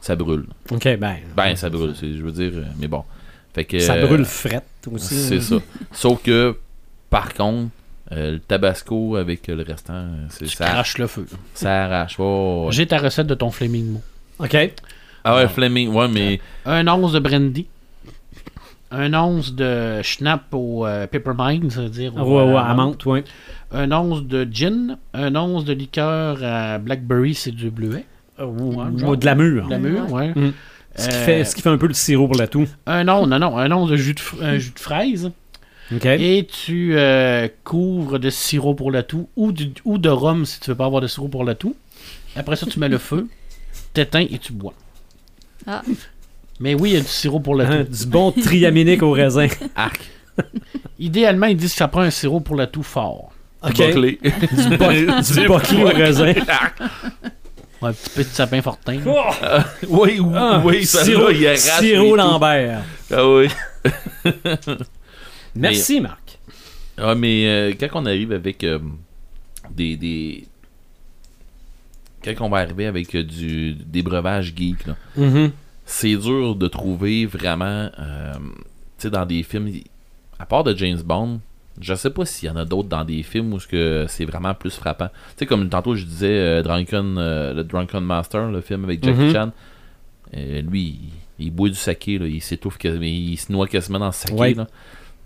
ça 0.00 0.14
brûle. 0.16 0.46
OK, 0.70 0.82
ben. 0.98 1.16
Ben, 1.36 1.54
ça 1.56 1.70
brûle, 1.70 1.94
je 2.00 2.22
veux 2.22 2.32
dire, 2.32 2.52
euh, 2.54 2.64
mais 2.78 2.88
bon. 2.88 3.04
Fait 3.54 3.64
que, 3.64 3.78
ça 3.78 3.94
euh, 3.94 4.06
brûle 4.06 4.24
frette 4.24 4.64
aussi. 4.92 5.14
C'est 5.14 5.40
ça. 5.40 5.56
Sauf 5.92 6.20
que, 6.22 6.56
par 7.08 7.32
contre, 7.34 7.70
euh, 8.12 8.32
le 8.32 8.38
tabasco 8.40 9.16
avec 9.16 9.46
le 9.48 9.62
restant, 9.62 9.94
euh, 9.94 10.26
c'est 10.30 10.46
Tu 10.46 10.56
ça, 10.56 10.66
craches 10.66 10.98
le 10.98 11.06
feu. 11.06 11.26
ça 11.54 11.84
arrache. 11.84 12.16
Oh, 12.18 12.64
ouais. 12.66 12.72
J'ai 12.72 12.86
ta 12.86 12.98
recette 12.98 13.26
de 13.26 13.34
ton 13.34 13.50
flaming 13.50 13.92
mot. 13.92 14.02
OK. 14.38 14.56
Ah 15.24 15.34
ouais, 15.36 15.48
Fleming, 15.48 15.88
ouais, 15.92 16.08
mais 16.08 16.40
Un 16.64 16.86
once 16.88 17.12
de 17.12 17.18
brandy. 17.18 17.66
Un 18.90 19.12
once 19.12 19.52
de 19.54 20.00
schnapp 20.02 20.44
au 20.52 20.86
euh, 20.86 21.06
peppermint, 21.06 21.68
c'est-à-dire 21.68 22.14
Ouais, 22.14 22.22
au, 22.22 22.46
ouais, 22.46 22.54
euh, 22.54 22.56
à 22.56 22.72
menthe, 22.74 23.04
ouais. 23.04 23.24
Un 23.70 23.92
once 23.92 24.22
de 24.22 24.48
gin. 24.50 24.96
Un 25.12 25.34
once 25.36 25.64
de 25.66 25.74
liqueur 25.74 26.38
à 26.42 26.78
blackberry, 26.78 27.34
c'est 27.34 27.50
du 27.50 27.70
bleuet. 27.70 28.06
Ou 28.42 28.72
genre. 28.98 29.16
de 29.16 29.24
la 29.26 29.34
mûre. 29.34 29.66
La 29.68 29.78
mûre, 29.78 30.10
ouais. 30.10 30.28
Mm. 30.34 30.52
Ce 30.96 31.08
qui, 31.08 31.14
Euh, 31.14 31.24
fait, 31.24 31.44
ce 31.44 31.54
qui 31.54 31.60
fait 31.62 31.68
un 31.68 31.76
peu 31.76 31.86
le 31.88 31.92
sirop 31.94 32.28
pour 32.28 32.38
la 32.38 32.46
toux. 32.48 32.66
Un 32.86 33.06
once, 33.08 33.28
non, 33.28 33.38
non, 33.38 33.58
un 33.58 33.70
once 33.72 33.90
de 33.90 33.96
jus 33.96 34.14
de, 34.14 34.20
fr- 34.20 34.42
un 34.42 34.56
jus 34.56 34.72
de 34.74 34.78
fraise. 34.80 35.30
Et 35.90 36.46
tu 36.46 36.96
euh, 36.98 37.48
couvres 37.64 38.18
de 38.18 38.28
sirop 38.30 38.74
pour 38.74 38.90
la 38.90 39.02
toux 39.02 39.28
ou, 39.36 39.52
du- 39.52 39.72
ou 39.84 39.96
de 39.98 40.08
rhum 40.10 40.44
si 40.44 40.60
tu 40.60 40.70
veux 40.70 40.76
pas 40.76 40.84
avoir 40.86 41.00
de 41.00 41.06
sirop 41.06 41.28
pour 41.28 41.44
la 41.44 41.54
toux. 41.54 41.74
Après 42.36 42.56
ça, 42.56 42.66
tu 42.66 42.78
mets 42.78 42.88
le 42.90 42.98
feu, 42.98 43.26
t'éteins 43.94 44.26
et 44.30 44.38
tu 44.38 44.52
bois. 44.52 44.74
Ah. 45.66 45.82
Mais 46.60 46.74
oui, 46.74 46.90
il 46.90 46.94
y 46.94 46.96
a 46.98 47.00
du 47.00 47.06
sirop 47.06 47.40
pour 47.40 47.54
la 47.54 47.64
Hein, 47.68 47.84
toux. 47.84 47.96
du 47.96 48.06
bon 48.06 48.32
triaminique 48.32 49.02
au 49.02 49.12
raisin. 49.12 49.46
arc, 49.76 50.00
Idéalement, 50.98 51.46
ils 51.46 51.56
disent 51.56 51.72
que 51.72 51.78
ça 51.78 51.88
prend 51.88 52.02
un 52.02 52.10
sirop 52.10 52.40
pour 52.40 52.56
la 52.56 52.66
toux 52.66 52.82
fort. 52.82 53.32
OK. 53.62 53.76
boclé. 53.76 54.18
Du, 54.22 54.76
bo- 54.76 55.12
du 55.40 55.46
boclé 55.48 55.82
au 55.82 55.86
raisin. 55.88 56.32
Ouais, 57.80 57.90
un 57.90 57.92
petit 57.92 58.10
peu 58.10 58.22
de 58.24 58.28
sapin 58.28 58.60
fortin. 58.60 58.98
oui, 59.88 60.18
oui, 60.20 60.32
Ah, 60.34 60.60
oui, 60.64 60.84
ça 60.84 61.02
sirop, 61.04 61.28
là, 61.28 61.52
il 61.54 61.58
sirop 61.58 62.14
Lambert. 62.16 62.82
Ah 63.12 63.28
oui. 63.28 63.48
Merci, 65.60 66.00
Marc. 66.00 66.38
Ah, 66.96 67.14
mais 67.14 67.46
euh, 67.48 67.72
quand 67.78 67.88
on 67.94 68.06
arrive 68.06 68.32
avec 68.32 68.64
euh, 68.64 68.78
des, 69.70 69.96
des. 69.96 70.44
Quand 72.24 72.34
on 72.40 72.48
va 72.50 72.58
arriver 72.58 72.86
avec 72.86 73.14
euh, 73.14 73.22
du, 73.22 73.74
des 73.74 74.02
breuvages 74.02 74.52
geeks, 74.56 74.86
là, 74.86 74.96
Mhm. 75.16 75.52
c'est 75.86 76.16
dur 76.16 76.56
de 76.56 76.66
trouver 76.68 77.26
vraiment. 77.26 77.90
euh, 77.98 78.32
tu 78.98 79.02
sais, 79.04 79.10
dans 79.10 79.24
des 79.26 79.42
films. 79.42 79.70
À 80.40 80.46
part 80.46 80.64
de 80.64 80.74
James 80.76 81.00
Bond, 81.04 81.40
je 81.80 81.94
sais 81.94 82.10
pas 82.10 82.24
s'il 82.24 82.48
y 82.48 82.50
en 82.52 82.56
a 82.56 82.64
d'autres 82.64 82.88
dans 82.88 83.04
des 83.04 83.22
films 83.22 83.52
où 83.54 83.58
c'est 83.60 84.24
vraiment 84.24 84.54
plus 84.54 84.74
frappant. 84.74 85.08
Tu 85.08 85.14
sais, 85.40 85.46
comme 85.46 85.68
tantôt 85.68 85.94
je 85.94 86.04
disais, 86.04 86.26
euh, 86.38 86.62
Drunken, 86.62 87.16
euh, 87.18 87.54
le 87.54 87.64
Drunken 87.64 88.00
Master, 88.04 88.50
le 88.50 88.60
film 88.60 88.84
avec 88.84 89.04
Jackie 89.04 89.18
Mhm. 89.20 89.32
Chan. 89.32 89.52
euh, 90.36 90.60
lui, 90.62 90.98
il, 91.38 91.46
il 91.46 91.50
boit 91.52 91.68
du 91.68 91.74
saké, 91.76 92.18
là, 92.18 92.26
il 92.26 92.40
s'étouffe, 92.42 92.76
il 92.84 93.36
se 93.36 93.50
noie 93.52 93.66
quasiment 93.68 93.98
dans 94.00 94.06
le 94.06 94.12
saké. 94.12 94.34
Ouais. 94.34 94.54
là. 94.54 94.66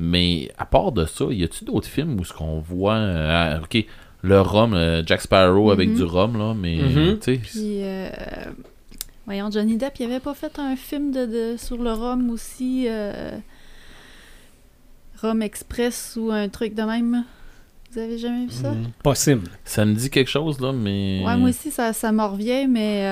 Mais 0.05 0.51
à 0.59 0.67
part 0.67 0.91
de 0.91 1.05
ça, 1.07 1.27
y 1.31 1.45
a-tu 1.45 1.65
d'autres 1.65 1.87
films 1.87 2.19
où 2.19 2.25
ce 2.25 2.33
qu'on 2.33 2.59
voit, 2.59 2.95
euh, 2.97 3.61
ok, 3.61 3.85
le 4.23 4.41
rhum, 4.41 4.75
euh, 4.75 5.03
Jack 5.07 5.21
Sparrow 5.21 5.71
avec 5.71 5.91
Mhm. 5.91 5.95
du 5.97 6.03
rhum 6.03 6.37
là, 6.39 6.55
mais 6.55 6.79
tu 7.21 7.35
sais, 7.35 7.39
Puis, 7.39 7.83
euh, 7.85 8.09
Voyons, 9.27 9.49
Johnny 9.53 9.77
Depp, 9.77 9.93
il 10.01 10.07
avait 10.07 10.19
pas 10.19 10.35
fait 10.35 10.59
un 10.59 10.75
film 10.75 11.13
de, 11.13 11.27
de- 11.27 11.57
sur 11.57 11.77
le 11.81 11.93
rhum 11.93 12.31
aussi. 12.31 12.87
euh, 12.89 13.39
Rhum 15.23 15.41
Express 15.43 16.19
ou 16.21 16.33
un 16.33 16.49
truc 16.49 16.75
de 16.75 16.83
même? 16.83 17.25
Vous 17.93 17.99
avez 18.01 18.19
jamais 18.19 18.47
vu 18.47 18.51
ça? 18.51 18.71
Mhm. 18.73 18.87
Possible. 19.05 19.49
Ça 19.65 19.85
me 19.85 19.95
dit 19.95 20.11
quelque 20.11 20.29
chose, 20.31 20.59
là, 20.59 20.73
mais. 20.73 21.23
Ouais, 21.25 21.37
moi 21.37 21.51
aussi, 21.51 21.71
ça, 21.71 21.93
ça 21.93 22.11
m'en 22.11 22.29
revient, 22.31 22.67
mais. 22.69 23.07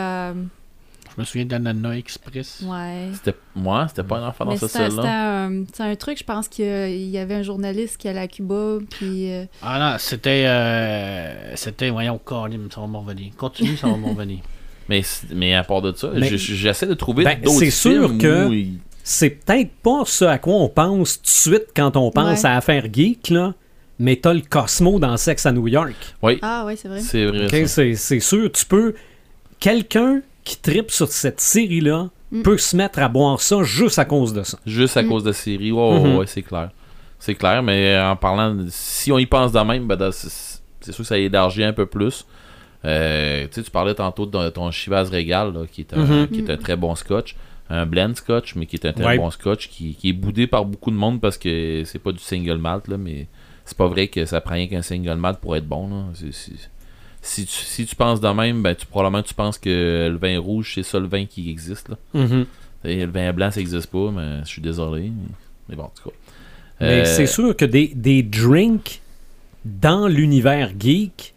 Je 1.20 1.22
me 1.22 1.26
souviens 1.26 1.44
d'Anana 1.44 1.98
Express. 1.98 2.62
ouais. 2.66 3.08
C'était 3.12 3.36
moi, 3.54 3.86
c'était 3.88 4.02
pas 4.04 4.16
un 4.18 4.28
enfant 4.28 4.46
dans 4.46 4.52
Mais 4.52 4.56
ce 4.56 4.66
c'était 4.68 4.78
c'était 4.84 4.90
style-là. 4.92 5.44
un, 5.44 5.64
c'est 5.72 5.82
un 5.82 5.94
truc, 5.96 6.18
je 6.18 6.24
pense 6.24 6.48
qu'il 6.48 6.64
y 6.64 6.68
a- 6.68 6.88
il 6.88 7.08
y 7.10 7.18
avait 7.18 7.34
un 7.34 7.42
journaliste 7.42 7.98
qui 7.98 8.08
allait 8.08 8.20
à 8.20 8.28
Cuba, 8.28 8.78
puis. 8.88 9.30
euh, 9.32 9.44
Ah 9.62 9.78
non, 9.92 9.96
c'était. 9.98 10.44
euh, 10.46 11.54
c'était. 11.56 11.90
Voyons, 11.90 12.18
Colin, 12.24 12.60
ça 12.74 12.80
va 12.80 12.86
m'en 12.86 13.00
revenir. 13.02 13.32
Continue, 13.36 13.76
ça 13.76 13.88
va 13.88 13.96
m'en 13.96 14.08
revenir. 14.14 14.38
Mais, 14.88 15.02
c'est- 15.02 15.32
mais 15.34 15.54
à 15.54 15.62
part 15.62 15.82
de 15.82 15.92
ça, 15.94 16.08
j'essaie 16.16 16.86
de 16.86 16.94
trouver 16.94 17.22
Ben, 17.24 17.40
d'autres 17.40 17.58
c'est 17.60 17.70
sûr 17.70 18.16
que- 18.18 18.48
où 18.48 18.52
il- 18.54 18.78
C'est 19.04 19.30
peut-être 19.30 19.70
pas 19.82 20.02
ce 20.06 20.24
à 20.24 20.38
quoi 20.38 20.54
on 20.54 20.68
pense 20.68 21.16
tout 21.18 21.22
de 21.22 21.28
suite 21.28 21.66
quand 21.76 21.96
on 21.96 22.10
pense 22.10 22.42
Ouais. 22.42 22.46
à 22.48 22.56
Affaire 22.56 22.86
Geek, 22.92 23.28
là, 23.30 23.54
mais 23.98 24.16
t'as 24.16 24.32
le 24.32 24.40
Cosmo 24.40 24.98
dans 24.98 25.16
Sex 25.16 25.44
à 25.46 25.52
New 25.52 25.68
York. 25.68 25.94
Oui, 26.22 26.38
Ah, 26.42 26.64
ouais, 26.64 26.76
c'est 26.76 26.88
vrai. 26.88 27.00
c'est 27.00 27.26
vrai. 27.26 27.44
Ok, 27.44 27.50
ça. 27.50 27.66
C'est 27.68 27.94
c'est 27.94 28.20
sûr, 28.20 28.50
tu 28.52 28.64
peux. 28.66 28.94
Quelqu'un 29.58 30.22
qui 30.44 30.56
tripe 30.58 30.90
sur 30.90 31.08
cette 31.08 31.40
série-là 31.40 32.08
Mm. 32.32 32.42
peut 32.42 32.58
se 32.58 32.76
mettre 32.76 33.00
à 33.00 33.08
boire 33.08 33.40
ça 33.40 33.62
juste 33.64 33.98
à 33.98 34.04
cause 34.04 34.32
de 34.32 34.44
ça. 34.44 34.56
Juste 34.64 34.96
à 34.96 35.02
Mm. 35.02 35.08
cause 35.08 35.24
de 35.24 35.30
la 35.30 35.34
série. 35.34 35.72
Ouais, 35.72 35.80
ouais, 35.90 36.00
Mhm. 36.00 36.16
ouais, 36.16 36.26
c'est 36.28 36.42
clair. 36.42 36.70
C'est 37.18 37.34
clair, 37.34 37.62
mais 37.62 37.98
en 38.00 38.14
parlant. 38.16 38.56
Si 38.68 39.10
on 39.10 39.18
y 39.18 39.26
pense 39.26 39.50
de 39.52 39.58
même, 39.60 39.86
ben, 39.88 40.10
c'est 40.12 40.92
sûr 40.92 40.98
que 40.98 41.02
ça 41.02 41.18
élargit 41.18 41.64
un 41.64 41.72
peu 41.72 41.86
plus. 41.86 42.24
Euh, 42.84 43.42
tu 43.48 43.54
sais, 43.56 43.62
tu 43.64 43.70
parlais 43.70 43.94
tantôt 43.94 44.24
de 44.26 44.48
ton 44.48 44.70
Chivas 44.70 45.08
Régal, 45.10 45.52
là, 45.52 45.60
qui, 45.70 45.82
est 45.82 45.92
un, 45.92 46.04
Mhm. 46.04 46.28
qui 46.28 46.38
est 46.38 46.50
un 46.50 46.56
très 46.56 46.76
bon 46.76 46.94
scotch. 46.94 47.34
Un 47.68 47.84
blend 47.84 48.14
scotch, 48.14 48.54
mais 48.54 48.66
qui 48.66 48.76
est 48.76 48.86
un 48.86 48.92
très 48.92 49.04
Ouais. 49.04 49.16
bon 49.18 49.30
scotch, 49.30 49.68
qui, 49.68 49.94
qui 49.94 50.08
est 50.10 50.12
boudé 50.14 50.46
par 50.46 50.64
beaucoup 50.64 50.90
de 50.90 50.96
monde 50.96 51.20
parce 51.20 51.36
que 51.36 51.82
c'est 51.84 51.98
pas 51.98 52.12
du 52.12 52.18
single 52.20 52.56
malt, 52.58 52.88
là, 52.88 52.96
mais 52.96 53.26
c'est 53.64 53.76
pas 53.76 53.86
vrai 53.88 54.08
que 54.08 54.24
ça 54.24 54.40
prend 54.40 54.54
rien 54.54 54.66
qu'un 54.68 54.82
single 54.82 55.16
malt 55.16 55.38
pour 55.40 55.54
être 55.56 55.66
bon. 55.66 55.88
Là. 55.88 56.04
Si, 57.22 57.44
tu, 57.46 57.52
si 57.52 57.86
tu 57.86 57.94
penses 57.96 58.20
de 58.20 58.28
même, 58.28 58.62
ben, 58.62 58.74
tu, 58.74 58.86
probablement 58.86 59.22
tu 59.22 59.34
penses 59.34 59.58
que 59.58 60.08
le 60.10 60.16
vin 60.16 60.38
rouge, 60.40 60.72
c'est 60.74 60.82
ça 60.82 60.98
le 60.98 61.06
vin 61.06 61.26
qui 61.26 61.50
existe. 61.50 61.88
Là. 61.88 61.96
Mhm. 62.14 62.46
Et 62.84 63.04
le 63.04 63.12
vin 63.12 63.32
blanc, 63.32 63.50
ça 63.50 63.60
n'existe 63.60 63.90
pas, 63.90 64.10
mais 64.10 64.40
je 64.44 64.48
suis 64.48 64.62
désolé. 64.62 65.02
Mais, 65.02 65.34
mais 65.68 65.76
bon, 65.76 65.84
en 65.84 65.92
tout 65.94 66.08
cas. 66.08 66.16
Mais 66.80 67.00
Euh, 67.00 67.04
c'est 67.04 67.26
sûr 67.26 67.54
que 67.54 67.66
des, 67.66 67.88
des 67.94 68.22
drinks 68.22 69.02
dans 69.66 70.08
l'univers 70.08 70.70
geek, 70.78 71.34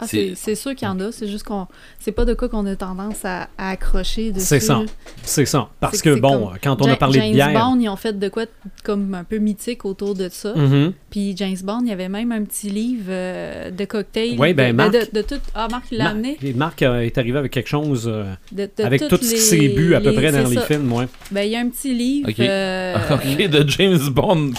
Ah, 0.00 0.06
c'est- 0.06 0.54
sûr 0.54 0.74
qu'il 0.74 0.86
y 0.86 0.90
en 0.90 0.98
a, 1.00 1.12
c'est 1.12 1.26
juste 1.28 1.44
qu'on. 1.44 1.66
C'est 1.98 2.12
pas 2.12 2.24
de 2.24 2.34
quoi 2.34 2.48
qu'on 2.48 2.64
a 2.66 2.76
tendance 2.76 3.24
à, 3.24 3.48
à 3.58 3.70
accrocher 3.70 4.30
dessus. 4.32 4.46
C'est 4.46 4.60
ça. 4.60 4.82
c'est 5.22 5.44
ça. 5.46 5.68
Parce 5.80 6.00
que, 6.02 6.18
bon, 6.18 6.46
comme 6.62 6.76
quand 6.78 6.82
on 6.82 6.90
a 6.90 6.96
parlé 6.96 7.20
James 7.20 7.28
de 7.30 7.34
bière. 7.34 7.52
Bond, 7.52 7.78
ils 7.80 7.88
ont 7.88 7.96
fait 7.96 8.18
de 8.18 8.28
quoi 8.28 8.44
comme 8.84 9.14
un 9.14 9.24
peu 9.24 9.38
mythique 9.38 9.84
autour 9.84 10.14
de 10.14 10.28
ça. 10.30 10.54
Mhm. 10.54 10.92
Puis 11.10 11.34
James 11.36 11.56
Bond, 11.62 11.80
il 11.82 11.88
y 11.88 11.92
avait 11.92 12.08
même 12.08 12.32
un 12.32 12.42
petit 12.44 12.70
livre 12.70 13.06
euh, 13.08 13.70
de 13.70 13.84
cocktails. 13.84 14.38
Ouais, 14.38 14.54
ben, 14.54 14.72
de, 14.72 14.76
Marc- 14.76 14.92
de, 14.92 15.20
de 15.20 15.22
tout. 15.22 15.40
Ah, 15.54 15.68
Marc, 15.70 15.84
il 15.90 15.98
l'a 15.98 16.04
Mar- 16.04 16.12
amené. 16.14 16.38
Marc 16.54 16.82
euh, 16.82 17.00
est 17.00 17.16
arrivé 17.18 17.38
avec 17.38 17.52
quelque 17.52 17.68
chose 17.68 18.04
euh, 18.06 18.32
De, 18.52 18.68
de 18.76 18.84
avec 18.84 19.00
toutes 19.08 19.20
tous 19.20 19.30
les- 19.30 19.36
ses 19.36 19.68
buts 19.68 19.94
à 19.94 20.00
peu 20.00 20.10
les- 20.10 20.16
près 20.16 20.32
dans 20.32 20.48
les 20.48 20.56
ça. 20.56 20.62
films, 20.62 20.92
ouais. 20.92 21.06
Ben, 21.30 21.42
il 21.42 21.50
y 21.50 21.56
a 21.56 21.60
un 21.60 21.68
petit 21.68 21.94
livre 21.94 22.28
Ok. 22.30 22.40
euh, 22.40 22.96
de 23.48 23.68
James 23.68 24.08
Bond. 24.10 24.50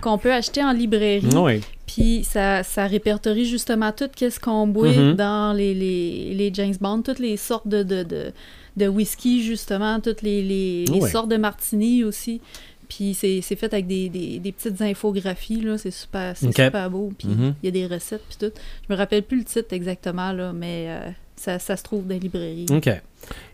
qu'on 0.00 0.18
peut 0.18 0.32
acheter 0.32 0.62
en 0.62 0.72
librairie. 0.72 1.26
Ouais. 1.34 1.60
Puis 1.96 2.24
ça, 2.24 2.62
ça 2.62 2.86
répertorie 2.86 3.46
justement 3.46 3.90
tout 3.92 4.08
ce 4.18 4.38
qu'on 4.38 4.66
boit 4.66 4.92
Mhm. 4.92 5.14
dans 5.14 5.52
les, 5.56 5.72
les, 5.74 6.34
les 6.34 6.50
James 6.52 6.74
Bond, 6.80 7.02
toutes 7.02 7.18
les 7.20 7.36
sortes 7.38 7.66
de, 7.68 7.82
de, 7.82 8.02
de, 8.02 8.32
de 8.76 8.86
whisky, 8.88 9.42
justement, 9.42 9.98
toutes 10.00 10.20
les, 10.22 10.42
les, 10.42 10.84
les 10.84 11.00
Ouais. 11.00 11.10
sortes 11.10 11.30
de 11.30 11.36
martini 11.38 12.04
aussi. 12.04 12.40
Puis 12.88 13.14
c'est 13.14 13.40
c'est 13.40 13.56
fait 13.56 13.72
avec 13.72 13.86
des, 13.86 14.08
des, 14.10 14.38
des 14.38 14.52
petites 14.52 14.80
infographies, 14.82 15.60
là. 15.62 15.76
C'est 15.78 15.90
super, 15.90 16.36
super 16.36 16.90
beau. 16.90 17.12
Puis 17.18 17.28
il 17.30 17.34
Mhm. 17.36 17.54
y 17.62 17.68
a 17.68 17.70
des 17.70 17.86
recettes, 17.86 18.22
puis 18.28 18.36
tout. 18.38 18.54
Je 18.88 18.92
me 18.92 18.96
rappelle 18.98 19.22
plus 19.22 19.38
le 19.38 19.44
titre 19.44 19.72
exactement, 19.72 20.32
là, 20.32 20.52
mais 20.52 20.86
euh, 20.88 21.10
ça, 21.34 21.58
ça 21.58 21.76
se 21.76 21.82
trouve 21.82 22.06
dans 22.06 22.14
les 22.14 22.20
librairies. 22.20 22.66
OK. 22.70 22.90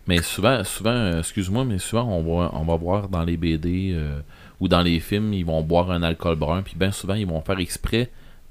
Mais 0.08 0.20
souvent, 0.20 0.62
souvent 0.64 0.90
euh, 0.90 1.20
excuse-moi, 1.20 1.64
mais 1.64 1.78
souvent, 1.78 2.04
on 2.04 2.22
va, 2.40 2.50
on 2.54 2.64
va 2.64 2.76
voir 2.76 3.08
dans 3.08 3.22
les 3.22 3.36
BD 3.36 3.92
euh, 3.94 4.18
ou 4.60 4.66
dans 4.68 4.82
les 4.82 4.98
films, 5.00 5.32
ils 5.32 5.46
vont 5.46 5.62
boire 5.62 5.90
un 5.92 6.02
alcool 6.02 6.34
brun, 6.36 6.62
puis 6.62 6.74
bien 6.76 6.90
souvent, 6.90 7.14
ils 7.14 7.26
vont 7.26 7.40
faire 7.40 7.58
exprès 7.60 8.10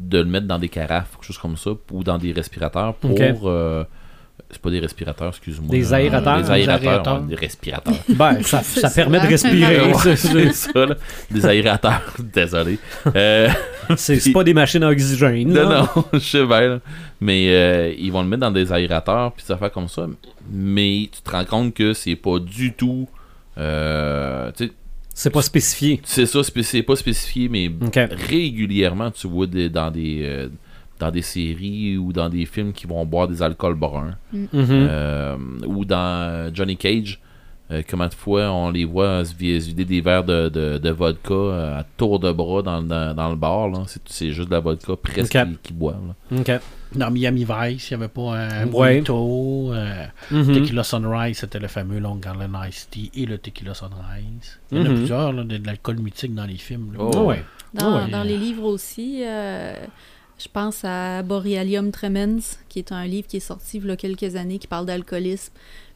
de 0.10 0.18
le 0.20 0.26
mettre 0.26 0.48
dans 0.48 0.60
des 0.60 0.70
carafes, 0.70 1.12
quelque 1.12 1.26
chose 1.26 1.38
comme 1.38 1.58
ça, 1.58 1.72
ou 1.92 2.04
dans 2.04 2.18
des 2.18 2.32
respirateurs 2.32 2.94
pour. 2.96 3.18
Euh, 3.20 3.84
c'est 4.50 4.62
pas 4.62 4.70
des 4.72 4.80
respirateurs, 4.80 5.30
excuse-moi. 5.30 5.70
Des 5.70 5.94
aérateurs? 5.94 6.38
Des 6.38 6.44
Des 6.44 6.50
aérateurs, 6.52 6.90
aérateurs. 6.92 7.22
ouais, 7.22 7.28
des 7.30 7.36
respirateurs. 7.36 7.94
Ben, 8.10 8.42
ça, 8.44 8.90
permet 8.90 9.20
de 9.22 9.28
respirer. 9.28 9.94
C'est- 10.16 10.52
ça, 10.52 10.86
là. 10.86 10.96
Des 11.30 11.46
aérateurs, 11.46 12.02
désolé. 12.20 12.78
Euh, 13.16 13.48
C'est 13.96 14.32
pas 14.34 14.44
des 14.44 14.54
machines 14.54 14.84
à 14.84 14.90
oxygène. 14.90 15.48
Non, 15.54 15.70
là. 15.70 15.90
non, 15.96 16.04
je 16.14 16.20
sais 16.20 16.46
bien. 16.46 16.62
là. 16.68 16.80
Mais 17.22 17.46
euh, 17.50 17.94
ils 17.98 18.12
vont 18.12 18.24
le 18.24 18.28
mettre 18.28 18.42
dans 18.42 18.52
des 18.52 18.74
aérateurs, 18.74 19.32
puis 19.32 19.46
ça 19.46 19.56
fait 19.58 19.72
comme 19.72 19.88
ça. 19.88 20.08
Mais 20.52 21.10
tu 21.14 21.22
te 21.22 21.32
rends 21.32 21.46
compte 21.46 21.74
que 21.74 21.94
c'est 21.94 22.16
pas 22.18 22.40
du 22.40 22.74
tout. 22.74 23.08
euh, 23.58 24.52
tu 24.58 24.66
sais, 24.66 24.72
C'est 25.14 25.30
pas 25.30 25.42
spécifié. 25.42 26.00
c'est 26.04 26.26
ça, 26.26 26.40
c'est 26.44 26.84
pas 26.84 26.96
spécifié, 26.96 27.50
mais 27.50 27.70
régulièrement, 28.12 29.12
tu 29.12 29.28
vois 29.28 29.48
des- 29.48 29.70
dans 29.70 29.92
des. 29.92 30.22
euh, 30.24 30.50
dans 31.00 31.10
des 31.10 31.24
séries 31.24 31.98
ou 31.98 32.14
dans 32.14 32.30
des 32.30 32.46
films 32.46 32.74
qui 32.74 32.86
vont 32.86 33.04
boire 33.08 33.28
des 33.28 33.42
alcools 33.42 33.74
bruns. 33.74 34.16
Mhm. 34.32 34.48
Euh, 34.54 35.36
ou 35.66 35.84
dans 35.84 36.52
Johnny 36.54 36.78
Cage, 36.78 37.20
euh, 37.72 37.82
comment 37.90 38.08
de 38.08 38.14
fois 38.14 38.52
on 38.52 38.70
les 38.70 38.86
voit 38.86 39.24
se 39.26 39.34
vi- 39.34 39.60
se 39.62 39.68
vider 39.68 39.86
des 39.86 40.02
verres 40.02 40.24
de, 40.26 40.50
de- 40.50 40.78
de 40.78 40.90
vodka 40.90 41.34
euh, 41.34 41.80
à 41.80 41.84
tour 41.98 42.20
de 42.20 42.32
bras 42.32 42.62
dans, 42.62 42.82
dans- 42.82 43.14
dans 43.16 43.30
le 43.30 43.36
bar. 43.36 43.70
là. 43.70 43.84
C'est, 43.88 44.02
c'est 44.08 44.32
juste 44.32 44.50
de 44.50 44.54
la 44.56 44.60
vodka 44.60 44.96
presque 44.96 45.36
Ok. 45.36 45.44
qu'ils 45.44 45.58
qu'ils 45.64 45.76
boivent. 45.78 46.14
là. 46.32 46.60
Dans 46.94 47.10
Miami 47.10 47.46
Vice, 47.46 47.90
il 47.90 47.98
n'y 47.98 48.04
avait 48.04 48.12
pas 48.12 48.36
un 48.36 48.68
Ouais. 48.68 49.02
euh, 49.10 50.06
Mhm. 50.32 50.54
Tequila 50.56 50.84
Sunrise, 50.84 51.38
c'était 51.38 51.60
le 51.60 51.70
fameux 51.70 52.00
Long 52.00 52.20
Island 52.20 52.54
Iced 52.68 52.90
Tea 52.90 53.10
et 53.16 53.26
le 53.26 53.38
Tequila 53.38 53.74
Sunrise. 53.74 54.60
Il 54.72 54.78
y 54.78 54.82
en 54.82 54.86
a 54.86 54.90
Mhm. 54.90 54.96
plusieurs, 54.98 55.32
là, 55.32 55.44
de, 55.44 55.58
de 55.58 55.66
l'alcool 55.66 56.00
mythique 56.00 56.36
dans 56.36 56.46
les 56.46 56.58
films. 56.58 56.94
Oh, 57.00 57.10
ouais. 57.28 57.44
Dans, 57.74 57.96
ouais. 58.04 58.12
dans 58.12 58.24
les 58.24 58.38
livres 58.38 58.66
aussi, 58.66 59.24
euh, 59.26 59.74
je 60.38 60.48
pense 60.52 60.84
à 60.84 61.24
Borealium 61.24 61.92
Tremens, 61.92 62.58
qui 62.68 62.80
est 62.80 62.92
un 62.92 63.06
livre 63.06 63.28
qui 63.28 63.38
est 63.38 63.40
sorti 63.40 63.78
il 63.78 63.88
y 63.88 63.92
a 63.92 63.96
quelques 63.96 64.36
années, 64.36 64.60
qui 64.60 64.68
parle 64.68 64.86
d'alcoolisme. 64.86 65.54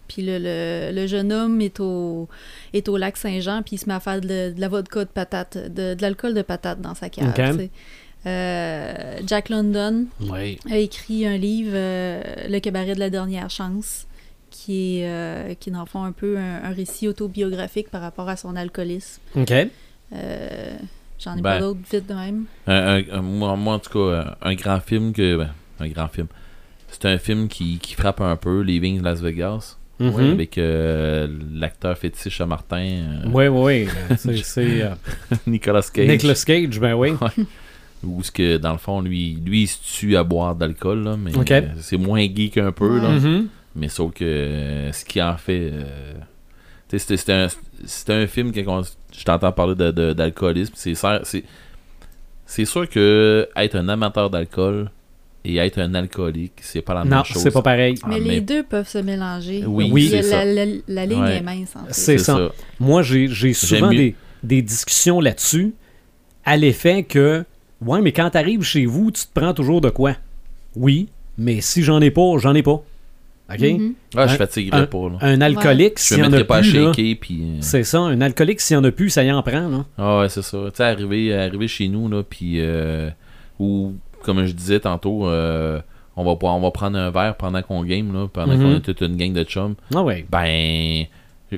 Puis 0.07 0.21
le, 0.21 0.37
le- 0.39 0.91
le 0.93 1.07
jeune 1.07 1.31
homme 1.33 1.61
est 1.61 1.79
au, 1.79 2.27
est 2.73 2.87
au 2.89 2.97
lac 2.97 3.17
Saint-Jean, 3.17 3.61
puis 3.63 3.75
il 3.75 3.79
se 3.79 3.87
met 3.87 3.95
à 3.95 3.99
faire 3.99 4.21
de, 4.21 4.53
de 4.53 4.59
la 4.61 4.67
vodka 4.67 5.05
de 5.05 5.09
patate, 5.09 5.57
de, 5.57 5.93
de 5.95 6.01
l'alcool 6.01 6.33
de 6.33 6.41
patate 6.41 6.79
dans 6.81 6.93
sa 6.95 7.09
cave. 7.09 7.33
Euh, 8.27 9.19
Jack 9.27 9.49
London 9.49 10.05
Oui. 10.21 10.59
a 10.71 10.77
écrit 10.77 11.27
un 11.27 11.37
livre, 11.37 11.73
euh, 11.75 12.21
Le 12.49 12.59
cabaret 12.59 12.95
de 12.95 12.99
la 12.99 13.09
dernière 13.11 13.49
chance, 13.51 14.07
qui 14.49 14.99
est, 15.01 15.07
euh, 15.09 15.53
qui 15.59 15.69
est 15.69 15.73
dans 15.73 15.81
le 15.81 15.85
fond 15.85 16.03
un 16.03 16.11
peu 16.11 16.37
un, 16.37 16.63
un 16.63 16.71
récit 16.73 17.07
autobiographique 17.07 17.89
par 17.91 18.01
rapport 18.01 18.27
à 18.29 18.35
son 18.35 18.55
alcoolisme. 18.55 19.21
OK. 19.35 19.53
J'en 20.11 21.37
ai 21.37 21.41
Ben, 21.41 21.43
pas 21.43 21.59
d'autres 21.59 21.79
vite 21.91 22.07
de 22.07 22.13
même. 22.13 22.45
Un- 22.67 22.97
un- 22.97 23.03
un- 23.19 23.21
moi, 23.21 23.55
moi, 23.55 23.75
en 23.75 23.79
tout 23.79 23.91
cas, 23.91 24.35
un, 24.41 24.49
un 24.49 24.55
grand 24.55 24.79
film 24.79 25.13
que. 25.13 25.37
ben, 25.37 25.49
un 25.79 25.87
grand 25.87 26.07
film. 26.07 26.27
C'est 26.89 27.05
un 27.05 27.17
film 27.17 27.47
qui, 27.47 27.77
qui 27.79 27.93
frappe 27.93 28.21
un 28.21 28.35
peu, 28.35 28.61
Leaving 28.61 29.01
Las 29.01 29.19
Vegas. 29.21 29.77
Mhm. 29.99 30.31
Avec 30.31 30.57
euh, 30.57 31.27
l'acteur 31.53 31.97
fétiche 31.97 32.41
à 32.41 32.45
Martin, 32.45 32.77
euh, 32.85 33.23
Oui, 33.27 33.47
oui, 33.47 33.87
oui. 34.09 34.15
C'est- 34.17 34.43
C'est 34.43 34.81
euh, 34.81 34.89
Nicolas 35.47 35.81
Cage. 35.93 36.07
Nicolas 36.09 36.43
Cage, 36.45 36.79
ben 36.79 36.93
oui. 36.95 37.13
Où 38.03 38.21
ce 38.21 38.31
que, 38.31 38.57
dans 38.57 38.73
le 38.73 38.77
fond, 38.77 39.01
lui, 39.01 39.39
lui 39.45 39.63
il 39.63 39.67
se 39.67 39.77
tue 39.99 40.15
à 40.17 40.23
boire 40.23 40.53
d'alcool, 40.55 41.03
là, 41.03 41.15
mais 41.17 41.31
c'est 41.79 41.97
moins 41.97 42.21
geek 42.21 42.57
un 42.57 42.71
peu, 42.71 42.99
là. 42.99 43.09
Mhm. 43.11 43.47
Mais 43.77 43.87
sauf 43.89 44.13
que 44.13 44.23
euh, 44.25 44.91
ce 44.91 45.03
qui 45.05 45.21
en 45.21 45.37
fait. 45.37 45.71
c'était 46.89 47.33
un, 47.33 47.47
un 48.09 48.27
film 48.27 48.51
que 48.51 48.59
quand 48.61 48.81
je 49.17 49.23
t'entends 49.23 49.51
parler 49.51 49.75
de- 49.75 49.91
de- 49.91 50.13
d'alcoolisme. 50.13 50.73
C'est 50.75 50.95
sûr- 50.95 51.19
c'est 51.23 51.43
c'est 52.45 52.65
sûr 52.65 52.87
que 52.87 53.47
être 53.55 53.75
un 53.75 53.89
amateur 53.89 54.29
d'alcool 54.29 54.91
et 55.45 55.57
être 55.57 55.79
un 55.79 55.93
alcoolique, 55.93 56.53
c'est 56.61 56.81
pas 56.81 56.93
la 56.95 57.03
Non, 57.05 57.17
même 57.17 57.25
chose. 57.25 57.41
c'est 57.43 57.51
pas 57.51 57.61
pareil. 57.61 57.95
Ah, 58.03 58.07
Mais 58.09 58.19
les 58.19 58.25
mais- 58.27 58.41
deux 58.41 58.63
peuvent 58.63 58.87
se 58.87 58.97
mélanger. 58.97 59.63
Oui, 59.65 59.89
Oui, 59.91 60.05
Il 60.05 60.11
y 60.11 60.15
a 60.17 60.23
c'est 60.23 60.29
ça. 60.29 60.43
la, 60.45 60.65
la- 60.65 60.71
la 60.87 61.05
ligne 61.05 61.21
Ouais. 61.21 61.37
est 61.37 61.41
mince, 61.41 61.75
en 61.75 61.85
fait. 61.85 61.93
C'est 61.93 62.17
ça. 62.17 62.49
Moi, 62.79 63.03
j'ai 63.03 63.27
j'ai 63.27 63.53
souvent 63.53 63.89
des, 63.89 64.15
des 64.43 64.61
discussions 64.61 65.19
là-dessus 65.21 65.73
à 66.43 66.57
l'effet 66.57 67.03
que, 67.03 67.43
ouais, 67.81 68.01
mais 68.01 68.11
quand 68.11 68.29
t'arrives 68.29 68.63
chez 68.63 68.85
vous, 68.85 69.11
tu 69.11 69.23
te 69.25 69.39
prends 69.39 69.53
toujours 69.53 69.81
de 69.81 69.89
quoi? 69.89 70.15
Oui, 70.75 71.09
mais 71.37 71.61
si 71.61 71.83
j'en 71.83 72.01
ai 72.01 72.11
pas, 72.11 72.37
j'en 72.37 72.53
ai 72.55 72.63
pas. 72.63 72.83
OK? 73.47 73.59
Mhm. 73.61 73.93
Ah, 74.15 74.25
je 74.25 74.33
Un- 74.33 74.37
fatiguerais 74.37 74.87
pas, 74.87 75.09
là. 75.09 75.17
Un 75.21 75.39
alcoolique, 75.41 75.99
Je 75.99 76.03
s'il 76.03 76.17
me 76.17 76.23
y 76.23 76.25
en 76.25 76.27
a 76.27 76.29
mettrais 76.31 76.47
pas 76.47 76.57
à 76.57 76.61
plus, 76.61 76.71
shaker, 76.71 77.15
puis... 77.21 77.41
euh, 77.43 77.57
c'est 77.61 77.83
ça, 77.83 77.99
un 77.99 78.19
alcoolique, 78.21 78.59
s'il 78.59 78.73
y 78.73 78.77
en 78.77 78.83
a 78.83 78.91
plus, 78.91 79.11
ça 79.11 79.23
y 79.23 79.31
en 79.31 79.43
prend, 79.43 79.69
là. 79.69 79.85
Ah 79.99 80.19
ouais, 80.21 80.29
c'est 80.29 80.41
ça. 80.41 80.57
Tu 80.71 80.77
sais, 80.77 80.83
arriver, 80.83 81.31
arriver 81.35 81.67
chez 81.67 81.87
nous, 81.87 82.09
là, 82.09 82.23
puis... 82.27 82.55
euh, 82.59 83.11
ou, 83.59 83.93
comme 84.25 84.43
je 84.45 84.51
disais 84.53 84.79
tantôt, 84.79 85.27
euh, 85.27 85.79
on 86.17 86.23
va, 86.23 86.35
on 86.49 86.59
va 86.61 86.71
prendre 86.71 86.97
un 86.97 87.09
verre 87.11 87.35
pendant 87.35 87.61
qu'on 87.61 87.83
game, 87.83 88.13
là, 88.13 88.27
pendant 88.31 88.53
Mhm. 88.55 88.61
qu'on 88.63 88.75
est 88.75 88.79
toute 88.81 89.01
une 89.01 89.15
gang 89.17 89.33
de 89.33 89.43
chums. 89.43 89.75
Ah 89.93 90.01
ouais. 90.03 90.25
Ben, 90.31 91.05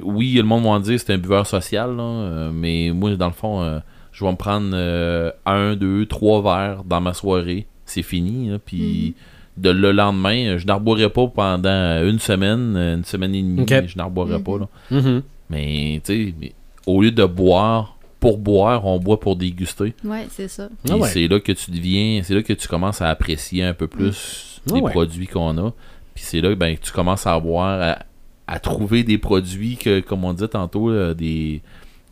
oui, 0.03 0.33
le 0.33 0.43
monde 0.43 0.63
va 0.63 0.79
dire 0.79 0.93
que 0.95 0.97
c'est 1.05 1.13
un 1.13 1.17
buveur 1.17 1.45
social, 1.47 1.95
là, 1.95 2.03
euh, 2.03 2.51
mais 2.53 2.91
moi, 2.93 3.15
dans 3.15 3.27
le 3.27 3.33
fond, 3.33 3.61
euh, 3.61 3.79
je 4.11 4.23
vais 4.25 4.31
me 4.31 4.35
prendre 4.37 4.69
euh, 4.73 5.31
un, 5.45 5.75
deux, 5.75 6.05
trois 6.05 6.41
verres 6.41 6.83
dans 6.83 7.01
ma 7.01 7.13
soirée. 7.13 7.67
C'est 7.85 8.03
fini, 8.03 8.49
là, 8.49 8.57
puis 8.63 9.15
de 9.57 9.69
le 9.71 9.91
lendemain, 9.91 10.57
je 10.57 10.65
n'arborerai 10.67 11.09
pas 11.09 11.27
pendant 11.27 12.03
une 12.03 12.19
semaine, 12.19 12.75
une 12.75 13.03
semaine 13.05 13.33
et 13.33 13.41
demie, 13.41 13.65
je 13.87 13.97
n'arborerai 13.97 14.39
pas, 14.39 14.57
là. 14.59 14.67
Mhm. 14.91 15.21
Mais, 15.49 16.01
tu 16.03 16.25
sais, 16.27 16.33
mais 16.39 16.51
au 16.85 17.01
lieu 17.01 17.11
de 17.11 17.25
boire 17.25 17.96
pour 18.19 18.37
boire, 18.37 18.85
on 18.85 18.99
boit 18.99 19.19
pour 19.19 19.35
déguster. 19.35 19.93
Ouais, 20.03 20.27
c'est 20.31 20.47
ça. 20.47 20.69
Puis 20.83 20.93
Ah 20.93 20.97
ouais. 20.97 21.09
c'est 21.09 21.27
là 21.27 21.39
que 21.39 21.51
tu 21.51 21.71
deviens, 21.71 22.21
c'est 22.23 22.33
là 22.33 22.41
que 22.43 22.53
tu 22.53 22.67
commences 22.67 23.01
à 23.01 23.09
apprécier 23.09 23.63
un 23.63 23.73
peu 23.73 23.87
plus 23.87 24.61
Ah 24.69 24.75
les 24.75 24.81
ouais. 24.81 24.91
produits 24.91 25.27
qu'on 25.27 25.57
a. 25.57 25.71
Puis 26.15 26.23
c'est 26.25 26.41
là 26.41 26.55
ben, 26.55 26.75
que 26.77 26.81
tu 26.83 26.91
commences 26.91 27.27
à 27.27 27.33
avoir, 27.33 27.79
à, 27.81 27.99
à 28.47 28.59
trouver 28.59 29.03
des 29.03 29.17
produits 29.19 29.77
que, 29.77 29.99
comme 29.99 30.23
on 30.25 30.33
dit 30.33 30.47
tantôt, 30.49 30.89
là, 30.91 31.13
des, 31.13 31.61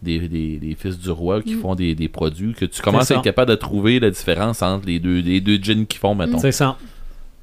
des, 0.03 0.20
des, 0.28 0.58
des 0.58 0.76
fils 0.76 0.99
du 0.99 1.10
roi 1.10 1.41
qui 1.41 1.56
Mm. 1.56 1.62
font 1.62 1.74
des, 1.76 1.95
des 1.95 2.08
produits, 2.08 2.53
que 2.53 2.66
tu 2.66 2.82
commences 2.84 3.10
à 3.10 3.16
être 3.16 3.24
capable 3.24 3.49
de 3.49 3.56
trouver 3.56 3.99
la 3.99 4.12
différence 4.12 4.62
entre 4.62 4.86
les 4.86 4.99
deux, 4.99 5.22
les 5.22 5.41
deux 5.41 5.58
gins 5.62 5.86
qu'ils 5.86 5.99
font, 5.99 6.14
mettons. 6.14 6.38
C'est 6.38 6.51
ça. 6.51 6.78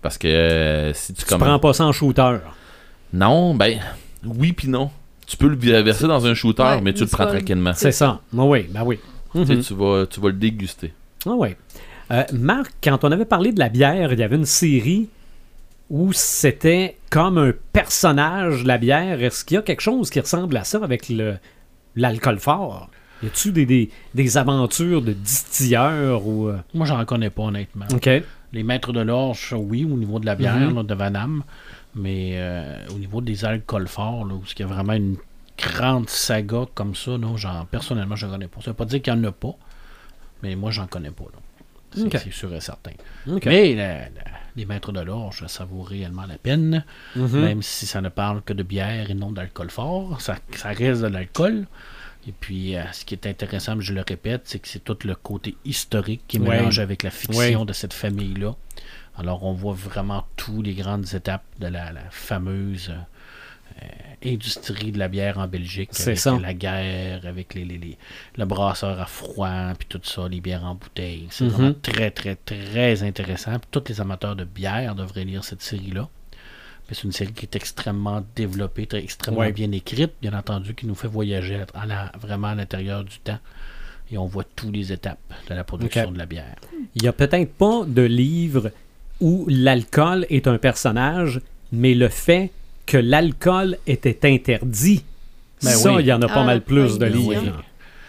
Parce 0.03 0.19
que 0.19 0.29
euh, 0.29 0.93
si 0.93 1.15
tu, 1.15 1.23
Tu 1.23 1.29
commences. 1.29 1.49
prends 1.49 1.59
pas 1.59 1.73
ça 1.73 1.85
en 1.87 1.93
shooter. 1.93 2.37
Non, 3.13 3.55
ben, 3.55 3.79
oui 4.25 4.53
puis 4.53 4.69
non. 4.69 4.91
Tu 5.33 5.39
peux 5.39 5.49
le 5.49 5.57
verser 5.83 6.07
dans 6.07 6.27
un 6.27 6.35
shooter, 6.35 6.63
Ouais, 6.63 6.81
mais 6.83 6.93
tu 6.93 7.01
le 7.01 7.07
prends 7.07 7.27
tranquillement. 7.27 7.73
C'est 7.75 7.91
ça. 7.91 8.21
Ah 8.37 8.45
oui, 8.45 8.67
ben 8.69 8.83
oui. 8.85 8.99
Mhm. 9.35 9.63
tu, 9.63 9.73
vas, 9.75 10.05
tu 10.07 10.21
vas 10.21 10.27
le 10.29 10.35
déguster. 10.35 10.93
Ah 11.25 11.31
ouais. 11.31 11.57
Euh, 12.11 12.23
Marc, 12.35 12.71
quand 12.85 13.03
on 13.03 13.11
avait 13.13 13.25
parlé 13.25 13.51
de 13.53 13.59
la 13.59 13.71
bière, 13.71 14.13
il 14.13 14.19
y 14.19 14.23
avait 14.23 14.37
une 14.37 14.45
série 14.45 15.09
où 15.89 16.13
c'était 16.13 16.99
comme 17.09 17.39
un 17.39 17.53
personnage, 17.73 18.63
la 18.65 18.77
bière. 18.77 19.23
Est-ce 19.23 19.43
qu'il 19.47 19.55
y 19.55 19.59
a 19.59 19.63
quelque 19.63 19.81
chose 19.81 20.11
qui 20.11 20.21
ressemble 20.21 20.55
à 20.59 20.65
ça 20.65 20.81
avec 20.85 21.09
le 21.09 21.37
l'alcool 21.97 22.39
fort? 22.39 22.91
Y 23.23 23.27
a-tu 23.29 23.53
des, 23.53 23.65
des, 23.65 23.89
des 24.15 24.37
aventures 24.37 25.01
de 25.01 25.13
distilleurs 25.15 26.27
ou... 26.27 26.49
euh, 26.49 26.59
Moi, 26.75 26.85
j'en 26.87 27.03
connais 27.07 27.31
pas, 27.31 27.45
honnêtement. 27.45 27.87
OK. 27.95 28.11
Les 28.53 28.63
maîtres 28.65 28.93
de 28.93 29.01
l'orge, 29.01 29.55
oui, 29.57 29.85
au 29.91 29.97
niveau 29.97 30.19
de 30.19 30.27
la 30.27 30.35
bière, 30.35 30.57
Mhm. 30.57 30.75
là, 30.75 30.83
de 30.83 30.95
Vanam. 30.95 31.43
Mais 31.95 32.33
euh, 32.37 32.87
au 32.91 32.99
niveau 32.99 33.21
des 33.21 33.45
alcools 33.45 33.89
forts, 33.89 34.25
là, 34.25 34.35
où 34.35 34.43
il 34.57 34.61
y 34.61 34.63
a 34.63 34.67
vraiment 34.67 34.95
une 34.95 35.17
grande 35.59 36.09
saga 36.09 36.65
comme 36.75 36.95
ça, 36.95 37.19
non, 37.19 37.37
genre, 37.37 37.67
personnellement, 37.67 38.17
je 38.17 38.27
ne 38.27 38.33
connais 38.33 38.49
pas. 38.49 38.61
Ça 38.63 38.71
veut 38.71 38.77
pas 38.77 38.85
dire 38.87 39.03
qu'il 39.03 39.13
n'y 39.15 39.21
en 39.21 39.25
a 39.29 39.33
pas, 39.33 39.55
mais 40.43 40.57
moi, 40.57 40.71
j'en 40.71 40.87
connais 40.87 41.11
pas. 41.11 41.25
C'est 41.95 42.33
sûr 42.33 42.55
et 42.55 42.61
certain. 42.61 42.93
Mais 43.27 43.75
la- 43.75 43.99
la- 44.09 44.09
les 44.57 44.65
maîtres 44.65 44.93
de 44.93 45.01
l'orge, 45.01 45.45
ça 45.47 45.65
vaut 45.67 45.83
réellement 45.83 46.25
la 46.27 46.39
peine, 46.39 46.85
Mhm. 47.17 47.41
même 47.41 47.63
si 47.63 47.85
ça 47.87 48.01
ne 48.01 48.09
parle 48.09 48.41
que 48.43 48.55
de 48.55 48.63
bière 48.63 49.11
et 49.11 49.15
non 49.15 49.31
d'alcool 49.31 49.71
fort. 49.71 50.21
Ça, 50.23 50.37
ça 50.57 50.71
reste 50.71 51.03
de 51.03 51.09
l'alcool. 51.09 51.67
Et 52.27 52.33
puis, 52.33 52.77
euh, 52.77 52.83
ce 52.93 53.05
qui 53.05 53.15
est 53.15 53.27
intéressant, 53.27 53.79
je 53.81 53.93
le 53.93 54.03
répète, 54.07 54.43
c'est 54.45 54.59
que 54.61 54.69
c'est 54.69 54.83
tout 54.85 54.97
le 55.05 55.15
côté 55.15 55.57
historique 55.67 56.23
qui 56.29 56.37
est 56.39 56.41
Ouais. 56.41 56.57
mélangé 56.57 56.81
avec 56.81 57.03
la 57.03 57.11
fiction 57.11 57.61
Ouais. 57.61 57.67
de 57.67 57.73
cette 57.75 57.93
famille-là. 57.93 58.55
Alors, 59.23 59.45
on 59.45 59.53
voit 59.53 59.75
vraiment 59.75 60.25
toutes 60.37 60.67
les 60.67 60.75
grandes 60.75 61.07
étapes 61.15 61.45
de 61.61 61.69
la, 61.69 61.93
la 61.93 62.03
fameuse 62.11 62.91
euh, 62.91 63.87
industrie 64.25 64.91
de 64.93 64.99
la 64.99 65.07
bière 65.09 65.39
en 65.39 65.47
Belgique. 65.47 65.91
C'est 65.93 66.17
ça. 66.17 66.37
la 66.41 66.55
guerre, 66.55 67.25
avec 67.25 67.55
les, 67.55 67.65
les, 67.65 67.79
les- 67.79 67.99
le 68.37 68.45
brasseur 68.45 69.01
à 69.01 69.07
froid, 69.07 69.73
puis 69.79 69.87
tout 69.89 70.01
ça, 70.03 70.29
les 70.29 70.41
bières 70.41 70.65
en 70.65 70.75
bouteille. 70.75 71.29
C'est 71.31 71.45
Mhm. 71.45 71.51
vraiment 71.51 71.75
très, 71.81 72.11
très, 72.11 72.35
très 72.35 73.03
intéressant. 73.05 73.53
Puis 73.61 73.69
tous 73.71 73.85
les 73.89 74.01
amateurs 74.01 74.35
de 74.37 74.45
bière 74.45 74.95
devraient 74.97 75.25
lire 75.25 75.45
cette 75.45 75.63
série-là. 75.63 76.09
C'est 76.91 77.05
une 77.05 77.13
série 77.13 77.33
qui 77.33 77.47
est 77.47 77.57
extrêmement 77.57 78.23
développée, 78.37 78.87
très, 78.87 79.03
extrêmement 79.03 79.41
Ouais. 79.41 79.53
bien 79.53 79.71
écrite, 79.73 80.13
bien 80.21 80.35
entendu, 80.35 80.75
qui 80.75 80.85
nous 80.87 80.95
fait 80.97 81.09
voyager 81.09 81.65
à 81.75 81.87
la- 81.87 82.13
vraiment 82.21 82.49
à 82.49 82.55
l'intérieur 82.57 83.05
du 83.05 83.19
temps. 83.21 83.39
Et 84.11 84.19
on 84.19 84.27
voit 84.27 84.45
toutes 84.45 84.75
les 84.75 84.93
étapes 84.93 85.21
de 85.49 85.55
la 85.55 85.65
production 85.65 86.11
de 86.11 86.19
la 86.19 86.27
bière. 86.27 86.57
Il 86.95 87.03
y 87.03 87.09
a 87.09 87.15
peut-être 87.15 87.55
pas 87.55 87.85
de 87.87 88.03
livre 88.03 88.71
où 89.23 89.47
l'alcool 89.49 90.27
est 90.29 90.47
un 90.47 90.59
personnage, 90.59 91.41
mais 91.73 91.95
le 91.95 92.09
fait 92.09 92.51
que 92.85 92.99
l'alcool 92.99 93.79
était 93.87 94.19
interdit, 94.31 95.05
Ben 95.63 95.71
ça, 95.71 95.95
oui. 95.95 96.03
il 96.03 96.07
y 96.07 96.13
en 96.13 96.21
a 96.21 96.27
pas 96.29 96.41
Ah, 96.43 96.45
mal 96.45 96.61
plus 96.61 96.93
oui, 96.95 96.99
de 96.99 97.07
livres. 97.07 97.63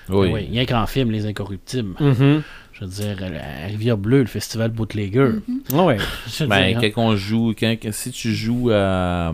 Oui. 0.10 0.30
Oui, 0.34 0.46
il 0.50 0.54
y 0.56 0.60
a 0.60 0.66
qu'en 0.66 0.86
film, 0.86 1.12
Les 1.12 1.26
Incorruptibles. 1.26 1.96
Mhm. 2.00 2.42
Je 2.74 2.80
veux 2.86 2.88
dire, 2.92 3.16
la 3.22 3.68
Rivière 3.68 3.98
Bleue, 3.98 4.22
le 4.22 4.26
festival 4.26 4.72
Bootlegger. 4.72 5.30
Ah 5.74 5.84
ouais. 5.86 5.98
Je 6.28 6.44
veux 6.44 6.50
Ben, 6.50 6.68
dire, 6.70 6.80
hein. 6.80 6.92
quand 6.94 7.04
on 7.06 7.16
joue, 7.16 7.54
quand, 7.58 7.76
quand- 7.82 7.94
si 7.94 8.12
tu 8.12 8.34
joues 8.34 8.72
à, 8.74 9.32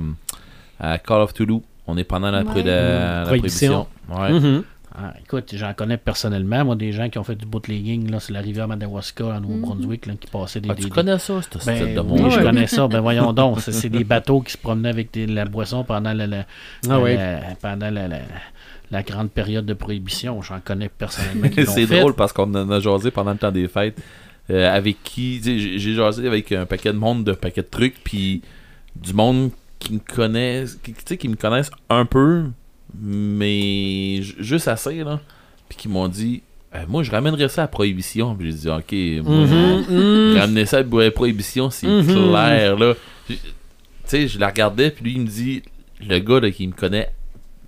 à 0.80 0.98
Call 1.00 1.22
of 1.22 1.34
Toulouse, 1.34 1.62
on 1.88 1.98
est 1.98 2.04
pendant 2.04 2.30
la, 2.30 2.44
pré- 2.44 2.60
Ouais. 2.60 2.66
la- 2.68 3.20
la 3.22 3.26
Prohibition. 3.26 3.88
prohibition. 4.10 4.46
Ouais. 4.46 4.52
Mhm. 4.52 4.64
Ah, 5.02 5.14
écoute, 5.24 5.52
j'en 5.56 5.74
connais 5.74 5.98
personnellement, 5.98 6.66
moi, 6.66 6.76
des 6.76 6.92
gens 6.92 7.08
qui 7.10 7.18
ont 7.20 7.24
fait 7.24 7.36
du 7.36 7.46
bootlegging, 7.46 8.12
là, 8.12 8.20
c'est 8.20 8.34
la 8.34 8.42
rivière 8.42 8.68
Madawaska, 8.68 9.26
en 9.26 9.40
Nouveau-Brunswick, 9.40 10.08
là, 10.08 10.14
qui 10.20 10.28
passaient 10.28 10.60
des... 10.60 10.70
Ah, 10.70 10.74
des- 10.74 10.84
tu 10.84 10.90
connais 10.90 11.18
ça, 11.20 11.42
ce 11.42 11.66
Ben, 11.66 11.76
style 11.78 11.96
de 11.96 12.00
oui, 12.02 12.20
je 12.30 12.38
Ouais. 12.38 12.44
connais 12.44 12.68
ça. 12.68 12.88
Ben 12.88 13.00
voyons 13.00 13.32
donc, 13.32 13.60
c'est 13.62 13.90
des 13.90 14.04
bateaux 14.04 14.42
qui 14.42 14.52
se 14.54 14.58
promenaient 14.58 14.90
avec 14.90 15.14
des- 15.14 15.26
la 15.28 15.46
boisson 15.46 15.84
pendant 15.84 16.12
la, 16.14 16.28
la- 16.28 16.40
Ah 16.86 16.90
la- 16.90 17.00
ouais. 17.00 17.16
la- 17.16 17.56
pendant 17.62 17.90
la, 17.90 18.08
la- 18.92 19.04
grande 19.04 19.30
période 19.32 19.66
de 19.66 19.74
prohibition. 19.74 20.42
J'en 20.42 20.60
connais 20.60 20.90
personnellement 20.90 21.48
c'est 21.68 21.86
drôle 21.86 22.14
parce 22.16 22.34
qu'on 22.34 22.54
en 22.56 22.70
a 22.72 22.80
jasé 22.80 23.12
pendant 23.12 23.32
le 23.32 23.38
temps 23.38 23.52
des 23.52 23.68
fêtes. 23.68 24.02
euh, 24.50 24.76
avec 24.76 25.04
qui 25.04 25.40
j'ai 25.44 25.94
jasé 25.94 26.26
avec 26.28 26.52
un 26.52 26.66
paquet 26.66 26.92
de 26.92 26.98
monde 26.98 27.24
de 27.24 27.34
paquets 27.34 27.62
de 27.62 27.68
trucs 27.68 28.04
puis 28.04 28.42
du 28.96 29.14
monde 29.14 29.52
qui 29.78 29.94
me 29.94 30.00
connaissent 30.00 30.76
qui, 30.84 30.92
tu 30.94 31.02
sais, 31.06 31.18
qui 31.18 31.30
me 31.30 31.36
connaissent 31.36 31.70
un 31.90 32.04
peu 32.06 32.46
mais 33.02 34.22
ju- 34.22 34.36
juste 34.40 34.68
assez 34.68 35.04
là 35.04 35.20
puis 35.68 35.78
qui 35.78 35.88
m'ont 35.88 36.08
dit 36.08 36.42
Euh, 36.76 36.84
moi 36.88 37.02
je 37.02 37.10
ramènerais 37.10 37.50
ça 37.50 37.64
à 37.64 37.68
prohibition 37.68 38.36
puis 38.36 38.52
j'ai 38.52 38.58
dit 38.58 38.70
ok 38.70 39.26
moi, 39.28 39.46
Mhm. 39.48 39.86
Mhm. 39.90 40.38
ramener 40.38 40.66
ça 40.68 40.78
à 40.80 41.12
prohibition 41.12 41.72
c'est 41.72 41.88
Mhm. 41.88 42.06
clair 42.06 42.78
là 42.78 42.94
tu 43.28 43.38
sais 44.06 44.28
je 44.28 44.38
la 44.40 44.50
regardais 44.50 44.92
puis 44.92 45.04
lui 45.04 45.14
il 45.14 45.22
me 45.22 45.26
dit 45.28 45.64
le 46.08 46.20
gars 46.20 46.40
là, 46.40 46.52
qui 46.52 46.68
me 46.68 46.74
connaît 46.74 47.10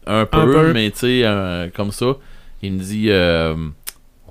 un 0.06 0.26
peu, 0.28 0.46
peu. 0.52 0.74
mais 0.74 0.92
tu 0.92 1.00
sais 1.00 1.22
euh, 1.24 1.70
comme 1.74 1.92
ça 1.92 2.14
il 2.62 2.74
me 2.74 2.80
dit 2.80 3.08
euh, 3.10 3.56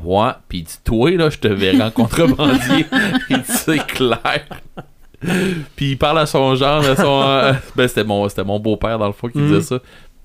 ouais 0.05 0.30
puis 0.49 0.59
il 0.59 0.62
dit 0.64 0.78
toi 0.84 1.11
là 1.16 1.30
je 1.30 1.38
te 1.38 1.49
verrai 1.49 1.82
en 1.82 1.91
contrebandier 1.91 2.86
il 3.30 3.38
dit 3.38 3.43
c'est 3.47 3.84
clair 3.88 4.45
puis 5.74 5.91
il 5.93 5.99
parle 5.99 6.20
à 6.20 6.26
son 6.26 6.55
genre 6.55 6.84
à 6.84 6.95
son 6.97 7.22
euh, 7.22 7.53
ben 7.74 7.88
c'était 7.88 8.05
mon 8.05 8.26
mon 8.47 8.61
beau-père 8.61 8.99
dans 9.01 9.09
le 9.09 9.12
fond 9.12 9.28
qui 9.28 9.38
Mhm. 9.38 9.49
disait 9.49 9.61
ça 9.62 9.80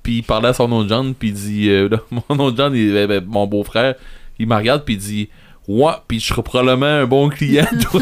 puis 0.06 0.18
il 0.20 0.24
parlait 0.24 0.48
à 0.50 0.54
son 0.54 0.72
autre 0.72 0.88
John 0.88 1.14
puis 1.14 1.30
il 1.30 1.34
dit 1.34 1.70
euh, 1.70 1.90
là, 1.92 1.98
mon 2.30 2.40
autre 2.46 2.56
John 2.56 2.74
il- 2.74 2.94
ben, 2.94 3.08
ben, 3.08 3.26
mon 3.28 3.46
beau-frère 3.48 3.96
il 4.40 4.48
me 4.48 4.56
regarde 4.56 4.84
puis 4.86 4.94
il 4.94 5.00
dit 5.00 5.30
ouais 5.68 5.94
puis 6.08 6.20
je 6.20 6.28
serai 6.28 6.44
probablement 6.44 6.86
un 6.86 7.06
bon 7.08 7.28
client 7.30 7.66
toi 7.82 8.02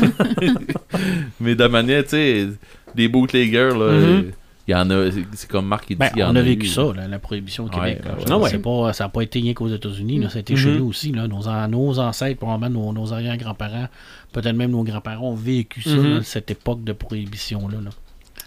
mais 1.40 1.56
de 1.56 1.66
manière 1.68 2.04
tu 2.04 2.10
sais 2.10 2.48
des 2.96 3.08
bootleggers 3.08 3.70
là 3.78 3.92
Mhm. 3.94 4.32
il 4.68 4.72
y 4.72 4.76
en 4.76 4.90
a 4.90 5.10
c'est- 5.12 5.48
comme 5.50 5.66
Marc 5.68 5.86
il 5.90 5.94
dit 5.96 6.00
Ben, 6.00 6.10
il 6.16 6.20
y 6.20 6.24
en 6.24 6.32
on 6.32 6.36
a 6.36 6.42
eu. 6.42 6.44
vécu 6.44 6.68
ça, 6.68 6.84
là, 6.96 7.08
la 7.08 7.20
prohibition 7.20 7.66
au 7.66 7.70
Québec. 7.70 8.02
là. 8.28 8.38
ouais. 8.38 8.58
Pas, 8.60 8.94
ça 8.94 9.04
n'a 9.06 9.10
pas 9.10 9.22
été 9.22 9.40
rien 9.40 9.54
qu'aux 9.54 9.68
États-Unis, 9.70 10.26
ça 10.30 10.38
a 10.38 10.40
été 10.40 10.56
chez 10.56 10.76
nous 10.78 10.88
aussi. 10.88 11.12
Là. 11.12 11.28
Nos, 11.28 11.42
nos 11.68 12.00
ancêtres, 12.00 12.40
probablement 12.40 12.94
nos, 12.94 12.94
nos 12.94 13.14
arrière-grands-parents, 13.14 13.88
peut-être 14.32 14.56
même 14.56 14.72
nos 14.72 14.84
grands-parents 14.84 15.32
ont 15.32 15.36
vécu 15.36 15.82
ça, 15.82 15.90
Mhm. 15.96 16.14
là, 16.16 16.24
cette 16.24 16.50
époque 16.52 16.84
de 16.84 16.94
prohibition-là. 16.94 17.78
là. 17.84 17.90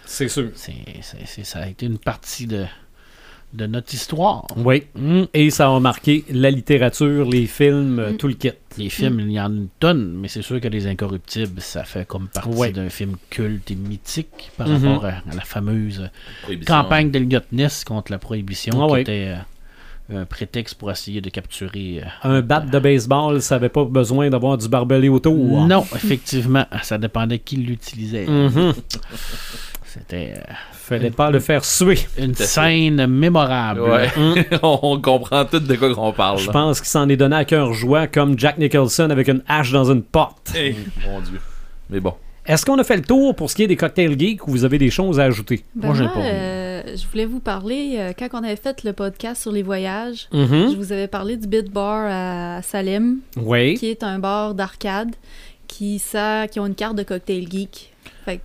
C'est 0.05 0.27
sûr. 0.29 0.49
C'est- 0.55 1.43
ça 1.43 1.59
a 1.59 1.67
été 1.67 1.85
une 1.85 1.99
partie 1.99 2.47
de, 2.47 2.65
de 3.53 3.65
notre 3.65 3.93
histoire. 3.93 4.45
Oui. 4.57 4.83
Et 5.33 5.49
ça 5.49 5.73
a 5.73 5.79
marqué 5.79 6.25
la 6.29 6.51
littérature, 6.51 7.25
les 7.29 7.45
films, 7.47 7.97
euh, 7.99 8.11
tout 8.13 8.27
le 8.27 8.33
kit. 8.33 8.51
Les 8.77 8.89
films, 8.89 9.19
il 9.21 9.31
y 9.31 9.39
en 9.39 9.45
a 9.45 9.47
une 9.47 9.67
tonne, 9.79 10.13
mais 10.19 10.27
c'est 10.27 10.41
sûr 10.43 10.59
que 10.61 10.67
Les 10.67 10.85
Incorruptibles, 10.85 11.61
ça 11.61 11.83
fait 11.83 12.05
comme 12.05 12.27
partie 12.27 12.49
Ouais. 12.49 12.71
d'un 12.71 12.89
film 12.89 13.15
culte 13.29 13.71
et 13.71 13.75
mythique 13.75 14.51
par 14.57 14.67
Mhm. 14.67 14.87
rapport 14.87 15.05
à, 15.05 15.09
à 15.09 15.33
la 15.35 15.41
fameuse 15.41 16.09
Prohibition. 16.43 16.75
campagne 16.75 17.09
d'Eliot 17.09 17.39
Ness 17.51 17.83
contre 17.83 18.11
la 18.11 18.19
prohibition, 18.19 18.73
Ah 18.83 18.87
qui 18.87 18.91
ouais. 18.93 19.01
était 19.01 19.33
euh, 20.13 20.21
un 20.21 20.25
prétexte 20.25 20.75
pour 20.75 20.91
essayer 20.91 21.21
de 21.21 21.29
capturer. 21.29 22.01
euh, 22.03 22.07
Un 22.37 22.41
bat 22.41 22.59
de 22.59 22.79
baseball, 22.79 23.41
ça 23.41 23.55
n'avait 23.55 23.69
pas 23.69 23.85
besoin 23.85 24.29
d'avoir 24.29 24.57
du 24.57 24.67
barbelé 24.69 25.09
autour. 25.09 25.65
Non, 25.65 25.83
effectivement, 25.95 26.65
ça 26.83 26.97
dépendait 26.97 27.39
qui 27.39 27.55
l'utilisait. 27.55 28.27
Mhm. 28.27 28.73
C'était 29.85 30.33
euh, 30.37 30.53
Fallait 30.87 31.11
pas 31.11 31.31
le 31.31 31.39
faire 31.39 31.65
suer. 31.65 31.99
une 32.17 32.33
scène 32.35 33.07
mémorable. 33.07 33.81
ouais 33.81 34.09
on 34.63 34.99
comprend 35.01 35.43
tout 35.45 35.59
de 35.59 35.75
quoi 35.75 35.93
qu'on 35.93 36.13
parle 36.13 36.37
Je 36.39 36.49
pense 36.49 36.79
qu'il 36.79 36.89
s'en 36.89 37.09
est 37.09 37.17
donné 37.17 37.35
à 37.35 37.45
cœur 37.45 37.73
joie 37.73 38.07
comme 38.07 38.37
Jack 38.39 38.57
Nicholson 38.57 39.09
avec 39.09 39.27
une 39.27 39.41
hache 39.47 39.71
dans 39.71 39.91
une 39.91 40.01
porte. 40.03 40.53
Hey, 40.55 40.75
mon 41.05 41.19
dieu 41.21 41.39
mais 41.89 41.99
bon 41.99 42.13
Est-ce 42.45 42.65
qu'on 42.65 42.77
a 42.79 42.83
fait 42.83 42.95
le 42.97 43.01
tour 43.03 43.35
pour 43.35 43.49
ce 43.49 43.55
qui 43.55 43.63
est 43.63 43.67
des 43.67 43.75
cocktails 43.75 44.17
geeks 44.17 44.47
ou 44.47 44.51
vous 44.51 44.63
avez 44.65 44.77
des 44.77 44.89
choses 44.89 45.19
à 45.19 45.23
ajouter? 45.23 45.63
Ben 45.75 45.87
Moi, 45.87 45.95
j'ai 45.97 46.05
pas 46.05 46.19
euh, 46.19 46.81
je 46.95 47.05
voulais 47.11 47.25
vous 47.25 47.39
parler, 47.41 47.95
euh, 47.97 48.11
quand 48.17 48.27
on 48.33 48.43
avait 48.43 48.55
fait 48.55 48.83
le 48.83 48.93
podcast 48.93 49.41
sur 49.41 49.51
les 49.51 49.63
voyages, 49.63 50.27
Mhm. 50.31 50.71
je 50.71 50.75
vous 50.77 50.91
avais 50.93 51.07
parlé 51.07 51.35
du 51.35 51.47
Bit 51.47 51.69
Bar 51.71 52.05
à 52.09 52.61
Salem, 52.61 53.17
Oui. 53.35 53.73
qui 53.75 53.87
est 53.89 54.03
un 54.03 54.19
bar 54.19 54.53
d'arcade 54.53 55.15
qui, 55.67 55.99
ça, 55.99 56.47
qui 56.47 56.59
ont 56.61 56.65
une 56.67 56.75
carte 56.75 56.95
de 56.95 57.03
cocktail 57.03 57.45
geek. 57.51 57.91
Fait 58.25 58.37
que 58.37 58.43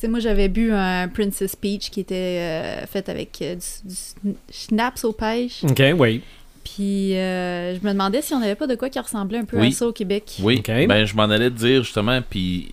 Fait 0.00 0.06
que, 0.06 0.10
moi, 0.10 0.20
j'avais 0.20 0.48
bu 0.48 0.72
un 0.72 1.08
Princess 1.08 1.56
Peach 1.56 1.90
qui 1.90 2.00
était 2.00 2.14
euh, 2.40 2.86
fait 2.86 3.08
avec 3.08 3.38
euh, 3.42 3.54
du, 3.56 4.30
du 4.30 4.36
schnapps 4.50 5.04
aux 5.04 5.12
pêches. 5.12 5.64
OK, 5.64 5.82
oui. 5.98 6.22
Puis 6.64 7.16
euh, 7.16 7.74
je 7.76 7.84
me 7.84 7.92
demandais 7.92 8.22
si 8.22 8.32
on 8.34 8.38
n'avait 8.40 8.54
pas 8.54 8.66
de 8.68 8.74
quoi 8.76 8.88
qui 8.88 8.98
ressemblait 8.98 9.38
un 9.38 9.44
peu 9.44 9.58
Oui. 9.58 9.68
à 9.68 9.70
ça 9.72 9.86
au 9.86 9.92
Québec. 9.92 10.36
Oui, 10.42 10.58
Ok. 10.60 10.86
ben 10.86 11.04
je 11.04 11.14
m'en 11.16 11.24
allais 11.24 11.50
dire 11.50 11.82
justement, 11.82 12.20
puis 12.28 12.70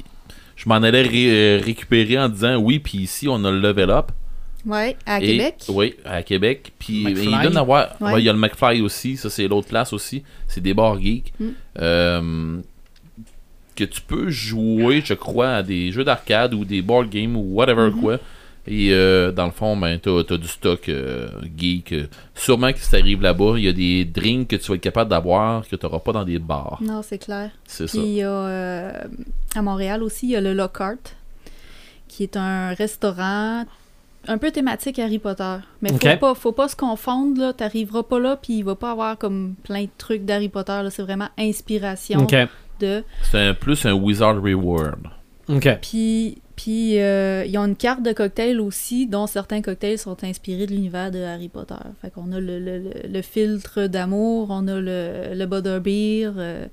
je 0.56 0.70
m'en 0.70 0.76
allais 0.76 1.02
ré- 1.02 1.58
récupérer 1.58 2.20
en 2.20 2.30
disant 2.30 2.58
oui, 2.58 2.78
puis 2.80 3.00
ici 3.00 3.28
on 3.28 3.44
a 3.46 3.52
le 3.52 3.60
level 3.60 3.90
up. 3.90 4.12
Ouais, 4.66 4.96
à 5.06 5.20
Et- 5.22 5.26
Québec. 5.26 5.56
Oui, 5.70 5.96
à 6.06 6.22
Québec. 6.22 6.72
Puis 6.78 7.04
il 7.04 7.42
donne 7.42 7.58
à 7.58 7.64
voir. 7.64 7.96
Ouais. 8.00 8.12
ouais, 8.14 8.22
il 8.22 8.26
y 8.26 8.30
a 8.30 8.34
le 8.34 8.38
McFly 8.40 8.82
aussi, 8.82 9.18
ça 9.18 9.30
c'est 9.30 9.48
l'autre 9.48 9.70
place 9.70 9.92
aussi. 9.92 10.22
C'est 10.48 10.62
des 10.62 10.74
bars 10.76 11.02
geeks. 11.02 11.34
Mm. 11.40 12.62
Que 13.80 13.86
tu 13.86 14.02
peux 14.02 14.30
jouer, 14.30 15.02
je 15.06 15.14
crois, 15.14 15.50
à 15.52 15.64
des 15.64 15.92
jeux 15.94 16.04
d'arcade 16.04 16.54
ou 16.54 16.66
des 16.66 16.82
board 16.82 17.10
games 17.10 17.36
ou 17.36 17.56
whatever 17.56 17.90
Mm-hmm. 17.90 18.02
quoi. 18.02 18.18
Et 18.68 18.90
euh, 18.92 19.32
dans 19.32 19.46
le 19.46 19.52
fond, 19.52 19.76
ben, 19.78 19.98
t'as, 20.00 20.24
t'as 20.24 20.38
du 20.38 20.48
stock 20.48 20.90
euh, 20.90 21.30
geek. 21.58 21.96
Sûrement 22.36 22.72
que 22.72 22.80
si 22.80 22.92
t'arrives 22.92 23.22
là-bas, 23.22 23.54
il 23.58 23.64
y 23.64 23.68
a 23.68 23.74
des 23.74 24.06
drinks 24.06 24.50
que 24.50 24.58
tu 24.58 24.68
vas 24.68 24.76
être 24.76 24.82
capable 24.82 25.10
d'avoir 25.10 25.68
que 25.68 25.76
t'auras 25.76 26.00
pas 26.00 26.12
dans 26.12 26.24
des 26.24 26.40
bars. 26.40 26.78
Non, 26.82 27.02
c'est 27.02 27.18
clair. 27.18 27.52
C'est 27.66 27.86
Puis 27.86 27.98
ça. 27.98 28.04
il 28.04 28.14
y 28.14 28.22
a 28.22 28.30
euh, 28.30 28.92
à 29.56 29.62
Montréal 29.62 30.04
aussi, 30.04 30.28
il 30.28 30.32
y 30.32 30.36
a 30.36 30.42
le 30.42 30.54
Lockhart, 30.54 30.98
qui 32.08 32.24
est 32.24 32.38
un 32.38 32.74
restaurant 32.74 33.66
un 34.28 34.38
peu 34.38 34.52
thématique 34.52 35.00
Harry 35.00 35.18
Potter. 35.18 35.56
Mais 35.82 35.90
faut 35.90 36.18
pas, 36.18 36.36
faut 36.36 36.52
pas 36.52 36.68
se 36.68 36.76
confondre, 36.76 37.40
là. 37.40 37.54
T'arriveras 37.54 38.04
pas 38.04 38.20
là, 38.20 38.36
puis 38.36 38.58
il 38.58 38.64
va 38.64 38.76
pas 38.76 38.92
avoir 38.92 39.18
comme 39.18 39.56
plein 39.64 39.84
de 39.84 39.90
trucs 39.98 40.26
d'Harry 40.26 40.50
Potter, 40.50 40.82
là. 40.84 40.90
C'est 40.92 41.02
vraiment 41.02 41.30
inspiration 41.38 42.20
OK. 42.20 42.36
De. 42.80 43.04
C'est 43.24 43.40
un, 43.40 43.54
plus 43.54 43.86
un 43.86 43.94
Wizardry 43.94 44.54
World. 44.54 45.08
OK. 45.48 45.68
Puis, 45.82 46.38
puis 46.56 47.00
euh, 47.00 47.44
ils 47.46 47.58
ont 47.58 47.66
une 47.66 47.76
carte 47.76 48.04
de 48.04 48.12
cocktails 48.12 48.60
aussi, 48.60 49.08
dont 49.08 49.26
certains 49.28 49.62
cocktails 49.62 49.98
sont 49.98 50.24
inspirés 50.24 50.66
de 50.68 50.72
l'univers 50.74 51.10
de 51.12 51.20
Harry 51.20 51.50
Potter. 51.50 51.74
Fait 52.02 52.12
qu'on 52.12 52.32
a 52.32 52.40
le, 52.40 52.60
le- 52.60 52.78
le- 52.80 52.92
le 53.12 53.22
filtre 53.22 53.88
d'amour, 53.88 54.48
on 54.52 54.68
a 54.68 54.80
le, 54.80 55.34
le 55.34 55.46
butterbeer, 55.46 56.34
euh, 56.38 56.66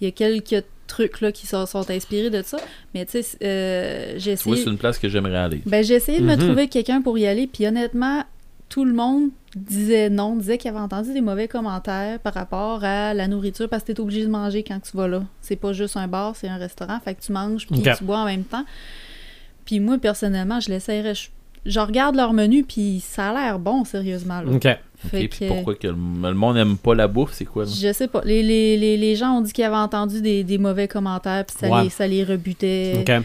il 0.00 0.04
y 0.06 0.08
a 0.08 0.10
quelques 0.10 0.64
trucs 0.88 1.20
là 1.20 1.32
qui 1.32 1.46
sont, 1.46 1.66
sont 1.66 1.88
inspirés 1.90 2.30
de 2.30 2.42
ça. 2.42 2.58
Mais 2.94 3.04
tu 3.06 3.22
sais, 3.22 3.36
euh, 3.42 4.14
j'ai 4.16 4.32
essayé, 4.32 4.56
c'est 4.56 4.70
une 4.70 4.78
place 4.78 4.98
que 4.98 5.08
j'aimerais 5.08 5.36
aller. 5.36 5.60
ben, 5.66 5.82
j'ai 5.84 5.94
essayé 5.94 6.20
de 6.20 6.24
me 6.24 6.34
Mhm. 6.36 6.40
trouver 6.46 6.68
quelqu'un 6.68 7.00
pour 7.02 7.16
y 7.18 7.26
aller, 7.26 7.46
puis 7.46 7.66
honnêtement, 7.66 8.24
tout 8.68 8.84
le 8.84 8.92
monde 8.92 9.30
disait 9.56 10.10
non, 10.10 10.36
disait 10.36 10.58
qu'il 10.58 10.70
avait 10.70 10.78
entendu 10.80 11.12
des 11.12 11.20
mauvais 11.22 11.48
commentaires 11.48 12.18
par 12.20 12.34
rapport 12.34 12.84
à 12.84 13.14
la 13.14 13.26
nourriture 13.26 13.68
parce 13.68 13.82
que 13.82 13.92
t'es 13.92 14.00
obligé 14.00 14.22
de 14.24 14.30
manger 14.30 14.62
quand 14.62 14.78
tu 14.80 14.96
vas 14.96 15.08
là. 15.08 15.22
C'est 15.40 15.56
pas 15.56 15.72
juste 15.72 15.96
un 15.96 16.06
bar, 16.08 16.36
c'est 16.36 16.48
un 16.48 16.58
restaurant, 16.58 17.00
fait 17.02 17.14
que 17.14 17.22
tu 17.22 17.32
manges 17.32 17.66
puis 17.66 17.80
Ok. 17.80 17.96
tu 17.98 18.04
bois 18.04 18.18
en 18.18 18.26
même 18.26 18.44
temps. 18.44 18.64
Puis 19.64 19.80
moi, 19.80 19.98
personnellement, 19.98 20.60
je 20.60 20.68
l'essayerais. 20.70 21.14
Je, 21.14 21.28
je 21.64 21.80
regarde 21.80 22.14
leur 22.14 22.32
menu, 22.32 22.62
puis 22.62 23.02
ça 23.04 23.30
a 23.30 23.32
l'air 23.32 23.58
bon, 23.58 23.84
sérieusement. 23.84 24.40
Là. 24.40 24.52
OK. 24.52 24.62
Fait 25.08 25.22
Et 25.24 25.28
puis 25.28 25.40
que, 25.40 25.48
pourquoi 25.48 25.74
que 25.74 25.88
le, 25.88 25.94
le 25.94 26.34
monde 26.34 26.54
n'aime 26.56 26.76
pas 26.76 26.94
la 26.94 27.08
bouffe, 27.08 27.32
c'est 27.32 27.44
quoi? 27.44 27.64
là? 27.64 27.70
Je 27.74 27.92
sais 27.92 28.06
pas. 28.08 28.22
Les, 28.24 28.42
les, 28.42 28.76
les, 28.76 28.96
les 28.96 29.16
gens 29.16 29.32
ont 29.38 29.40
dit 29.40 29.52
qu'ils 29.52 29.64
avaient 29.64 29.74
entendu 29.76 30.20
des, 30.22 30.44
des 30.44 30.58
mauvais 30.58 30.86
commentaires, 30.86 31.44
puis 31.44 31.56
ça, 31.58 31.68
Ouais. 31.68 31.84
les, 31.84 31.90
ça 31.90 32.06
les 32.06 32.22
rebutait. 32.22 32.94
OK. 33.00 33.08
Mais 33.08 33.22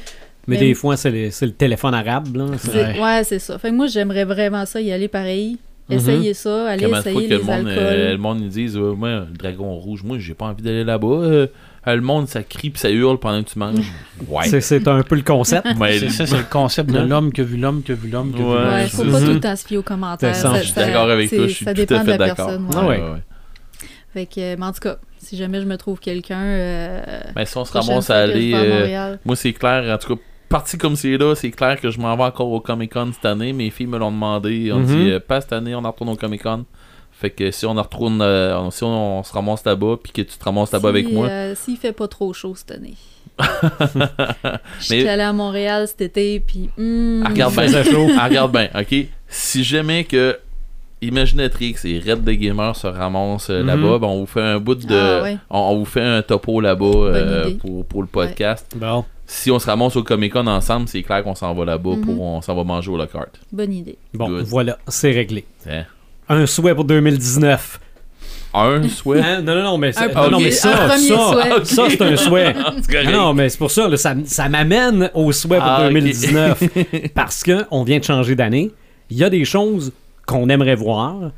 Mais- 0.48 0.58
des 0.58 0.74
fois, 0.74 0.98
c'est 0.98 1.12
le, 1.12 1.52
téléphone 1.52 1.94
arabe, 1.94 2.36
là. 2.36 2.46
Ouais, 3.00 3.24
c'est 3.24 3.38
ça. 3.40 3.60
Fait 3.60 3.70
que 3.70 3.76
moi, 3.76 3.86
j'aimerais 3.88 4.26
vraiment 4.26 4.66
ça, 4.66 4.82
y 4.82 4.92
aller 4.92 5.08
pareil. 5.08 5.60
Mhm. 5.92 5.98
Essayer 6.00 6.34
ça, 6.34 6.70
aller 6.70 6.84
Comment 6.86 6.96
de 6.98 7.00
essayer 7.02 7.28
que 7.28 7.34
les 7.34 7.38
le 7.40 7.44
monde, 7.44 7.68
alcools. 7.68 7.78
euh, 7.78 8.12
le 8.12 8.18
monde 8.18 8.40
ils 8.42 8.50
disent 8.50 8.78
ouais, 8.78 8.96
moi, 8.96 9.10
le 9.32 9.38
dragon 9.38 9.74
rouge, 9.76 10.04
moi 10.04 10.18
j'ai 10.20 10.34
pas 10.34 10.46
envie 10.46 10.64
d'aller 10.64 10.84
là-bas. 10.84 11.08
Euh, 11.08 11.48
euh, 11.88 11.96
le 11.96 12.02
monde 12.02 12.28
ça 12.28 12.44
crie 12.44 12.70
puis 12.70 12.80
ça 12.80 12.90
hurle 12.92 13.18
pendant 13.20 13.42
que 13.44 13.50
tu 13.50 13.60
manges. 13.60 13.92
Ouais. 14.28 14.48
C'est- 14.62 14.88
un 14.88 15.02
peu 15.04 15.16
le 15.16 15.22
concept. 15.24 15.68
Mais- 15.80 16.00
C'est 16.00 16.10
ça, 16.10 16.26
c'est 16.28 16.38
le 16.38 16.44
concept 16.44 16.92
de 16.92 17.00
Ouais. 17.00 17.06
l'homme 17.08 17.32
qui 17.32 17.42
a 17.42 17.44
vu 17.44 17.58
l'homme, 17.58 17.82
qui 17.84 17.92
a 17.92 17.96
vu 17.96 18.10
l'homme, 18.10 18.32
qui 18.34 18.42
a 18.42 18.44
vu 18.44 18.50
Ouais, 18.50 18.56
l'homme. 18.56 18.74
Ouais, 18.74 18.88
faut 18.88 19.04
pas 19.04 19.20
tout 19.20 19.26
le 19.34 19.40
temps 19.40 19.56
se 19.56 19.66
fier 19.68 19.78
aux 19.78 19.82
commentaires. 19.84 20.36
Ça. 20.36 20.54
je 20.60 20.64
suis 20.66 20.74
d'accord 20.74 21.10
avec 21.10 21.30
toi, 21.30 21.48
je 21.48 21.54
suis 21.54 21.66
Ça 21.66 21.74
tout 21.74 21.82
à 21.82 21.86
dépend 21.86 22.00
de 22.00 22.06
fait 22.06 22.18
la 22.18 22.28
d'accord. 22.28 22.46
personne. 22.48 22.68
Ah 22.76 22.86
ouais. 22.88 22.98
ouais. 23.00 23.20
Fait 24.14 24.26
que, 24.26 24.56
mais 24.58 24.66
en 24.66 24.74
tout 24.74 24.82
cas, 24.82 24.98
si 25.20 25.38
jamais 25.38 25.62
je 25.62 25.66
me 25.66 25.78
trouve 25.78 26.00
quelqu'un. 26.00 26.42
Euh, 26.42 27.02
Mais 27.36 27.46
si 27.46 27.58
on 27.58 27.64
se 27.66 27.72
ramasse 27.72 28.10
à 28.10 28.26
que 28.26 28.32
aller, 28.32 28.54
à 28.54 28.58
euh, 28.58 29.16
moi 29.24 29.36
c'est 29.38 29.54
clair, 29.54 29.94
en 29.94 29.98
tout 29.98 30.16
cas, 30.16 30.22
parti 30.52 30.78
comme 30.78 30.96
c'est 30.96 31.18
là, 31.18 31.34
c'est 31.36 31.50
clair 31.52 31.80
que 31.82 31.90
je 31.90 32.00
m'en 32.00 32.16
vais 32.16 32.24
encore 32.24 32.52
au 32.52 32.60
Comic 32.60 32.94
Con 32.94 33.10
cette 33.14 33.26
année. 33.26 33.54
Mes 33.54 33.70
filles 33.72 33.88
me 33.88 33.98
l'ont 33.98 34.12
demandé. 34.12 34.72
On 34.72 34.80
Mhm. 34.80 34.86
dit 34.86 35.10
euh, 35.12 35.20
pas 35.20 35.42
cette 35.42 35.54
année, 35.54 35.74
on 35.74 35.84
en 35.84 35.92
retourne 35.92 36.10
au 36.12 36.16
Comic 36.16 36.44
Con. 36.44 36.66
Fait 37.12 37.30
que 37.30 37.52
si 37.52 37.66
on 37.66 37.72
en 37.78 37.82
retourne, 37.84 38.22
euh, 38.22 38.70
si 38.72 38.84
on, 38.84 39.20
on 39.20 39.24
se 39.24 39.32
ramasse 39.34 39.64
là-bas, 39.66 39.96
puis 40.02 40.12
que 40.12 40.22
tu 40.22 40.38
te 40.38 40.44
ramasses 40.44 40.72
là-bas 40.72 40.90
Si, 40.90 40.98
avec 40.98 41.12
moi, 41.12 41.28
euh, 41.28 41.56
S'il 41.56 41.78
fait 41.78 41.94
pas 41.94 42.08
trop 42.08 42.34
chaud 42.34 42.54
cette 42.56 42.72
année. 42.72 42.96
Je 44.80 44.86
suis 44.86 45.08
allée 45.08 45.24
à 45.24 45.34
Montréal 45.34 45.88
cet 45.88 46.02
été, 46.02 46.40
puis. 46.40 46.70
hmm, 46.78 47.24
Ah, 47.26 47.30
regarde 47.30 47.54
bien. 47.56 47.84
chaud. 47.84 48.08
Ah, 48.20 48.28
regarde 48.28 48.52
bien, 48.52 48.70
ok. 48.80 48.96
Si 49.28 49.64
jamais 49.64 50.04
que 50.04 50.38
Imaginatrix 51.04 51.76
et 51.86 52.00
Red 52.00 52.24
the 52.26 52.30
Gamer 52.32 52.76
se 52.76 52.86
ramassent 52.88 53.50
euh, 53.50 53.62
Mhm. 53.62 53.68
là-bas, 53.68 53.98
ben, 54.00 54.08
on 54.08 54.20
vous 54.20 54.26
fait 54.28 54.42
un 54.42 54.60
bout 54.60 54.76
de. 54.76 54.96
Ah, 54.96 55.24
ouais. 55.24 55.38
on, 55.50 55.60
on 55.60 55.78
vous 55.80 55.86
fait 55.86 56.02
un 56.04 56.22
topo 56.22 56.62
là-bas 56.62 56.86
euh, 56.86 57.52
pour, 57.60 57.86
pour 57.86 58.02
le 58.02 58.08
podcast. 58.08 58.72
Bon. 58.76 59.04
Si 59.34 59.50
on 59.50 59.60
se 59.60 59.66
ramasse 59.66 59.96
au 59.96 60.04
Comic 60.04 60.34
Con 60.34 60.46
ensemble, 60.48 60.90
c'est 60.90 61.04
clair 61.04 61.24
qu'on 61.24 61.36
s'en 61.36 61.54
va 61.54 61.64
là-bas 61.64 61.92
Mhm. 61.96 62.02
pour 62.06 62.22
on 62.22 62.42
s'en 62.42 62.54
va 62.54 62.66
manger 62.66 62.92
au 62.92 62.98
Lockhart. 62.98 63.30
Bonne 63.52 63.72
idée. 63.72 63.98
Bon, 64.14 64.28
Good. 64.28 64.46
voilà, 64.46 64.78
c'est 64.90 65.12
réglé. 65.12 65.46
Hein? 65.70 65.84
Un 66.28 66.46
souhait 66.46 66.76
pour 66.76 66.84
2019. 66.84 67.80
Un 68.54 68.88
souhait? 68.90 69.22
Hein? 69.22 69.42
Non, 69.42 69.56
non, 69.56 69.64
non, 69.64 69.78
mais, 69.78 69.94
c'est- 69.94 70.02
Un 70.04 70.08
non, 70.08 70.32
non, 70.32 70.40
mais 70.40 70.50
premier- 70.50 70.52
ça, 70.52 70.84
un 70.84 70.98
ça, 70.98 71.64
ça, 71.64 71.84
c'est 71.90 72.02
un 72.02 72.18
souhait. 72.18 72.54
Non, 73.12 73.34
mais 73.34 73.48
c'est 73.48 73.58
pour 73.58 73.72
ça, 73.72 73.88
là, 73.88 73.96
ça, 73.96 74.14
ça 74.26 74.50
m'amène 74.50 75.10
au 75.14 75.32
souhait 75.32 75.60
pour 75.60 75.66
Ah, 75.68 75.78
ok. 75.86 75.94
2019. 75.94 76.64
parce 77.16 77.42
que 77.44 77.64
on 77.72 77.84
vient 77.86 78.00
de 78.00 78.04
changer 78.04 78.36
d'année. 78.36 78.70
Il 79.10 79.18
y 79.18 79.24
a 79.24 79.30
des 79.30 79.46
choses 79.46 79.94
qu'on 80.28 80.50
aimerait 80.50 80.76
voir. 80.76 81.32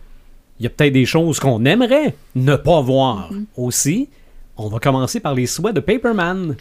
Il 0.59 0.63
y 0.63 0.65
a 0.65 0.69
peut-être 0.71 0.93
des 0.93 1.05
choses 1.05 1.39
qu'on 1.39 1.63
aimerait 1.65 2.15
ne 2.35 2.55
pas 2.55 2.81
voir 2.81 3.31
Mm-hmm. 3.31 3.45
aussi. 3.57 4.09
On 4.57 4.67
va 4.69 4.79
commencer 4.79 5.19
par 5.19 5.35
les 5.35 5.45
souhaits 5.45 5.75
de 5.75 5.79
Paperman. 5.79 6.55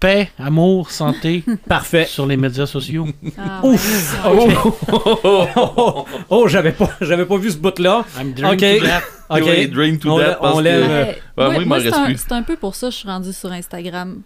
Paix, 0.00 0.30
amour, 0.38 0.90
santé 0.92 1.42
Parfait. 1.68 2.04
sur 2.04 2.24
les 2.26 2.36
médias 2.36 2.66
sociaux. 2.66 3.06
Ah, 3.36 3.60
Ouf! 3.64 4.24
ouais. 4.32 4.54
Oh, 4.64 5.18
oh, 5.24 5.46
oh, 5.76 6.04
oh, 6.30 6.48
j'avais 6.48 6.70
pas, 6.72 6.90
j'avais 7.00 7.26
pas 7.26 7.36
vu 7.36 7.50
ce 7.50 7.56
bout-là. 7.56 8.04
I'm 8.18 8.30
Ok. 8.44 8.60
that. 8.60 9.02
Ok. 9.30 9.70
Drain 9.72 9.96
to 9.96 10.10
On 10.10 10.18
parce 10.18 10.36
on 10.54 10.58
que- 10.58 10.62
lève, 10.62 10.82
Ouais. 10.88 11.20
euh, 11.38 11.48
Ouais, 11.48 11.54
moi, 11.56 11.64
moi, 11.64 11.80
c'est 11.80 11.92
un, 11.92 12.04
plus. 12.04 12.16
c'est 12.18 12.32
un 12.32 12.42
peu 12.42 12.56
pour 12.56 12.74
ça 12.76 12.86
que 12.88 12.92
je 12.92 12.98
suis 12.98 13.08
rendue 13.08 13.32
sur 13.32 13.50
Instagram. 13.50 14.22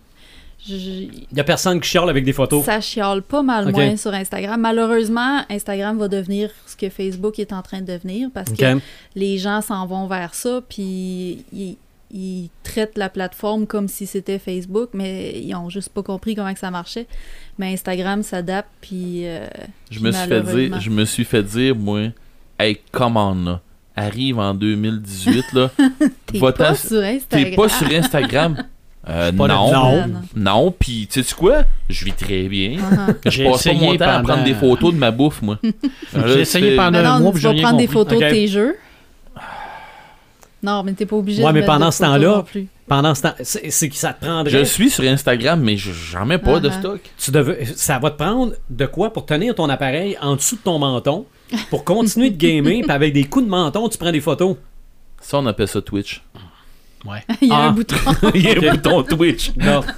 Je- 0.65 0.77
je- 0.77 0.91
Il 1.33 1.37
y 1.37 1.41
a 1.41 1.45
personne 1.45 1.81
qui 1.81 1.89
chiale 1.89 2.09
avec 2.09 2.25
des 2.25 2.33
photos. 2.33 2.65
Ça 2.65 2.81
chiale 2.81 3.23
pas 3.23 3.43
mal 3.43 3.73
moins 3.73 3.97
sur 3.97 4.13
Instagram. 4.15 4.61
Malheureusement, 4.61 5.41
Instagram 5.51 5.99
va 5.99 6.07
devenir 6.07 6.51
ce 6.67 6.77
que 6.77 6.89
Facebook 6.89 7.39
est 7.41 7.53
en 7.53 7.63
train 7.63 7.81
de 7.81 7.87
devenir 7.93 8.29
parce 8.33 8.53
que 8.53 8.79
les 9.17 9.39
gens 9.39 9.61
s'en 9.63 9.87
vont 9.87 10.07
vers 10.07 10.35
ça, 10.35 10.61
puis 10.69 11.45
ils, 11.53 11.79
ils 12.13 12.51
traitent 12.63 12.99
la 12.99 13.09
plateforme 13.09 13.67
comme 13.67 13.89
si 13.89 14.07
c'était 14.07 14.39
Facebook, 14.39 14.91
mais 14.93 15.41
ils 15.41 15.55
ont 15.55 15.71
juste 15.71 15.89
pas 15.89 16.03
compris 16.03 16.35
comment 16.35 16.53
que 16.53 16.61
ça 16.61 16.71
marchait. 16.71 17.07
Mais 17.59 17.73
Instagram 17.73 18.23
s'adapte, 18.23 18.69
puis 18.81 19.27
euh, 19.27 19.47
Je 19.91 20.01
me 20.01 20.13
suis 20.13 20.29
fait 20.29 20.43
dire, 20.43 20.81
je 20.81 20.91
me 20.91 21.05
suis 21.05 21.25
fait 21.25 21.43
dire, 21.43 21.75
moi, 21.75 22.09
hey, 22.59 22.79
come 22.93 23.17
on, 23.17 23.35
là. 23.45 23.61
Arrive 23.95 24.39
en 24.39 24.55
2018, 24.55 25.53
là. 25.53 25.71
t'es 26.27 26.39
pas 26.39 26.75
sur 26.75 27.03
Instagram. 27.03 27.21
T'es 27.29 27.57
pas 27.57 27.69
sur 27.69 27.91
Instagram? 27.91 28.57
Euh, 29.09 29.33
non. 29.33 29.49
Non. 29.49 30.07
non. 30.07 30.23
Non, 30.37 30.71
pis 30.71 31.09
tu 31.11 31.23
sais 31.23 31.35
quoi? 31.35 31.65
Je 31.89 32.05
vis 32.05 32.13
très 32.13 32.45
bien. 32.45 32.77
Uh-huh. 32.77 33.17
Je 33.25 33.31
J'ai 33.31 33.45
passe 33.45 33.65
pas 33.65 33.73
mon 33.75 33.97
temps 33.97 34.09
à 34.09 34.23
prendre 34.23 34.45
des 34.45 34.55
photos 34.55 34.95
de 34.95 34.99
ma 34.99 35.11
bouffe, 35.11 35.43
moi. 35.43 35.59
J'ai 36.27 36.41
essayé 36.41 36.77
pendant 36.77 36.99
un 37.01 37.21
mois, 37.21 37.33
puis 37.33 37.43
vas 37.43 37.51
rien 37.51 37.63
prendre 37.63 37.79
des 37.79 37.87
photos 37.87 38.19
Ok. 38.19 38.25
de 38.25 38.31
tes 38.31 38.47
jeux. 38.47 38.77
Non, 40.63 40.83
mais 40.85 40.93
t'es 40.93 41.07
pas 41.07 41.17
obligé 41.17 41.43
Ouais, 41.43 41.53
de 41.53 41.59
mais 41.59 41.65
pendant 41.67 41.89
de 41.89 41.93
ce 41.93 41.99
temps-là, 42.01 42.37
non 42.37 42.43
plus. 42.45 42.69
Pendant 42.87 43.15
ce 43.15 43.23
temps, 43.23 43.35
c'est 43.43 43.71
c'est 43.71 43.89
que 43.89 43.97
ça 43.97 44.13
te 44.13 44.25
prendrait. 44.25 44.51
Je 44.51 44.65
suis 44.65 44.91
sur 44.91 45.03
Instagram, 45.05 45.61
mais 45.61 45.77
je- 45.77 45.93
j'en 45.93 46.25
mets 46.27 46.39
pas 46.39 46.61
de 46.61 46.69
Uh-huh. 46.69 46.79
stock. 46.79 47.01
Tu 47.19 47.31
devais- 47.31 47.65
ça 47.65 47.99
va 47.99 48.11
te 48.11 48.17
prendre 48.23 48.53
de 48.71 48.87
quoi 48.87 49.13
pour 49.13 49.27
tenir 49.27 49.55
ton 49.55 49.69
appareil 49.69 50.17
en 50.21 50.37
dessous 50.37 50.57
de 50.57 50.61
ton 50.61 50.79
menton 50.79 51.27
pour 51.71 51.85
continuer 51.85 52.31
de 52.31 52.37
gamer, 52.37 52.83
puis 52.83 52.91
avec 52.91 53.13
des 53.13 53.25
coups 53.25 53.45
de 53.47 53.51
menton, 53.51 53.89
tu 53.89 53.99
prends 53.99 54.13
des 54.13 54.21
photos. 54.21 54.57
Ça, 55.21 55.39
on 55.39 55.47
appelle 55.47 55.69
ça 55.69 55.81
Twitch. 55.83 56.23
Ouais. 57.05 57.25
Il 57.41 57.49
y 57.49 57.51
a 57.51 57.57
Ah. 57.57 57.69
un 57.69 57.73
bouton. 57.73 57.97
Il 58.35 58.43
y 58.43 58.49
a 58.49 58.71
un 58.71 58.75
bouton 58.75 59.03
Twitch. 59.03 59.53
Non. 59.57 59.81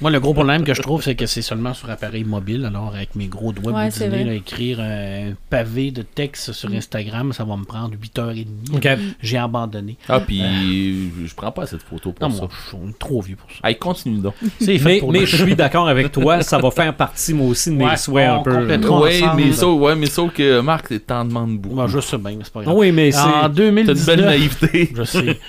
Moi, 0.00 0.10
le 0.12 0.20
gros 0.20 0.32
problème 0.32 0.62
que 0.64 0.74
je 0.74 0.82
trouve, 0.82 1.02
c'est 1.02 1.16
que 1.16 1.26
c'est 1.26 1.42
seulement 1.42 1.74
sur 1.74 1.90
appareil 1.90 2.22
mobile. 2.24 2.64
Alors, 2.64 2.94
avec 2.94 3.16
mes 3.16 3.26
gros 3.26 3.52
doigts 3.52 3.72
Ouais, 3.72 3.88
boudinés, 3.90 4.24
là, 4.24 4.32
écrire 4.34 4.78
un 4.80 5.32
pavé 5.50 5.90
de 5.90 6.02
texte 6.02 6.52
sur 6.52 6.70
Instagram, 6.72 7.32
ça 7.32 7.44
va 7.44 7.56
me 7.56 7.64
prendre 7.64 7.94
8h30. 7.96 8.46
OK. 8.74 8.88
J'ai 9.20 9.38
abandonné. 9.38 9.96
Ah, 10.08 10.20
puis 10.20 11.10
je 11.26 11.34
prends 11.34 11.50
pas 11.50 11.66
cette 11.66 11.82
photo 11.82 12.12
pour 12.12 12.28
Non, 12.28 12.34
ça. 12.34 12.40
moi, 12.42 12.50
je 12.52 12.76
suis 12.76 12.94
trop 12.98 13.20
vieux 13.22 13.36
pour 13.36 13.50
ça. 13.50 13.56
Allez, 13.64 13.74
continue 13.74 14.18
donc. 14.20 14.34
C'est 14.60 14.78
fait 14.78 14.84
Mais, 14.84 14.98
pour 15.00 15.12
mais 15.12 15.26
je 15.26 15.36
suis 15.36 15.56
d'accord 15.56 15.88
avec 15.88 16.12
toi, 16.12 16.42
ça 16.42 16.58
va 16.58 16.70
faire 16.70 16.94
partie, 16.94 17.34
moi 17.34 17.48
aussi, 17.48 17.70
de 17.70 17.74
mes 17.74 17.84
Ouais, 17.86 17.96
souhaits 17.96 18.28
un 18.28 18.38
peu. 18.42 18.78
Oui, 19.02 19.22
mais 19.36 19.52
sauf, 19.52 19.80
ouais, 19.80 19.96
mais 19.96 20.06
sauf 20.06 20.32
que 20.32 20.60
Marc, 20.60 20.92
t'en 21.06 21.24
demandes 21.24 21.58
beaucoup. 21.58 21.74
Moi, 21.74 21.86
je 21.88 21.98
sais 22.00 22.18
bien, 22.18 22.38
c'est 22.42 22.52
pas 22.52 22.62
grave. 22.62 22.76
oui, 22.76 22.92
mais 22.92 23.10
c'est. 23.10 23.18
En 23.18 23.48
T'as 23.48 23.48
une 23.48 23.54
2019, 23.54 24.06
belle 24.06 24.24
naïveté. 24.24 24.92
je 24.96 25.02
sais. 25.02 25.40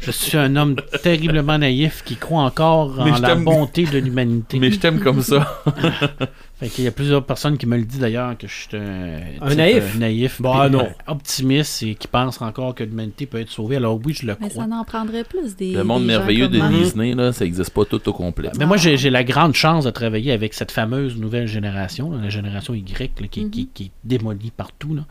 je 0.00 0.10
suis 0.10 0.36
un 0.36 0.56
homme 0.56 0.76
terriblement 1.02 1.58
naïf 1.58 2.02
qui 2.04 2.16
croit 2.16 2.42
encore 2.42 2.94
Mais 3.04 3.12
en 3.12 3.18
la 3.18 3.34
bonté 3.36 3.83
de 3.90 3.98
l'humanité. 3.98 4.58
Mais 4.58 4.70
je 4.70 4.78
t'aime 4.78 5.00
comme 5.00 5.22
ça. 5.22 5.62
Fait 6.60 6.68
qu'il 6.68 6.84
y 6.84 6.86
a 6.86 6.92
plusieurs 6.92 7.24
personnes 7.24 7.58
qui 7.58 7.66
me 7.66 7.76
le 7.76 7.84
disent 7.84 7.98
d'ailleurs 8.00 8.38
que 8.38 8.46
je 8.46 8.52
suis 8.52 8.76
un, 8.76 9.18
Un 9.42 9.48
type, 9.48 9.58
naïf? 9.58 9.94
euh, 9.96 9.98
naïf 9.98 10.40
Bah, 10.40 10.66
puis, 10.68 10.76
non. 10.76 10.84
euh, 10.84 10.88
optimiste 11.12 11.82
et 11.82 11.94
qui 11.96 12.06
pense 12.06 12.40
encore 12.40 12.74
que 12.76 12.84
l'humanité 12.84 13.26
peut 13.26 13.40
être 13.40 13.50
sauvée. 13.50 13.76
Alors 13.76 13.98
oui, 14.04 14.14
je 14.14 14.26
le 14.26 14.36
Mais 14.40 14.48
crois. 14.48 14.62
ça 14.62 14.68
n'en 14.68 14.84
prendrait 14.84 15.24
plus 15.24 15.56
des. 15.56 15.72
Le 15.72 15.82
monde 15.84 16.02
des 16.02 16.06
merveilleux 16.08 16.48
de. 16.48 16.60
Disney, 16.68 17.14
là, 17.14 17.32
ça 17.32 17.44
existe 17.44 17.70
pas 17.70 17.84
tout 17.84 18.08
au 18.08 18.12
complet. 18.12 18.50
Mais 18.58 18.66
moi, 18.66 18.76
j'ai 18.76 19.10
la 19.10 19.24
grande 19.24 19.54
chance 19.54 19.84
de 19.84 19.90
travailler 19.90 20.30
avec 20.32 20.54
cette 20.54 20.70
fameuse 20.70 21.16
nouvelle 21.18 21.46
génération, 21.48 22.10
là, 22.12 22.18
la 22.22 22.28
génération 22.30 22.72
Y, 22.74 22.98
là, 23.20 23.26
qui, 23.28 23.50
qui- 23.50 23.68
qui 23.74 23.84
est 23.84 23.90
démolie 24.04 24.52
partout. 24.56 24.94
là. 24.94 25.02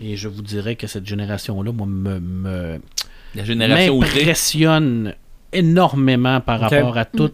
Et 0.00 0.16
je 0.16 0.28
vous 0.28 0.42
dirais 0.42 0.76
que 0.76 0.86
cette 0.86 1.06
génération-là, 1.06 1.72
moi, 1.72 1.86
me, 1.86 2.18
me- 2.20 2.80
La 3.34 3.44
génération 3.44 3.98
m'impressionne 4.00 5.14
énormément 5.52 6.40
par 6.40 6.60
rapport 6.60 6.96
à 6.98 7.04
tout 7.04 7.30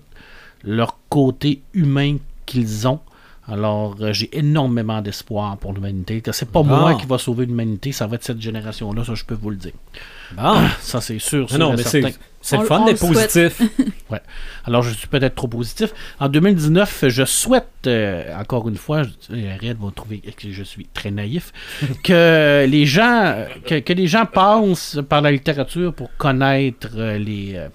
leur 0.65 0.99
côté 1.09 1.63
humain 1.73 2.17
qu'ils 2.47 2.87
ont. 2.89 3.01
Alors, 3.49 3.97
euh, 4.01 4.13
j'ai 4.13 4.31
énormément 4.37 5.03
d'espoir 5.03 5.57
pour 5.57 5.73
l'humanité. 5.73 6.21
Que 6.21 6.33
C'est 6.33 6.51
pas 6.51 6.63
moi 6.63 6.95
qui 6.95 7.07
va 7.07 7.19
sauver 7.19 7.47
l'humanité, 7.47 7.91
ça 7.93 8.07
va 8.07 8.15
être 8.17 8.25
cette 8.25 8.41
génération-là, 8.41 9.05
ça 9.05 9.15
je 9.15 9.25
peux 9.25 9.35
vous 9.35 9.51
le 9.51 9.57
dire. 9.57 9.73
Bon. 10.37 10.55
Ça 10.81 11.01
c'est 11.01 11.19
sûr. 11.19 11.47
Ah 11.53 11.59
non, 11.59 11.75
mais 11.77 11.83
c'est 11.83 12.15
c'est 12.43 12.57
le 12.59 12.65
fun 12.65 12.85
d'être 12.85 12.99
positif. 12.99 13.63
Alors, 14.65 14.83
je 14.83 14.93
suis 14.93 15.07
peut-être 15.07 15.37
trop 15.37 15.47
positif. 15.47 15.93
En 16.19 16.29
2019, 16.29 17.05
je 17.09 17.25
souhaite, 17.25 17.69
euh, 17.87 18.37
encore 18.37 18.69
une 18.69 18.77
fois, 18.77 19.03
euh, 19.31 19.57
Red 19.63 19.79
va 19.81 19.91
trouver 19.95 20.19
que 20.19 20.51
je 20.51 20.63
suis 20.65 20.87
très 20.93 21.13
naïf, 21.13 21.53
que 22.03 22.67
les 22.69 22.85
gens, 22.85 23.47
que, 23.65 23.79
que 23.79 23.93
les 23.93 24.09
gens 24.09 24.27
passent 24.27 24.99
par 25.09 25.23
la 25.23 25.31
littérature 25.31 25.95
pour 25.95 26.11
connaître 26.17 26.91
euh, 26.97 27.17
les, 27.17 27.53
euh, 27.55 27.69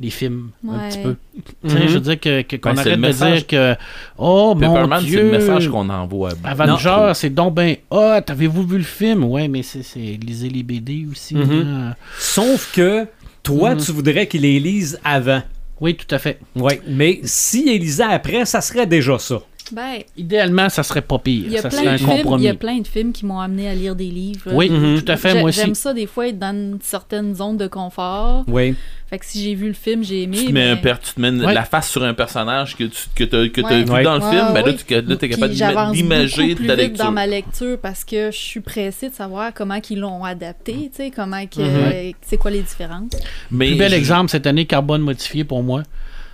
les 0.00 0.10
films 0.10 0.50
un 0.68 0.88
petit 0.88 0.98
peu. 0.98 1.16
Mhm. 1.62 1.70
Je 1.88 1.94
veux 1.94 2.00
dire 2.00 2.20
que- 2.20 2.42
que- 2.42 2.56
qu'on 2.56 2.70
Ben, 2.70 2.76
c'est 2.76 2.80
arrête 2.80 2.90
le 2.92 2.96
de 2.96 3.06
message. 3.06 3.32
dire 3.38 3.46
que 3.46 3.74
oh 4.18 4.54
mon 4.54 4.60
Pepperman, 4.60 5.00
c'est 5.00 5.06
Dieu, 5.06 5.22
le 5.22 5.30
message 5.30 5.68
qu'on 5.68 5.88
envoie. 5.88 6.30
Avengers, 6.44 7.12
c'est 7.14 7.30
donc 7.30 7.54
ben 7.54 7.76
hot. 7.90 8.20
Avez-vous 8.28 8.66
vu 8.66 8.78
le 8.78 8.84
film? 8.84 9.24
Ouais, 9.24 9.48
mais 9.48 9.62
c'est 9.62 9.82
c'est- 9.82 9.98
lisez 10.20 10.48
les 10.48 10.62
BD 10.62 11.06
aussi. 11.10 11.34
Mhm. 11.34 11.62
là. 11.88 11.96
Sauf 12.18 12.72
que 12.74 13.06
toi, 13.42 13.74
Mhm. 13.74 13.80
tu 13.80 13.92
voudrais 13.92 14.26
qu'ils 14.26 14.42
les 14.42 14.58
lisent 14.60 14.98
avant. 15.04 15.42
Oui, 15.80 15.94
tout 15.94 16.12
à 16.14 16.18
fait. 16.18 16.38
Oui, 16.56 16.74
mais 16.88 17.20
s'ils 17.22 17.66
les 17.66 17.78
lisaient 17.78 18.02
après, 18.02 18.44
ça 18.44 18.60
serait 18.60 18.86
déjà 18.86 19.16
ça. 19.18 19.40
Ben, 19.72 19.98
Idéalement, 20.16 20.68
ça 20.68 20.82
serait 20.82 21.02
pas 21.02 21.18
pire. 21.18 21.44
il 21.46 21.52
y 21.52 21.58
a 21.58 21.62
ça 21.62 21.68
plein 21.68 21.78
serait 21.78 21.86
de 21.88 21.90
un 21.94 21.98
films. 21.98 22.10
Il 22.10 22.22
compromis. 22.22 22.44
y 22.44 22.48
a 22.48 22.54
plein 22.54 22.78
de 22.78 22.86
films 22.86 23.12
qui 23.12 23.26
m'ont 23.26 23.40
amené 23.40 23.68
à 23.68 23.74
lire 23.74 23.94
des 23.94 24.06
livres. 24.06 24.50
Oui, 24.52 24.70
Mhm. 24.70 25.02
tout 25.02 25.12
à 25.12 25.16
fait. 25.16 25.34
Moi 25.40 25.48
aussi. 25.50 25.60
J'aime 25.60 25.74
ça 25.74 25.92
des 25.92 26.06
fois 26.06 26.28
être 26.28 26.38
dans 26.38 26.54
une 26.54 26.78
certaine 26.82 27.34
zone 27.34 27.56
de 27.56 27.66
confort. 27.66 28.44
Oui. 28.48 28.74
Fait 29.10 29.18
que 29.18 29.24
si 29.24 29.42
j'ai 29.42 29.54
vu 29.54 29.68
le 29.68 29.72
film, 29.74 30.04
j'ai 30.04 30.24
aimé. 30.24 30.36
Tu 30.36 30.46
te 30.46 30.52
mets, 30.52 30.68
un 30.68 30.76
per- 30.76 30.96
tu 31.02 31.14
te 31.14 31.20
mets 31.20 31.30
Ouais. 31.30 31.54
la 31.54 31.64
face 31.64 31.90
sur 31.90 32.02
un 32.04 32.12
personnage 32.12 32.76
que 32.76 32.84
tu 32.84 32.98
que 33.14 33.24
as, 33.24 33.48
que 33.48 33.60
t'as 33.62 33.68
Ouais. 33.68 33.84
vu 33.84 33.90
Ouais. 33.90 34.02
dans 34.02 34.16
le 34.18 34.22
Ouais, 34.22 34.30
film, 34.30 34.46
ben 34.52 34.54
là, 34.54 34.62
oui. 34.66 34.76
tu 34.76 34.94
là, 34.94 35.02
t'es 35.16 35.16
Puis 35.16 35.28
capable 35.30 35.54
j'avance 35.54 35.92
d'imager 35.96 36.42
beaucoup 36.42 36.54
plus 36.56 36.66
ta 36.66 36.74
vite 36.74 36.82
lecture. 36.84 37.04
dans 37.06 37.12
ma 37.12 37.26
lecture 37.26 37.78
parce 37.80 38.04
que 38.04 38.30
je 38.30 38.36
suis 38.36 38.60
pressée 38.60 39.08
de 39.08 39.14
savoir 39.14 39.54
comment 39.54 39.78
ils 39.88 39.98
l'ont 39.98 40.24
adapté, 40.24 40.74
tu 40.74 40.90
sais, 41.04 41.10
comment 41.10 41.46
que, 41.46 41.60
Mhm. 42.08 42.12
c'est 42.20 42.36
quoi 42.36 42.50
les 42.50 42.60
différences. 42.60 43.10
Mais 43.50 43.68
Plus 43.68 43.76
bel 43.76 43.90
je- 43.92 43.96
exemple 43.96 44.30
cette 44.30 44.46
année, 44.46 44.66
Carbone 44.66 45.00
modifié 45.00 45.42
pour 45.44 45.62
moi. 45.62 45.84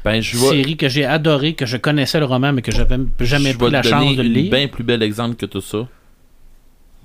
Ben, 0.04 0.20
je 0.20 0.36
Série 0.36 0.76
que 0.76 0.88
j'ai 0.88 1.04
adorée, 1.06 1.54
que 1.54 1.64
je 1.66 1.76
connaissais 1.78 2.18
le 2.18 2.26
roman, 2.26 2.52
mais 2.52 2.60
que 2.62 2.70
j'avais 2.72 2.98
jamais 3.20 3.52
je 3.52 3.58
pris 3.58 3.70
la 3.70 3.82
chance 3.82 4.16
de 4.16 4.22
le 4.22 4.28
lire. 4.28 4.50
bien 4.50 4.68
plus 4.68 4.84
bel 4.84 5.02
exemple 5.02 5.36
que 5.36 5.46
tout 5.46 5.62
ça. 5.62 5.88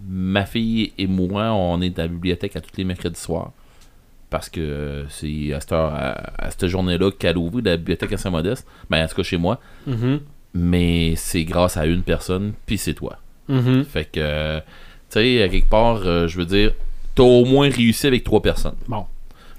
Ma 0.07 0.45
fille 0.45 0.93
et 0.97 1.07
moi, 1.07 1.51
on 1.53 1.81
est 1.81 1.97
à 1.99 2.03
la 2.03 2.07
bibliothèque 2.07 2.55
à 2.55 2.61
tous 2.61 2.71
les 2.77 2.83
mercredis 2.83 3.19
soirs. 3.19 3.51
Parce 4.29 4.47
que 4.49 4.59
euh, 4.61 5.07
c'est 5.09 5.53
à 5.53 5.59
cette, 5.59 5.71
heure- 5.71 5.93
à, 5.93 6.45
à 6.45 6.51
cette 6.51 6.67
journée-là 6.67 7.11
qu'elle 7.11 7.35
a 7.35 7.39
ouvert 7.39 7.61
la 7.63 7.77
bibliothèque 7.77 8.13
à 8.13 8.17
Saint-Modeste. 8.17 8.65
Ben, 8.89 9.03
en 9.03 9.07
tout 9.07 9.15
cas 9.15 9.23
chez 9.23 9.37
moi. 9.37 9.59
Mhm. 9.87 10.19
Mais 10.53 11.13
c'est 11.15 11.43
grâce 11.45 11.77
à 11.77 11.85
une 11.85 12.03
personne, 12.03 12.53
puis 12.65 12.77
c'est 12.77 12.93
toi. 12.93 13.17
Mhm. 13.47 13.83
Fait 13.85 14.05
que, 14.05 14.57
tu 14.59 14.63
sais, 15.09 15.43
à 15.43 15.49
quelque 15.49 15.69
part, 15.69 16.01
euh, 16.05 16.27
je 16.27 16.37
veux 16.37 16.45
dire, 16.45 16.73
t'as 17.15 17.23
au 17.23 17.45
moins 17.45 17.69
réussi 17.69 18.07
avec 18.07 18.23
trois 18.23 18.41
personnes. 18.41 18.75
Bon. 18.87 19.05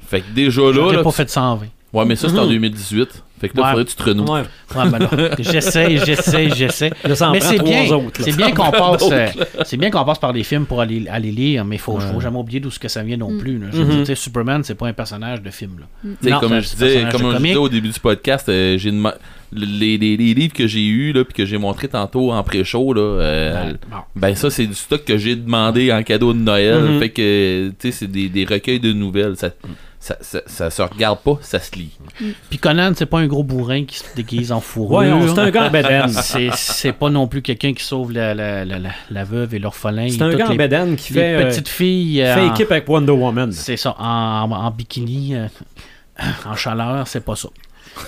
Fait 0.07 0.21
que 0.21 0.31
déjà 0.33 0.63
là, 0.63 1.03
pas 1.03 1.11
fait 1.11 1.29
120. 1.29 1.67
Ouais, 1.93 2.05
mais 2.05 2.17
ça 2.17 2.29
c'est 2.29 2.39
en 2.39 2.45
Mhm. 2.45 2.51
2018. 2.53 3.23
Fait 3.41 3.49
que 3.49 3.57
là, 3.57 3.63
Ouais. 3.63 3.69
faudrait 3.71 3.85
que 3.87 3.91
tu 3.91 3.97
te 3.97 4.03
renoues. 4.03 4.31
Ouais. 4.31 4.43
Ouais, 4.77 4.91
ben 4.91 4.99
là, 4.99 5.31
j'essaie, 5.39 5.97
j'essaie, 6.05 6.51
j'essaie. 6.55 6.91
Mais 7.07 7.41
c'est 7.41 7.63
bien, 7.63 7.87
c'est 8.19 8.37
bien 8.37 8.51
qu'on 8.53 8.71
passe, 8.71 9.03
euh, 9.11 9.29
c'est 9.65 9.79
bien 9.79 9.91
qu'on 9.91 10.05
passe 10.05 10.19
par 10.19 10.35
les 10.35 10.43
films 10.45 10.67
pour 10.67 10.83
aller, 10.83 11.07
aller 11.09 11.31
lire, 11.31 11.65
mais 11.65 11.77
il 11.77 11.79
faut, 11.79 11.95
Ouais. 11.95 12.05
faut 12.13 12.21
jamais 12.21 12.37
oublier 12.37 12.61
d'où 12.61 12.71
ce 12.71 12.79
que 12.79 12.89
ça 12.89 13.03
vient 13.03 13.17
non 13.17 13.31
Mm. 13.31 13.39
plus. 13.39 13.59
là. 13.59 13.67
Je 13.73 13.79
veux 13.79 13.85
Mhm. 13.85 13.91
dire, 13.91 13.99
tu 14.01 14.07
sais, 14.07 14.15
Superman, 14.15 14.63
c'est 14.63 14.75
pas 14.75 14.89
un 14.89 14.93
personnage 14.93 15.41
de 15.41 15.49
film. 15.49 15.79
Là. 15.81 15.87
Sais, 16.23 16.29
Non, 16.31 16.39
comme 16.41 16.61
je 16.61 16.69
disais, 16.69 17.07
comme 17.11 17.23
je 17.43 17.57
au 17.57 17.69
début 17.71 17.89
du 17.89 17.99
podcast, 18.01 18.47
euh, 18.51 18.77
j'ai 18.77 18.93
les, 19.53 19.97
les- 19.99 20.17
les 20.19 20.35
livres 20.35 20.53
que 20.53 20.67
j'ai 20.67 20.85
eus 20.87 21.13
là, 21.15 21.25
puis 21.25 21.33
que 21.33 21.47
j'ai 21.47 21.57
montré 21.59 21.89
tantôt 21.89 22.33
en 22.33 22.43
pré-show 22.43 22.93
là, 22.93 23.01
euh, 23.01 23.73
ben 24.15 24.35
ça 24.37 24.49
c'est 24.51 24.67
du 24.67 24.75
stock 24.75 25.05
que 25.05 25.17
j'ai 25.19 25.35
demandé 25.35 25.91
en 25.93 26.03
cadeau 26.05 26.33
de 26.33 26.39
Noël. 26.39 26.83
Mhm. 26.83 26.99
Fait 27.01 27.09
que 27.09 27.69
tu 27.71 27.75
sais 27.91 27.91
c'est 27.91 28.07
des, 28.07 28.29
des 28.29 28.45
recueils 28.45 28.79
de 28.81 28.93
nouvelles. 28.93 29.37
Ça, 29.37 29.51
ça, 30.03 30.17
ça, 30.23 30.41
ça 30.47 30.71
se 30.71 30.81
regarde 30.81 31.19
pas, 31.21 31.39
ça 31.43 31.61
se 31.61 31.73
lit. 31.77 31.91
Puis 32.49 32.59
Conan, 32.59 32.93
c'est 32.97 33.05
pas 33.07 33.19
un 33.19 33.27
gros 33.27 33.43
bourrin 33.45 33.85
qui 33.85 33.99
se 33.99 34.05
déguise 34.17 34.51
en 34.51 34.61
fourrure. 34.61 34.99
Ouais, 35.01 35.29
c'est 35.35 35.39
un 35.39 35.51
gars 35.51 35.65
en 35.69 35.71
bedaine. 35.71 36.09
C'est 36.55 36.93
pas 36.93 37.11
non 37.11 37.29
plus 37.29 37.43
quelqu'un 37.43 37.75
qui 37.75 37.85
sauve 37.85 38.11
la, 38.13 38.33
la, 38.35 38.65
la, 38.65 38.79
la, 38.79 38.91
la 39.11 39.25
veuve 39.25 39.55
et 39.55 39.59
l'orphelin. 39.59 40.09
C'est 40.09 40.23
un 40.23 40.35
gars 40.35 40.49
en 40.51 40.55
bedaine 40.57 40.97
qui 40.97 41.13
fait, 41.13 41.35
euh, 41.35 41.49
petites 41.49 41.69
filles. 41.69 42.23
euh, 42.23 42.35
fait 42.35 42.41
en- 42.41 42.55
équipe 42.55 42.73
avec 42.73 42.89
Wonder 42.89 43.13
Woman. 43.13 43.53
C'est 43.53 43.77
ça, 43.77 43.95
en, 43.99 44.51
en 44.51 44.71
bikini, 44.71 45.35
euh, 45.37 45.47
en 46.47 46.57
chaleur, 46.57 47.07
c'est 47.07 47.25
pas 47.25 47.37
ça. 47.37 47.49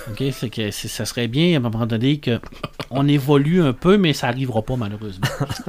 OK? 0.09 0.23
C'est 0.31 0.49
que 0.49 0.71
ça 0.71 1.05
serait 1.05 1.27
bien 1.27 1.53
à 1.53 1.57
un 1.57 1.59
moment 1.59 1.85
donné 1.85 2.17
que 2.17 2.39
on 2.89 3.07
évolue 3.07 3.61
un 3.61 3.73
peu, 3.73 3.97
mais 3.97 4.13
ça 4.13 4.27
arrivera 4.27 4.61
pas 4.61 4.75
malheureusement. 4.75 5.27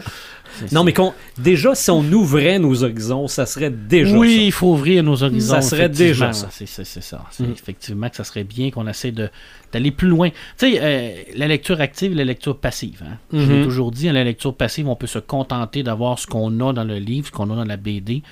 Non, 0.70 0.84
mais 0.84 0.92
qu'on- 0.92 1.12
déjà, 1.36 1.74
si 1.74 1.90
on 1.90 2.04
ouvrait 2.12 2.60
nos 2.60 2.84
horizons, 2.84 3.26
ça 3.26 3.44
serait 3.44 3.70
déjà 3.70 4.16
oui, 4.16 4.36
ça. 4.36 4.42
il 4.42 4.52
faut 4.52 4.68
ouvrir 4.68 5.02
nos 5.02 5.20
horizons. 5.24 5.54
Ça 5.54 5.60
serait 5.62 5.88
déjà 5.88 6.32
ça. 6.32 6.46
C'est 6.48 6.66
ça. 6.68 7.24
Mm. 7.40 7.44
effectivement 7.50 8.08
que 8.08 8.14
ça 8.14 8.22
serait 8.22 8.44
bien 8.44 8.70
qu'on 8.70 8.86
essaie 8.86 9.10
d'aller 9.10 9.90
plus 9.90 10.06
loin. 10.06 10.28
Tu 10.30 10.36
sais, 10.58 10.78
euh, 10.80 11.22
la 11.34 11.48
lecture 11.48 11.80
active 11.80 12.12
et 12.12 12.14
la 12.14 12.22
lecture 12.24 12.56
passive. 12.56 13.02
hein. 13.04 13.16
Je 13.32 13.38
l'ai 13.50 13.58
Mhm. 13.58 13.64
toujours 13.64 13.90
dit, 13.90 14.08
à 14.08 14.12
la 14.12 14.22
lecture 14.22 14.54
passive, 14.54 14.86
on 14.88 14.94
peut 14.94 15.08
se 15.08 15.18
contenter 15.18 15.82
d'avoir 15.82 16.20
ce 16.20 16.28
qu'on 16.28 16.60
a 16.60 16.72
dans 16.72 16.84
le 16.84 16.98
livre, 17.00 17.26
ce 17.26 17.32
qu'on 17.32 17.50
a 17.50 17.56
dans 17.56 17.64
la 17.64 17.76
BD. 17.76 18.22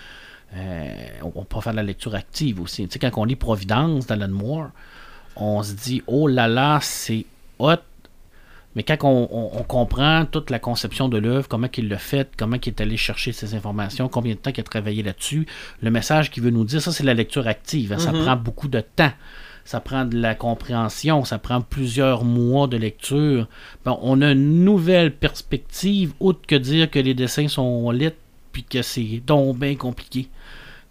Euh, 0.55 0.95
on 1.25 1.33
on 1.35 1.45
peut 1.45 1.61
faire 1.61 1.73
de 1.73 1.79
la 1.79 1.83
lecture 1.83 2.15
active 2.15 2.61
aussi. 2.61 2.87
Tu 2.87 2.93
sais, 2.93 2.99
quand 3.01 3.11
on 3.21 3.25
lit 3.25 3.35
Providence 3.35 4.07
d'Alan 4.07 4.29
Moore, 4.29 4.69
on 5.37 5.63
se 5.63 5.73
dit, 5.73 6.03
oh 6.07 6.29
là 6.29 6.49
là, 6.49 6.79
c'est 6.83 7.25
hot. 7.59 7.77
Mais 8.75 8.83
quand 8.85 8.97
on, 9.03 9.29
on- 9.31 9.51
on 9.59 9.63
comprend 9.65 10.25
toute 10.25 10.49
la 10.49 10.59
conception 10.59 11.09
de 11.11 11.19
l'œuvre, 11.19 11.47
comment 11.47 11.69
il 11.77 11.89
l'a 11.89 11.99
fait, 11.99 12.31
comment 12.39 12.57
il 12.57 12.69
est 12.69 12.81
allé 12.81 12.97
chercher 12.97 13.33
ces 13.33 13.55
informations, 13.55 14.09
combien 14.09 14.33
de 14.35 14.39
temps 14.39 14.51
il 14.57 14.61
a 14.61 14.63
travaillé 14.63 15.03
là-dessus, 15.03 15.47
le 15.83 15.91
message 15.91 16.31
qu'il 16.31 16.43
veut 16.43 16.51
nous 16.51 16.65
dire, 16.65 16.81
ça 16.81 16.91
c'est 16.91 17.05
la 17.05 17.13
lecture 17.15 17.47
active. 17.47 17.93
hein. 17.93 17.99
Ça 17.99 18.13
Mhm. 18.13 18.23
prend 18.25 18.37
beaucoup 18.37 18.69
de 18.69 18.81
temps. 18.81 19.13
Ça 19.65 19.79
prend 19.81 20.05
de 20.07 20.19
la 20.19 20.35
compréhension, 20.35 21.25
ça 21.25 21.39
prend 21.39 21.61
plusieurs 21.61 22.25
mois 22.25 22.67
de 22.67 22.77
lecture. 22.79 23.47
Bon, 23.85 23.99
on 24.03 24.21
a 24.23 24.33
une 24.33 24.65
nouvelle 24.65 25.15
perspective, 25.15 26.15
autre 26.19 26.41
que 26.49 26.57
dire 26.57 26.91
que 26.91 26.99
les 26.99 27.15
dessins 27.15 27.47
sont 27.49 27.91
lits 27.91 28.09
puis 28.53 28.65
que 28.65 28.83
c'est 28.83 29.23
donc 29.27 29.59
bien 29.59 29.77
compliqué 29.77 30.29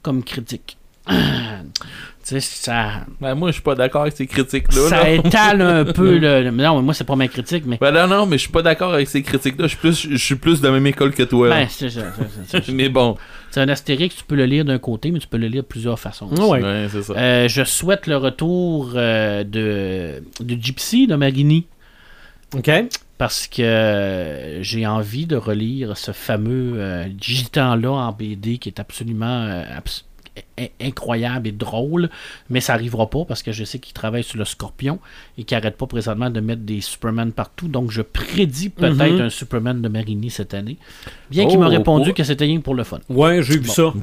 comme 0.03 0.23
critique. 0.23 0.77
Tu 1.11 1.85
sais, 2.23 2.39
ça, 2.39 3.01
Ben, 3.19 3.33
moi 3.35 3.49
je 3.49 3.53
suis 3.53 3.61
pas 3.63 3.73
d'accord 3.75 4.03
avec 4.03 4.15
ces 4.15 4.27
critiques 4.27 4.71
là. 4.73 4.88
ça 4.89 5.09
étale 5.09 5.61
un 5.61 5.85
peu 5.85 6.17
le. 6.19 6.51
Non, 6.51 6.75
mais 6.77 6.81
moi, 6.83 6.93
c'est 6.93 7.03
pas 7.03 7.15
ma 7.15 7.27
critique, 7.27 7.63
mais. 7.65 7.77
Ben 7.81 7.91
non, 7.91 8.07
non, 8.07 8.25
mais 8.25 8.38
je 8.38 8.43
suis 8.43 8.51
pas 8.51 8.61
d'accord 8.61 8.93
avec 8.93 9.07
ces 9.09 9.23
critiques-là. 9.23 9.65
Je 9.65 9.69
suis 9.69 9.77
plus, 9.77 10.07
je 10.11 10.15
suis 10.23 10.35
plus 10.35 10.61
de 10.61 10.67
la 10.67 10.73
même 10.73 10.85
école 10.85 11.13
que 11.13 11.23
toi. 11.23 11.49
Ben, 11.49 11.67
c'est 11.69 11.89
mais 12.71 12.89
bon, 12.89 13.17
c'est 13.49 13.59
un 13.61 13.69
astérix, 13.69 14.15
tu 14.15 14.23
peux 14.23 14.35
le 14.35 14.45
lire 14.45 14.65
d'un 14.65 14.77
côté, 14.77 15.09
mais 15.11 15.19
tu 15.19 15.27
peux 15.27 15.38
le 15.38 15.47
lire 15.47 15.63
de 15.63 15.67
plusieurs 15.67 15.99
façons. 15.99 16.27
Ouais. 16.29 16.61
ouais, 16.61 16.88
c'est 16.91 17.01
ça. 17.03 17.13
Euh, 17.13 17.47
je 17.47 17.63
souhaite 17.63 18.05
le 18.07 18.17
retour 18.17 18.93
euh, 18.95 19.43
de, 19.43 20.23
de 20.43 20.61
Gypsy, 20.61 21.07
de 21.07 21.15
Marini, 21.15 21.65
OK? 22.55 22.69
parce 23.17 23.45
que 23.47 23.61
euh, 23.61 24.63
j'ai 24.63 24.88
envie 24.88 25.27
de 25.27 25.35
relire 25.35 25.95
ce 25.95 26.11
fameux 26.11 26.73
euh, 26.79 27.05
gitan-là 27.19 27.91
en 27.91 28.11
BD 28.13 28.57
qui 28.57 28.69
est 28.69 28.79
absolument 28.79 29.43
euh, 29.47 29.63
abs- 29.77 30.05
incroyable 30.81 31.47
et 31.47 31.51
drôle, 31.51 32.09
mais 32.49 32.59
ça 32.61 32.73
arrivera 32.73 33.09
pas 33.09 33.25
parce 33.25 33.43
que 33.43 33.51
je 33.51 33.63
sais 33.63 33.79
qu'il 33.79 33.93
travaille 33.93 34.23
sur 34.23 34.38
le 34.38 34.45
Scorpion 34.45 34.99
et 35.38 35.43
qu'il 35.43 35.57
arrête 35.57 35.77
pas 35.77 35.88
présentement 35.88 36.29
de 36.29 36.39
mettre 36.39 36.61
des 36.61 36.81
Superman 36.81 37.31
partout. 37.31 37.67
Donc 37.67 37.91
je 37.91 38.01
prédis 38.01 38.69
peut-être 38.69 39.13
Mhm. 39.13 39.21
un 39.21 39.29
Superman 39.29 39.81
de 39.81 39.88
Marini 39.88 40.29
cette 40.29 40.53
année. 40.53 40.77
Bien 41.29 41.47
qu'il 41.47 41.59
m'a 41.59 41.67
répondu 41.69 42.09
oh. 42.11 42.13
que 42.13 42.23
c'était 42.23 42.45
rien 42.45 42.57
que 42.57 42.63
pour 42.63 42.75
le 42.75 42.83
fun. 42.83 42.99
Ouais, 43.09 43.41
j'ai 43.41 43.53
vu 43.57 43.67
Bon. 43.67 43.71
ça. 43.73 43.93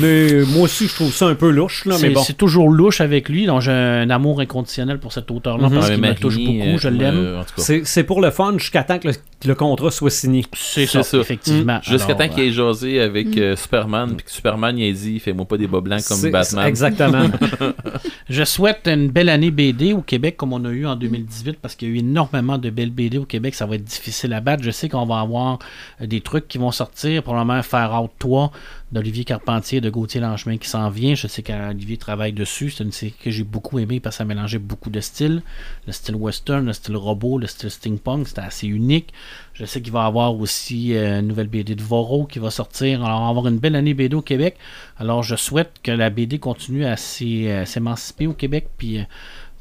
Mais 0.00 0.42
moi 0.46 0.62
aussi, 0.62 0.88
je 0.88 0.94
trouve 0.94 1.12
ça 1.12 1.26
un 1.28 1.34
peu 1.34 1.50
louche, 1.50 1.84
là, 1.84 1.94
mais 1.96 2.00
C'est 2.08 2.10
bon. 2.10 2.22
c'est 2.22 2.36
toujours 2.36 2.68
louche 2.70 3.00
avec 3.00 3.28
lui, 3.28 3.46
donc 3.46 3.60
j'ai 3.62 3.70
un 3.72 4.10
amour 4.10 4.40
inconditionnel 4.40 4.98
pour 4.98 5.12
cet 5.12 5.30
auteur-là 5.30 5.68
Mhm. 5.68 5.74
parce 5.74 5.90
qu'il 5.90 6.00
me 6.00 6.14
touche 6.14 6.36
beaucoup, 6.38 6.78
je 6.78 6.88
euh, 6.88 6.90
l'aime. 6.90 7.14
euh, 7.16 7.40
en 7.40 7.44
tout 7.44 7.54
cas. 7.56 7.80
C'est 7.84 8.04
pour 8.04 8.20
le 8.20 8.30
fun 8.30 8.54
jusqu'à 8.58 8.82
temps 8.84 8.98
que 8.98 9.08
le, 9.08 9.14
que 9.14 9.48
le 9.48 9.54
contrat 9.54 9.90
soit 9.90 10.10
signé. 10.10 10.44
C'est 10.54 10.86
ça, 10.86 11.02
ça. 11.02 11.18
effectivement. 11.18 11.78
Jusqu'à 11.82 12.12
Alors, 12.14 12.18
temps 12.18 12.28
qu'il 12.34 12.44
ait 12.44 12.52
jasé 12.52 13.00
avec 13.00 13.28
Mm. 13.36 13.38
euh, 13.38 13.56
Superman, 13.56 14.14
puis 14.16 14.24
que 14.26 14.30
Superman 14.32 14.76
il 14.78 14.90
a 14.90 14.92
dit 14.92 15.18
Fais-moi 15.20 15.44
pas 15.46 15.56
des 15.56 15.66
bas 15.66 15.80
blancs 15.80 16.00
comme 16.02 16.30
Batman. 16.30 16.66
Exactement. 16.66 17.30
Je 18.28 18.44
souhaite 18.44 18.86
une 18.86 19.10
belle 19.10 19.28
année 19.28 19.50
BD 19.50 19.92
au 19.92 20.02
Québec 20.02 20.36
comme 20.36 20.52
on 20.52 20.64
a 20.64 20.70
eu 20.70 20.86
en 20.86 20.96
2018 20.96 21.58
parce 21.60 21.74
qu'il 21.74 21.88
y 21.88 21.92
a 21.92 21.94
eu 21.94 21.98
énormément 21.98 22.58
de 22.58 22.70
belles 22.70 22.90
BD 22.90 23.18
au 23.18 23.24
Québec. 23.24 23.54
Ça 23.54 23.66
va 23.66 23.76
être 23.76 23.84
difficile 23.84 24.32
à 24.32 24.40
battre. 24.40 24.62
Je 24.62 24.70
sais 24.70 24.88
qu'on 24.88 25.06
va 25.06 25.20
avoir 25.20 25.58
des 26.00 26.20
trucs 26.20 26.48
qui 26.48 26.58
vont 26.58 26.70
sortir. 26.70 27.22
Probablement 27.22 27.62
Faire 27.62 28.00
Out 28.02 28.10
3 28.18 28.52
d'Olivier 28.92 29.24
Carpentier 29.24 29.80
de 29.80 29.90
Gauthier 29.90 30.20
Langemin 30.20 30.58
qui 30.58 30.68
s'en 30.68 30.90
vient. 30.90 31.14
Je 31.14 31.26
sais 31.26 31.42
qu'Olivier 31.42 31.96
travaille 31.96 32.32
dessus. 32.32 32.70
C'est 32.70 32.84
une 32.84 32.92
série 32.92 33.14
que 33.18 33.30
j'ai 33.30 33.44
beaucoup 33.44 33.78
aimé 33.78 34.00
parce 34.00 34.16
que 34.16 34.18
ça 34.18 34.24
mélangeait 34.24 34.58
beaucoup 34.58 34.90
de 34.90 35.00
styles. 35.00 35.42
Le 35.86 35.92
style 35.92 36.16
western, 36.16 36.66
le 36.66 36.72
style 36.72 36.96
robot, 36.96 37.38
le 37.38 37.46
style 37.46 37.70
steampunk. 37.70 38.28
C'était 38.28 38.42
assez 38.42 38.66
unique. 38.66 39.12
Je 39.54 39.64
sais 39.64 39.80
qu'il 39.80 39.92
va 39.92 40.04
y 40.04 40.06
avoir 40.06 40.34
aussi 40.38 40.94
euh, 40.94 41.20
une 41.20 41.28
nouvelle 41.28 41.48
BD 41.48 41.74
de 41.74 41.82
Voro 41.82 42.26
qui 42.26 42.38
va 42.38 42.50
sortir. 42.50 43.04
Alors, 43.04 43.20
on 43.20 43.24
va 43.24 43.30
avoir 43.30 43.48
une 43.48 43.58
belle 43.58 43.76
année 43.76 43.94
BD 43.94 44.14
au 44.14 44.22
Québec. 44.22 44.56
Alors, 44.98 45.22
je 45.22 45.36
souhaite 45.36 45.72
que 45.82 45.90
la 45.90 46.10
BD 46.10 46.38
continue 46.38 46.84
à 46.84 46.92
à 46.92 47.66
s'émanciper 47.66 48.26
au 48.26 48.34
Québec, 48.34 48.68
puis 48.76 48.98
euh, 48.98 49.04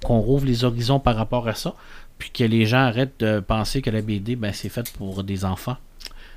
qu'on 0.03 0.19
rouvre 0.19 0.45
les 0.45 0.63
horizons 0.63 0.99
par 0.99 1.15
rapport 1.15 1.47
à 1.47 1.55
ça, 1.55 1.75
puis 2.17 2.29
que 2.29 2.43
les 2.43 2.65
gens 2.65 2.79
arrêtent 2.79 3.19
de 3.19 3.39
penser 3.39 3.81
que 3.81 3.89
la 3.89 4.01
BD, 4.01 4.35
ben, 4.35 4.51
c'est 4.53 4.69
fait 4.69 4.91
pour 4.93 5.23
des 5.23 5.45
enfants. 5.45 5.77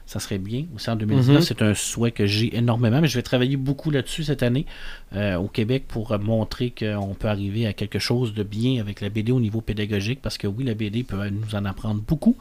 Ça 0.07 0.21
serait 0.21 0.39
bien. 0.39 0.65
Aussi 0.77 0.91
en 0.91 0.97
2019, 0.97 1.37
Mhm. 1.39 1.43
c'est 1.43 1.63
un 1.63 1.73
souhait 1.75 2.11
que 2.13 2.27
j'ai 2.27 2.55
énormément, 2.57 3.01
mais 3.01 3.09
je 3.09 3.17
vais 3.17 3.23
travailler 3.23 3.57
beaucoup 3.57 3.91
là-dessus 3.91 4.25
cette 4.25 4.43
année 4.43 4.67
euh, 5.15 5.37
au 5.37 5.49
Québec 5.49 5.85
pour 5.89 6.13
euh, 6.13 6.19
montrer 6.19 6.75
qu'on 6.79 7.15
peut 7.19 7.29
arriver 7.29 7.67
à 7.67 7.73
quelque 7.73 7.99
chose 7.99 8.35
de 8.35 8.43
bien 8.43 8.81
avec 8.81 9.01
la 9.01 9.09
BD 9.09 9.33
au 9.33 9.41
niveau 9.41 9.63
pédagogique, 9.63 10.21
parce 10.21 10.37
que 10.37 10.47
oui, 10.47 10.63
la 10.65 10.75
BD 10.75 11.05
peut 11.05 11.17
nous 11.31 11.55
en 11.55 11.65
apprendre 11.65 12.03
beaucoup, 12.07 12.37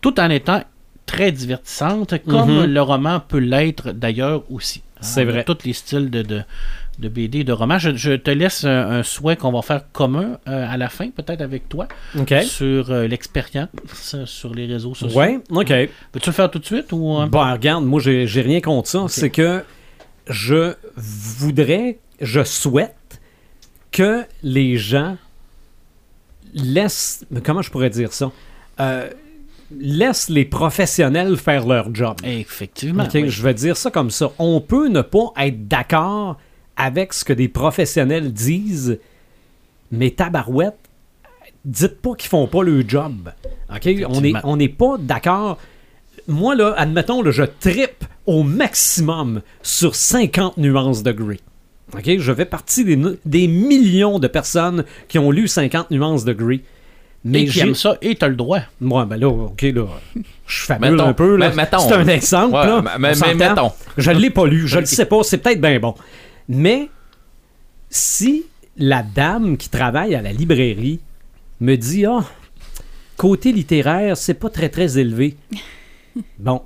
tout 0.00 0.18
en 0.18 0.28
étant 0.28 0.62
très 1.06 1.30
divertissante, 1.30 2.14
comme 2.26 2.62
Mhm. 2.62 2.64
le 2.64 2.82
roman 2.82 3.20
peut 3.20 3.38
l'être 3.38 3.92
d'ailleurs 3.92 4.42
aussi. 4.50 4.82
Hein, 4.96 5.00
C'est 5.02 5.24
vrai. 5.24 5.44
Tous 5.44 5.58
les 5.64 5.72
styles 5.74 6.10
de, 6.10 6.22
de, 6.22 6.42
de 6.98 7.08
BD 7.08 7.44
de 7.44 7.52
romans. 7.52 7.78
Je, 7.78 7.94
je 7.94 8.12
te 8.12 8.30
laisse 8.30 8.64
un, 8.64 8.90
un 8.90 9.02
souhait 9.02 9.36
qu'on 9.36 9.52
va 9.52 9.62
faire 9.62 9.82
commun 9.92 10.38
euh, 10.48 10.66
à 10.68 10.76
la 10.76 10.88
fin, 10.88 11.10
peut-être 11.10 11.40
avec 11.40 11.68
toi, 11.68 11.88
sur 12.44 12.90
euh, 12.90 13.06
l'expérience 13.06 13.68
euh, 14.14 14.26
sur 14.26 14.54
les 14.54 14.66
réseaux 14.66 14.94
sociaux. 14.94 15.18
Ouais, 15.18 15.40
OK. 15.50 15.72
Peux-tu 16.12 16.30
le 16.30 16.34
faire 16.34 16.50
tout 16.50 16.58
de 16.58 16.64
suite 16.64 16.92
ou 16.92 17.18
euh? 17.18 17.26
Bon, 17.26 17.40
regarde, 17.52 17.84
moi, 17.84 18.00
j'ai 18.00 18.26
j'ai 18.26 18.42
rien 18.42 18.60
contre 18.60 18.88
ça. 18.88 19.04
C'est 19.08 19.30
que 19.30 19.64
je 20.28 20.74
voudrais, 20.96 21.98
je 22.20 22.44
souhaite 22.44 23.20
que 23.90 24.24
les 24.42 24.76
gens 24.76 25.16
laissent. 26.54 27.24
Comment 27.44 27.62
je 27.62 27.70
pourrais 27.70 27.90
dire 27.90 28.12
ça? 28.12 28.30
Laissent 29.76 30.28
les 30.28 30.44
professionnels 30.44 31.36
faire 31.36 31.66
leur 31.66 31.92
job. 31.92 32.18
Effectivement. 32.22 33.08
Oui. 33.12 33.28
Je 33.28 33.42
vais 33.42 33.54
dire 33.54 33.76
ça 33.76 33.90
comme 33.90 34.10
ça. 34.10 34.30
On 34.38 34.60
peut 34.60 34.88
ne 34.88 35.00
pas 35.00 35.32
être 35.38 35.66
d'accord 35.66 36.38
avec 36.76 37.12
ce 37.12 37.24
que 37.24 37.32
des 37.32 37.48
professionnels 37.48 38.32
disent, 38.32 38.98
mais 39.90 40.10
tabarouette, 40.10 40.76
dites 41.64 42.00
pas 42.00 42.14
qu'ils 42.14 42.28
font 42.28 42.46
pas 42.46 42.62
le 42.62 42.84
job. 42.86 43.30
Ok, 43.74 43.88
On 44.08 44.20
n'est 44.20 44.32
on 44.44 44.58
pas 44.68 44.96
d'accord. 44.98 45.58
Moi, 46.28 46.54
là, 46.54 46.74
admettons, 46.76 47.22
là, 47.22 47.30
je 47.30 47.42
trippe 47.44 48.04
au 48.26 48.42
maximum 48.42 49.42
sur 49.62 49.94
50 49.94 50.56
nuances 50.56 51.02
de 51.02 51.12
gris. 51.12 51.40
Ok, 51.94 52.18
Je 52.18 52.32
fais 52.32 52.44
partie 52.46 52.84
des, 52.84 53.46
millions 53.48 54.18
de 54.18 54.26
personnes 54.26 54.84
qui 55.08 55.18
ont 55.18 55.30
lu 55.30 55.48
50 55.48 55.90
nuances 55.90 56.24
de 56.24 56.32
gris. 56.32 56.62
Mais 57.26 57.42
et 57.42 57.44
qui 57.46 57.52
j'ai- 57.52 57.60
aime 57.62 57.74
ça, 57.74 57.96
et 58.02 58.16
t'as 58.16 58.28
le 58.28 58.36
droit. 58.36 58.60
moi, 58.82 59.06
ben 59.06 59.16
là, 59.16 59.28
OK, 59.28 59.62
là, 59.62 59.86
je 60.46 60.64
fabule 60.64 61.00
un 61.00 61.14
peu, 61.14 61.36
là. 61.36 61.50
C'est 61.52 61.94
un 61.94 62.06
exemple, 62.08 62.54
Ouais, 62.54 62.66
là. 62.66 62.82
mais- 62.98 63.12
mais- 63.14 63.34
mettons. 63.34 63.72
Je 63.96 64.10
ne 64.10 64.18
l'ai 64.18 64.28
pas 64.30 64.46
lu, 64.46 64.66
je 64.68 64.76
ne 64.76 64.80
le 64.80 64.86
sais 64.86 65.06
pas, 65.06 65.22
c'est 65.22 65.38
peut-être 65.38 65.60
bien 65.60 65.78
bon. 65.80 65.94
Mais 66.48 66.88
si 67.90 68.44
la 68.76 69.02
dame 69.02 69.56
qui 69.56 69.68
travaille 69.68 70.14
à 70.14 70.22
la 70.22 70.32
librairie 70.32 71.00
me 71.60 71.76
dit, 71.76 72.04
ah, 72.06 72.24
côté 73.16 73.52
littéraire, 73.52 74.16
c'est 74.16 74.34
pas 74.34 74.50
très, 74.50 74.68
très 74.68 74.98
élevé. 74.98 75.36
Bon, 76.38 76.62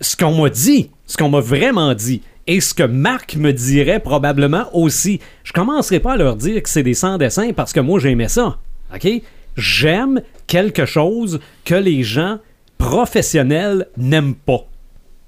ce 0.00 0.16
qu'on 0.16 0.34
m'a 0.40 0.48
dit, 0.48 0.88
ce 1.06 1.18
qu'on 1.18 1.28
m'a 1.28 1.40
vraiment 1.40 1.92
dit, 1.92 2.22
et 2.46 2.60
ce 2.60 2.72
que 2.72 2.82
Marc 2.82 3.36
me 3.36 3.52
dirait 3.52 4.00
probablement 4.00 4.74
aussi, 4.74 5.20
je 5.44 5.52
commencerai 5.52 6.00
pas 6.00 6.14
à 6.14 6.16
leur 6.16 6.36
dire 6.36 6.62
que 6.62 6.68
c'est 6.68 6.82
des 6.82 6.94
sans-dessins 6.94 7.52
parce 7.52 7.74
que 7.74 7.80
moi 7.80 8.00
j'aimais 8.00 8.28
ça. 8.28 8.58
OK? 8.94 9.06
J'aime 9.56 10.22
quelque 10.46 10.86
chose 10.86 11.40
que 11.66 11.74
les 11.74 12.02
gens 12.02 12.38
professionnels 12.78 13.86
n'aiment 13.98 14.34
pas. 14.34 14.66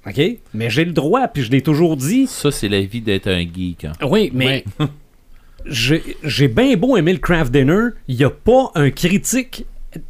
OK? 0.07 0.21
Mais 0.53 0.69
j'ai 0.69 0.85
le 0.85 0.91
droit, 0.91 1.27
puis 1.27 1.43
je 1.43 1.51
l'ai 1.51 1.61
toujours 1.61 1.95
dit. 1.97 2.27
Ça, 2.27 2.51
c'est 2.51 2.67
la 2.69 2.81
vie 2.81 3.01
d'être 3.01 3.27
un 3.27 3.39
geek. 3.41 3.85
hein. 3.85 3.93
Oui, 4.09 4.31
mais 4.33 4.65
j'ai 5.65 6.03
j'ai 6.23 6.47
bien 6.47 6.75
beau 6.75 6.97
aimer 6.97 7.13
le 7.13 7.19
craft 7.19 7.51
dinner, 7.51 7.89
il 8.07 8.17
n'y 8.17 8.23
a 8.23 8.29
pas 8.29 8.71
un 8.75 8.89
critique 8.89 9.65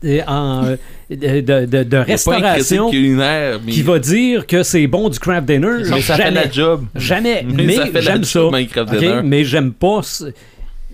euh, 0.05 0.21
en, 0.27 0.65
euh, 0.65 0.77
de, 1.09 1.83
de- 1.83 1.97
restauration 1.97 2.87
critique 2.89 2.99
culinaire, 3.01 3.59
mais, 3.63 3.71
qui 3.71 3.81
va 3.81 3.99
dire 3.99 4.47
que 4.47 4.63
c'est 4.63 4.87
bon 4.87 5.09
du 5.09 5.19
craft 5.19 5.45
dinner. 5.45 5.83
mais 5.89 6.01
ça 6.01 6.15
fait 6.15 6.23
Jamais. 6.23 6.45
la 6.45 6.49
job. 6.49 6.85
Jamais. 6.95 7.43
Mais 7.47 7.63
Mais, 7.65 7.75
ça 7.75 7.85
fait 7.87 8.01
j'aime 8.01 8.23
ça. 8.23 8.41
Mais 9.23 9.43
j'aime 9.43 9.73
pas. 9.73 9.99
ce- 10.01 10.31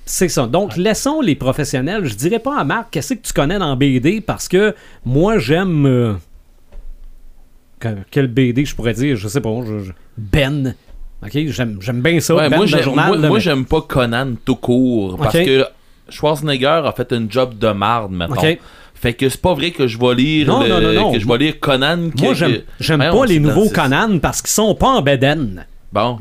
C'est 0.06 0.28
ça. 0.28 0.48
Donc, 0.48 0.76
laissons 0.76 1.22
les 1.22 1.36
professionnels. 1.36 2.06
Je 2.06 2.16
dirais 2.16 2.40
pas 2.40 2.58
à 2.60 2.64
Marc, 2.64 2.88
qu'est-ce 2.92 3.14
que 3.14 3.22
tu 3.28 3.32
connais 3.32 3.60
dans 3.60 3.76
BD 3.78 4.22
parce 4.22 4.48
que 4.48 4.74
moi, 5.06 5.38
j'aime. 5.38 5.86
euh, 5.86 6.14
que- 7.80 7.88
Quel 8.12 8.28
BD 8.28 8.66
je 8.66 8.76
pourrais 8.76 8.94
dire 8.94 9.16
Je 9.16 9.28
sais 9.28 9.42
pas. 9.42 9.50
je- 9.66 9.80
je- 9.86 9.92
Ben. 10.18 10.76
OK? 11.24 11.32
J'aime 11.48 11.78
j'aime 11.82 12.02
bien 12.02 12.20
ça. 12.20 12.36
Ouais, 12.36 12.50
ben, 12.50 12.58
moi, 12.58 12.66
j'aime, 13.40 13.60
mais- 13.60 13.66
pas 13.66 13.82
Conan 13.82 14.34
tout 14.46 14.56
court. 14.56 15.18
Parce 15.18 15.34
que 15.46 15.66
Schwarzenegger 16.10 16.82
a 16.86 16.92
fait 16.96 17.12
un 17.14 17.26
job 17.30 17.58
de 17.58 17.72
marde, 17.72 18.12
maintenant. 18.12 18.36
Fait 18.96 19.14
que 19.14 19.30
c'est 19.30 19.40
pas 19.42 19.54
vrai 19.54 19.72
que 19.72 19.88
je 19.88 19.98
vais 19.98 20.14
lire, 20.16 20.48
Non, 20.48 20.62
le- 20.64 20.68
non, 20.70 20.82
non, 20.82 20.94
non. 20.94 21.12
que 21.14 21.20
je 21.20 21.28
vais 21.28 21.38
lire 21.38 21.60
Conan. 21.60 22.10
Moi, 22.20 22.34
j'aime 22.34 22.58
que- 22.80 23.12
pas 23.12 23.26
les 23.26 23.40
nouveaux 23.40 23.70
Conan 23.70 24.20
parce 24.20 24.42
qu'ils 24.42 24.50
sont 24.50 24.76
pas 24.76 24.88
en 24.90 25.02
bedaine. 25.02 25.66
Bon. 25.94 26.18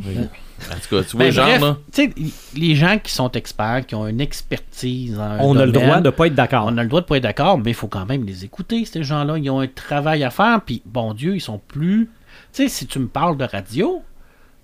En 0.70 0.74
tout 0.74 0.96
cas, 0.96 1.02
tu 1.04 1.16
vois, 1.16 1.26
Ben, 1.26 1.30
genre, 1.32 1.46
bref, 1.46 1.60
là. 1.62 1.76
tu 1.92 2.02
sais, 2.02 2.32
les 2.56 2.74
gens 2.74 2.98
qui 2.98 3.12
sont 3.12 3.30
experts, 3.32 3.86
qui 3.86 3.94
ont 3.94 4.06
une 4.06 4.20
expertise 4.20 5.18
un 5.18 5.38
On 5.40 5.56
a 5.56 5.64
le 5.66 5.72
droit 5.72 6.00
de 6.00 6.10
pas 6.10 6.26
être 6.26 6.34
d'accord. 6.34 6.64
On 6.66 6.76
a 6.78 6.82
le 6.82 6.88
droit 6.88 7.00
de 7.00 7.06
pas 7.06 7.16
être 7.16 7.22
d'accord, 7.22 7.58
mais 7.58 7.70
il 7.70 7.74
faut 7.74 7.86
quand 7.88 8.06
même 8.06 8.24
les 8.24 8.44
écouter, 8.44 8.84
ces 8.84 9.02
gens-là. 9.04 9.38
Ils 9.38 9.48
ont 9.50 9.60
un 9.60 9.66
travail 9.68 10.24
à 10.24 10.30
faire, 10.30 10.60
puis 10.64 10.82
bon 10.84 11.14
Dieu, 11.14 11.36
ils 11.36 11.40
sont 11.40 11.60
plus. 11.68 12.10
Tu 12.52 12.62
sais, 12.64 12.68
si 12.68 12.86
tu 12.86 12.98
me 12.98 13.06
parles 13.08 13.36
de 13.36 13.44
radio, 13.44 14.02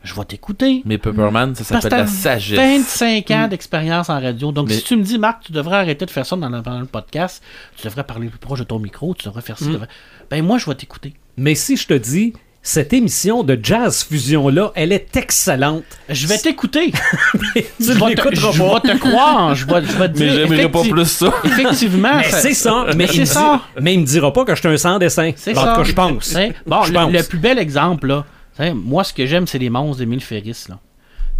je 0.02 0.14
vais 0.14 0.24
t'écouter. 0.24 0.82
Mais 0.84 0.98
Pepperman, 0.98 1.54
ça 1.54 1.64
s'appelle 1.64 1.90
la 2.00 2.06
sagesse. 2.06 2.58
25 2.58 3.30
ans 3.30 3.48
d'expérience 3.48 4.10
en 4.10 4.20
radio. 4.20 4.52
Donc, 4.52 4.68
Mais- 4.68 4.74
si 4.74 4.84
tu 4.84 4.96
me 4.96 5.02
dis, 5.02 5.18
Marc, 5.18 5.44
tu 5.44 5.52
devrais 5.52 5.76
arrêter 5.76 6.04
de 6.04 6.10
faire 6.10 6.26
ça 6.26 6.36
dans 6.36 6.48
le, 6.48 6.60
dans 6.60 6.78
le 6.80 6.86
podcast, 6.86 7.42
tu 7.76 7.86
devrais 7.86 8.04
parler 8.04 8.28
plus 8.28 8.38
proche 8.38 8.58
de 8.58 8.64
ton 8.64 8.78
micro, 8.78 9.14
tu 9.14 9.26
devrais 9.26 9.40
faire 9.42 9.58
ça. 9.58 9.66
devrais- 9.66 9.88
Ben, 10.30 10.44
moi, 10.44 10.58
je 10.58 10.66
vais 10.66 10.74
t'écouter. 10.74 11.14
Mais 11.36 11.54
si 11.54 11.76
je 11.76 11.86
te 11.86 11.94
dis, 11.94 12.32
cette 12.66 12.94
émission 12.94 13.42
de 13.42 13.60
Jazz 13.62 14.04
Fusion-là, 14.04 14.72
elle 14.74 14.90
est 14.92 15.14
excellente. 15.16 15.84
Je 16.08 16.26
vais 16.26 16.38
t'écouter. 16.38 16.92
tu 17.54 17.62
je 17.78 17.92
ne 17.92 18.08
vais 18.08 18.14
te, 18.14 18.34
je 18.34 18.58
pas. 18.58 18.80
vais 18.80 18.94
te 18.94 18.98
croire. 18.98 19.54
Je 19.54 19.66
vais, 19.66 19.84
je 19.84 19.92
vais 19.98 20.10
te 20.10 20.18
Mais 20.18 20.30
dire. 20.30 20.32
j'aimerais 20.48 20.68
pas 20.70 20.82
plus 20.82 21.04
ça. 21.04 21.32
Effectivement. 21.44 22.16
Mais 22.16 22.30
c'est 22.30 22.54
ça. 22.54 22.86
Mais, 22.96 23.06
c'est 23.06 23.14
il 23.16 23.20
me 23.20 23.24
ça. 23.26 23.62
dit- 23.76 23.82
mais 23.82 23.94
il 23.94 24.00
me 24.00 24.06
dira 24.06 24.32
pas 24.32 24.46
que 24.46 24.54
je 24.54 24.60
suis 24.60 24.68
un 24.68 24.76
sans-dessin. 24.78 25.32
C'est 25.36 25.56
En 25.56 25.62
ça. 25.62 25.72
tout 25.74 25.80
cas, 25.82 25.84
je 25.84 25.92
pense. 25.92 26.32
Ouais. 26.34 26.54
Bon, 26.66 26.82
Je 26.84 26.92
le, 26.92 26.98
pense. 26.98 27.12
le 27.12 27.22
plus 27.22 27.38
bel 27.38 27.58
exemple, 27.58 28.06
là, 28.06 28.24
sais, 28.56 28.72
moi, 28.72 29.04
ce 29.04 29.12
que 29.12 29.26
j'aime, 29.26 29.46
c'est 29.46 29.58
les 29.58 29.68
monstres 29.70 29.98
d'Émile 29.98 30.22
Ferris, 30.22 30.64
là. 30.70 30.78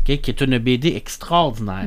Qui 0.05 0.13
est 0.13 0.41
une 0.43 0.59
BD 0.59 0.95
extraordinaire. 0.95 1.87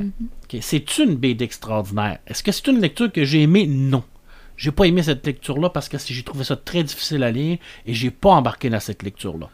OK, 0.51 0.57
C'est 0.61 0.97
une 0.97 1.13
BD 1.15 1.45
extraordinaire. 1.45 2.17
Est-ce 2.25 2.41
que 2.41 2.51
c'est 2.51 2.65
une 2.65 2.81
lecture 2.81 3.11
que 3.11 3.23
j'ai 3.23 3.43
aimée? 3.43 3.67
Non. 3.67 4.03
J'ai 4.57 4.71
pas 4.71 4.85
aimé 4.85 5.03
cette 5.03 5.25
lecture-là 5.25 5.69
parce 5.69 5.87
que 5.87 5.97
j'ai 6.05 6.23
trouvé 6.23 6.43
ça 6.43 6.55
très 6.55 6.83
difficile 6.83 7.23
à 7.23 7.31
lire 7.31 7.57
et 7.85 7.93
j'ai 7.93 8.09
pas 8.11 8.31
embarqué 8.31 8.69
dans 8.69 8.79
cette 8.79 9.03
lecture-là. 9.03 9.47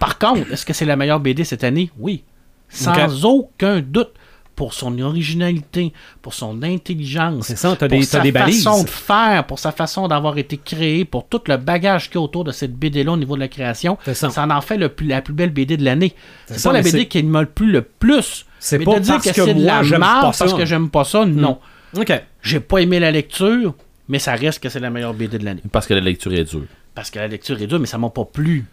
Par 0.00 0.18
contre, 0.18 0.50
est-ce 0.52 0.64
que 0.64 0.72
c'est 0.72 0.84
la 0.84 0.96
meilleure 0.96 1.20
BD 1.20 1.44
cette 1.44 1.64
année? 1.64 1.90
Oui. 1.98 2.22
Sans 2.68 3.24
aucun 3.24 3.80
doute. 3.80 4.10
Pour 4.54 4.72
son 4.72 4.98
originalité, 5.00 5.92
pour 6.22 6.32
son 6.32 6.62
intelligence, 6.62 7.46
C'est 7.48 7.56
ça, 7.56 7.76
t'as 7.78 7.88
pour 7.90 7.98
des- 7.98 8.04
sa 8.06 8.20
des 8.20 8.32
balises. 8.32 8.64
façon 8.64 8.84
de 8.84 8.88
faire, 8.88 9.44
pour 9.46 9.58
sa 9.58 9.70
façon 9.70 10.08
d'avoir 10.08 10.38
été 10.38 10.56
créé, 10.56 11.04
pour 11.04 11.28
tout 11.28 11.42
le 11.46 11.58
bagage 11.58 12.06
qu'il 12.08 12.14
y 12.14 12.18
a 12.18 12.22
autour 12.22 12.42
de 12.42 12.52
cette 12.52 12.74
BD-là 12.74 13.12
au 13.12 13.16
niveau 13.18 13.34
de 13.34 13.40
la 13.40 13.48
création, 13.48 13.98
C'est 14.06 14.14
ça. 14.14 14.30
en 14.48 14.60
fait 14.62 14.78
le 14.78 14.88
plus- 14.88 15.08
la 15.08 15.20
plus 15.20 15.34
belle 15.34 15.50
BD 15.50 15.76
de 15.76 15.84
l'année. 15.84 16.14
C'est 16.46 16.58
ça, 16.58 16.70
pas 16.70 16.76
la 16.78 16.80
BD 16.82 17.04
qui 17.06 17.22
m'a 17.22 17.42
le 17.42 17.48
plus 17.48 17.70
le 17.70 17.82
plus. 17.82 18.46
C'est 18.58 18.78
pas 18.78 18.94
de 18.94 19.00
dire 19.00 19.14
parce 19.16 19.26
que, 19.26 19.30
que 19.34 19.44
c'est 19.44 19.52
de 19.52 19.62
la 19.62 19.84
ça. 19.84 20.20
parce 20.22 20.54
que 20.54 20.64
j'aime 20.64 20.88
pas 20.88 21.04
ça, 21.04 21.26
non. 21.26 21.58
OK. 21.94 22.22
J'ai 22.40 22.60
pas 22.60 22.78
aimé 22.78 22.98
la 22.98 23.10
lecture, 23.10 23.74
mais 24.08 24.18
ça 24.18 24.34
reste 24.34 24.60
que 24.62 24.68
c'est 24.68 24.80
la 24.80 24.90
meilleure 24.90 25.14
BD 25.14 25.38
de 25.38 25.44
l'année. 25.44 25.62
Parce 25.72 25.86
que 25.86 25.94
la 25.94 26.00
lecture 26.00 26.32
est 26.32 26.44
dure. 26.44 26.64
Parce 26.94 27.10
que 27.10 27.18
la 27.18 27.28
lecture 27.28 27.60
est 27.60 27.66
dure, 27.66 27.78
mais 27.80 27.86
ça 27.86 27.98
m'a 27.98 28.10
pas 28.10 28.24
plu. 28.24 28.64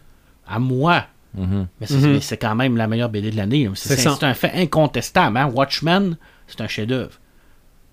À 0.46 0.58
moi. 0.58 1.06
Mhm. 1.34 1.66
Mais 1.80 1.86
c'est 1.86 1.96
mais 1.98 2.20
c'est 2.20 2.36
quand 2.36 2.54
même 2.54 2.76
la 2.76 2.86
meilleure 2.86 3.08
BD 3.08 3.30
de 3.30 3.36
l'année. 3.36 3.68
C'est 3.74 3.88
C'est 3.90 3.96
ça. 3.96 4.16
c'est 4.18 4.24
un 4.26 4.34
fait 4.34 4.52
incontestable. 4.54 5.36
Hein? 5.36 5.46
Watchmen, 5.52 6.16
c'est 6.46 6.60
un 6.60 6.68
chef-d'œuvre. 6.68 7.18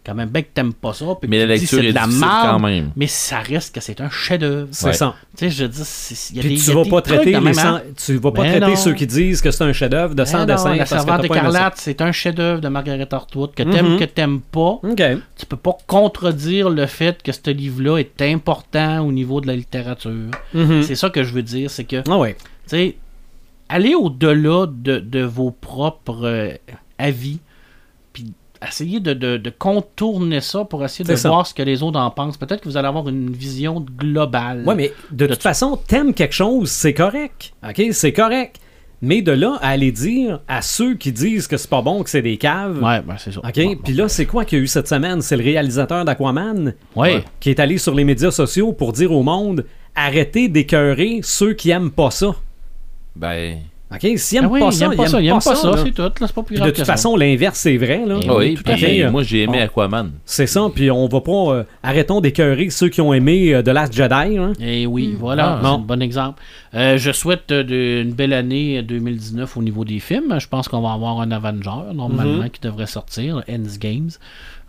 Quand 0.05 0.15
même 0.15 0.29
bien 0.29 0.41
que 0.41 0.47
t'aimes 0.53 0.73
pas 0.73 0.93
ça. 0.93 1.05
puis 1.19 1.29
Mais 1.29 1.43
que 1.43 1.43
la 1.47 1.53
tu 1.53 1.59
dis 1.59 1.61
lecture 1.65 1.79
c'est 1.79 1.85
est 1.85 1.89
de 1.89 1.95
la 1.95 2.07
merde, 2.07 2.49
quand 2.51 2.59
même. 2.59 2.91
Mais 2.95 3.07
ça 3.07 3.39
reste 3.39 3.75
que 3.75 3.81
c'est 3.81 4.01
un 4.01 4.09
chef-d'œuvre. 4.09 4.67
C'est 4.71 4.87
Ouais. 4.87 4.93
ça. 4.93 5.13
Tu 5.37 5.45
sais, 5.45 5.49
je 5.51 5.63
veux 5.63 5.69
dire, 5.69 5.85
c'est- 5.85 6.31
il 6.31 6.37
y 6.37 6.39
a 6.39 6.41
Puis 6.41 6.49
des, 6.49 6.55
il 6.55 6.61
tu 6.61 6.67
y 6.69 6.71
a 6.71 6.75
vas 6.75 6.83
des 6.83 6.89
pas 6.89 7.01
trucs 7.01 7.15
traiter 7.21 7.39
même, 7.39 7.59
hein. 7.59 7.81
tu 8.03 8.15
vas 8.17 8.31
pas 8.31 8.41
Ben 8.41 8.49
traiter 8.51 8.65
non. 8.71 8.75
ceux 8.75 8.93
qui 8.93 9.05
disent 9.07 9.41
que 9.41 9.51
c'est 9.51 9.63
un 9.63 9.73
chef-d'œuvre 9.73 10.11
de 10.15 10.23
Ben 10.23 10.25
sans 10.25 10.45
dessin 10.45 10.75
La 10.75 10.85
Servante 10.85 11.23
écarlate, 11.25 11.73
c'est 11.77 12.01
un 12.01 12.11
chef-d'œuvre 12.11 12.61
de 12.61 12.67
Margaret 12.67 13.07
Atwood 13.13 13.53
que 13.53 13.63
t'aimes 13.63 13.93
Mhm. 13.93 13.99
que 13.99 14.05
t'aimes 14.05 14.41
pas. 14.41 14.79
OK. 14.81 15.01
Tu 15.37 15.45
peux 15.47 15.57
pas 15.57 15.77
contredire 15.87 16.69
le 16.69 16.85
fait 16.87 17.21
que 17.21 17.31
ce 17.31 17.49
livre-là 17.51 17.97
est 17.99 18.21
important 18.23 19.05
au 19.05 19.11
niveau 19.11 19.39
de 19.39 19.47
la 19.47 19.55
littérature. 19.55 20.31
Mhm. 20.53 20.81
C'est 20.83 20.95
ça 20.95 21.09
que 21.09 21.23
je 21.23 21.33
veux 21.33 21.43
dire, 21.43 21.69
c'est 21.69 21.83
que, 21.83 22.01
tu 22.01 22.11
Ah 22.11 22.17
ouais. 22.17 22.35
sais, 22.65 22.95
allez 23.69 23.93
au-delà 23.95 24.65
de, 24.67 24.97
de 24.99 25.21
vos 25.23 25.51
propres 25.51 26.25
euh, 26.25 26.51
avis, 26.97 27.39
puis 28.61 28.69
essayez 28.69 28.99
de, 28.99 29.13
de- 29.13 29.37
de 29.37 29.49
contourner 29.49 30.39
ça 30.41 30.63
pour 30.65 30.83
essayer 30.85 31.03
de 31.03 31.15
ça. 31.15 31.29
voir 31.29 31.45
ce 31.47 31.53
que 31.53 31.63
les 31.63 31.83
autres 31.83 31.99
en 31.99 32.09
pensent. 32.11 32.37
Peut-être 32.37 32.61
que 32.61 32.69
vous 32.69 32.77
allez 32.77 32.87
avoir 32.87 33.09
une 33.09 33.31
vision 33.31 33.83
globale. 33.97 34.63
Ouais, 34.65 34.75
mais 34.75 34.91
de 35.11 35.27
toute 35.27 35.41
façon, 35.41 35.77
t'aimes 35.87 36.13
quelque 36.13 36.33
chose, 36.35 36.69
c'est 36.69 36.93
correct. 36.93 37.53
OK? 37.67 37.81
C'est 37.91 38.13
correct. 38.13 38.57
Mais 39.03 39.23
de 39.23 39.31
là 39.31 39.57
à 39.61 39.69
aller 39.69 39.91
dire 39.91 40.41
à 40.47 40.61
ceux 40.61 40.93
qui 40.93 41.11
disent 41.11 41.47
que 41.47 41.57
c'est 41.57 41.69
pas 41.69 41.81
bon, 41.81 42.03
que 42.03 42.09
c'est 42.11 42.21
des 42.21 42.37
caves. 42.37 42.83
Ouais, 42.83 43.01
ben, 43.01 43.15
c'est 43.17 43.31
ça. 43.31 43.39
OK? 43.39 43.55
Bon, 43.55 43.75
Puis 43.83 43.93
là, 43.93 44.07
c'est 44.07 44.27
quoi 44.27 44.45
qu'il 44.45 44.59
y 44.59 44.61
a 44.61 44.63
eu 44.63 44.67
cette 44.67 44.87
semaine? 44.87 45.21
C'est 45.23 45.35
le 45.37 45.43
réalisateur 45.43 46.05
d'Aquaman 46.05 46.75
Ouais. 46.95 47.23
qui 47.39 47.49
est 47.49 47.59
allé 47.59 47.79
sur 47.79 47.95
les 47.95 48.03
médias 48.03 48.29
sociaux 48.29 48.73
pour 48.73 48.93
dire 48.93 49.11
au 49.11 49.23
monde 49.23 49.65
arrêtez 49.95 50.47
d'écœurer 50.49 51.19
ceux 51.23 51.53
qui 51.53 51.71
aiment 51.71 51.89
pas 51.91 52.11
ça. 52.11 52.35
Ben. 53.15 53.57
OK? 53.93 54.17
S'ils 54.17 54.39
Ah 54.39 54.43
aiment 54.43 54.51
oui, 54.51 54.59
pas 54.61 54.65
il 54.67 54.73
ça, 54.73 54.85
aime 54.85 54.95
pas 54.95 55.07
ça, 55.07 55.21
il 55.21 55.27
aime 55.27 55.33
pas 55.35 55.55
ça, 55.55 55.71
là. 55.71 55.77
c'est 55.83 55.91
tout. 55.91 56.01
Là, 56.01 56.11
c'est 56.19 56.31
pas 56.33 56.43
plus 56.43 56.55
Puis 56.55 56.55
grave 56.57 56.69
de 56.71 56.75
toute 56.75 56.85
façon, 56.85 57.15
l'inverse, 57.17 57.59
c'est 57.59 57.75
vrai. 57.77 58.03
Là. 58.05 58.19
Eh 58.23 58.29
oui, 58.29 58.53
tout 58.55 58.63
puis 58.63 58.73
à 58.73 58.77
fait. 58.77 59.09
moi 59.11 59.23
j'ai 59.23 59.41
aimé 59.43 59.57
On- 59.59 59.63
Aquaman. 59.65 60.11
C'est 60.25 60.47
ça, 60.47 60.67
puis 60.73 60.89
on 60.89 61.07
va 61.07 61.19
pas... 61.21 61.31
euh, 61.31 61.63
arrêtons 61.83 62.21
d'écœurer 62.21 62.69
ceux 62.69 62.87
qui 62.89 63.01
ont 63.01 63.13
aimé 63.13 63.53
euh, 63.53 63.61
The 63.61 63.67
Last 63.67 63.93
Jedi. 63.93 64.37
hein. 64.37 64.53
Et 64.61 64.85
oui, 64.87 65.15
voilà, 65.19 65.53
Ah, 65.53 65.59
c'est 65.61 65.67
bon. 65.67 65.73
un 65.75 65.79
bon 65.79 66.01
exemple. 66.01 66.41
Euh, 66.73 66.97
je 66.97 67.11
souhaite 67.11 67.51
euh, 67.51 67.63
de- 67.63 68.01
une 68.03 68.13
belle 68.13 68.31
année 68.33 68.77
euh, 68.77 68.81
2019 68.81 69.57
au 69.57 69.61
niveau 69.61 69.83
des 69.83 69.99
films. 69.99 70.39
Je 70.39 70.47
pense 70.47 70.69
qu'on 70.69 70.81
va 70.81 70.93
avoir 70.93 71.19
un 71.19 71.31
Avenger, 71.31 71.93
normalement, 71.93 72.43
Mhm. 72.43 72.49
qui 72.49 72.61
devrait 72.61 72.85
sortir, 72.87 73.43
Ends 73.49 73.77
Games. 73.79 74.09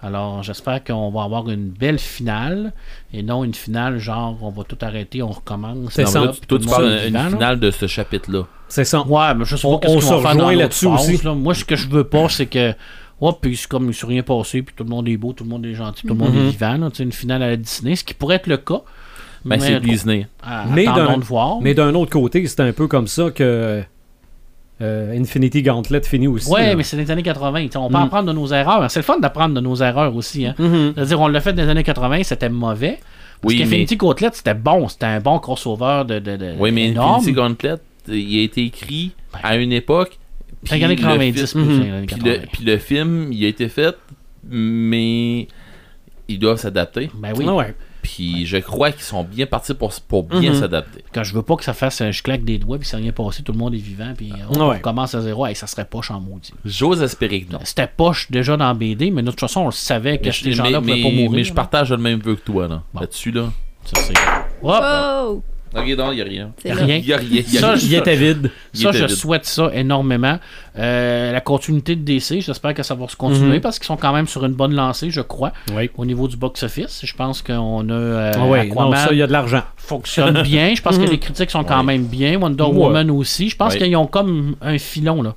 Alors, 0.03 0.43
j'espère 0.43 0.83
qu'on 0.83 1.11
va 1.11 1.23
avoir 1.23 1.49
une 1.49 1.69
belle 1.69 1.99
finale, 1.99 2.73
et 3.15 3.23
non 3.23 3.45
une 3.45 3.55
finale 3.55 3.99
genre, 3.99 4.37
on 4.43 4.51
va 4.51 4.65
tout 4.65 4.77
arrêter, 4.83 5.23
on 5.23 5.29
recommence. 5.31 5.93
C'est 5.93 6.07
ça. 6.07 6.33
Toi, 6.49 6.59
tu 6.59 6.67
parles 6.67 6.97
vivant, 7.07 7.23
là. 7.23 7.31
finale 7.31 7.61
de 7.61 7.71
ce 7.71 7.87
chapitre-là. 7.87 8.43
C'est 8.69 8.85
ça. 8.85 9.03
Ouais, 9.07 9.35
mais 9.37 9.45
je 9.45 9.55
sais 9.57 9.67
On- 9.67 9.79
pas 9.79 9.87
qu'est-ce 9.87 9.93
on 9.95 9.99
qu'ils 9.99 10.09
se 10.09 10.13
vont 10.15 10.21
faire 10.23 10.37
dans 10.37 10.51
là-dessus 10.51 10.87
aussi. 10.87 11.25
là. 11.25 11.35
Moi, 11.35 11.55
ce 11.55 11.65
que 11.65 11.77
je 11.77 11.89
veux 11.89 12.05
pas, 12.05 12.29
c'est 12.29 12.47
que. 12.47 12.73
Ouais, 13.21 13.31
puis 13.41 13.57
c'est 13.57 13.69
comme 13.69 13.85
il 13.85 13.89
ne 13.89 13.93
s'est 13.93 14.07
rien 14.07 14.23
passé, 14.25 14.63
puis 14.63 14.75
tout 14.77 14.83
le 14.83 14.91
monde 14.91 15.09
est 15.09 15.17
beau, 15.17 15.33
tout 15.33 15.45
le 15.45 15.51
monde 15.51 15.65
est 15.67 15.75
gentil, 15.75 16.03
tout 16.03 16.15
le 16.15 16.19
monde 16.19 16.35
Mhm. 16.35 16.47
est 16.47 16.51
vivant. 16.51 16.77
là. 16.79 16.91
Tu 16.91 16.97
sais, 16.97 17.03
une 17.05 17.13
finale 17.13 17.43
à 17.45 17.49
la 17.51 17.57
Disney, 17.57 17.95
ce 17.95 18.03
qui 18.03 18.15
pourrait 18.15 18.37
être 18.37 18.49
le 18.49 18.57
cas. 18.57 18.83
Ben, 19.45 19.61
c'est 19.61 19.71
Mais- 19.75 19.81
Disney. 19.81 20.27
De 20.45 21.25
voir. 21.25 21.59
Mais 21.61 21.75
d'un 21.75 21.95
autre 21.95 22.11
côté, 22.11 22.45
c'est 22.49 22.61
un 22.61 22.73
peu 22.73 22.89
comme 22.89 23.07
ça 23.07 23.31
que 23.31 23.83
euh, 24.83 25.17
Infinity 25.19 25.63
Gauntlet 25.63 26.03
finit 26.03 26.27
aussi. 26.27 26.51
Ouais, 26.51 26.69
là. 26.71 26.77
mais 26.77 26.83
c'est 26.83 26.97
des 26.97 27.11
années 27.11 27.23
80. 27.23 27.63
tu 27.67 27.71
sais, 27.73 27.77
On 27.79 27.89
peut 27.89 27.95
Mm. 27.99 28.03
apprendre 28.03 28.29
de 28.29 28.33
nos 28.33 28.47
erreurs. 28.49 28.91
C'est 28.91 28.99
le 28.99 29.05
fun 29.05 29.19
d'apprendre 29.21 29.55
de 29.55 29.61
nos 29.61 29.77
erreurs 29.77 30.15
aussi. 30.17 30.45
Hein. 30.47 30.55
Mhm. 30.59 30.93
C'est-à-dire, 30.95 31.21
on 31.21 31.29
l'a 31.29 31.41
fait 31.41 31.53
dans 31.53 31.63
les 31.63 31.69
années 31.69 31.85
80, 31.85 32.23
c'était 32.25 32.49
mauvais. 32.49 32.99
Parce 33.41 33.55
Oui, 33.55 33.59
qu'Infinity 33.61 33.97
Gauntlet, 33.97 34.29
c'était 34.33 34.55
bon. 34.55 34.89
C'était 34.89 35.07
un 35.07 35.21
bon 35.21 35.39
crossover 35.39 36.03
de, 36.07 36.19
de, 36.19 36.37
de- 36.37 36.55
Oui, 36.59 36.71
mais 36.73 36.89
énorme. 36.89 37.17
Infinity 37.21 37.33
Gauntlet, 37.33 37.75
il 38.09 38.41
a 38.41 38.43
été 38.43 38.65
écrit 38.65 39.13
à 39.43 39.57
une 39.57 39.73
époque. 39.73 40.19
C'est 40.65 40.71
puis 40.71 40.79
les 40.79 40.85
années 40.85 40.95
le 40.97 41.01
90 41.03 41.53
film- 41.53 41.65
plus 41.65 41.75
Mhm. 41.75 41.83
les 41.83 41.91
années 41.91 42.07
Puis 42.07 42.17
80. 42.17 42.33
le, 42.41 42.47
puis 42.53 42.65
le 42.65 42.77
film, 42.79 43.33
il 43.33 43.45
a 43.45 43.49
été 43.49 43.69
fait, 43.69 43.97
mais 44.49 45.49
ils 46.29 46.39
doivent 46.39 46.59
s'adapter. 46.59 47.11
Ben 47.15 47.33
oui. 47.37 47.45
Ouais. 47.45 47.75
Puis 48.03 48.47
je 48.47 48.57
crois 48.59 48.91
qu'ils 48.91 49.03
sont 49.03 49.23
bien 49.23 49.47
partis 49.47 49.75
pour, 49.75 49.93
pour 50.09 50.25
bien 50.25 50.53
Mhm. 50.53 50.61
s'adapter. 50.61 51.05
Quand 51.15 51.23
je 51.23 51.33
veux 51.35 51.43
pas 51.43 51.55
que 51.57 51.65
ça 51.65 51.73
fasse 51.73 52.01
un 52.01 52.11
je 52.11 52.23
claque 52.23 52.45
des 52.45 52.59
doigts 52.59 52.79
puis 52.79 52.87
c'est 52.89 52.97
rien 52.97 53.13
passé, 53.13 53.43
tout 53.43 53.53
le 53.53 53.59
monde 53.59 53.75
est 53.75 53.79
vivant 53.79 54.13
puis 54.17 54.33
on, 54.51 54.69
Ouais. 54.69 54.77
on 54.77 54.81
commence 54.81 55.15
à 55.15 55.21
zéro. 55.21 55.47
Hey, 55.47 55.55
ça 55.55 55.67
serait 55.69 55.85
poche 55.85 56.11
en 56.11 56.21
maudit. 56.21 56.53
J'ose 56.65 57.01
espérer 57.03 57.43
que 57.43 57.53
non. 57.53 57.61
C'était 57.65 57.87
poche 57.87 58.31
déjà 58.31 58.57
dans 58.57 58.75
BD, 58.75 59.11
mais 59.11 59.23
de 59.23 59.31
toute 59.31 59.41
façon, 59.41 59.61
on 59.63 59.67
le 59.67 59.71
savait 59.73 60.19
que 60.19 60.31
ces 60.33 60.53
gens-là 60.53 60.81
pouvaient 60.81 61.01
pas 61.03 61.11
mourir. 61.11 61.31
mais 61.31 61.45
je 61.45 61.51
là. 61.51 61.55
partage 61.55 61.91
le 61.91 61.97
même 61.99 62.21
vœu 62.21 62.35
que 62.35 62.41
toi, 62.45 62.67
là. 62.69 62.83
Bon. 62.93 63.01
Là-dessus, 63.01 63.31
là. 63.31 63.51
Ça, 63.85 64.01
c'est- 64.03 64.15
Hop! 64.63 64.85
Oh! 64.85 65.43
Ok, 65.75 65.89
non, 65.97 66.13
il 66.13 66.17
n'y 66.17 66.21
a 66.21 66.25
rien. 66.25 66.53
Y 66.65 66.69
là. 66.69 66.75
rien. 66.75 66.97
Il 66.97 67.05
n'y 67.07 67.13
a 67.13 67.17
rien. 67.17 67.43
y 67.51 67.57
a 67.57 67.61
Ça, 67.61 67.73
rien. 67.73 67.83
Il 67.87 67.95
était 67.95 68.17
vide. 68.17 68.51
Il 68.75 68.81
Ça, 68.81 68.89
était 68.91 68.99
je 68.99 69.05
vide. 69.07 69.17
souhaite 69.17 69.45
ça 69.47 69.71
énormément. 69.75 70.39
Euh, 70.79 71.33
la 71.33 71.41
continuité 71.41 71.97
de 71.97 72.03
DC, 72.03 72.41
j'espère 72.41 72.75
que 72.75 72.83
ça 72.83 72.95
va 72.95 73.09
se 73.09 73.17
continuer 73.17 73.57
Mhm. 73.57 73.61
parce 73.61 73.79
qu'ils 73.79 73.87
sont 73.87 73.97
quand 73.97 74.13
même 74.13 74.27
sur 74.27 74.45
une 74.45 74.53
bonne 74.53 74.75
lancée, 74.75 75.11
je 75.11 75.21
crois, 75.23 75.53
Oui. 75.75 75.91
au 75.97 76.05
niveau 76.05 76.29
du 76.29 76.37
box-office. 76.37 77.01
Je 77.05 77.15
pense 77.15 77.41
qu'on 77.43 77.89
a 77.89 77.93
euh, 77.93 78.33
Ah 78.35 78.47
ouais, 78.47 78.67
non, 78.69 78.93
ça, 78.95 79.09
il 79.13 79.19
y 79.19 79.23
a 79.23 79.27
de 79.27 79.33
l'argent. 79.33 79.63
fonctionne 79.77 80.43
bien. 80.43 80.75
Je 80.75 80.83
pense 80.83 80.99
que 80.99 81.05
Mhm. 81.05 81.11
les 81.11 81.19
critiques 81.19 81.51
sont 81.51 81.65
quand 81.65 81.83
même 81.85 82.05
bien. 82.05 82.39
Wonder 82.39 82.65
Ouais. 82.65 82.71
Woman 82.71 83.11
aussi. 83.11 83.49
Je 83.49 83.57
pense 83.57 83.75
qu'ils 83.77 83.97
ont 83.97 84.07
comme 84.07 84.57
un 84.61 84.79
filon 84.79 85.23
là. 85.23 85.35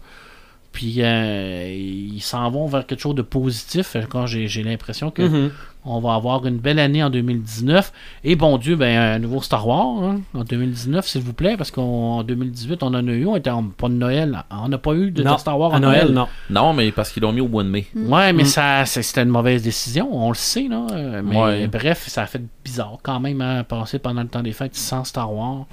Puis 0.71 0.95
euh, 0.99 1.73
ils 1.73 2.19
s'en 2.21 2.49
vont 2.51 2.67
vers 2.67 2.85
quelque 2.85 2.99
chose 2.99 3.15
de 3.15 3.21
positif. 3.21 3.95
Quand 4.09 4.25
j'ai 4.25 4.47
j'ai 4.49 4.61
l'impression 4.63 5.09
que 5.09 5.21
Mhm. 5.21 5.51
On 5.85 5.99
va 5.99 6.15
avoir 6.15 6.45
une 6.45 6.57
belle 6.57 6.79
année 6.79 7.03
en 7.03 7.09
2019. 7.09 7.91
Et 8.23 8.35
bon 8.35 8.57
Dieu, 8.57 8.75
ben, 8.75 8.97
un 9.15 9.19
nouveau 9.19 9.41
Star 9.41 9.67
Wars 9.67 10.03
hein, 10.03 10.21
en 10.33 10.43
2019, 10.43 11.07
s'il 11.07 11.21
vous 11.21 11.33
plaît, 11.33 11.55
parce 11.57 11.71
qu'en 11.71 12.23
2018, 12.23 12.83
on 12.83 12.87
en 12.87 13.07
a 13.07 13.11
eu, 13.11 13.25
on 13.27 13.35
était 13.35 13.49
en 13.49 13.63
pas 13.63 13.87
de 13.89 13.93
Noël. 13.93 14.43
On 14.49 14.67
n'a 14.69 14.77
pas 14.77 14.93
eu 14.93 15.11
de, 15.11 15.23
Star 15.37 15.59
Wars 15.59 15.73
à 15.73 15.77
en 15.77 15.79
Noël, 15.79 16.03
Noël. 16.11 16.13
non. 16.13 16.27
Non, 16.49 16.73
mais 16.73 16.91
parce 16.91 17.11
qu'ils 17.11 17.23
l'ont 17.23 17.31
mis 17.31 17.41
au 17.41 17.47
mois 17.47 17.63
de 17.63 17.69
mai. 17.69 17.87
Ouais, 17.95 18.33
mais 18.33 18.43
Mm. 18.43 18.47
ça, 18.47 18.85
c'est- 18.85 19.01
c'était 19.03 19.23
une 19.23 19.29
mauvaise 19.29 19.61
décision, 19.63 20.09
on 20.11 20.29
le 20.29 20.35
sait, 20.35 20.67
là. 20.67 20.87
Mais 21.23 21.37
Ouais. 21.41 21.67
bref, 21.67 22.05
ça 22.07 22.23
a 22.23 22.25
fait 22.25 22.41
bizarre 22.63 22.97
quand 23.03 23.19
même 23.19 23.41
à 23.41 23.63
passer 23.63 23.99
pendant 23.99 24.21
le 24.23 24.27
temps 24.27 24.41
des 24.43 24.53
fêtes 24.53 24.75
sans 24.75 25.03
Star 25.03 25.31
Wars, 25.33 25.65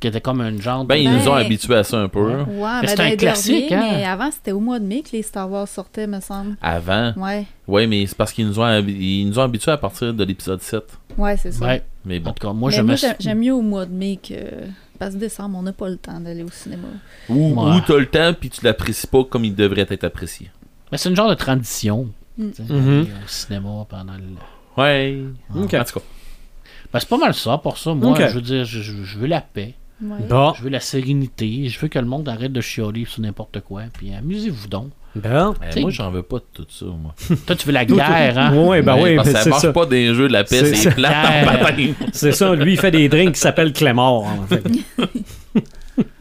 qui 0.00 0.06
était 0.06 0.20
comme 0.20 0.40
un 0.40 0.56
genre 0.60 0.82
de... 0.84 0.88
Ben, 0.88 0.96
ils 0.96 1.10
nous 1.10 1.28
ont 1.28 1.34
Ben- 1.34 1.44
habitués 1.44 1.74
à 1.74 1.82
ça 1.84 1.98
un 1.98 2.08
peu. 2.08 2.20
Ouais, 2.20 2.44
Mais 2.46 2.80
mais 2.82 2.86
c'est 2.88 3.00
un 3.00 3.16
classique, 3.16 3.68
derniers, 3.68 3.86
hein? 3.88 3.96
Mais 3.98 4.04
avant, 4.04 4.30
c'était 4.30 4.52
au 4.52 4.60
mois 4.60 4.78
de 4.78 4.84
mai 4.84 5.02
que 5.02 5.10
les 5.12 5.22
Star 5.22 5.50
Wars 5.50 5.66
sortaient, 5.68 6.06
me 6.06 6.20
semble. 6.20 6.56
Avant? 6.62 7.12
Ouais, 7.16 7.46
Oui, 7.66 7.86
mais 7.86 8.06
c'est 8.06 8.16
parce 8.16 8.32
qu'ils 8.32 8.46
nous, 8.46 8.60
ont, 8.60 8.84
ils 8.86 9.26
nous 9.26 9.38
ont 9.38 9.42
habitués 9.42 9.72
à 9.72 9.76
partir 9.76 10.14
de 10.14 10.24
l'épisode 10.24 10.62
7. 10.62 10.84
ouais, 11.16 11.36
c'est 11.36 11.52
ça. 11.52 11.64
Ouais, 11.64 11.82
Mais 12.04 12.18
en 12.18 12.22
bon. 12.22 12.32
tout 12.32 12.46
cas, 12.46 12.52
moi, 12.52 12.70
me 12.82 12.96
j'aime- 12.96 13.16
j'aime 13.18 13.38
mieux 13.40 13.54
au 13.54 13.62
mois 13.62 13.86
de 13.86 13.92
mai 13.92 14.18
que. 14.22 14.34
Parce 14.98 15.14
que 15.14 15.20
décembre, 15.20 15.56
on 15.58 15.62
n'a 15.62 15.72
pas 15.72 15.88
le 15.88 15.96
temps 15.96 16.18
d'aller 16.18 16.42
au 16.42 16.50
cinéma. 16.50 16.88
Ou, 17.28 17.54
Ouais. 17.54 17.76
ou 17.76 17.80
t'as 17.86 17.96
le 17.98 18.06
temps 18.06 18.32
puis 18.38 18.50
tu 18.50 18.64
l'apprécies 18.64 19.06
pas 19.06 19.22
comme 19.24 19.44
il 19.44 19.54
devrait 19.54 19.86
être 19.88 20.02
apprécié. 20.04 20.50
Mais 20.90 20.98
c'est 20.98 21.08
une 21.08 21.14
genre 21.16 21.28
de 21.30 21.34
tradition. 21.34 22.08
Mm. 22.36 22.50
tu 22.50 22.66
sais, 22.66 22.72
Mhm. 22.72 22.88
aller 23.00 23.02
Au 23.24 23.28
cinéma 23.28 23.68
pendant 23.88 24.14
le... 24.14 24.82
Ouais. 24.82 25.18
Ok. 25.56 25.74
En 25.74 25.84
tout 25.84 25.98
cas. 26.00 26.04
Ben, 26.92 26.98
c'est 27.00 27.08
pas 27.08 27.18
mal 27.18 27.34
ça 27.34 27.58
pour 27.58 27.78
ça. 27.78 27.94
Moi, 27.94 28.16
je 28.18 28.34
veux 28.34 28.40
dire, 28.40 28.64
je, 28.64 28.80
je- 28.80 29.02
je 29.04 29.18
veux 29.18 29.26
la 29.26 29.40
paix. 29.40 29.74
Ouais. 30.00 30.18
Bon. 30.28 30.52
Je 30.56 30.62
veux 30.62 30.70
la 30.70 30.80
sérénité. 30.80 31.68
Je 31.68 31.78
veux 31.80 31.88
que 31.88 31.98
le 31.98 32.04
monde 32.06 32.28
arrête 32.28 32.52
de 32.52 32.60
chialer 32.60 33.04
sur 33.04 33.20
n'importe 33.20 33.60
quoi. 33.60 33.82
Puis 33.92 34.14
amusez-vous 34.14 34.68
donc. 34.68 34.90
Bon. 35.16 35.54
Eh, 35.66 35.70
T'sais- 35.70 35.80
moi, 35.80 35.90
j'en 35.90 36.10
veux 36.12 36.22
pas 36.22 36.36
de 36.38 36.44
tout 36.52 36.66
ça, 36.70 36.84
moi. 36.84 37.14
Toi, 37.46 37.56
tu 37.56 37.66
veux 37.66 37.72
la 37.72 37.84
guerre, 37.84 38.38
hein? 38.38 38.52
Oui, 38.54 38.80
ben 38.82 38.96
oui, 39.02 39.16
parce 39.16 39.26
mais 39.28 39.32
que 39.32 39.38
ça 39.38 39.44
c'est 39.44 39.50
marche 39.50 39.62
ça. 39.62 39.72
pas 39.72 39.86
des 39.86 40.14
jeux 40.14 40.28
de 40.28 40.32
la 40.32 40.44
paix, 40.44 40.58
C'est 40.60 40.74
c'est 40.74 40.90
ça. 40.90 40.90
plate 40.92 41.10
Yeah. 41.12 41.42
en 41.42 41.46
bataille. 41.58 41.94
C'est 42.12 42.32
ça, 42.32 42.54
lui, 42.54 42.74
il 42.74 42.78
fait 42.78 42.90
des 42.92 43.08
drinks 43.08 43.32
qui 43.34 43.40
s'appellent 43.40 43.72
Clémor. 43.72 44.24
en 44.26 44.46
fait. 44.46 44.62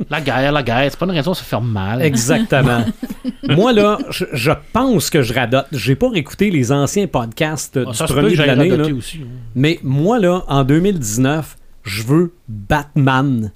La 0.09 0.21
guerre, 0.21 0.51
la 0.51 0.63
guerre. 0.63 0.87
C'est 0.89 0.97
pas 0.97 1.05
une 1.05 1.11
raison 1.11 1.31
de 1.31 1.35
se 1.35 1.43
faire 1.43 1.61
mal. 1.61 2.01
Exactement. 2.01 2.83
Moi, 3.49 3.73
là, 3.73 3.99
je, 4.09 4.25
je 4.33 4.51
pense 4.73 5.09
que 5.11 5.21
je 5.21 5.33
radote. 5.33 5.67
J'ai 5.71 5.95
pas 5.95 6.09
réécouté 6.09 6.49
les 6.49 6.71
anciens 6.71 7.05
podcasts 7.07 7.77
Ah, 7.85 7.91
du 7.91 8.13
premier 8.13 8.35
de 8.35 8.43
l'année. 8.43 8.71
hein. 8.71 8.89
Mais 9.53 9.79
moi, 9.83 10.17
là, 10.19 10.43
en 10.47 10.63
2019, 10.63 11.57
je 11.87 12.03
veux 12.03 12.33
Batman. 12.47 13.51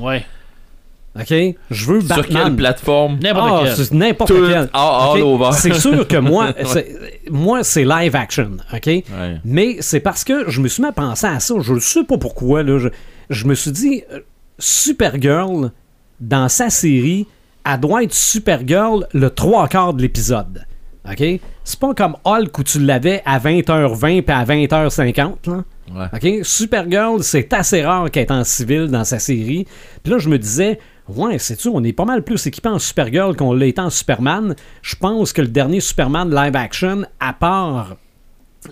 Ouais. 0.00 0.24
OK? 1.18 1.32
Je 1.70 1.86
veux 1.86 2.00
Sur 2.00 2.08
Batman. 2.16 2.42
quelle 2.44 2.56
plateforme? 2.56 3.18
N'importe 3.22 3.48
Ah, 3.50 3.60
quel. 3.64 3.76
c'est 3.76 3.92
n'importe 3.94 4.28
Tout 4.30 4.46
quel. 4.46 4.68
all 4.74 5.18
OK? 5.18 5.22
over. 5.22 5.50
C'est 5.52 5.72
sûr 5.74 6.06
que 6.06 6.16
moi, 6.18 6.52
c'est- 6.66 6.98
moi, 7.30 7.64
c'est 7.64 7.84
live 7.84 8.14
action. 8.14 8.58
OK? 8.74 8.86
Ouais. 8.86 9.04
Mais 9.44 9.76
c'est 9.80 10.00
parce 10.00 10.24
que 10.24 10.50
je 10.50 10.60
me 10.60 10.68
suis 10.68 10.82
mis 10.82 10.88
à 10.88 10.92
penser 10.92 11.26
à 11.26 11.40
ça. 11.40 11.54
Je 11.60 11.72
ne 11.72 11.80
sais 11.80 12.04
pas 12.04 12.18
pourquoi. 12.18 12.62
Là. 12.62 12.78
Je, 12.78 12.88
je 13.30 13.46
me 13.46 13.54
suis 13.54 13.70
dit, 13.72 14.02
euh, 14.12 14.20
Supergirl, 14.58 15.70
dans 16.20 16.48
sa 16.50 16.68
série, 16.70 17.26
elle 17.64 17.80
doit 17.80 18.02
être 18.02 18.14
Supergirl 18.14 19.06
le 19.14 19.30
trois 19.30 19.68
quarts 19.68 19.94
de 19.94 20.02
l'épisode. 20.02 20.66
OK? 21.10 21.40
C'est 21.64 21.78
pas 21.78 21.94
comme 21.94 22.16
Hulk 22.24 22.58
où 22.58 22.62
tu 22.62 22.80
l'avais 22.80 23.22
à 23.24 23.38
20h20 23.38 24.22
puis 24.22 24.34
à 24.34 24.44
20h50. 24.44 25.34
Là. 25.46 25.64
Ouais. 25.94 26.06
OK? 26.12 26.44
Supergirl, 26.44 27.22
c'est 27.22 27.52
assez 27.52 27.82
rare 27.82 28.10
qu'elle 28.10 28.24
est 28.24 28.32
en 28.32 28.44
civil 28.44 28.88
dans 28.88 29.04
sa 29.04 29.18
série. 29.18 29.66
Puis 30.02 30.12
là, 30.12 30.18
je 30.18 30.28
me 30.28 30.38
disais, 30.38 30.78
ouais, 31.08 31.38
c'est 31.38 31.60
sûr, 31.60 31.74
on 31.74 31.84
est 31.84 31.92
pas 31.92 32.04
mal 32.04 32.22
plus 32.22 32.46
équipé 32.46 32.68
en 32.68 32.78
Supergirl 32.78 33.36
qu'on 33.36 33.58
été 33.60 33.80
en 33.80 33.90
Superman. 33.90 34.54
Je 34.82 34.96
pense 34.96 35.32
que 35.32 35.42
le 35.42 35.48
dernier 35.48 35.80
Superman 35.80 36.34
live 36.34 36.56
action, 36.56 37.04
à 37.20 37.32
part 37.32 37.96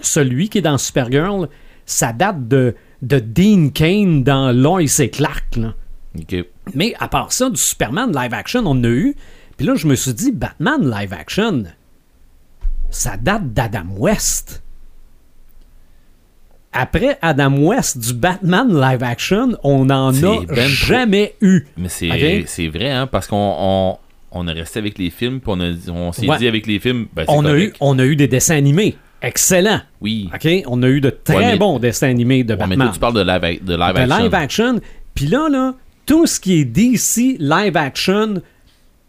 celui 0.01 0.49
qui 0.49 0.59
est 0.59 0.63
dans 0.63 0.79
Supergirl, 0.79 1.49
ça 1.87 2.13
date 2.13 2.49
de, 2.49 2.75
de 3.03 3.19
Dean 3.19 3.69
Kane 3.69 4.25
dans 4.25 4.53
Lois 4.53 4.83
et 4.99 5.11
Clark. 5.11 5.57
Là. 5.57 5.75
Mais 6.75 6.95
à 6.99 7.09
part 7.09 7.33
ça, 7.33 7.51
du 7.51 7.57
Superman 7.61 8.13
live 8.15 8.35
action, 8.35 8.63
on 8.65 8.71
en 8.71 8.85
a 8.85 8.89
eu. 8.89 9.17
Puis 9.57 9.67
là, 9.67 9.75
je 9.75 9.87
me 9.87 9.95
suis 9.95 10.15
dit, 10.15 10.33
Batman 10.33 10.91
live 10.91 11.13
action, 11.13 11.65
ça 12.95 13.17
date 13.17 13.53
d'Adam 13.53 13.85
West. 13.97 14.63
après 16.73 17.19
Adam 17.23 17.57
West 17.59 17.99
du 17.99 18.13
Batman 18.15 18.69
live 18.81 19.03
action, 19.05 19.57
on 19.63 19.85
n'en 19.85 20.09
a 20.13 20.41
ben 20.47 20.69
jamais 20.69 21.35
eu. 21.41 21.67
Mais 21.77 21.89
c'est 21.89 22.69
vrai, 22.69 22.91
hein, 22.91 23.07
parce 23.07 23.29
qu'on 23.29 23.37
on, 23.59 23.99
on 24.33 24.49
est 24.49 24.53
resté 24.53 24.81
avec 24.81 24.99
les 24.99 25.11
films, 25.11 25.41
puis 25.41 25.53
on, 25.55 25.61
a- 25.61 25.91
on 25.93 26.11
s'est 26.13 26.27
Ouais. 26.27 26.37
dit 26.39 26.49
avec 26.49 26.67
les 26.67 26.81
films, 26.81 27.07
ben, 27.15 27.25
On 27.29 27.45
a, 27.45 27.57
eu, 27.57 27.73
on 27.81 27.97
a 28.01 28.05
eu 28.05 28.17
des 28.17 28.27
dessins 28.27 28.57
animés. 28.57 28.97
Excellent. 29.23 29.81
Oui. 30.01 30.29
OK? 30.35 30.49
On 30.67 30.83
a 30.83 30.89
eu 30.89 31.01
de 31.01 31.11
très 31.11 31.37
Ouais, 31.37 31.53
mais- 31.53 31.59
bons 31.59 31.79
dessins 31.79 32.09
animés 32.09 32.43
de 32.43 32.55
Ouais, 32.55 32.59
mais 32.67 32.77
Batman. 32.77 32.89
toi, 32.89 32.95
tu 32.95 33.01
parles 33.01 33.15
de 33.15 33.23
live, 33.23 33.65
de 33.65 33.77
live 33.77 33.95
de 33.95 34.01
action. 34.01 34.19
live 34.25 34.35
action. 34.35 34.81
Puis 35.15 35.27
là, 35.27 35.49
là, 35.49 35.75
tout 36.07 36.27
ce 36.27 36.41
qui 36.41 36.55
est 36.61 36.65
DC 36.65 37.37
live 37.39 37.77
action 37.77 38.43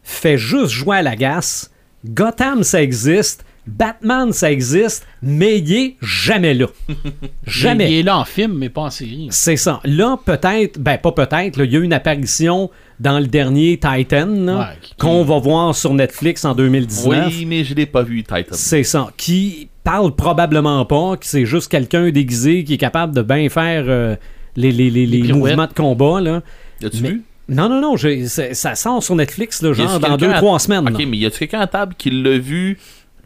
fait 0.04 0.38
juste 0.38 0.70
jouer 0.70 0.98
à 0.98 1.02
la 1.02 1.16
gasse. 1.16 1.72
Gotham, 2.06 2.64
ça 2.64 2.82
existe. 2.84 3.44
Batman, 3.68 4.32
ça 4.32 4.52
existe. 4.52 5.06
Mais 5.22 5.60
il 5.60 5.74
est 5.74 5.96
jamais 6.02 6.54
là. 6.54 6.68
jamais. 7.48 7.92
Il 7.92 8.00
est 8.00 8.04
là 8.04 8.20
en 8.20 8.26
film, 8.26 8.54
mais 8.58 8.70
pas 8.70 8.82
en 8.82 8.90
série. 8.90 9.28
C'est 9.32 9.56
ça. 9.58 9.80
Là, 9.84 10.18
peut-être, 10.24 10.80
ben 10.80 10.98
pas 10.98 11.12
peut-être, 11.12 11.60
il 11.64 11.72
y 11.72 11.76
a 11.76 11.80
eu 11.80 11.84
une 11.84 11.94
apparition 11.94 12.70
dans 13.00 13.20
le 13.20 13.28
dernier 13.28 13.78
Titan, 13.80 14.30
Ouais, 14.60 14.66
qui- 14.82 14.96
qu'on 14.96 15.24
va 15.24 15.40
voir 15.40 15.76
sur 15.76 15.94
Netflix 15.94 16.46
en 16.46 16.54
2019. 16.56 17.28
Oui, 17.28 17.46
mais 17.46 17.64
je 17.64 17.74
l'ai 17.76 17.86
pas 17.86 18.04
vu, 18.04 18.24
Titan. 18.24 18.44
C'est 18.52 18.84
ça. 18.84 19.10
Qui 19.18 19.70
parle 19.84 20.16
probablement 20.16 20.86
pas, 20.86 21.18
que 21.18 21.26
c'est 21.26 21.46
juste 21.46 21.70
quelqu'un 21.70 22.10
déguisé 22.12 22.64
qui 22.64 22.76
est 22.76 22.78
capable 22.78 23.14
de 23.16 23.22
bien 23.22 23.50
faire 23.50 23.86
euh, 23.88 24.16
les, 24.56 24.72
les, 24.72 24.90
les, 24.90 25.06
les 25.06 25.22
pirouettes. 25.22 25.56
mouvements 25.56 25.68
de 25.68 25.74
combat. 25.74 26.22
Là. 26.22 26.42
As-tu 26.84 27.02
Mais- 27.02 27.10
vu? 27.10 27.24
Non, 27.48 27.70
non, 27.70 27.80
non, 27.80 27.96
ça 28.26 28.74
sort 28.74 29.04
sur 29.04 29.16
Netflix, 29.16 29.62
genre 29.64 29.76
dans 29.76 30.00
quelqu'un 30.00 30.18
deux, 30.18 30.32
à- 30.32 30.38
trois 30.38 30.58
semaines. 30.58 30.88
Ok, 30.90 30.98
là. 31.00 31.06
mais 31.08 31.18
y 31.18 31.28
a-tu 31.28 31.38
quelqu'un 31.38 31.60
à 31.60 31.68
table 31.68 31.94
qui 31.96 32.10
l'a 32.10 32.40
vu, 32.40 32.80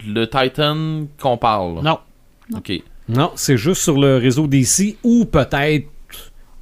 le 0.06 0.26
Titan 0.28 1.08
qu'on 1.20 1.38
parle? 1.38 1.82
Non. 1.84 2.00
Ok. 2.56 2.72
Non, 3.08 3.32
c'est 3.36 3.58
juste 3.58 3.82
sur 3.82 4.00
le 4.00 4.18
réseau 4.18 4.48
DC 4.48 4.98
ou 5.04 5.26
peut-être 5.26 5.88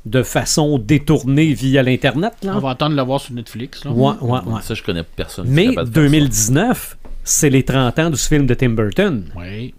de 0.05 0.23
façon 0.23 0.77
détournée 0.77 1.53
via 1.53 1.83
l'Internet. 1.83 2.33
Là. 2.41 2.53
On 2.55 2.59
va 2.59 2.69
attendre 2.71 2.91
de 2.91 2.97
le 2.97 3.03
voir 3.03 3.19
sur 3.19 3.33
Netflix. 3.33 3.83
Là. 3.83 3.91
Ouais, 3.91 4.13
ouais, 4.21 4.39
ouais. 4.45 4.61
Ça, 4.61 4.73
je 4.73 4.81
connais 4.81 5.03
personne. 5.03 5.47
Mais 5.49 5.69
capable 5.69 5.89
de 5.89 5.93
faire 5.93 6.03
2019, 6.03 6.97
c'est 7.23 7.49
les 7.49 7.63
30 7.63 7.99
ans 7.99 8.09
du 8.09 8.17
film 8.17 8.45
de 8.45 8.53
Tim 8.53 8.69
Burton. 8.69 9.25
Oui. 9.35 9.73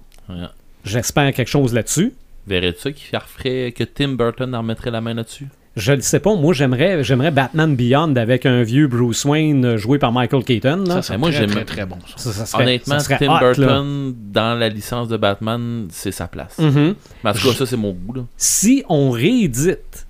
J'espère 0.84 1.32
quelque 1.32 1.48
chose 1.48 1.72
là-dessus. 1.72 2.12
Verrais-tu 2.46 2.80
ça 2.80 2.92
qui 2.92 3.16
referait 3.16 3.72
que 3.72 3.84
Tim 3.84 4.10
Burton 4.10 4.54
en 4.54 4.58
remettrait 4.58 4.90
la 4.90 5.00
main 5.00 5.14
là-dessus? 5.14 5.48
Je 5.76 5.92
ne 5.92 6.00
sais 6.00 6.18
pas, 6.18 6.34
moi 6.34 6.52
j'aimerais 6.52 7.04
j'aimerais 7.04 7.30
Batman 7.30 7.76
Beyond 7.76 8.16
avec 8.16 8.46
un 8.46 8.62
vieux 8.64 8.88
Bruce 8.88 9.24
Wayne 9.24 9.64
euh, 9.64 9.76
joué 9.76 9.98
par 9.98 10.10
Michael 10.10 10.42
Keaton. 10.42 10.84
là. 10.88 11.02
Ça, 11.02 11.14
Ben, 11.14 11.20
moi, 11.20 11.30
très, 11.30 11.46
très, 11.46 11.64
très 11.64 11.86
bon. 11.86 11.98
Ça. 12.16 12.16
Ça- 12.16 12.32
ça 12.32 12.46
serait- 12.46 12.62
Honnêtement, 12.64 12.98
ça 12.98 13.04
serait 13.04 13.18
Tim 13.18 13.26
hot, 13.36 13.40
là. 13.40 13.52
Burton, 13.54 14.14
dans 14.32 14.58
la 14.58 14.68
licence 14.68 15.06
de 15.08 15.16
Batman, 15.16 15.86
c'est 15.90 16.10
sa 16.10 16.26
place. 16.26 16.58
Mhm. 16.58 16.94
Mais 17.22 17.30
en 17.30 17.32
tout 17.32 17.46
cas, 17.46 17.54
ça, 17.54 17.66
c'est 17.66 17.76
mon 17.76 17.92
goût. 17.92 18.12
Là. 18.14 18.22
Si 18.36 18.82
on 18.88 19.10
réédite 19.10 20.06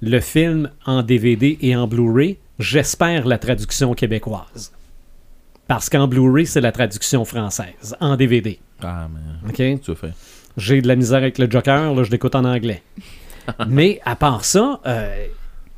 le 0.00 0.18
film 0.18 0.70
en 0.86 1.02
DVD 1.02 1.56
et 1.60 1.76
en 1.76 1.86
Blu-ray, 1.86 2.38
j'espère 2.58 3.24
la 3.26 3.38
traduction 3.38 3.94
québécoise. 3.94 4.72
Parce 5.68 5.88
qu'en 5.88 6.08
Blu-ray, 6.08 6.46
c'est 6.46 6.60
la 6.60 6.72
traduction 6.72 7.24
française, 7.24 7.94
en 8.00 8.16
DVD. 8.16 8.58
Ah, 8.82 9.06
mais 9.12 9.48
OK? 9.50 9.80
J'ai 10.56 10.82
de 10.82 10.88
la 10.88 10.96
misère 10.96 11.18
avec 11.18 11.38
le 11.38 11.48
Joker, 11.48 11.94
là, 11.94 12.02
je 12.02 12.10
l'écoute 12.10 12.34
en 12.34 12.44
anglais. 12.44 12.82
Mais 13.68 14.00
à 14.04 14.16
part 14.16 14.44
ça, 14.44 14.80
euh, 14.86 15.26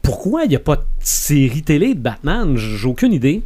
pourquoi 0.02 0.44
il 0.44 0.50
n'y 0.50 0.56
a 0.56 0.60
pas 0.60 0.76
de 0.76 0.82
série 1.00 1.62
télé 1.62 1.94
de 1.94 2.00
Batman? 2.00 2.56
J'ai 2.56 2.86
aucune 2.86 3.12
idée. 3.12 3.42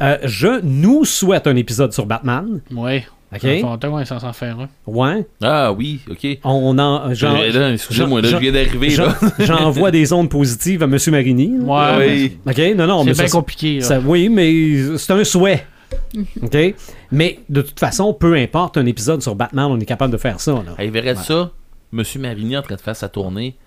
Euh, 0.00 0.16
je 0.24 0.60
nous 0.62 1.04
souhaite 1.04 1.46
un 1.46 1.56
épisode 1.56 1.92
sur 1.92 2.06
Batman. 2.06 2.60
Oui. 2.70 3.02
OK? 3.32 3.38
Ça 3.42 3.48
fait 3.48 3.60
longtemps 3.62 3.90
qu'on 3.90 3.98
est 4.00 4.04
censé 4.06 4.26
en 4.26 4.32
faire 4.32 4.58
un. 4.58 4.68
Ouais. 4.88 5.24
Ah 5.40 5.72
oui, 5.72 6.00
ok. 6.10 6.38
On 6.42 6.76
en. 6.78 7.10
Euh, 7.10 7.14
là, 7.52 7.72
Excusez-moi, 7.72 8.22
là, 8.22 8.28
je 8.28 8.36
viens 8.38 8.50
d'arriver. 8.50 8.90
J'envoie 9.38 9.92
des 9.92 10.12
ondes 10.12 10.28
positives 10.28 10.82
à 10.82 10.86
M. 10.86 10.96
Marini. 11.10 11.58
là. 11.64 11.98
Ouais. 11.98 12.06
Oui. 12.08 12.38
OK? 12.44 12.76
Non, 12.76 12.86
non, 12.88 13.04
mais 13.04 13.12
C'est 13.14 13.18
ça, 13.18 13.22
bien 13.24 13.30
compliqué. 13.32 13.74
là. 13.78 13.84
ça- 13.84 14.00
oui, 14.04 14.28
mais 14.28 14.96
c'est 14.98 15.12
un 15.12 15.22
souhait. 15.22 15.64
OK? 16.42 16.74
Mais 17.12 17.38
de 17.48 17.62
toute 17.62 17.78
façon, 17.78 18.12
peu 18.14 18.34
importe 18.34 18.76
un 18.78 18.86
épisode 18.86 19.22
sur 19.22 19.36
Batman, 19.36 19.66
on 19.70 19.78
est 19.78 19.84
capable 19.86 20.12
de 20.12 20.18
faire 20.18 20.40
ça. 20.40 20.52
Là. 20.52 20.74
Hey, 20.78 20.88
verrait 20.90 21.14
ça, 21.14 21.52
Monsieur 21.92 22.20
Marigny 22.20 22.56
en 22.56 22.62
train 22.62 22.76
de 22.76 22.80
faire 22.80 22.94
sa 22.94 23.08
tournée 23.08 23.58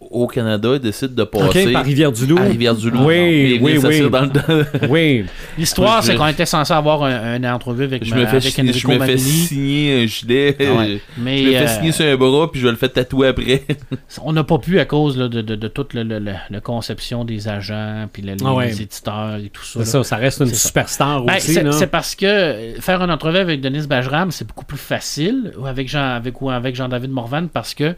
au 0.00 0.26
Canada, 0.26 0.78
décide 0.78 1.14
de 1.14 1.24
passer? 1.24 1.72
Par 1.72 1.84
Rivière-du-Loup. 1.84 2.38
à 2.38 2.42
Rivière-du-Loup. 2.42 3.04
Oui, 3.04 3.58
oui, 3.60 3.78
oui. 3.82 4.10
dans 4.10 4.20
le- 4.22 4.66
Oui. 4.88 5.24
L'histoire, 5.58 6.02
c'est 6.02 6.14
qu'on 6.14 6.28
était 6.28 6.46
censé 6.46 6.72
avoir 6.72 7.02
un, 7.02 7.42
un 7.44 7.52
entrevue 7.54 7.84
avec, 7.84 8.04
Je 8.04 8.14
me 8.14 8.24
fais, 8.24 8.36
avec 8.36 8.42
chi- 8.54 8.72
je 8.72 8.86
me 8.88 8.98
fais 9.00 9.18
signer 9.18 10.02
un 10.02 10.06
gilet. 10.06 10.56
Ah 10.60 10.72
ouais. 10.78 11.00
Mais 11.18 11.38
Je 11.42 11.46
me 11.48 11.52
fais 11.52 11.58
euh, 11.58 11.66
signer 11.66 11.92
sur 11.92 12.04
un 12.06 12.16
bras, 12.16 12.50
puis 12.50 12.60
je 12.60 12.66
vais 12.66 12.70
le 12.72 12.78
faire 12.78 12.92
tatouer 12.92 13.28
après. 13.28 13.64
on 14.22 14.32
n'a 14.32 14.44
pas 14.44 14.58
pu 14.58 14.78
à 14.78 14.84
cause 14.84 15.18
là, 15.18 15.28
de, 15.28 15.42
de, 15.42 15.56
de 15.56 15.68
toute 15.68 15.94
le- 15.94 16.04
le- 16.04 16.20
le- 16.20 16.32
la 16.48 16.60
conception 16.60 17.24
des 17.24 17.48
agents, 17.48 18.08
puis 18.12 18.22
les, 18.22 18.36
Ah 18.44 18.54
ouais. 18.54 18.66
les 18.68 18.82
éditeurs 18.82 19.36
et 19.44 19.50
tout 19.50 19.64
ça. 19.64 19.84
Ça, 19.84 20.04
ça 20.04 20.16
reste 20.16 20.40
une 20.40 20.54
superstar 20.54 21.22
Ben, 21.24 21.36
aussi. 21.36 21.58
c'est 21.72 21.86
parce 21.88 22.14
que 22.14 22.24
euh, 22.26 22.80
faire 22.80 23.02
une 23.02 23.10
entrevue 23.10 23.38
avec 23.38 23.60
Denis 23.60 23.86
Bajram, 23.86 24.30
c'est 24.30 24.46
beaucoup 24.46 24.64
plus 24.64 24.78
facile 24.78 25.52
ou 25.58 25.66
avec 25.66 25.88
Jean, 25.88 26.14
avec, 26.16 26.40
ou 26.40 26.50
avec 26.50 26.76
Jean-David 26.76 27.10
Morvan 27.10 27.48
parce 27.52 27.74
que 27.74 27.94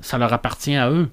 ça 0.00 0.18
leur 0.18 0.32
appartient 0.32 0.74
à 0.76 0.90
eux. 0.90 1.08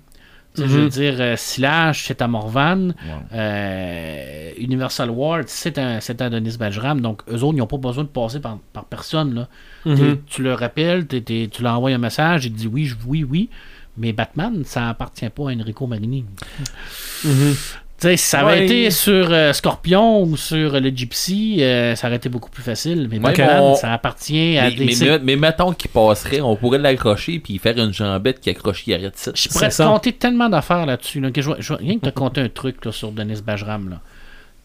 Je 0.55 0.63
veux 0.63 0.83
Mhm. 0.83 0.89
dire, 0.89 1.15
euh, 1.19 1.35
Silage, 1.35 2.03
c'est 2.05 2.21
à 2.21 2.27
Morvan. 2.27 2.93
Euh, 3.33 4.51
Universal 4.57 5.09
Ward, 5.09 5.45
c'est 5.47 5.77
à, 5.77 5.99
c'est 5.99 6.21
à 6.21 6.29
Denis 6.29 6.57
Bajram. 6.57 7.01
Donc, 7.01 7.21
eux 7.27 7.41
autres, 7.43 7.55
ils 7.55 7.59
n'ont 7.59 7.67
pas 7.67 7.77
besoin 7.77 8.03
de 8.03 8.09
passer 8.09 8.39
par, 8.39 8.59
par 8.71 8.85
personne. 8.85 9.33
Là. 9.33 9.47
Mhm. 9.85 10.19
Tu 10.27 10.43
le 10.43 10.53
rappelles, 10.53 11.07
tu 11.07 11.21
lui 11.23 11.67
envoies 11.67 11.91
un 11.91 11.97
message, 11.97 12.45
il 12.45 12.53
te 12.53 12.57
dit 12.57 12.67
oui, 12.67 12.91
oui, 13.07 13.23
oui. 13.23 13.49
Mais 13.97 14.11
Batman, 14.13 14.63
ça 14.65 14.89
appartient 14.89 15.29
pas 15.29 15.49
à 15.49 15.53
Enrico 15.53 15.85
Marini. 15.87 16.25
Mhm. 17.23 17.55
Sais, 18.03 18.17
si 18.17 18.25
ça 18.27 18.39
avait 18.39 18.59
Ouais. 18.59 18.65
été 18.65 18.91
sur 18.91 19.27
euh, 19.31 19.51
Scorpion 19.53 20.21
ou 20.23 20.37
sur 20.37 20.75
euh, 20.75 20.79
le 20.79 20.89
Gypsy, 20.89 21.57
euh, 21.61 21.95
ça 21.95 22.07
aurait 22.07 22.15
été 22.17 22.29
beaucoup 22.29 22.49
plus 22.49 22.63
facile. 22.63 23.07
Mais 23.09 23.17
Ouais, 23.17 23.33
Batman, 23.35 23.59
on- 23.61 23.75
ça 23.75 23.91
appartient 23.91 24.57
à 24.57 24.69
Mais, 24.69 24.75
des. 24.75 24.85
mais, 24.85 24.93
mais, 25.01 25.19
mais 25.19 25.35
mettons 25.35 25.73
qu'il 25.73 25.89
passerait, 25.91 26.41
on 26.41 26.55
pourrait 26.55 26.77
l'accrocher 26.79 27.39
puis 27.39 27.57
faire 27.57 27.77
une 27.77 27.93
jambette 27.93 28.39
qui 28.39 28.49
accroche, 28.49 28.85
il 28.87 28.93
arrête 28.93 29.17
ça. 29.17 29.31
je 29.35 29.49
pourrais 29.49 29.69
te 29.69 29.81
compter 29.83 30.13
tellement 30.13 30.49
d'affaires 30.49 30.85
là-dessus. 30.85 31.19
Là, 31.19 31.31
que 31.31 31.41
je, 31.41 31.49
rien 31.73 31.97
que 31.99 32.05
te 32.05 32.09
compter 32.11 32.41
un 32.41 32.49
truc 32.49 32.83
là, 32.85 32.91
sur 32.91 33.11
Denis 33.11 33.41
Bajram, 33.45 33.89
là, 33.89 33.99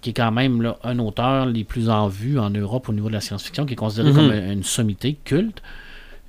qui 0.00 0.10
est 0.10 0.14
quand 0.14 0.30
même 0.30 0.62
là, 0.62 0.76
un 0.84 0.98
auteur 0.98 1.46
les 1.46 1.64
plus 1.64 1.88
en 1.90 2.06
vue 2.08 2.38
en 2.38 2.50
Europe 2.50 2.88
au 2.88 2.92
niveau 2.92 3.08
de 3.08 3.14
la 3.14 3.20
science-fiction, 3.20 3.66
qui 3.66 3.72
est 3.72 3.76
considéré 3.76 4.10
Mhm. 4.10 4.16
comme 4.16 4.32
une, 4.32 4.52
une 4.52 4.62
sommité 4.64 5.16
culte. 5.24 5.62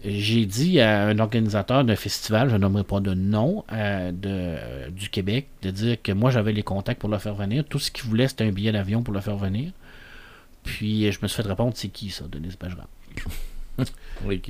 J'ai 0.03 0.45
dit 0.45 0.79
à 0.79 1.07
un 1.07 1.19
organisateur 1.19 1.83
d'un 1.83 1.95
festival, 1.97 2.49
je 2.49 2.55
nommerai 2.55 2.85
pas 2.85 3.01
de 3.01 3.13
nom, 3.13 3.65
euh, 3.73 4.11
de, 4.13 4.89
du 4.91 5.09
Québec, 5.09 5.47
de 5.61 5.71
dire 5.71 6.01
que 6.01 6.13
moi 6.13 6.31
j'avais 6.31 6.53
les 6.53 6.63
contacts 6.63 7.01
pour 7.01 7.09
le 7.09 7.17
faire 7.17 7.35
venir. 7.35 7.65
Tout 7.65 7.79
ce 7.79 7.91
qu'il 7.91 8.05
voulait, 8.05 8.29
c'était 8.29 8.45
un 8.45 8.51
billet 8.51 8.71
d'avion 8.71 9.03
pour 9.03 9.13
le 9.13 9.19
faire 9.19 9.35
venir. 9.35 9.71
Puis 10.63 11.05
euh, 11.05 11.11
je 11.11 11.19
me 11.21 11.27
suis 11.27 11.41
fait 11.41 11.47
répondre, 11.47 11.73
c'est 11.75 11.89
qui 11.89 12.09
ça, 12.09 12.25
Denis 12.31 12.55
Bajram? 12.59 12.85
Oui. 14.25 14.41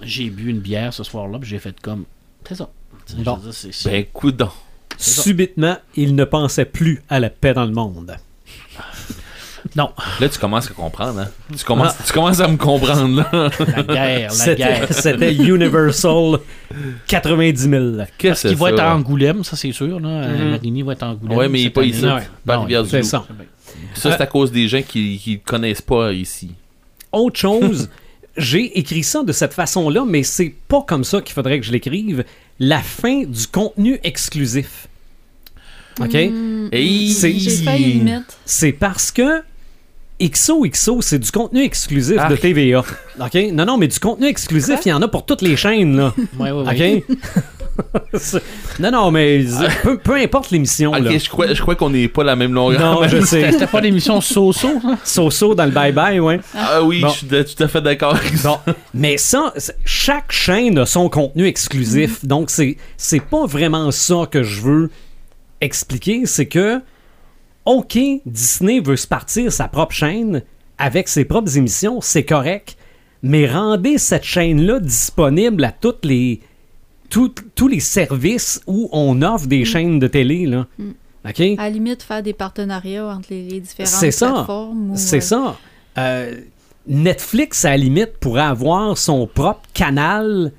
J'ai 0.00 0.30
bu 0.30 0.48
une 0.48 0.60
bière 0.60 0.94
ce 0.94 1.04
soir-là, 1.04 1.38
puis 1.38 1.48
j'ai 1.50 1.58
fait 1.58 1.78
comme. 1.80 2.04
C'est 2.46 2.54
ça. 2.54 2.70
Bon. 3.18 3.36
dire, 3.36 3.70
Ben, 3.84 4.04
coudon. 4.12 4.50
Subitement, 4.96 5.76
il 5.94 6.14
ne 6.14 6.24
pensait 6.24 6.64
plus 6.64 7.02
à 7.08 7.20
la 7.20 7.28
paix 7.28 7.52
dans 7.52 7.66
le 7.66 7.72
monde. 7.72 8.16
Non, 9.76 9.90
Là, 10.20 10.28
tu 10.28 10.38
commences 10.38 10.70
à 10.70 10.74
comprendre, 10.74 11.20
hein. 11.20 11.28
Tu 11.56 11.64
commences, 11.64 11.94
tu 12.06 12.12
commences 12.12 12.40
à 12.40 12.48
me 12.48 12.56
comprendre, 12.56 13.16
là. 13.32 13.50
la 13.76 13.82
guerre, 13.82 14.20
la 14.22 14.30
C'était 14.30 14.56
guerre. 14.56 14.86
c'était 14.90 15.34
Universal 15.34 16.38
Qu'est-ce 17.06 17.22
90 17.22 17.58
000. 17.60 17.84
que 18.18 18.28
Il 18.28 18.36
c'est 18.36 18.54
va 18.54 18.70
être 18.70 18.80
à 18.80 18.94
Angoulême, 18.96 19.44
ça 19.44 19.56
c'est 19.56 19.72
sûr. 19.72 20.00
Là. 20.00 20.08
Euh, 20.08 20.38
Mhm. 20.38 20.50
Marini 20.50 20.82
va 20.82 20.92
être 20.92 21.02
à 21.02 21.08
Angoulême. 21.10 21.38
Ouais, 21.38 21.48
mais 21.48 21.60
il 21.60 21.62
est 21.62 21.64
cette 21.66 21.74
pas 21.74 21.80
année. 21.82 21.90
ici. 21.90 22.02
Non. 22.04 22.86
C'est 22.86 23.02
ça. 23.02 23.26
Ça, 23.94 24.12
c'est 24.16 24.20
à 24.22 24.26
cause 24.26 24.50
des 24.52 24.66
gens 24.68 24.82
qui 24.82 25.20
ne 25.26 25.36
connaissent 25.50 25.82
pas 25.82 26.12
ici. 26.12 26.50
Autre 27.12 27.38
chose, 27.38 27.88
j'ai 28.36 28.78
écrit 28.78 29.02
ça 29.02 29.22
de 29.22 29.32
cette 29.32 29.54
façon-là, 29.54 30.04
mais 30.06 30.22
c'est 30.22 30.54
pas 30.68 30.82
comme 30.82 31.04
ça 31.04 31.20
qu'il 31.20 31.34
faudrait 31.34 31.58
que 31.60 31.66
je 31.66 31.72
l'écrive. 31.72 32.24
La 32.58 32.78
fin 32.80 33.22
du 33.24 33.46
contenu 33.46 34.00
exclusif. 34.02 34.87
OK? 36.00 36.14
Hmm, 36.14 36.68
Et 36.72 37.08
C'est- 38.46 38.72
parce 38.72 39.10
que 39.10 39.42
XOXO, 40.20 41.00
c'est 41.00 41.18
du 41.20 41.30
contenu 41.30 41.62
exclusif 41.62 42.16
Ah. 42.18 42.28
de 42.28 42.34
TVA. 42.36 42.80
OK? 43.20 43.34
Non, 43.52 43.64
non, 43.64 43.76
mais 43.78 43.86
du 43.86 43.98
contenu 44.00 44.26
exclusif, 44.26 44.74
Quoi? 44.74 44.82
il 44.86 44.88
y 44.88 44.92
en 44.92 45.02
a 45.02 45.08
pour 45.08 45.24
toutes 45.24 45.42
les 45.42 45.56
chaînes, 45.56 45.96
là. 45.96 46.12
Ouais, 46.38 46.50
ouais, 46.50 46.64
ouais. 46.64 47.04
OK? 47.08 47.16
Non, 48.80 48.90
non, 48.90 49.10
mais 49.12 49.44
peu, 49.84 49.98
peu 49.98 50.14
importe 50.16 50.50
l'émission, 50.50 50.90
Ok, 50.92 50.98
là. 51.04 51.16
je 51.16 51.28
crois, 51.28 51.52
je 51.54 51.62
crois 51.62 51.76
qu'on 51.76 51.90
n'est 51.90 52.08
pas 52.08 52.24
la 52.24 52.34
même 52.34 52.52
longueur. 52.52 53.00
Non, 53.02 53.06
je 53.06 53.20
sais. 53.20 53.52
C'était 53.52 53.68
pas 53.68 53.80
l'émission 53.80 54.20
So-So, 54.20 54.68
hein? 54.84 54.98
So-so 55.04 55.54
dans 55.54 55.64
le 55.64 55.70
bye-bye, 55.70 56.18
ouais. 56.18 56.40
Ah 56.56 56.82
oui, 56.82 57.00
Bon. 57.02 57.08
je 57.08 57.18
suis 57.18 57.54
tout 57.54 57.62
à 57.62 57.68
fait 57.68 57.80
d'accord 57.80 58.16
avec 58.16 58.36
ça. 58.36 58.60
Bon, 58.66 58.74
mais 58.94 59.16
ça, 59.16 59.54
chaque 59.84 60.32
chaîne 60.32 60.76
a 60.78 60.86
son 60.86 61.08
contenu 61.08 61.46
exclusif. 61.46 62.24
Donc, 62.24 62.50
c'est, 62.50 62.76
c'est 62.96 63.22
pas 63.22 63.46
vraiment 63.46 63.92
ça 63.92 64.26
que 64.28 64.42
je 64.42 64.60
veux 64.60 64.90
expliquer. 65.60 66.26
C'est 66.26 66.46
que, 66.46 66.80
OK, 67.64 67.98
Disney 68.26 68.80
veut 68.80 68.96
se 68.96 69.06
partir 69.06 69.52
sa 69.52 69.68
propre 69.68 69.92
chaîne 69.94 70.42
avec 70.78 71.08
ses 71.08 71.24
propres 71.24 71.56
émissions, 71.56 72.00
c'est 72.00 72.24
correct. 72.24 72.76
Mais 73.22 73.46
rendez 73.46 73.98
cette 73.98 74.22
chaîne-là 74.24 74.78
disponible 74.80 75.64
à 75.64 75.72
toutes 75.72 76.04
les 76.04 76.40
tout- 77.10 77.34
tous 77.54 77.68
les 77.68 77.80
services 77.80 78.60
où 78.66 78.88
on 78.92 79.22
offre 79.22 79.46
des 79.46 79.64
chaînes 79.64 79.98
de 79.98 80.06
télé, 80.06 80.44
là. 80.46 80.66
Mm. 80.78 80.90
OK? 81.28 81.40
À 81.58 81.62
la 81.64 81.70
limite, 81.70 82.02
faire 82.02 82.22
des 82.22 82.32
partenariats 82.34 83.06
entre 83.06 83.28
les, 83.30 83.42
les 83.48 83.60
différentes 83.60 83.92
C'est 83.92 84.10
ça. 84.10 84.30
plateformes. 84.32 84.92
C'est 84.96 85.16
euh, 85.16 85.20
ça. 85.20 85.56
Euh, 85.98 86.34
Netflix, 86.86 87.64
à 87.64 87.70
la 87.70 87.76
limite, 87.78 88.18
pourrait 88.20 88.42
avoir 88.42 88.96
son 88.96 89.26
propre 89.26 89.62
canal 89.74 90.52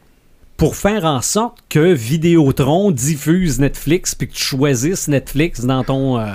pour 0.59 0.75
faire 0.75 1.05
en 1.05 1.21
sorte 1.21 1.59
que 1.69 1.93
Vidéotron 1.93 2.91
diffuse 2.91 3.59
Netflix 3.59 4.13
puis 4.13 4.27
que 4.27 4.33
tu 4.33 4.43
choisisses 4.43 5.07
Netflix 5.07 5.61
dans 5.65 5.83
ton, 5.83 6.19
euh, 6.19 6.25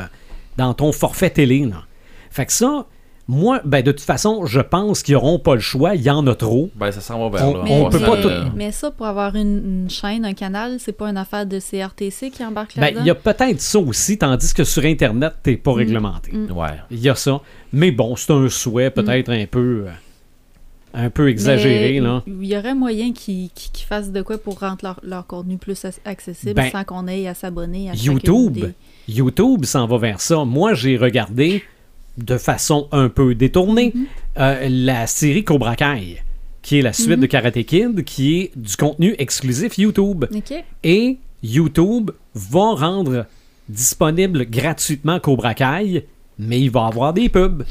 dans 0.56 0.72
ton 0.74 0.92
forfait 0.92 1.30
télé. 1.30 1.66
Là. 1.66 1.82
Fait 2.30 2.46
que 2.46 2.52
ça, 2.52 2.86
moi, 3.28 3.60
ben, 3.64 3.82
de 3.82 3.92
toute 3.92 4.00
façon, 4.00 4.46
je 4.46 4.60
pense 4.60 5.02
qu'ils 5.02 5.14
n'auront 5.14 5.38
pas 5.38 5.54
le 5.54 5.60
choix. 5.60 5.94
Il 5.94 6.02
y 6.02 6.10
en 6.10 6.26
a 6.26 6.34
trop. 6.34 6.70
Ben, 6.74 6.90
ça 6.90 7.00
s'en 7.02 7.28
va 7.28 7.38
vers 7.38 7.48
On- 7.48 7.54
là. 7.58 7.60
Mais, 7.64 7.80
on 7.82 7.88
peut 7.90 7.98
mais- 7.98 8.06
pas 8.06 8.16
tout- 8.16 8.50
mais 8.56 8.72
ça, 8.72 8.90
pour 8.90 9.04
avoir 9.06 9.36
une, 9.36 9.82
une 9.84 9.90
chaîne, 9.90 10.24
un 10.24 10.32
canal, 10.34 10.76
c'est 10.78 10.92
pas 10.92 11.08
une 11.10 11.16
affaire 11.18 11.44
de 11.46 11.58
CRTC 11.60 12.30
qui 12.30 12.42
embarque 12.44 12.76
Ben, 12.76 12.80
là-dedans? 12.82 13.00
il 13.02 13.06
y 13.06 13.10
a 13.10 13.14
peut-être 13.14 13.60
ça 13.60 13.78
aussi, 13.78 14.16
tandis 14.18 14.52
que 14.54 14.64
sur 14.64 14.84
Internet, 14.84 15.34
t'es 15.42 15.56
pas 15.58 15.74
réglementé. 15.74 16.32
Mm. 16.32 16.50
Ouais. 16.52 16.68
Il 16.90 16.98
y 17.00 17.10
a 17.10 17.14
ça. 17.14 17.40
Mais 17.74 17.90
bon, 17.90 18.16
c'est 18.16 18.32
un 18.32 18.48
souhait 18.48 18.90
peut-être 18.90 19.30
un 19.30 19.44
peu... 19.46 19.84
euh, 19.86 19.90
un 20.94 21.10
peu 21.10 21.28
exagéré, 21.28 21.94
Mais 21.94 22.06
là. 22.06 22.22
Il 22.26 22.44
y 22.44 22.56
aurait 22.56 22.74
moyen 22.74 23.12
qu'ils 23.12 23.50
fassent 23.88 24.12
de 24.12 24.22
quoi 24.22 24.38
pour 24.38 24.60
rendre 24.60 24.78
leur, 24.82 25.00
leur 25.02 25.26
contenu 25.26 25.58
plus 25.58 25.82
ac- 25.84 25.98
accessible 26.04 26.54
Ben, 26.54 26.70
sans 26.70 26.84
qu'on 26.84 27.06
ait 27.08 27.26
à 27.28 27.34
s'abonner 27.34 27.90
à 27.90 27.94
YouTube, 27.94 28.52
des- 28.54 28.72
YouTube 29.14 29.64
s'en 29.64 29.86
va 29.86 29.98
vers 29.98 30.20
ça. 30.20 30.44
Moi, 30.44 30.74
j'ai 30.74 30.96
regardé 30.96 31.62
de 32.16 32.38
façon 32.38 32.86
un 32.92 33.08
peu 33.08 33.34
détournée 33.34 33.92
Mhm. 33.94 34.06
euh, 34.38 34.68
la 34.70 35.06
série 35.06 35.42
Cobra 35.44 35.74
Kai, 35.76 36.22
qui 36.62 36.78
est 36.78 36.82
la 36.82 36.92
suite 36.92 37.08
Mhm. 37.10 37.20
de 37.20 37.26
Karate 37.26 37.62
Kid, 37.64 38.04
qui 38.04 38.38
est 38.40 38.50
du 38.56 38.76
contenu 38.76 39.14
exclusif 39.18 39.76
YouTube. 39.78 40.24
Et 40.84 41.18
YouTube 41.42 42.12
va 42.34 42.74
rendre 42.74 43.26
disponible 43.68 44.44
gratuitement 44.48 45.18
Cobra 45.20 45.54
Kai, 45.54 46.06
mais 46.38 46.60
il 46.60 46.70
va 46.70 46.86
avoir 46.86 47.12
des 47.12 47.28
pubs. 47.28 47.64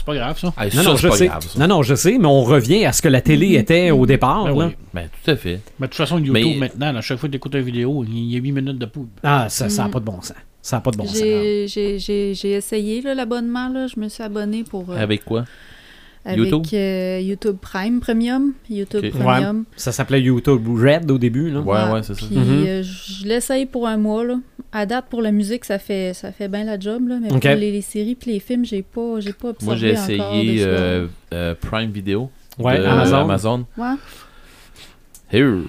C'est 0.00 0.06
pas 0.06 0.14
grave, 0.14 0.38
ça. 0.38 0.52
Hey, 0.58 0.70
Non, 0.74 0.82
ça, 0.82 0.88
non, 0.90 0.96
c'est 0.96 1.02
je 1.02 1.08
pas 1.08 1.16
sais. 1.16 1.26
grave, 1.26 1.46
ça. 1.46 1.58
Non, 1.58 1.66
non, 1.76 1.82
je 1.82 1.94
sais, 1.94 2.16
mais 2.18 2.26
on 2.26 2.42
revient 2.42 2.86
à 2.86 2.92
ce 2.92 3.02
que 3.02 3.08
la 3.08 3.20
télé 3.20 3.54
était 3.56 3.90
au 3.90 4.06
départ. 4.06 4.44
Ben 4.44 4.58
là. 4.58 4.66
oui. 4.68 4.76
Ben, 4.94 5.08
tout 5.22 5.30
à 5.30 5.36
fait. 5.36 5.60
Mais 5.78 5.86
de 5.86 5.90
toute 5.90 5.96
façon, 5.96 6.18
YouTube, 6.18 6.32
Mais- 6.32 6.56
maintenant, 6.58 6.96
à 6.96 7.00
chaque 7.02 7.18
fois 7.18 7.28
que 7.28 7.32
tu 7.32 7.36
écoutes 7.36 7.54
une 7.54 7.60
vidéo, 7.60 8.02
il 8.08 8.32
y 8.32 8.36
a 8.36 8.40
8 8.40 8.52
minutes 8.52 8.78
de 8.78 8.86
pub. 8.86 9.06
Ah, 9.22 9.46
ça 9.50 9.68
n'a 9.68 9.84
Mhm. 9.84 9.90
pas 9.90 10.00
de 10.00 10.04
bon 10.06 10.20
sens. 10.22 10.32
Ça 10.62 10.76
n'a 10.76 10.80
pas 10.80 10.90
de 10.90 10.96
bon 10.96 11.06
sens. 11.06 11.16
J'ai- 11.18 11.66
J'ai 11.68 11.98
j'ai- 11.98 12.34
j'ai 12.34 12.50
essayé 12.52 13.02
là, 13.02 13.14
l'abonnement. 13.14 13.68
là. 13.68 13.86
Je 13.86 14.00
me 14.00 14.08
suis 14.08 14.22
abonné 14.22 14.64
pour 14.64 14.90
euh, 14.90 14.96
Avec 14.96 15.24
quoi? 15.24 15.44
Avec 16.24 16.38
YouTube? 16.38 16.62
euh, 16.74 17.20
YouTube 17.22 17.56
Prime 17.60 18.00
Premium. 18.00 18.52
YouTube 18.68 19.04
Ok. 19.04 19.10
Premium. 19.20 19.64
Ça 19.76 19.92
s'appelait 19.92 20.20
YouTube 20.22 20.66
Red 20.68 21.10
au 21.10 21.18
début. 21.18 21.50
Là. 21.50 21.60
Ouais, 21.60 21.92
ouais, 21.92 22.02
c'est 22.02 22.14
ça. 22.14 22.26
Puis 22.26 22.36
Mhm. 22.36 22.64
euh, 22.66 22.82
je 22.82 23.26
l'essaye 23.26 23.66
pour 23.66 23.86
un 23.88 23.96
mois. 23.96 24.24
Là. 24.24 24.36
À 24.72 24.86
date, 24.86 25.06
pour 25.10 25.22
la 25.22 25.32
musique, 25.32 25.64
ça 25.64 25.78
fait, 25.78 26.12
ça 26.14 26.30
fait 26.32 26.48
bien 26.48 26.64
la 26.64 26.78
job. 26.78 27.08
Là, 27.08 27.18
mais 27.20 27.32
Ok. 27.32 27.40
pour 27.42 27.50
les, 27.56 27.72
les 27.72 27.80
séries 27.82 28.14
puis 28.14 28.32
les 28.32 28.40
films, 28.40 28.64
j'ai 28.64 28.82
pas, 28.82 29.18
j'ai 29.20 29.32
pas 29.32 29.48
observé 29.48 29.66
Moi, 29.66 29.76
j'ai 29.76 29.90
essayé 29.90 30.62
euh, 30.64 31.06
euh, 31.32 31.54
Prime 31.60 31.90
Video. 31.90 32.30
Ouais, 32.58 32.78
de 32.78 32.84
Amazon. 32.84 33.16
Amazon. 33.16 33.66
Ouais. 33.78 33.94
Here. 35.32 35.62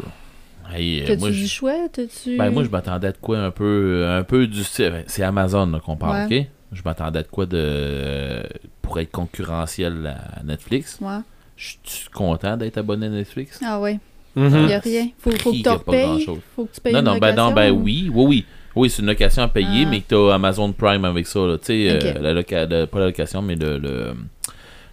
Hey, 0.73 1.01
euh, 1.01 1.07
T'as-tu 1.07 1.19
moi, 1.19 1.29
du 1.31 1.35
je- 1.37 1.47
choix? 1.47 1.73
T'as-tu... 1.91 2.37
Ben, 2.37 2.49
moi, 2.49 2.63
je 2.63 2.69
m'attendais 2.69 3.07
à 3.07 3.11
de 3.11 3.17
quoi 3.17 3.39
un 3.39 3.51
peu, 3.51 4.05
un 4.07 4.23
peu 4.23 4.47
du 4.47 4.63
style. 4.63 4.89
ben, 4.91 5.03
C'est 5.07 5.23
Amazon 5.23 5.79
qu'on 5.83 5.97
parle, 5.97 6.29
Ouais. 6.29 6.39
ok? 6.41 6.47
Je 6.71 6.81
m'attendais 6.85 7.19
à 7.19 7.23
de 7.23 7.27
quoi 7.27 7.45
de. 7.45 8.43
pour 8.81 8.99
être 8.99 9.11
concurrentiel 9.11 10.15
à 10.39 10.43
Netflix. 10.43 10.97
Ouais. 11.01 11.17
Je 11.57 11.73
suis 11.83 12.09
content 12.09 12.57
d'être 12.57 12.77
abonné 12.77 13.07
à 13.07 13.09
Netflix. 13.09 13.59
Ah 13.63 13.79
ouais. 13.79 13.99
Mhm. 14.35 14.49
Il 14.55 14.65
n'y 14.67 14.73
a 14.73 14.79
rien. 14.79 15.07
Faut, 15.19 15.31
faut 15.31 15.51
que 15.51 15.57
tu 15.57 15.61
grand-chose. 15.63 16.39
Faut 16.55 16.65
que 16.65 16.73
tu 16.73 16.81
payes 16.81 16.93
Non, 16.93 16.99
une 16.99 17.05
non, 17.05 17.17
ben, 17.17 17.35
non, 17.35 17.51
ben 17.51 17.71
ou- 17.71 17.81
oui, 17.83 18.09
oui, 18.13 18.25
oui. 18.27 18.45
Oui, 18.73 18.89
c'est 18.89 19.01
une 19.01 19.09
location 19.09 19.43
à 19.43 19.49
payer, 19.49 19.83
Ah. 19.85 19.89
mais 19.89 19.99
que 19.99 20.05
t'as 20.15 20.33
Amazon 20.33 20.71
Prime 20.71 21.03
avec 21.03 21.27
ça, 21.27 21.39
là. 21.41 21.57
Tu 21.57 21.65
sais, 21.65 21.89
euh, 21.89 22.13
la 22.21 22.31
loca- 22.33 22.65
le- 22.65 22.85
pas 22.85 22.99
la 22.99 23.05
location, 23.07 23.41
mais 23.41 23.55
le. 23.55 23.77
le 23.77 24.13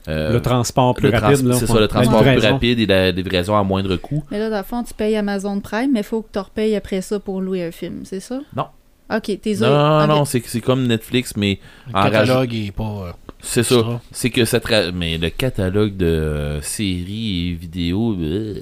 euh, 0.09 0.33
Le 0.33 0.43
transport 0.43 0.95
plus 0.97 1.11
le 1.11 1.13
trans- 1.17 1.29
rapide. 1.29 1.47
là. 1.47 1.55
C'est 1.55 1.67
ça, 1.67 1.79
le 1.79 1.87
transport 1.87 2.23
plus 2.25 2.39
rapide 2.39 2.81
et 2.81 2.87
la 2.87 3.11
livraison 3.13 3.57
à 3.57 3.63
moindre 3.63 3.95
coût. 3.97 4.25
Mais 4.33 4.39
là, 4.41 4.51
dans 4.51 4.57
le 4.57 4.63
fond, 4.65 4.83
tu 4.83 4.95
payes 4.95 5.17
Amazon 5.17 5.61
Prime, 5.61 5.93
mais 5.93 6.01
il 6.01 6.05
faut 6.05 6.23
que 6.23 6.33
tu 6.33 6.39
repayes 6.41 6.75
après 6.75 7.03
ça 7.03 7.21
pour 7.21 7.41
louer 7.41 7.63
un 7.65 7.71
film, 7.71 8.01
c'est 8.05 8.19
ça? 8.21 8.41
Non. 8.57 8.67
Ok, 9.11 9.39
t'es 9.41 9.55
Non, 9.61 10.01
non, 10.01 10.07
non, 10.07 10.25
c'est 10.25 10.43
c'est 10.47 10.61
comme 10.61 10.87
Netflix, 10.87 11.35
mais 11.37 11.59
Le 11.91 11.97
En 11.97 12.03
catalogue 12.05 12.55
est 12.55 12.73
pas. 12.73 12.83
euh, 13.09 13.13
c'est 13.41 13.63
ça. 13.63 14.01
C'est 14.13 14.31
que 14.31 14.45
ça 14.45 14.59
tra- 14.59 14.93
Mais 14.93 15.17
le 15.17 15.31
catalogue 15.31 15.97
de 15.97 16.05
euh, 16.07 16.61
séries 16.63 17.49
et 17.49 17.55
vidéos, 17.55 18.15
euh, 18.19 18.55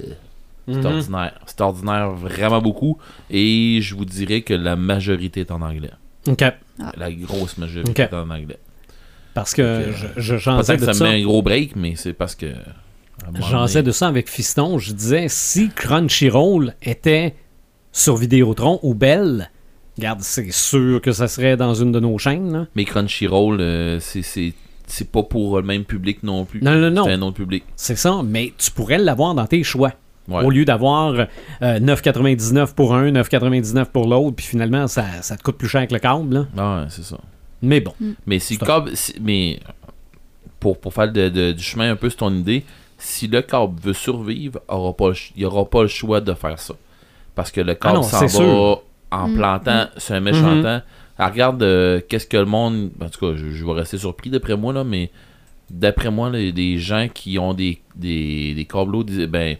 c'est 0.67 0.75
Mhm. 0.77 0.85
ordinaire. 0.85 1.39
C'est 1.45 1.59
ordinaire 1.61 2.11
vraiment 2.11 2.61
beaucoup. 2.61 2.97
Et 3.29 3.79
je 3.81 3.93
vous 3.95 4.05
dirais 4.05 4.41
que 4.41 4.53
la 4.53 4.75
majorité 4.77 5.41
est 5.41 5.51
en 5.51 5.61
anglais. 5.61 5.91
OK. 6.27 6.43
La 6.97 7.11
grosse 7.11 7.57
majorité 7.57 8.03
est 8.03 8.13
en 8.13 8.29
anglais. 8.29 8.59
Parce 9.33 9.53
que 9.53 9.89
Ok. 9.89 9.95
je, 10.15 10.21
je, 10.21 10.37
j'en 10.37 10.63
sais 10.63 10.77
Peut-être 10.77 10.85
que 10.85 10.91
de 10.91 10.93
ça 10.93 11.03
me 11.03 11.09
ça. 11.09 11.13
met 11.15 11.21
un 11.21 11.25
gros 11.25 11.41
break, 11.41 11.75
mais 11.75 11.95
c'est 11.95 12.13
parce 12.13 12.35
que. 12.35 12.47
J'en 13.49 13.67
sais 13.67 13.83
de 13.83 13.91
ça 13.91 14.07
avec 14.07 14.29
Fiston. 14.29 14.77
Je 14.79 14.93
disais, 14.93 15.25
si 15.27 15.69
Crunchyroll 15.75 16.73
était 16.83 17.35
sur 17.91 18.15
Vidéotron 18.15 18.79
ou 18.83 18.93
Bell, 18.93 19.49
regarde, 19.97 20.21
c'est 20.21 20.51
sûr 20.51 21.01
que 21.01 21.11
ça 21.11 21.27
serait 21.27 21.57
dans 21.57 21.73
une 21.73 21.91
de 21.91 21.99
nos 21.99 22.17
chaînes. 22.17 22.51
là. 22.51 22.65
Mais 22.75 22.85
Crunchyroll, 22.85 23.59
euh, 23.61 23.99
c'est- 23.99 24.21
c'est 24.21 24.53
c'est 24.89 25.11
pas 25.11 25.21
pour 25.23 25.57
le 25.57 25.63
même 25.63 25.83
public 25.83 26.23
non 26.23 26.45
plus. 26.45 26.61
Non, 26.61 26.75
non, 26.75 26.89
non. 26.89 27.03
C'est 27.03 27.11
un 27.11 27.21
autre 27.21 27.35
public. 27.35 27.65
C'est 27.75 27.97
ça, 27.97 28.21
mais 28.23 28.53
tu 28.57 28.71
pourrais 28.71 28.97
l'avoir 28.97 29.35
dans 29.35 29.45
tes 29.45 29.61
choix. 29.63 29.91
Ouais. 30.29 30.43
Au 30.45 30.49
lieu 30.49 30.63
d'avoir 30.65 31.13
euh, 31.61 31.79
9,99 31.79 32.73
pour 32.73 32.93
un, 32.95 33.11
9,99 33.11 33.85
pour 33.91 34.07
l'autre, 34.07 34.35
puis 34.37 34.45
finalement, 34.45 34.87
ça, 34.87 35.05
ça 35.21 35.35
te 35.35 35.43
coûte 35.43 35.57
plus 35.57 35.67
cher 35.67 35.85
que 35.87 35.93
le 35.93 35.99
câble. 35.99 36.33
là. 36.33 36.45
Ah 36.57 36.81
ouais, 36.81 36.87
c'est 36.89 37.03
ça. 37.03 37.17
Mais 37.61 37.81
bon. 37.81 37.93
Mais 38.25 38.39
si 38.39 38.57
câble. 38.57 38.91
si- 38.95 39.15
mais 39.21 39.59
pour, 40.59 40.79
pour 40.79 40.93
faire 40.93 41.11
de- 41.11 41.29
de- 41.29 41.51
du 41.51 41.63
chemin 41.63 41.91
un 41.91 41.95
peu 41.95 42.09
sur 42.09 42.19
ton 42.19 42.33
idée, 42.33 42.63
si 42.97 43.27
le 43.27 43.41
câble 43.41 43.79
veut 43.81 43.93
survivre, 43.93 44.59
aura 44.67 44.93
pas 44.93 45.11
il 45.35 45.43
n'aura 45.43 45.65
pas 45.69 45.81
le 45.83 45.87
choix 45.87 46.21
de 46.21 46.33
faire 46.33 46.59
ça. 46.59 46.73
Parce 47.35 47.51
que 47.51 47.61
le 47.61 47.75
câble 47.75 47.95
non, 47.97 48.03
s'en 48.03 48.19
c'est 48.19 48.25
va 48.25 48.29
sûr. 48.45 48.81
En 49.11 49.29
Mm, 49.29 49.35
plantant 49.35 49.85
sur 49.97 50.15
un 50.15 50.19
méchant 50.19 50.55
Mhm. 50.55 50.63
temps. 50.63 50.81
Alors, 51.17 51.31
regarde 51.31 51.63
euh, 51.63 51.99
qu'est-ce 52.07 52.27
que 52.27 52.37
le 52.37 52.45
monde. 52.45 52.91
En 53.01 53.09
tout 53.09 53.19
cas, 53.19 53.35
je, 53.37 53.49
je 53.49 53.65
vais 53.65 53.71
rester 53.73 53.97
surpris 53.97 54.29
d'après 54.29 54.55
moi, 54.57 54.73
là, 54.73 54.83
mais 54.83 55.09
d'après 55.69 56.11
moi, 56.11 56.29
les, 56.29 56.51
les 56.51 56.77
gens 56.77 57.07
qui 57.13 57.39
ont 57.39 57.53
des, 57.53 57.79
des, 57.95 58.53
des 58.53 58.65
câbleaux, 58.65 59.03
des- 59.03 59.27
ben, 59.27 59.55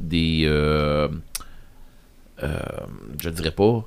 des. 0.00 0.42
euh, 0.46 1.08
euh, 2.42 2.58
je 3.22 3.28
dirais 3.30 3.50
pas. 3.52 3.86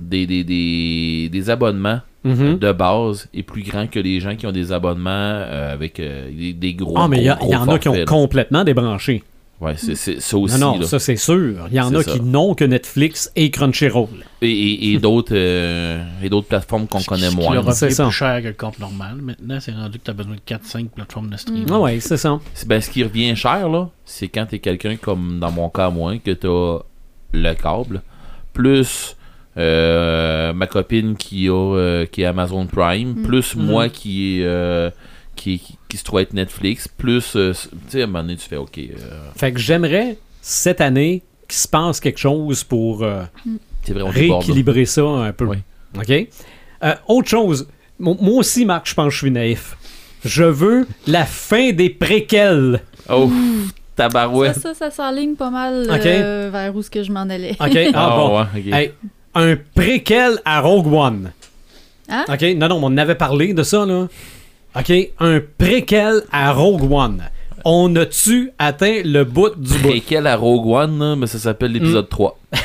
Des, 0.00 0.26
des, 0.26 0.42
des, 0.44 1.28
des 1.30 1.50
abonnements 1.50 2.00
Mhm. 2.24 2.58
de 2.58 2.72
base 2.72 3.28
est 3.34 3.42
plus 3.42 3.62
grand 3.62 3.86
que 3.86 3.98
les 4.00 4.18
gens 4.18 4.34
qui 4.34 4.46
ont 4.46 4.52
des 4.52 4.72
abonnements 4.72 5.10
euh, 5.10 5.72
avec 5.74 6.00
euh, 6.00 6.30
des, 6.30 6.52
des 6.54 6.74
gros. 6.74 6.96
Ah, 6.98 7.06
mais 7.06 7.18
il 7.18 7.24
y, 7.24 7.28
a- 7.28 7.34
gros- 7.36 7.48
il 7.48 7.52
y 7.52 7.56
en 7.56 7.68
a 7.68 7.78
qui 7.78 7.88
ont 7.88 8.04
complètement 8.06 8.64
débranché. 8.64 9.22
Ouais, 9.64 9.74
c'est 9.76 9.94
c'est- 9.94 10.20
ça 10.20 10.36
aussi. 10.36 10.58
non, 10.60 10.74
non, 10.74 10.80
là. 10.80 10.86
ça 10.86 10.98
c'est 10.98 11.16
sûr. 11.16 11.54
Il 11.70 11.74
y 11.76 11.80
en 11.80 11.88
C'est 11.90 11.96
a 11.96 12.02
ça. 12.02 12.12
qui 12.12 12.20
n'ont 12.20 12.54
que 12.54 12.64
Netflix 12.64 13.30
et 13.36 13.50
Crunchyroll. 13.50 14.08
Et, 14.42 14.50
et, 14.50 14.92
et 14.92 14.98
d'autres 15.00 15.32
euh, 15.34 16.04
et 16.22 16.28
d'autres 16.28 16.48
plateformes 16.48 16.86
qu'on 16.86 16.98
qui- 16.98 17.06
connaît 17.06 17.28
qui 17.28 17.36
moins. 17.36 17.72
C'est 17.72 17.86
plus 17.96 18.10
cher 18.10 18.42
que 18.42 18.48
le 18.48 18.52
compte 18.52 18.78
normal. 18.78 19.16
Maintenant, 19.22 19.58
c'est 19.60 19.72
rendu 19.72 19.98
que 19.98 20.04
tu 20.04 20.10
as 20.10 20.14
besoin 20.14 20.34
de 20.34 20.40
4-5 20.54 20.88
plateformes 20.90 21.30
de 21.30 21.36
streaming. 21.36 21.66
Ah 21.70 21.80
ouais, 21.80 21.98
c'est 22.00 22.16
ça. 22.16 22.38
C'est- 22.52 22.68
Ben, 22.68 22.80
ce 22.80 22.90
qui 22.90 23.02
revient 23.02 23.34
cher, 23.36 23.68
là, 23.68 23.88
c'est 24.04 24.28
quand 24.28 24.46
t'es 24.46 24.58
quelqu'un 24.58 24.96
comme 24.96 25.38
dans 25.40 25.50
mon 25.50 25.68
cas, 25.70 25.90
moi, 25.90 26.16
que 26.18 26.32
t'as 26.32 26.84
le 27.32 27.54
câble, 27.54 28.02
plus 28.52 29.16
euh, 29.56 30.52
ma 30.52 30.66
copine 30.66 31.16
qui 31.16 31.48
a 31.48 31.52
euh, 31.52 32.06
qui 32.06 32.22
est 32.22 32.26
Amazon 32.26 32.66
Prime, 32.66 33.14
Mm. 33.18 33.22
plus 33.22 33.54
moi 33.56 33.88
qui 33.88 34.40
est 34.40 34.44
euh, 34.44 34.90
qui, 35.34 35.58
qui, 35.58 35.78
qui 35.88 35.96
se 35.96 36.04
trouve 36.04 36.20
être 36.20 36.32
Netflix, 36.32 36.88
plus 36.88 37.36
euh, 37.36 37.52
tu 37.52 37.68
sais, 37.88 38.00
à 38.00 38.04
un 38.04 38.06
moment 38.06 38.22
donné, 38.22 38.36
tu 38.36 38.48
fais 38.48 38.56
OK. 38.56 38.78
euh, 38.78 38.90
Fait 39.36 39.52
que 39.52 39.58
j'aimerais 39.60 40.16
cette 40.40 40.80
année 40.80 41.22
qu'il 41.48 41.58
se 41.58 41.68
passe 41.68 42.00
quelque 42.00 42.18
chose 42.18 42.64
pour 42.64 43.02
euh, 43.02 43.22
vrai, 43.88 44.10
rééquilibrer 44.10 44.84
ça 44.86 45.02
un 45.02 45.32
peu. 45.32 45.44
Oui. 45.46 45.58
OK? 45.98 46.10
Euh, 46.82 46.94
autre 47.08 47.28
chose. 47.28 47.66
Mo- 47.98 48.16
Moi 48.20 48.34
aussi, 48.38 48.64
Marc, 48.64 48.88
je 48.88 48.94
pense 48.94 49.06
que 49.06 49.12
je 49.12 49.18
suis 49.18 49.30
naïf. 49.30 49.76
Je 50.24 50.44
veux 50.44 50.86
la 51.06 51.24
fin 51.26 51.72
des 51.72 51.90
préquels. 51.90 52.80
Oh, 53.10 53.30
tabarouette. 53.94 54.54
Ça, 54.56 54.74
ça, 54.74 54.74
ça 54.74 54.90
s'enligne 54.90 55.34
pas 55.36 55.50
mal 55.50 55.86
Ok. 55.90 56.06
euh, 56.06 56.48
vers 56.50 56.74
où 56.74 56.82
ce 56.82 56.90
que 56.90 57.02
je 57.02 57.12
m'en 57.12 57.20
allais. 57.28 57.52
OK? 57.60 57.78
Ah, 57.92 58.08
Ah, 58.12 58.16
bon. 58.16 58.38
ouais, 58.38 58.46
ok. 58.56 58.72
Hey, 58.72 58.92
un 59.34 59.56
préquel 59.74 60.38
à 60.44 60.60
Rogue 60.60 60.92
One. 60.92 61.32
Hein? 62.08 62.24
OK? 62.28 62.42
Non, 62.56 62.68
non, 62.68 62.76
on 62.82 62.86
en 62.86 62.96
avait 62.96 63.14
parlé 63.14 63.52
de 63.54 63.62
ça, 63.62 63.84
là. 63.86 64.08
OK? 64.76 64.92
Un 65.20 65.40
préquel 65.58 66.22
à 66.32 66.52
Rogue 66.52 66.90
One. 66.90 67.22
On 67.64 67.94
a-tu 67.96 68.50
atteint 68.58 69.00
le 69.04 69.24
bout 69.24 69.54
du 69.56 69.72
bout? 69.78 69.88
Préquel 69.88 70.26
à 70.26 70.36
Rogue 70.36 70.66
One, 70.66 70.98
là, 70.98 71.16
mais 71.16 71.26
ça 71.26 71.38
s'appelle 71.38 71.72
l'épisode 71.72 72.08
3. 72.08 72.38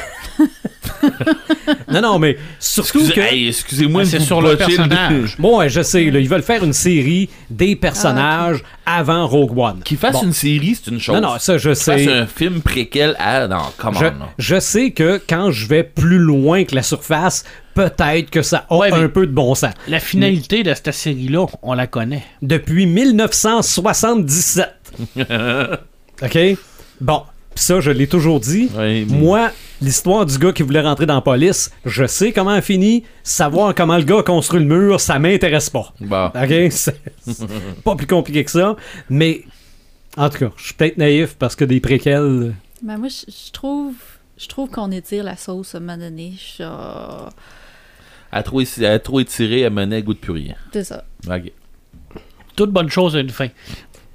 non, 1.91 2.01
non, 2.01 2.19
mais 2.19 2.37
surtout 2.59 2.99
Excusez- 2.99 3.13
que. 3.13 3.19
hey, 3.21 3.47
excusez-moi, 3.47 4.03
de 4.03 4.07
c'est 4.07 4.19
sur 4.19 4.41
le 4.41 4.55
personnage. 4.57 5.35
Bon, 5.39 5.59
ouais, 5.59 5.69
je 5.69 5.81
sais, 5.81 6.03
là, 6.09 6.19
ils 6.19 6.27
veulent 6.27 6.43
faire 6.43 6.63
une 6.63 6.73
série 6.73 7.29
des 7.49 7.75
personnages 7.75 8.63
avant 8.85 9.27
Rogue 9.27 9.57
One. 9.57 9.81
Qu'il 9.83 9.97
fasse 9.97 10.13
Bon. 10.13 10.23
une 10.23 10.33
série, 10.33 10.75
c'est 10.75 10.91
une 10.91 10.99
chose. 10.99 11.15
Non, 11.15 11.21
non, 11.33 11.39
ça, 11.39 11.57
je 11.57 11.69
Qu'il 11.69 11.77
fasse 11.83 12.01
sais. 12.03 12.11
un 12.11 12.25
film 12.25 12.61
préquel 12.61 13.15
à. 13.19 13.47
Non, 13.47 13.61
comment 13.77 13.99
je 14.37 14.59
sais 14.59 14.91
que 14.91 15.21
quand 15.29 15.51
je 15.51 15.67
vais 15.67 15.83
plus 15.83 16.17
loin 16.19 16.63
que 16.65 16.75
la 16.75 16.83
surface, 16.83 17.45
peut-être 17.87 18.29
que 18.29 18.41
ça 18.41 18.65
a 18.69 18.75
Ouais, 18.77 18.91
un 18.91 19.07
peu 19.09 19.25
de 19.27 19.31
bon 19.31 19.55
sens. 19.55 19.73
La 19.87 19.99
finalité 19.99 20.63
de 20.63 20.73
cette 20.73 20.91
série-là, 20.91 21.45
on 21.61 21.73
la 21.73 21.87
connaît. 21.87 22.23
Depuis 22.41 22.85
1977. 22.85 24.69
OK? 26.21 26.37
Bon, 27.01 27.23
pis 27.55 27.63
ça, 27.63 27.79
je 27.79 27.91
l'ai 27.91 28.07
toujours 28.07 28.39
dit. 28.39 28.69
Ouais, 28.75 29.05
mais- 29.09 29.17
Moi, 29.17 29.51
l'histoire 29.81 30.25
du 30.25 30.37
gars 30.37 30.51
qui 30.51 30.63
voulait 30.63 30.81
rentrer 30.81 31.05
dans 31.05 31.15
la 31.15 31.21
police, 31.21 31.71
je 31.85 32.05
sais 32.05 32.31
comment 32.33 32.53
elle 32.55 32.61
finit. 32.61 33.03
Savoir 33.23 33.73
comment 33.75 33.97
le 33.97 34.03
gars 34.03 34.19
a 34.19 34.23
construit 34.23 34.59
le 34.59 34.65
mur, 34.65 34.99
ça 34.99 35.17
m'intéresse 35.19 35.69
pas. 35.69 35.93
Bon. 36.01 36.25
OK? 36.27 36.53
C'est 36.71 36.97
pas 37.83 37.95
plus 37.95 38.07
compliqué 38.07 38.43
que 38.43 38.51
ça. 38.51 38.75
Mais, 39.09 39.43
en 40.17 40.29
tout 40.29 40.39
cas, 40.39 40.51
je 40.57 40.65
suis 40.65 40.73
peut-être 40.73 40.97
naïf 40.97 41.35
parce 41.39 41.55
que 41.55 41.65
des 41.65 41.79
préquels. 41.79 42.53
Ben 42.81 42.97
moi, 42.97 43.07
je, 43.09 43.51
trouve, 43.51 43.93
je 44.37 44.47
trouve 44.47 44.69
qu'on 44.69 44.91
étire 44.91 45.23
la 45.23 45.35
sauce 45.37 45.75
à 45.75 45.77
un 45.77 45.81
moment 45.81 45.97
donné. 45.97 46.33
Je 46.37 46.41
suis, 46.43 46.63
ah, 46.63 47.29
À 48.31 48.43
trop, 48.43 48.61
éti- 48.61 48.85
à 48.85 48.99
trop 48.99 49.19
étiré, 49.19 49.61
elle 49.61 49.73
menait 49.73 49.97
à 49.97 50.01
goût 50.01 50.13
de 50.13 50.19
plus 50.19 50.33
rien. 50.33 50.55
C'est 50.71 50.83
ça. 50.83 51.03
Ok. 51.27 51.51
Toute 52.55 52.71
bonne 52.71 52.89
chose 52.89 53.15
a 53.15 53.19
une 53.21 53.29
fin. 53.29 53.47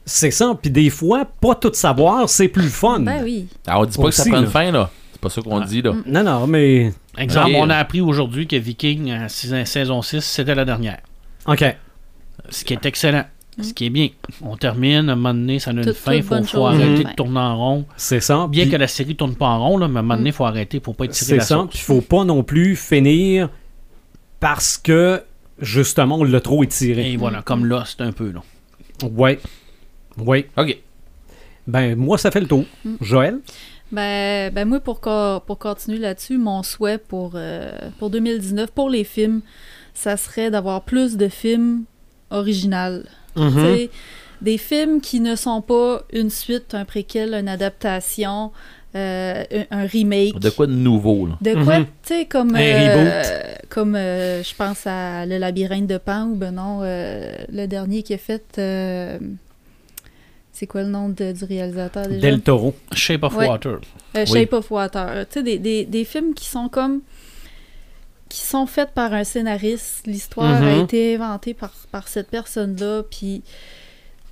C'est 0.04 0.30
ça. 0.30 0.56
Puis 0.60 0.70
des 0.70 0.90
fois, 0.90 1.24
pas 1.40 1.54
tout 1.54 1.72
savoir, 1.72 2.28
c'est 2.28 2.48
plus 2.48 2.68
fun. 2.68 3.00
Ben 3.00 3.22
oui. 3.24 3.46
Alors, 3.66 3.82
on 3.82 3.84
dit 3.86 3.96
pas 3.96 4.04
que 4.04 4.10
ça 4.10 4.24
prend 4.24 4.38
une 4.38 4.44
là. 4.44 4.50
fin, 4.50 4.70
là. 4.70 4.90
C'est 5.12 5.20
pas 5.20 5.30
ça 5.30 5.40
qu'on 5.42 5.60
Ouais. 5.60 5.66
dit, 5.66 5.80
là. 5.82 5.92
Non, 6.06 6.22
non, 6.22 6.46
mais. 6.46 6.92
Exemple, 7.16 7.52
on 7.56 7.70
a 7.70 7.76
appris 7.76 8.00
aujourd'hui 8.00 8.46
que 8.46 8.56
Viking, 8.56 9.28
saison 9.28 10.02
6, 10.02 10.20
c'était 10.24 10.54
la 10.54 10.64
dernière. 10.64 10.98
OK. 11.46 11.64
Ce 12.50 12.64
qui 12.64 12.74
est 12.74 12.84
excellent. 12.84 13.24
Ce 13.62 13.72
qui 13.72 13.86
est 13.86 13.90
bien. 13.90 14.08
On 14.42 14.56
termine, 14.56 15.08
à 15.08 15.12
un 15.12 15.16
moment 15.16 15.32
donné, 15.32 15.60
ça 15.60 15.70
a 15.70 15.74
une 15.74 15.82
Toute- 15.84 15.94
fin, 15.96 16.14
il 16.14 16.22
faut, 16.24 16.34
arrêter 16.66 17.04
de 17.04 17.12
tourner 17.16 17.38
en 17.38 17.56
rond. 17.56 17.84
C'est 17.96 18.18
ça. 18.20 18.48
Bien 18.50 18.64
Puis- 18.64 18.72
que 18.72 18.76
la 18.76 18.88
série 18.88 19.14
tourne 19.14 19.36
pas 19.36 19.46
en 19.46 19.64
rond, 19.68 19.78
là, 19.78 19.86
mais 19.86 19.96
à 19.96 19.98
un 20.00 20.02
moment 20.02 20.16
donné, 20.16 20.30
il 20.30 20.32
faut 20.32 20.44
arrêter, 20.44 20.80
faut 20.84 20.92
pas 20.92 21.04
étirer 21.04 21.24
C'est 21.24 21.36
la 21.36 21.42
ça. 21.44 21.54
sauce. 21.56 21.70
Puis 21.70 21.78
faut 21.78 22.00
pas 22.00 22.24
non 22.24 22.42
plus 22.42 22.74
finir 22.76 23.48
parce 24.44 24.76
que, 24.76 25.22
justement, 25.58 26.18
on 26.18 26.24
l'a 26.24 26.42
trop 26.42 26.62
étiré. 26.62 27.12
Et 27.12 27.16
voilà, 27.16 27.40
comme 27.40 27.64
là, 27.64 27.84
c'est 27.86 28.02
un 28.02 28.12
peu, 28.12 28.30
là. 28.30 28.42
Ouais. 29.02 29.40
Ouais. 30.18 30.50
Ok. 30.58 30.76
Ben, 31.66 31.96
moi, 31.96 32.18
ça 32.18 32.30
fait 32.30 32.40
le 32.42 32.46
tour. 32.46 32.66
Mm. 32.84 32.94
Joël? 33.00 33.38
Ben, 33.90 34.52
ben 34.52 34.68
moi, 34.68 34.80
pour, 34.80 35.00
co- 35.00 35.40
pour 35.46 35.58
continuer 35.58 35.96
là-dessus, 35.96 36.36
mon 36.36 36.62
souhait 36.62 36.98
pour, 36.98 37.32
euh, 37.36 37.72
pour 37.98 38.10
2019, 38.10 38.70
pour 38.70 38.90
les 38.90 39.04
films, 39.04 39.40
ça 39.94 40.18
serait 40.18 40.50
d'avoir 40.50 40.82
plus 40.82 41.16
de 41.16 41.28
films 41.28 41.84
originaux. 42.28 43.02
Mhm. 43.36 43.50
Tu 43.54 43.60
sais, 43.60 43.90
Des 44.42 44.58
films 44.58 45.00
qui 45.00 45.20
ne 45.20 45.36
sont 45.36 45.62
pas 45.62 46.02
une 46.12 46.28
suite, 46.28 46.74
un 46.74 46.84
préquel, 46.84 47.32
une 47.32 47.48
adaptation, 47.48 48.52
euh, 48.96 49.44
un, 49.70 49.86
remake. 49.86 50.38
De 50.38 50.50
quoi 50.50 50.66
de 50.66 50.72
nouveau, 50.72 51.26
là? 51.26 51.38
De 51.40 51.52
quoi, 51.64 51.80
Mhm. 51.80 51.86
tu 51.86 51.90
sais, 52.14 52.24
comme, 52.26 52.54
Un 52.54 52.60
euh, 52.60 53.22
comme 53.68 53.94
euh, 53.96 54.42
je 54.42 54.54
pense 54.54 54.86
à 54.86 55.26
Le 55.26 55.38
labyrinthe 55.38 55.86
de 55.86 55.98
Pan, 55.98 56.26
ou 56.26 56.34
ben 56.36 56.52
non, 56.52 56.80
euh, 56.82 57.34
le 57.52 57.66
dernier 57.66 58.02
qui 58.02 58.12
est 58.12 58.18
fait, 58.18 58.44
euh, 58.58 59.18
c'est 60.52 60.66
quoi 60.66 60.82
le 60.82 60.88
nom 60.90 61.08
de- 61.08 61.32
du 61.32 61.44
réalisateur 61.44 62.06
déjà? 62.06 62.20
Del 62.20 62.40
Toro. 62.40 62.74
Shape 62.92 63.24
of 63.24 63.36
Ouais. 63.36 63.48
Water. 63.48 63.72
Euh, 64.16 64.24
Oui. 64.26 64.26
Shape 64.26 64.52
of 64.52 64.70
Water. 64.70 65.26
Tu 65.28 65.34
sais, 65.34 65.42
des, 65.42 65.58
des, 65.58 65.84
des 65.84 66.04
films 66.04 66.34
qui 66.34 66.46
sont 66.46 66.68
comme. 66.68 67.00
qui 68.30 68.40
sont 68.40 68.66
faits 68.66 68.90
par 68.94 69.12
un 69.12 69.22
scénariste. 69.22 70.06
L'histoire 70.06 70.60
a 70.60 70.60
Mhm. 70.76 70.84
été 70.84 71.14
inventée 71.14 71.54
par, 71.54 71.70
par 71.92 72.08
cette 72.08 72.28
personne-là. 72.28 73.02
Puis 73.08 73.42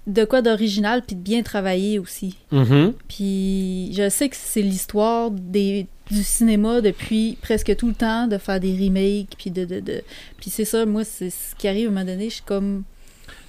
de 0.07 0.25
quoi 0.25 0.43
d'original, 0.43 1.03
puis 1.07 1.15
de 1.17 1.21
bien 1.21 1.43
travaillé 1.43 1.99
aussi. 1.99 2.37
Mhm. 2.51 2.93
Puis 3.09 3.93
je 3.95 4.09
sais 4.09 4.29
que 4.29 4.37
c'est 4.39 4.63
l'histoire 4.63 5.31
des 5.31 5.87
du 6.11 6.23
cinéma 6.23 6.81
depuis 6.83 7.39
presque 7.41 7.75
tout 7.77 7.87
le 7.89 7.95
temps, 7.95 8.27
de 8.27 8.37
faire 8.37 8.61
des 8.61 8.73
remakes, 8.75 9.35
puis 9.39 9.51
de... 9.51 9.65
de, 9.65 9.81
de... 9.81 10.03
Puis 10.41 10.51
c'est 10.51 10.67
ça, 10.67 10.85
moi, 10.85 11.05
c'est 11.05 11.31
ce 11.31 11.55
qui 11.57 11.69
arrive 11.69 11.87
à 11.87 11.91
un 11.91 11.93
moment 11.95 12.05
donné, 12.05 12.29
je 12.29 12.35
suis 12.35 12.43
comme... 12.43 12.83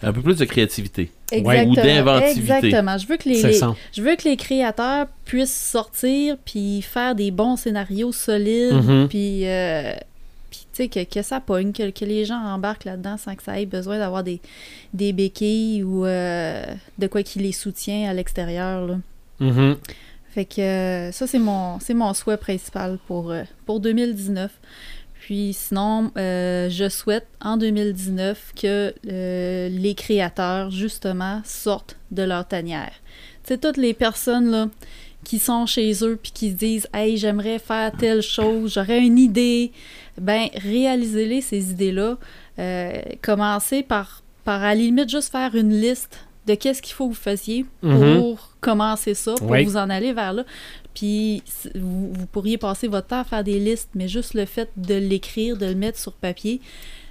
Un 0.01 0.13
peu 0.13 0.21
plus 0.21 0.37
de 0.37 0.45
créativité. 0.45 1.11
Ouais, 1.31 1.65
ou 1.65 1.75
d'inventivité. 1.75 2.53
Exactement. 2.67 2.97
Je 2.97 3.07
veux 3.07 3.17
que 3.17 3.27
les, 3.27 3.41
je 3.41 4.01
veux 4.01 4.15
que 4.15 4.29
les 4.29 4.37
créateurs 4.37 5.07
puissent 5.25 5.53
sortir 5.71 6.37
puis 6.45 6.81
faire 6.81 7.15
des 7.15 7.31
bons 7.31 7.57
scénarios 7.57 8.11
solides, 8.13 8.73
Mhm. 8.73 9.07
puis, 9.09 9.47
euh, 9.47 9.93
puis 10.53 10.67
tu 10.71 10.83
sais, 10.83 10.87
que, 10.87 11.03
que 11.03 11.23
ça 11.23 11.39
pogne, 11.39 11.73
que, 11.73 11.89
que 11.89 12.05
les 12.05 12.25
gens 12.25 12.37
embarquent 12.37 12.85
là-dedans 12.85 13.17
sans 13.17 13.33
que 13.33 13.41
ça 13.41 13.59
ait 13.59 13.65
besoin 13.65 13.97
d'avoir 13.97 14.23
des, 14.23 14.39
des 14.93 15.11
béquilles 15.11 15.81
ou 15.81 16.05
euh, 16.05 16.63
de 16.99 17.07
quoi 17.07 17.23
qui 17.23 17.39
les 17.39 17.51
soutient 17.51 18.07
à 18.07 18.13
l'extérieur. 18.13 18.85
là. 18.85 18.97
Mhm. 19.39 19.77
Fait 20.29 20.45
que 20.45 20.61
euh, 20.61 21.11
ça, 21.11 21.25
c'est 21.25 21.39
mon, 21.39 21.79
c'est 21.79 21.95
mon 21.95 22.13
souhait 22.13 22.37
principal 22.37 22.99
pour, 23.07 23.31
euh, 23.31 23.43
pour 23.65 23.79
2019. 23.79 24.51
Puis 25.21 25.53
sinon, 25.53 26.11
euh, 26.17 26.69
je 26.69 26.87
souhaite 26.87 27.25
en 27.41 27.57
2019 27.57 28.53
que 28.55 28.93
euh, 29.09 29.69
les 29.69 29.95
créateurs, 29.95 30.69
justement, 30.69 31.41
sortent 31.45 31.97
de 32.11 32.21
leur 32.21 32.47
tanière. 32.47 32.91
Tu 33.43 33.49
sais, 33.49 33.57
toutes 33.57 33.77
les 33.77 33.95
personnes 33.95 34.51
là, 34.51 34.67
qui 35.23 35.39
sont 35.39 35.65
chez 35.65 35.91
eux 36.03 36.17
puis 36.21 36.31
qui 36.33 36.51
se 36.51 36.55
disent 36.55 36.87
Hey, 36.93 37.17
j'aimerais 37.17 37.59
faire 37.59 37.91
telle 37.97 38.21
chose, 38.21 38.73
j'aurais 38.73 38.99
une 38.99 39.17
idée. 39.19 39.71
Ben, 40.19 40.47
réalisez-les, 40.55 41.41
ces 41.41 41.71
idées-là. 41.71 42.17
Euh, 42.59 42.91
commencez 43.21 43.81
par, 43.83 44.21
par, 44.43 44.61
à 44.61 44.69
la 44.69 44.75
limite, 44.75 45.09
juste 45.09 45.31
faire 45.31 45.55
une 45.55 45.71
liste 45.73 46.19
de 46.45 46.55
qu'est-ce 46.55 46.81
qu'il 46.81 46.93
faut 46.93 47.07
que 47.07 47.13
vous 47.13 47.19
fassiez 47.19 47.65
pour 47.81 47.89
Mhm. 47.89 48.35
commencer 48.59 49.13
ça, 49.13 49.33
pour 49.35 49.49
Oui. 49.49 49.63
vous 49.63 49.77
en 49.77 49.89
aller 49.89 50.11
vers 50.13 50.33
là. 50.33 50.43
Puis 50.93 51.41
vous, 51.73 52.13
vous 52.13 52.25
pourriez 52.27 52.57
passer 52.57 52.87
votre 52.87 53.07
temps 53.07 53.21
à 53.21 53.23
faire 53.23 53.43
des 53.43 53.59
listes, 53.59 53.89
mais 53.95 54.07
juste 54.07 54.33
le 54.35 54.45
fait 54.45 54.69
de 54.77 54.93
l'écrire, 54.93 55.57
de 55.57 55.65
le 55.65 55.73
mettre 55.75 55.97
sur 55.97 56.11
papier, 56.13 56.59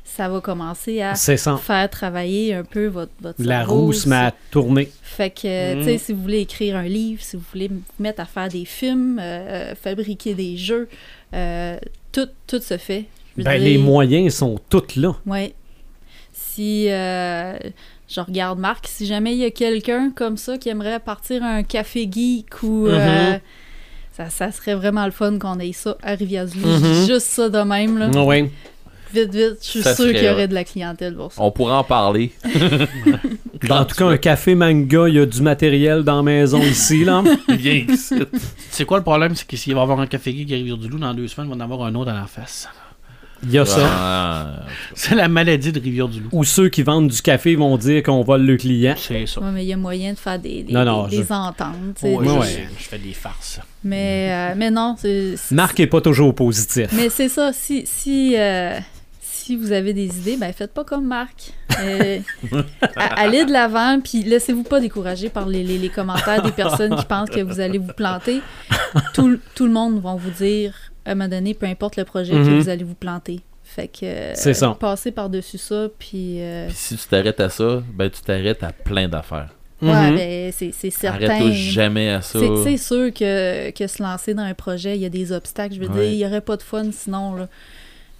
ça 0.04 0.28
va 0.28 0.40
commencer 0.40 1.00
à 1.00 1.14
faire 1.14 1.88
travailler 1.90 2.54
un 2.54 2.64
peu 2.64 2.86
votre, 2.86 3.12
votre 3.20 3.40
La 3.42 3.60
cerveau. 3.60 3.74
roue 3.86 3.92
se 3.92 4.08
met 4.08 4.16
à 4.16 4.34
tourner. 4.50 4.90
Fait 5.02 5.30
que, 5.30 5.74
Mm. 5.74 5.78
tu 5.78 5.84
sais, 5.84 5.98
si 5.98 6.12
vous 6.12 6.20
voulez 6.22 6.40
écrire 6.40 6.76
un 6.76 6.82
livre, 6.84 7.22
si 7.22 7.36
vous 7.36 7.42
voulez 7.52 7.68
vous 7.68 7.80
mettre 7.98 8.20
à 8.20 8.26
faire 8.26 8.48
des 8.48 8.64
films, 8.64 9.18
euh, 9.22 9.74
fabriquer 9.74 10.34
des 10.34 10.56
jeux, 10.56 10.88
euh, 11.34 11.76
tout, 12.12 12.28
tout 12.46 12.60
se 12.60 12.76
fait. 12.76 13.06
Ben, 13.36 13.44
dire, 13.58 13.62
les 13.62 13.78
moyens 13.78 14.34
sont 14.34 14.58
tous 14.68 14.96
là. 14.96 15.14
Ouais. 15.24 15.54
Si 16.32 16.90
euh, 16.90 17.56
je 18.08 18.20
regarde 18.20 18.58
Marc, 18.58 18.86
si 18.88 19.06
jamais 19.06 19.32
il 19.32 19.38
y 19.38 19.44
a 19.44 19.50
quelqu'un 19.50 20.10
comme 20.14 20.36
ça 20.36 20.58
qui 20.58 20.68
aimerait 20.68 21.00
partir 21.00 21.42
un 21.42 21.62
café 21.62 22.08
geek 22.10 22.62
ou. 22.62 22.86
euh, 22.88 23.32
Mhm. 23.32 23.40
ça, 24.12 24.28
ça 24.30 24.52
serait 24.52 24.74
vraiment 24.74 25.04
le 25.06 25.10
fun 25.12 25.38
qu'on 25.38 25.58
ait 25.58 25.72
ça 25.72 25.96
à 26.02 26.14
Rivière-du-Loup. 26.14 26.68
Je 26.68 26.92
dis 27.02 27.06
Juste 27.06 27.26
ça 27.28 27.48
de 27.48 27.58
même, 27.60 27.96
là. 27.98 28.10
Oui. 28.24 28.50
Vite, 29.14 29.34
vite. 29.34 29.56
Je 29.62 29.66
suis 29.68 29.82
Ça 29.82 29.94
serait 29.94 30.14
qu'il 30.14 30.24
y 30.24 30.28
aurait 30.28 30.48
de 30.48 30.55
la 30.55 30.64
clientèle 30.64 31.14
pour 31.14 31.32
ça. 31.32 31.43
On 31.43 31.51
pourra 31.51 31.78
en 31.78 31.84
parler. 31.84 32.32
En 33.70 33.84
tout 33.84 33.94
cas, 33.94 34.06
un 34.06 34.16
café 34.16 34.56
manga, 34.56 35.06
il 35.09 35.14
y 35.14 35.18
a 35.20 35.24
du 35.26 35.40
matériel 35.40 36.02
dans 36.02 36.16
la 36.16 36.22
maison 36.22 36.60
ici, 36.60 37.05
là. 37.05 37.22
C'est 38.70 38.84
quoi 38.84 38.98
le 38.98 39.05
problème? 39.05 39.34
C'est 39.36 39.47
que 39.47 39.56
s'il 39.56 39.74
va 39.74 39.80
y 39.80 39.82
avoir 39.82 40.01
un 40.01 40.06
café 40.09 40.32
geek 40.32 40.48
qui 40.48 40.55
arrive 40.55 40.76
du 40.78 40.89
loup 40.89 40.98
dans 40.98 41.14
deux 41.14 41.28
semaines, 41.28 41.48
il 41.52 41.56
va 41.59 41.64
en 41.64 41.68
avoir 41.70 41.86
un 41.86 41.94
autre 41.94 42.10
à 42.10 42.14
la 42.14 42.26
face. 42.26 42.68
Il 43.44 43.51
y 43.52 43.59
a 43.59 43.64
ça. 43.64 43.80
Ah, 43.84 44.60
C'est 44.94 45.14
la 45.16 45.26
maladie 45.28 45.72
de 45.72 45.80
Rivière-du-Loup. 45.80 46.28
Ou 46.32 46.44
ceux 46.44 46.68
qui 46.68 46.82
vendent 46.84 47.09
du 47.09 47.20
café 47.22 47.56
vont 47.56 47.76
dire 47.76 48.02
qu'on 48.05 48.22
vole 48.22 48.43
le 48.43 48.56
client. 48.56 48.94
C'est 48.97 49.26
ça. 49.26 49.40
Ouais, 49.40 49.51
mais 49.52 49.64
il 49.64 49.68
y 49.68 49.72
a 49.72 49.76
moyen 49.76 50.12
de 50.12 50.18
faire 50.18 50.39
des, 50.39 50.62
des, 50.62 50.72
Non, 50.72 50.84
non, 50.84 51.06
des- 51.09 51.16
je- 51.16 51.22
des 51.22 51.32
ententes. 51.32 51.74
tu 51.97 52.01
sais, 52.02 52.14
Ouais, 52.14 52.24
des- 52.24 52.30
je, 52.32 52.39
ouais. 52.39 52.47
sais, 52.47 52.68
je 52.78 52.84
fais 52.84 52.98
des 52.98 53.12
farces. 53.12 53.60
Mais, 53.82 54.28
euh, 54.30 54.55
mais 54.56 54.70
non, 54.70 54.94
c'est. 54.98 55.36
c'est- 55.36 55.55
Marc 55.55 55.78
est 55.80 55.89
pas 55.89 56.01
toujours 56.01 56.32
positif. 56.34 56.89
Mais 56.93 57.09
c'est 57.10 57.28
ça, 57.28 57.52
si, 57.52 57.82
si, 57.84 58.34
euh, 58.36 58.78
si 59.44 59.56
vous 59.56 59.73
avez 59.73 59.93
des 59.93 60.06
idées, 60.19 60.36
ben 60.36 60.52
faites 60.52 60.73
pas 60.73 60.85
comme 60.85 61.06
Marc. 61.06 61.52
Euh, 61.81 62.19
a- 62.97 63.20
allez 63.20 63.44
de 63.44 63.52
l'avant, 63.52 64.01
puis 64.02 64.23
laissez-vous 64.23 64.62
pas 64.62 64.81
décourager 64.81 65.28
par 65.28 65.47
les, 65.48 65.62
les- 65.62 65.78
les 65.78 65.89
commentaires 65.89 66.43
des 66.43 66.52
personnes 66.52 66.94
qui 66.97 67.05
pensent 67.06 67.31
que 67.31 67.40
vous 67.40 67.60
allez 67.60 67.78
vous 67.78 67.93
planter. 67.93 68.40
Tout, 69.14 69.28
le- 69.28 69.40
tout 69.55 69.66
le 69.66 69.73
monde 69.73 70.01
va 70.01 70.14
vous 70.14 70.31
dire, 70.31 70.74
à 71.05 71.12
un 71.12 71.14
moment 71.14 71.28
donné, 71.28 71.55
peu 71.55 71.66
importe 71.66 71.97
le 71.97 72.05
projet, 72.05 72.32
que 72.32 72.39
Mhm. 72.39 72.59
vous 72.60 72.69
allez 72.69 72.85
vous 72.85 72.94
planter. 72.94 73.40
Fait 73.64 73.89
que 73.89 74.05
euh, 74.05 74.32
C'est 74.35 74.55
ça. 74.55 74.77
passez 74.78 75.12
par-dessus 75.12 75.56
ça, 75.59 75.89
puis 75.98 76.43
euh, 76.43 76.66
Puis 76.69 76.77
si 76.77 76.97
tu 76.97 77.06
t'arrêtes 77.09 77.40
à 77.40 77.48
ça, 77.48 77.82
ben 77.94 78.10
tu 78.10 78.20
t'arrêtes 78.20 78.62
à 78.62 78.70
plein 78.73 79.09
d'affaires. 79.09 79.48
ouais, 79.81 80.10
Mhm. 80.10 80.16
ben, 80.16 80.52
c'est 80.52 80.73
c'est 80.73 80.90
certain. 80.90 81.24
Arrête-toi 81.31 81.51
jamais 81.52 82.10
à 82.10 82.20
ça. 82.20 82.39
C'est 82.39 82.62
c'est 82.64 82.77
sûr 82.77 83.12
que, 83.14 83.70
que 83.70 83.86
se 83.86 84.02
lancer 84.02 84.35
dans 84.35 84.43
un 84.43 84.52
projet, 84.55 84.94
il 84.97 85.01
y 85.02 85.06
a 85.06 85.09
des 85.09 85.32
obstacles. 85.32 85.74
Je 85.74 85.81
veux 85.81 85.89
Ouais. 85.89 85.94
dire, 86.02 86.12
il 86.12 86.16
n'y 86.19 86.27
aurait 86.27 86.43
pas 86.43 86.56
de 86.59 86.62
fun 86.62 86.85
sinon. 86.93 87.35
Là. 87.35 87.48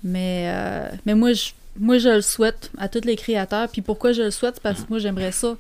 Mais, 0.05 0.45
euh, 0.49 0.89
mais 1.07 1.15
moi, 1.15 1.33
je, 1.33 1.51
moi, 1.79 1.99
je 1.99 2.09
le 2.09 2.21
souhaite 2.23 2.71
à 2.79 2.89
tous 2.89 3.05
les 3.05 3.17
créateurs. 3.17 3.69
Puis 3.69 3.83
pourquoi 3.83 4.13
je 4.13 4.23
le 4.23 4.31
souhaite? 4.31 4.55
C'est 4.57 4.63
parce 4.63 4.81
que 4.83 4.87
moi, 4.91 4.99
j'aimerais 4.99 5.33
ça 5.33 5.57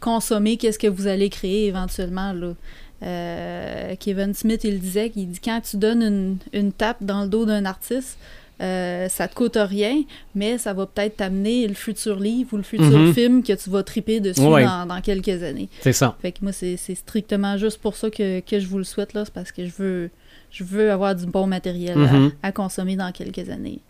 consommer 0.00 0.56
qu'est-ce 0.56 0.78
que 0.78 0.86
vous 0.86 1.06
allez 1.06 1.28
créer 1.28 1.66
éventuellement. 1.66 2.32
Là. 2.32 2.54
euh, 3.02 3.94
Kevin 3.98 4.34
Smith, 4.34 4.62
il 4.64 4.78
disait 4.80 5.10
qu'il 5.10 5.30
dit 5.30 5.40
quand 5.42 5.60
tu 5.60 5.76
donnes 5.76 6.02
une, 6.02 6.36
une 6.52 6.72
tape 6.72 7.02
dans 7.02 7.22
le 7.22 7.28
dos 7.28 7.44
d'un 7.44 7.64
artiste, 7.64 8.18
euh, 8.62 9.08
ça 9.08 9.26
te 9.26 9.34
coûte 9.34 9.56
rien, 9.56 10.02
mais 10.34 10.58
ça 10.58 10.74
va 10.74 10.84
peut-être 10.84 11.16
t'amener 11.18 11.66
le 11.66 11.72
futur 11.72 12.20
livre 12.20 12.52
ou 12.52 12.56
le 12.58 12.62
futur 12.62 12.90
Mhm. 12.90 13.14
film 13.14 13.42
que 13.42 13.54
tu 13.54 13.70
vas 13.70 13.82
triper 13.82 14.20
dessus 14.20 14.40
Ouais. 14.42 14.64
dans, 14.64 14.84
dans 14.86 15.00
quelques 15.00 15.42
années. 15.42 15.70
C'est 15.80 15.94
ça. 15.94 16.14
Fait 16.20 16.32
que 16.32 16.38
moi, 16.42 16.52
c'est 16.52 16.76
c'est 16.76 16.94
strictement 16.94 17.56
juste 17.56 17.78
pour 17.78 17.96
ça 17.96 18.10
que, 18.10 18.40
que 18.40 18.58
je 18.60 18.66
vous 18.66 18.76
le 18.78 18.84
souhaite, 18.84 19.14
là. 19.14 19.24
C'est 19.24 19.32
parce 19.32 19.50
que 19.52 19.64
je 19.64 19.72
veux, 19.78 20.10
je 20.50 20.64
veux 20.64 20.90
avoir 20.90 21.14
du 21.14 21.26
bon 21.26 21.46
matériel 21.46 21.96
à- 21.98 22.12
Mhm. 22.12 22.32
à, 22.42 22.52
consommer 22.52 22.96
dans 22.96 23.12
quelques 23.12 23.48
années. 23.50 23.80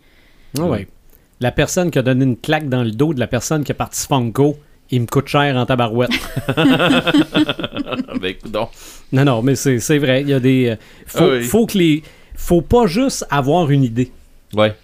Ah 0.59 0.65
ouais. 0.65 0.89
La 1.41 1.53
personne 1.53 1.91
qui 1.91 1.99
a 1.99 2.03
donné 2.03 2.25
une 2.25 2.37
claque 2.37 2.69
dans 2.69 2.83
le 2.83 2.91
dos 2.91 3.15
de 3.15 3.21
la 3.21 3.27
personne 3.27 3.65
qui 3.65 3.73
a 3.73 3.75
parti 3.75 4.07
Funko, 4.07 4.59
il 4.91 5.03
me 5.03 5.07
coûte 5.07 5.29
cher 5.29 5.57
en 5.57 5.65
tabarouette. 5.65 6.11
ben, 8.21 8.35
donc. 8.47 8.71
non, 9.13 9.25
non, 9.25 9.43
mais 9.43 9.55
c'est 9.55 9.79
c'est 9.79 9.99
vrai. 9.99 10.23
Il 10.23 10.29
y 10.29 10.35
a 10.35 10.41
des. 10.41 10.69
euh, 10.71 10.77
Faut, 11.07 11.19
Ah 11.25 11.29
oui. 11.39 11.43
faut 11.45 11.67
que 11.67 11.79
les. 11.79 12.03
Faut 12.35 12.63
pas 12.63 12.87
juste 12.87 13.27
avoir 13.31 13.71
une 13.71 13.85
idée. 13.85 14.11
Ouais. 14.55 14.75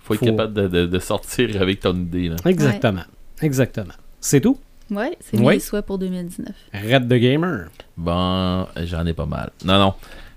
Faut 0.00 0.14
être 0.14 0.20
Faut- 0.20 0.26
capable 0.26 0.52
de, 0.52 0.68
de- 0.68 0.86
de 0.86 0.98
sortir 0.98 1.60
avec 1.60 1.80
ton 1.80 1.94
idée. 1.94 2.28
Là. 2.28 2.36
Exactement. 2.46 3.04
Exactement. 3.42 3.94
C'est 4.20 4.40
tout? 4.40 4.58
Ouais, 4.90 5.16
c'est 5.20 5.38
Ouais. 5.38 5.54
mes 5.54 5.60
souhaits 5.60 5.86
pour 5.86 5.98
2019. 5.98 6.48
Red 6.74 7.08
the 7.08 7.14
Gamer. 7.14 7.68
Bon, 7.96 8.66
j'en 8.84 9.06
ai 9.06 9.12
pas 9.12 9.26
mal. 9.26 9.50
Non, 9.64 9.78
non. 9.78 9.94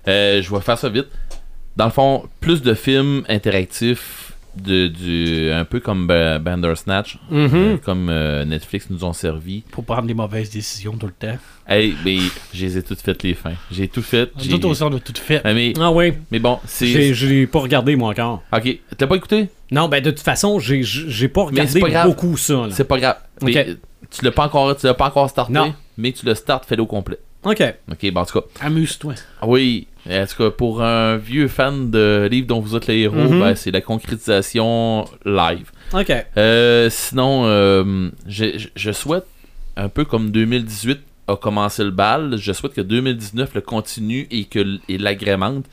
Euh, 0.08 0.42
je 0.42 0.50
vais 0.54 0.60
faire 0.60 0.78
ça 0.78 0.88
vite. 0.88 1.06
Dans 1.76 1.86
le 1.86 1.90
fond, 1.90 2.28
plus 2.40 2.62
de 2.62 2.74
films 2.74 3.24
interactifs, 3.28 4.32
de, 4.56 4.86
du, 4.86 5.50
un 5.50 5.64
peu 5.64 5.80
comme 5.80 6.06
Ba- 6.06 6.38
Bandersnatch, 6.38 7.18
Mhm. 7.28 7.50
euh, 7.54 7.76
comme 7.78 8.08
euh, 8.08 8.44
Netflix 8.44 8.86
nous 8.88 9.04
ont 9.04 9.12
servi. 9.12 9.62
Pour 9.72 9.84
prendre 9.84 10.06
des 10.06 10.14
mauvaises 10.14 10.50
décisions 10.50 10.96
tout 10.96 11.06
le 11.06 11.12
temps. 11.12 11.36
Hey, 11.66 11.94
mais 12.04 12.18
je 12.52 12.64
les 12.64 12.78
ai 12.78 12.82
toutes 12.84 13.00
faites 13.00 13.24
les 13.24 13.34
fins. 13.34 13.54
J'ai 13.72 13.88
tout 13.88 14.02
fait. 14.02 14.30
autres 14.52 14.68
aussi, 14.68 14.82
on 14.84 14.94
a 14.94 15.00
tout 15.00 15.12
fait. 15.20 15.40
Ah, 15.42 15.52
mais, 15.52 15.72
Ah 15.80 15.90
oui. 15.90 16.12
mais 16.30 16.38
bon, 16.38 16.60
J'ai 16.78 16.92
c'est. 16.92 17.14
j'ai 17.14 17.46
pas 17.48 17.58
regardé, 17.58 17.96
moi, 17.96 18.10
encore. 18.10 18.42
Ok, 18.52 18.78
t'as 18.96 19.06
pas 19.08 19.16
écouté? 19.16 19.48
Non, 19.72 19.88
ben 19.88 20.00
de 20.00 20.10
toute 20.12 20.20
façon, 20.20 20.60
j'ai 20.60 20.82
j'ai 20.84 21.28
pas 21.28 21.42
regardé 21.42 21.80
pas 21.80 22.04
beaucoup 22.06 22.36
ça. 22.36 22.68
C'est 22.70 22.84
pas 22.86 22.98
grave. 23.00 23.16
Mais, 23.42 23.76
tu 24.08 24.24
l'as 24.24 24.30
pas 24.30 24.44
encore, 24.46 24.76
tu 24.76 24.86
l'as 24.86 24.94
pas 24.94 25.06
encore 25.08 25.28
starté, 25.28 25.52
Non. 25.52 25.74
mais 25.98 26.12
tu 26.12 26.24
le 26.26 26.34
startes, 26.36 26.64
fais-le 26.66 26.82
au 26.82 26.86
complet. 26.86 27.18
OK. 27.42 27.60
Ok, 27.90 28.10
bon, 28.12 28.20
en 28.20 28.24
tout 28.24 28.40
cas. 28.40 28.46
Amuse-toi. 28.60 29.14
Ah 29.42 29.48
Oui, 29.48 29.88
en 30.10 30.26
tout 30.26 30.36
cas, 30.36 30.50
pour 30.50 30.82
un 30.82 31.16
vieux 31.16 31.48
fan 31.48 31.90
de 31.90 32.28
livre 32.30 32.46
dont 32.46 32.60
vous 32.60 32.76
êtes 32.76 32.86
les 32.86 32.98
héros, 33.00 33.16
Mhm. 33.16 33.40
ben, 33.40 33.54
c'est 33.54 33.70
la 33.70 33.80
concrétisation 33.80 35.04
live. 35.24 35.70
OK. 35.92 36.12
Euh, 36.36 36.90
sinon, 36.90 37.42
euh, 37.46 38.10
je, 38.26 38.92
souhaite, 38.92 39.26
un 39.76 39.88
peu 39.88 40.04
comme 40.04 40.30
2018 40.30 41.00
a 41.26 41.36
commencé 41.36 41.82
le 41.84 41.90
bal, 41.90 42.36
je 42.38 42.52
souhaite 42.52 42.74
que 42.74 42.80
2019 42.82 43.54
le 43.54 43.60
continue 43.62 44.26
et 44.30 44.44
que 44.44 44.78
et 44.88 44.98
l'agrémente. 44.98 45.64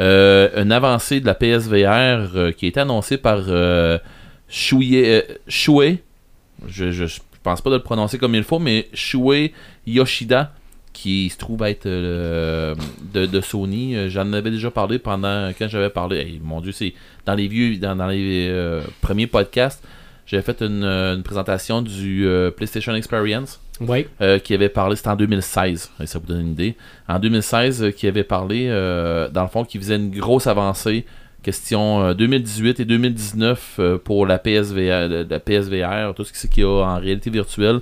Euh, 0.00 0.62
une 0.62 0.70
avancée 0.72 1.20
de 1.20 1.26
la 1.26 1.34
PSVR 1.34 2.54
qui 2.56 2.66
a 2.66 2.68
été 2.68 2.80
annoncée 2.80 3.16
par 3.16 3.40
Shuei, 4.48 5.04
euh, 5.06 5.22
Shuei, 5.46 5.98
je, 6.66 6.90
je, 6.90 7.06
je 7.06 7.18
pense 7.42 7.60
pas 7.60 7.70
de 7.70 7.76
le 7.76 7.82
prononcer 7.82 8.18
comme 8.18 8.34
il 8.34 8.44
faut, 8.44 8.58
mais 8.58 8.88
Shuei 8.94 9.52
Yoshida, 9.86 10.52
qui 11.02 11.28
se 11.30 11.38
trouve 11.38 11.62
être 11.62 11.86
euh, 11.86 12.74
de, 13.14 13.26
de 13.26 13.40
Sony. 13.40 13.94
Euh, 13.96 14.08
J'en 14.08 14.32
avais 14.32 14.50
déjà 14.50 14.70
parlé 14.70 14.98
pendant 14.98 15.50
quand 15.58 15.68
j'avais 15.68 15.90
parlé. 15.90 16.16
Hey, 16.18 16.40
mon 16.42 16.60
Dieu, 16.60 16.72
c'est 16.72 16.92
dans 17.26 17.34
les 17.34 17.46
vieux, 17.48 17.76
dans, 17.78 17.94
dans 17.96 18.08
les 18.08 18.48
euh, 18.50 18.82
premiers 19.00 19.26
podcasts. 19.28 19.82
J'avais 20.26 20.42
fait 20.42 20.60
une, 20.60 20.84
une 20.84 21.22
présentation 21.22 21.80
du 21.82 22.26
euh, 22.26 22.50
PlayStation 22.50 22.94
Experience 22.94 23.60
Oui. 23.80 24.06
qui 24.44 24.52
avait 24.54 24.68
parlé, 24.68 24.96
c'était 24.96 25.08
en 25.08 25.16
2016, 25.16 25.90
et 26.02 26.06
ça 26.06 26.18
vous 26.18 26.26
donne 26.26 26.40
une 26.42 26.52
idée. 26.52 26.74
En 27.08 27.18
2016, 27.18 27.82
euh, 27.82 27.90
qui 27.92 28.06
avait 28.06 28.24
parlé, 28.24 28.66
dans 29.32 29.42
le 29.42 29.48
fond, 29.48 29.64
qui 29.64 29.78
faisait 29.78 29.96
une 29.96 30.10
grosse 30.10 30.46
avancée, 30.46 31.06
question 31.42 32.02
euh, 32.02 32.14
2018 32.14 32.80
et 32.80 32.84
2019 32.84 33.76
euh, 33.78 33.96
pour 33.98 34.26
la 34.26 34.38
PSVR, 34.38 35.08
la- 35.30 35.38
PSVR, 35.40 36.12
tout 36.14 36.24
ce 36.24 36.32
qui- 36.32 36.48
qu'il 36.48 36.62
y 36.64 36.66
a 36.66 36.70
en 36.70 36.98
réalité 36.98 37.30
virtuelle 37.30 37.80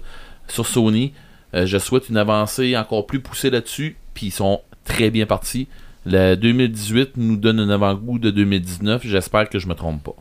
sur 0.48 0.66
Sony. 0.66 1.14
Euh, 1.54 1.66
je 1.66 1.78
souhaite 1.78 2.08
une 2.08 2.16
avancée 2.16 2.76
encore 2.76 3.06
plus 3.06 3.20
poussée 3.20 3.50
là-dessus, 3.50 3.96
puis 4.14 4.26
ils 4.26 4.32
sont 4.32 4.60
très 4.84 5.10
bien 5.10 5.26
partis. 5.26 5.68
Le 6.04 6.34
2018 6.34 7.16
nous 7.16 7.36
donne 7.36 7.60
un 7.60 7.70
avant-goût 7.70 8.18
de 8.18 8.30
2019, 8.30 9.02
j'espère 9.04 9.48
que 9.48 9.58
je 9.58 9.66
me 9.66 9.74
trompe 9.74 10.02
pas. 10.02 10.14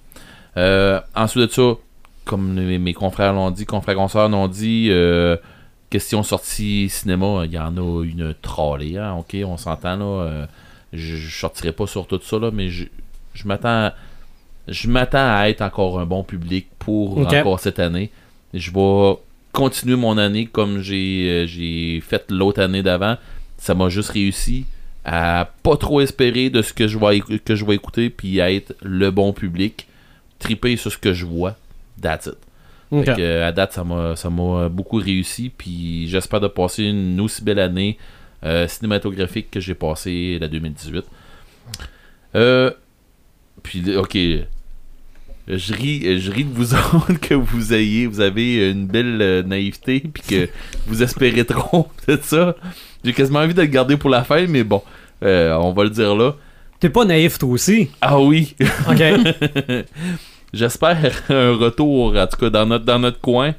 Euh, 0.58 1.00
ensuite 1.16 1.44
de 1.44 1.52
ça, 1.52 1.74
comme 2.24 2.54
mes, 2.54 2.80
mes 2.80 2.94
confrères 2.94 3.34
l'ont 3.34 3.52
dit, 3.52 3.66
confrères 3.66 3.96
consoeurs 3.96 4.30
l'ont 4.30 4.48
dit, 4.48 4.88
euh, 4.90 5.38
question 5.90 6.24
sortie 6.24 6.90
cinéma, 6.90 7.44
il 7.46 7.52
y 7.52 7.60
en 7.60 7.78
a 7.78 8.04
une 8.04 8.34
trollée, 8.42 8.98
hein, 8.98 9.14
ok, 9.14 9.38
on 9.46 9.58
s'entend 9.58 9.98
là. 9.98 10.48
je, 10.94 11.16
je 11.16 11.40
sortirai 11.40 11.72
pas 11.72 11.86
sur 11.86 12.08
tout 12.08 12.20
ça 12.24 12.40
là, 12.40 12.50
mais 12.52 12.70
je, 12.70 12.86
je 13.36 13.48
m'attends, 13.48 13.92
je 14.68 14.88
m'attends 14.88 15.36
à 15.36 15.50
être 15.50 15.62
encore 15.62 16.00
un 16.00 16.06
bon 16.06 16.24
public 16.24 16.68
pour 16.80 17.20
encore 17.20 17.60
cette 17.60 17.80
année. 17.80 18.10
Je 18.54 18.72
vais 18.72 19.16
continuer 19.56 19.96
mon 19.96 20.18
année 20.18 20.46
comme 20.46 20.82
j'ai 20.82 21.30
euh, 21.30 21.48
j'ai 21.48 22.02
fait 22.02 22.30
l'autre 22.30 22.62
année 22.62 22.84
d'avant. 22.84 23.18
Ça 23.58 23.74
m'a 23.74 23.90
juste 23.90 24.10
réussi 24.10 24.66
à 25.06 25.50
pas 25.64 25.78
trop 25.78 26.02
espérer 26.02 26.50
de 26.50 26.62
ce 26.62 26.74
que 26.74 26.88
je 26.88 27.00
vais 27.00 27.22
que 27.40 27.56
je 27.56 27.66
vais 27.66 27.76
écouter 27.76 28.10
puis 28.10 28.42
à 28.42 28.52
être 28.52 28.76
le 28.84 29.10
bon 29.12 29.34
public, 29.34 29.88
triper 30.40 30.76
sur 30.76 30.92
ce 30.92 30.98
que 30.98 31.14
je 31.14 31.26
vois. 31.26 31.56
That's 32.02 32.28
it. 32.28 32.36
Fait 32.92 33.16
que, 33.16 33.42
à 33.42 33.52
date, 33.52 33.74
ça 33.74 33.84
m'a, 34.30 34.70
beaucoup 34.70 34.98
réussi. 34.98 35.52
Puis 35.56 36.08
j'espère 36.08 36.40
de 36.40 36.48
passer 36.48 36.84
une 36.84 37.20
aussi 37.20 37.44
belle 37.44 37.60
année 37.60 37.98
euh, 38.44 38.68
cinématographique 38.68 39.50
que 39.52 39.60
j'ai 39.60 39.74
passé 39.74 40.38
la 40.40 40.48
2018. 40.48 41.04
Euh, 42.36 42.72
puis, 43.64 43.96
ok. 43.96 44.18
Je 45.48 45.74
ris, 45.74 46.20
je 46.20 46.32
ris 46.32 46.44
de 46.44 46.54
vous 46.54 46.74
autres 46.96 47.20
que 47.20 47.36
vous 47.36 47.74
ayez, 47.74 48.08
vous 48.08 48.20
avez 48.20 48.72
une 48.72 48.88
belle 48.88 49.20
euh, 49.22 49.44
naïveté, 49.44 50.00
puis 50.14 50.24
que 50.28 50.50
vous 50.88 51.04
espérez 51.04 51.46
trop 51.46 51.88
de 52.08 52.18
ça. 52.22 52.56
J'ai 53.04 53.14
quasiment 53.14 53.40
envie 53.40 53.54
de 53.54 53.62
le 53.62 53.68
garder 53.68 53.96
pour 53.98 54.10
la 54.10 54.24
fin, 54.24 54.48
mais 54.48 54.64
bon, 54.64 54.82
euh, 55.24 55.54
on 55.58 55.72
va 55.74 55.84
le 55.84 55.92
dire 55.92 56.16
là. 56.16 56.36
T'es 56.80 56.90
pas 56.90 57.06
naïf, 57.06 57.38
toi 57.38 57.50
aussi? 57.50 57.90
Ah 58.02 58.20
oui, 58.20 58.56
OK. 58.90 59.02
J'espère 60.54 60.98
un 61.30 61.56
retour, 61.56 62.16
en 62.16 62.28
tout 62.28 62.38
cas 62.38 62.50
dans 62.50 62.66
notre, 62.66 62.86
dans 62.86 63.00
notre 63.00 63.20
coin, 63.20 63.54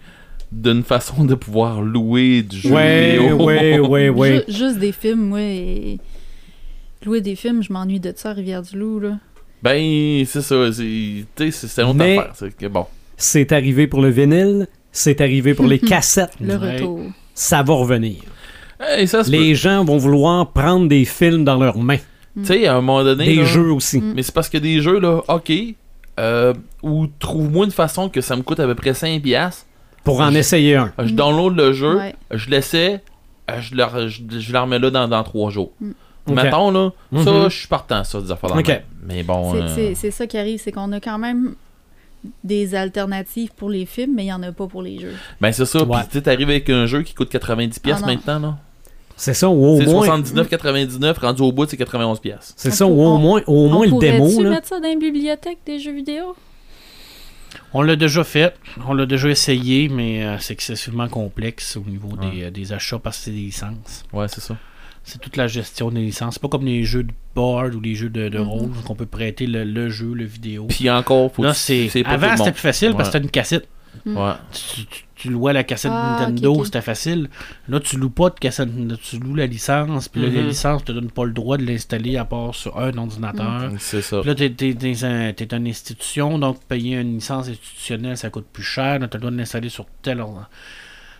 d'une 0.52 0.82
façon 0.82 1.24
de 1.24 1.34
pouvoir 1.34 1.82
louer 1.82 2.42
du 2.42 2.58
jeu 2.58 2.70
ouais, 2.70 3.18
vidéo. 3.18 3.44
ouais, 3.44 3.78
ouais, 3.78 4.08
ouais. 4.08 4.44
Ju- 4.48 4.54
juste 4.54 4.78
des 4.78 4.92
films, 4.92 5.28
moi. 5.28 5.40
et- 5.40 5.98
Louer 7.04 7.20
des 7.20 7.36
films, 7.36 7.62
je 7.62 7.72
m'ennuie 7.72 8.00
de 8.00 8.12
ça 8.16 8.30
à 8.30 8.32
Rivière-du-Loup, 8.32 9.00
là. 9.00 9.18
Ben, 9.62 10.24
c'est 10.26 10.42
ça. 10.42 10.72
C'est 10.72 10.84
une 10.84 11.88
autre 11.88 11.94
Mais- 11.94 12.18
affaire. 12.18 12.32
C'est 12.36 12.56
que 12.56 12.66
bon. 12.66 12.86
C'est 13.16 13.52
arrivé 13.52 13.86
pour 13.86 14.02
le 14.02 14.10
vinyle. 14.10 14.66
C'est 14.92 15.20
arrivé 15.20 15.54
pour 15.54 15.66
les 15.66 15.78
cassettes. 15.92 16.34
Le 16.40 16.56
Ouais. 16.56 16.74
retour. 16.74 17.00
Ça 17.34 17.62
va 17.62 17.74
revenir. 17.74 18.16
Hey, 18.80 19.06
ça 19.08 19.24
se 19.24 19.30
Les 19.30 19.54
gens 19.54 19.84
vont 19.84 19.96
vouloir 19.96 20.50
prendre 20.52 20.86
des 20.88 21.04
films 21.04 21.44
dans 21.44 21.56
leurs 21.56 21.78
mains. 21.78 21.98
Tu 22.36 22.44
sais, 22.44 22.66
à 22.66 22.72
un 22.76 22.80
moment 22.82 23.02
donné. 23.02 23.24
Des 23.26 23.36
là, 23.36 23.44
jeux 23.44 23.72
aussi. 23.72 24.00
Mm. 24.00 24.12
Mais 24.14 24.22
c'est 24.22 24.34
parce 24.34 24.48
que 24.50 24.58
des 24.58 24.82
jeux, 24.82 25.00
là, 25.00 25.22
ok. 25.28 25.52
Euh, 26.20 26.52
ou 26.82 27.06
trouve-moi 27.18 27.64
une 27.66 27.72
façon 27.72 28.08
que 28.10 28.20
ça 28.20 28.36
me 28.36 28.42
coûte 28.42 28.60
à 28.60 28.66
peu 28.66 28.74
près 28.74 28.92
5$. 28.92 29.20
piastres. 29.20 29.64
Pour 30.04 30.20
en 30.20 30.30
Je- 30.30 30.38
essayer 30.38 30.76
un. 30.76 30.92
Je 31.02 31.12
download 31.14 31.56
le 31.56 31.72
jeu, 31.72 31.96
Ouais. 31.96 32.14
je 32.30 32.48
l'essaie, 32.50 33.02
euh, 33.50 33.60
je 33.60 33.74
le, 33.74 33.84
je, 34.08 34.20
je 34.40 34.52
le 34.52 34.58
remets 34.58 34.78
là 34.78 34.90
dans, 34.90 35.08
dans 35.08 35.22
3 35.24 35.50
jours. 35.50 35.72
Ok. 36.26 36.34
Mettons, 36.34 36.70
là, 36.70 36.90
ça, 37.12 37.30
Mhm. 37.32 37.48
je 37.50 37.56
suis 37.56 37.68
partant, 37.68 38.02
ça, 38.04 38.20
des 38.20 38.30
affaires 38.30 38.50
dans 38.50 38.58
Ok. 38.58 38.66
le 38.68 38.72
même. 38.74 38.82
Mais 39.06 39.22
bon. 39.22 39.52
C'est- 39.52 39.60
euh, 39.60 39.68
C'est 39.74 39.94
c'est 39.94 40.10
ça 40.10 40.26
qui 40.26 40.36
arrive, 40.38 40.60
c'est 40.60 40.72
qu'on 40.72 40.90
a 40.92 41.00
quand 41.00 41.18
même 41.18 41.54
des 42.42 42.74
alternatives 42.74 43.50
pour 43.56 43.70
les 43.70 43.86
films, 43.86 44.14
mais 44.16 44.22
il 44.22 44.26
n'y 44.26 44.32
en 44.32 44.42
a 44.42 44.50
pas 44.52 44.66
pour 44.66 44.82
les 44.82 44.98
jeux. 44.98 45.14
Ben, 45.40 45.52
c'est 45.52 45.64
ça. 45.66 45.82
Ouais. 45.84 45.98
Puis, 46.00 46.06
tu 46.08 46.12
sais, 46.14 46.22
t'arrives 46.22 46.50
avec 46.50 46.68
un 46.70 46.86
jeu 46.86 47.02
qui 47.02 47.14
coûte 47.14 47.28
90$ 47.30 47.78
piastres 47.80 48.04
Ah 48.04 48.10
non. 48.10 48.14
maintenant, 48.16 48.38
là. 48.48 48.58
C'est 49.18 49.32
ça, 49.34 49.48
ou 49.48 49.64
au 49.64 49.78
C'est 49.78 49.86
moins. 49.86 50.04
79,99, 50.04 51.16
rendu 51.18 51.40
au 51.42 51.50
bout, 51.52 51.66
c'est 51.66 51.76
91$. 51.78 52.20
piastres. 52.20 52.52
C'est 52.56 52.70
ça, 52.70 52.86
ou 52.86 53.00
au 53.00 53.06
On- 53.14 53.18
moins, 53.18 53.40
au 53.46 53.68
moins 53.68 53.86
On 53.88 53.94
le 53.94 53.98
démo. 54.00 54.42
Là. 54.42 54.50
mettre 54.50 54.66
ça 54.68 54.78
dans 54.80 54.88
une 54.90 54.98
bibliothèque 54.98 55.58
des 55.64 55.78
jeux 55.78 55.94
vidéo? 55.94 56.34
On 57.72 57.80
l'a 57.82 57.96
déjà 57.96 58.24
fait, 58.24 58.54
on 58.86 58.92
l'a 58.92 59.06
déjà 59.06 59.28
essayé, 59.30 59.88
mais 59.88 60.24
euh, 60.24 60.36
c'est 60.38 60.52
excessivement 60.52 61.08
complexe 61.08 61.76
au 61.76 61.88
niveau 61.88 62.08
Ouais. 62.08 62.30
des, 62.30 62.42
euh, 62.44 62.50
des 62.50 62.72
achats 62.72 62.98
parce 62.98 63.16
que 63.18 63.24
c'est 63.24 63.30
des 63.30 63.38
licences. 63.38 64.04
Ouais, 64.12 64.26
c'est 64.28 64.40
ça. 64.42 64.56
C'est 65.08 65.20
toute 65.20 65.36
la 65.36 65.46
gestion 65.46 65.90
des 65.92 66.00
licences. 66.00 66.34
C'est 66.34 66.42
pas 66.42 66.48
comme 66.48 66.64
les 66.64 66.82
jeux 66.82 67.04
de 67.04 67.12
board 67.34 67.76
ou 67.76 67.80
les 67.80 67.94
jeux 67.94 68.08
de, 68.10 68.28
de 68.28 68.38
Mhm. 68.40 68.44
rôle 68.48 68.70
qu'on 68.84 68.96
peut 68.96 69.06
prêter 69.06 69.46
le, 69.46 69.62
le 69.62 69.88
jeu, 69.88 70.12
le 70.12 70.24
vidéo. 70.24 70.66
Puis 70.68 70.90
encore, 70.90 71.32
faut 71.32 71.44
Là, 71.44 71.54
c'est. 71.54 71.88
Avant, 72.04 72.36
c'était 72.36 72.50
plus 72.50 72.60
facile 72.60 72.90
parce 72.90 73.08
que 73.08 73.12
c'était 73.12 73.24
une 73.24 73.30
cassette. 73.30 73.68
Ouais. 74.04 74.32
Tu, 74.52 74.84
tu, 74.86 75.04
tu 75.14 75.30
louais 75.30 75.52
la 75.52 75.62
cassette 75.64 75.92
Ah, 75.94 76.16
Nintendo, 76.20 76.64
c'était 76.64 76.82
facile. 76.82 77.28
Là, 77.68 77.78
tu 77.80 77.96
loues 77.96 78.10
pas 78.10 78.30
de 78.30 78.34
cassette, 78.34 78.68
là, 78.76 78.96
tu 79.02 79.18
loues 79.18 79.34
la 79.36 79.46
licence, 79.46 80.08
puis 80.08 80.20
là, 80.22 80.28
la 80.28 80.40
Mhm. 80.42 80.48
licence 80.48 80.84
te 80.84 80.90
donne 80.92 81.10
pas 81.10 81.24
le 81.24 81.32
droit 81.32 81.56
de 81.56 81.64
l'installer 81.64 82.16
à 82.16 82.24
part 82.24 82.54
sur 82.56 82.76
un 82.78 82.96
ordinateur. 82.98 83.70
C'est 83.78 84.02
ça. 84.02 84.20
Puis 84.20 84.28
là, 84.28 84.34
t'es, 84.34 84.50
t'es, 84.50 84.74
t'es 84.74 85.04
un- 85.04 85.32
t'es 85.32 85.54
une 85.56 85.66
institution, 85.68 86.38
donc 86.38 86.62
payer 86.64 86.96
une 86.96 87.14
licence 87.14 87.48
institutionnelle, 87.48 88.16
ça 88.18 88.28
coûte 88.28 88.46
plus 88.52 88.62
cher. 88.64 88.98
Là, 88.98 89.06
t'as 89.08 89.18
le 89.18 89.20
droit 89.20 89.30
de 89.30 89.38
l'installer 89.38 89.68
sur 89.68 89.86
tel 90.02 90.20
ordinateur. 90.20 90.50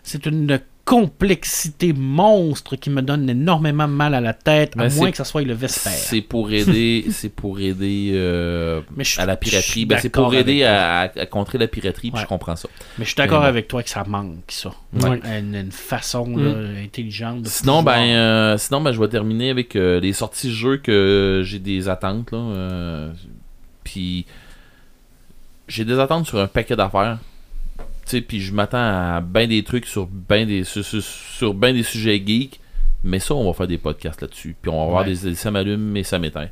C'est 0.03 0.27
une 0.27 0.47
complexité 0.87 1.93
monstre 1.93 2.77
qui 2.77 2.91
me 2.91 3.03
donne 3.03 3.29
énormément 3.29 3.89
mal 3.89 4.15
à 4.15 4.21
la 4.21 4.33
tête, 4.33 4.73
à 4.79 4.85
Mais 4.85 4.95
moins 4.95 5.11
que 5.11 5.17
ça 5.17 5.25
soit 5.25 5.43
le 5.43 5.53
Vesper. 5.53 5.91
C'est 5.91 6.21
pour 6.23 6.51
aider, 6.53 7.07
c'est 7.11 7.29
pour 7.29 7.59
aider 7.59 8.13
euh, 8.15 8.81
Mais 8.97 9.03
je 9.03 9.11
suis- 9.11 9.21
à 9.21 9.27
la 9.27 9.37
piraterie. 9.37 9.85
Ben, 9.85 9.99
c'est 10.01 10.11
pour 10.11 10.33
aider 10.33 10.63
à, 10.63 11.01
à- 11.01 11.21
à 11.21 11.27
contrer 11.27 11.59
la 11.59 11.67
piraterie, 11.67 12.13
Ouais. 12.15 12.21
je 12.21 12.27
comprends 12.27 12.55
ça. 12.55 12.69
Mais 12.99 13.05
je 13.05 13.11
suis 13.11 13.17
d'accord 13.17 13.43
avec 13.45 13.67
toi 13.67 13.83
que 13.83 13.91
ça 13.91 14.05
manque, 14.07 14.45
ça. 14.49 14.71
Ouais. 15.03 15.21
Une, 15.39 15.57
une 15.57 15.73
façon 15.73 16.25
Mm. 16.29 16.45
là, 16.45 16.81
intelligente 16.85 17.43
de 17.43 17.49
Sinon, 17.49 17.79
pouvoir- 17.79 17.97
ben, 17.97 18.03
euh, 18.15 18.57
sinon, 18.57 18.81
ben, 18.81 18.93
je 18.93 19.01
vais 19.01 19.09
terminer 19.09 19.51
avec 19.51 19.75
euh, 19.75 19.99
les 19.99 20.13
sorties 20.13 20.53
jeux 20.53 20.77
que 20.77 21.43
j'ai 21.45 21.59
des 21.59 21.89
attentes. 21.89 22.31
Là, 22.31 22.39
euh, 22.39 23.13
puis 23.83 24.25
j'ai 25.67 25.85
des 25.85 25.99
attentes 25.99 26.27
sur 26.27 26.39
un 26.39 26.47
paquet 26.47 26.77
d'affaires. 26.77 27.19
Tu 28.07 28.13
sais, 28.13 28.21
puis 28.21 28.41
je 28.41 28.55
m'attends 28.55 28.79
à 28.79 29.21
bien 29.21 29.47
des 29.49 29.63
trucs 29.65 29.87
sur 29.87 30.07
bien 30.07 30.47
des 30.47 30.65
sur, 30.65 30.85
sur, 30.85 31.03
sur 31.03 31.55
ben 31.55 31.75
des 31.75 31.83
sujets 31.83 32.23
geeks. 32.25 32.61
Mais 33.05 33.19
ça, 33.19 33.35
on 33.35 33.45
va 33.47 33.53
faire 33.53 33.67
des 33.69 33.79
podcasts 33.79 34.21
là-dessus. 34.23 34.57
Puis 34.61 34.71
on 34.71 34.77
va 34.77 34.83
avoir 34.87 35.03
Ouais. 35.07 35.13
des, 35.15 35.31
des 35.31 35.35
ça 35.35 35.51
m'allume 35.51 35.97
et 35.97 36.03
ça 36.05 36.19
m'éteint. 36.19 36.49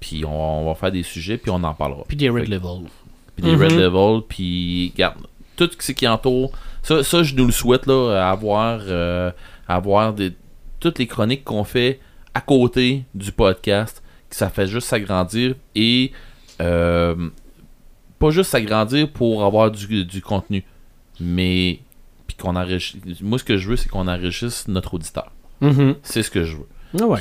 Puis 0.00 0.24
on, 0.24 0.62
on 0.62 0.66
va 0.66 0.74
faire 0.74 0.92
des 0.92 1.02
sujets, 1.02 1.36
puis 1.38 1.50
on 1.50 1.62
en 1.62 1.72
parlera. 1.74 2.04
Puis 2.08 2.16
des 2.16 2.28
red 2.28 2.48
level. 2.48 2.88
puis 3.36 3.44
des 3.44 3.56
Mhm. 3.56 3.62
red 3.62 3.72
level, 3.72 4.22
puis 4.28 4.92
regarde, 4.94 5.16
tout 5.56 5.70
ce 5.78 5.92
qui 5.92 6.06
entoure, 6.08 6.52
ça, 6.82 7.02
ça 7.02 7.22
je 7.22 7.34
nous 7.34 7.46
le 7.46 7.52
souhaite 7.52 7.86
là, 7.86 8.28
avoir, 8.30 8.80
euh, 8.86 9.30
avoir 9.68 10.12
des, 10.12 10.32
toutes 10.80 10.98
les 10.98 11.06
chroniques 11.06 11.44
qu'on 11.44 11.64
fait 11.64 12.00
à 12.34 12.40
côté 12.40 13.04
du 13.14 13.32
podcast, 13.32 14.02
que 14.30 14.36
ça 14.36 14.50
fait 14.50 14.66
juste 14.66 14.88
s'agrandir 14.88 15.54
et 15.74 16.12
euh, 16.60 17.30
pas 18.18 18.30
juste 18.30 18.50
s'agrandir 18.50 19.10
pour 19.10 19.44
avoir 19.44 19.70
du, 19.70 20.04
du 20.04 20.20
contenu, 20.22 20.64
mais 21.20 21.80
puis 22.26 22.36
qu'on 22.36 22.56
enrichisse. 22.56 22.96
Moi, 23.20 23.38
ce 23.38 23.44
que 23.44 23.56
je 23.56 23.68
veux, 23.68 23.76
c'est 23.76 23.88
qu'on 23.88 24.08
enrichisse 24.08 24.66
notre 24.68 24.94
auditeur. 24.94 25.30
Mhm. 25.60 25.96
C'est 26.02 26.22
ce 26.22 26.30
que 26.30 26.44
je 26.44 26.56
veux. 26.56 26.66
Ah 27.00 27.06
ouais. 27.06 27.20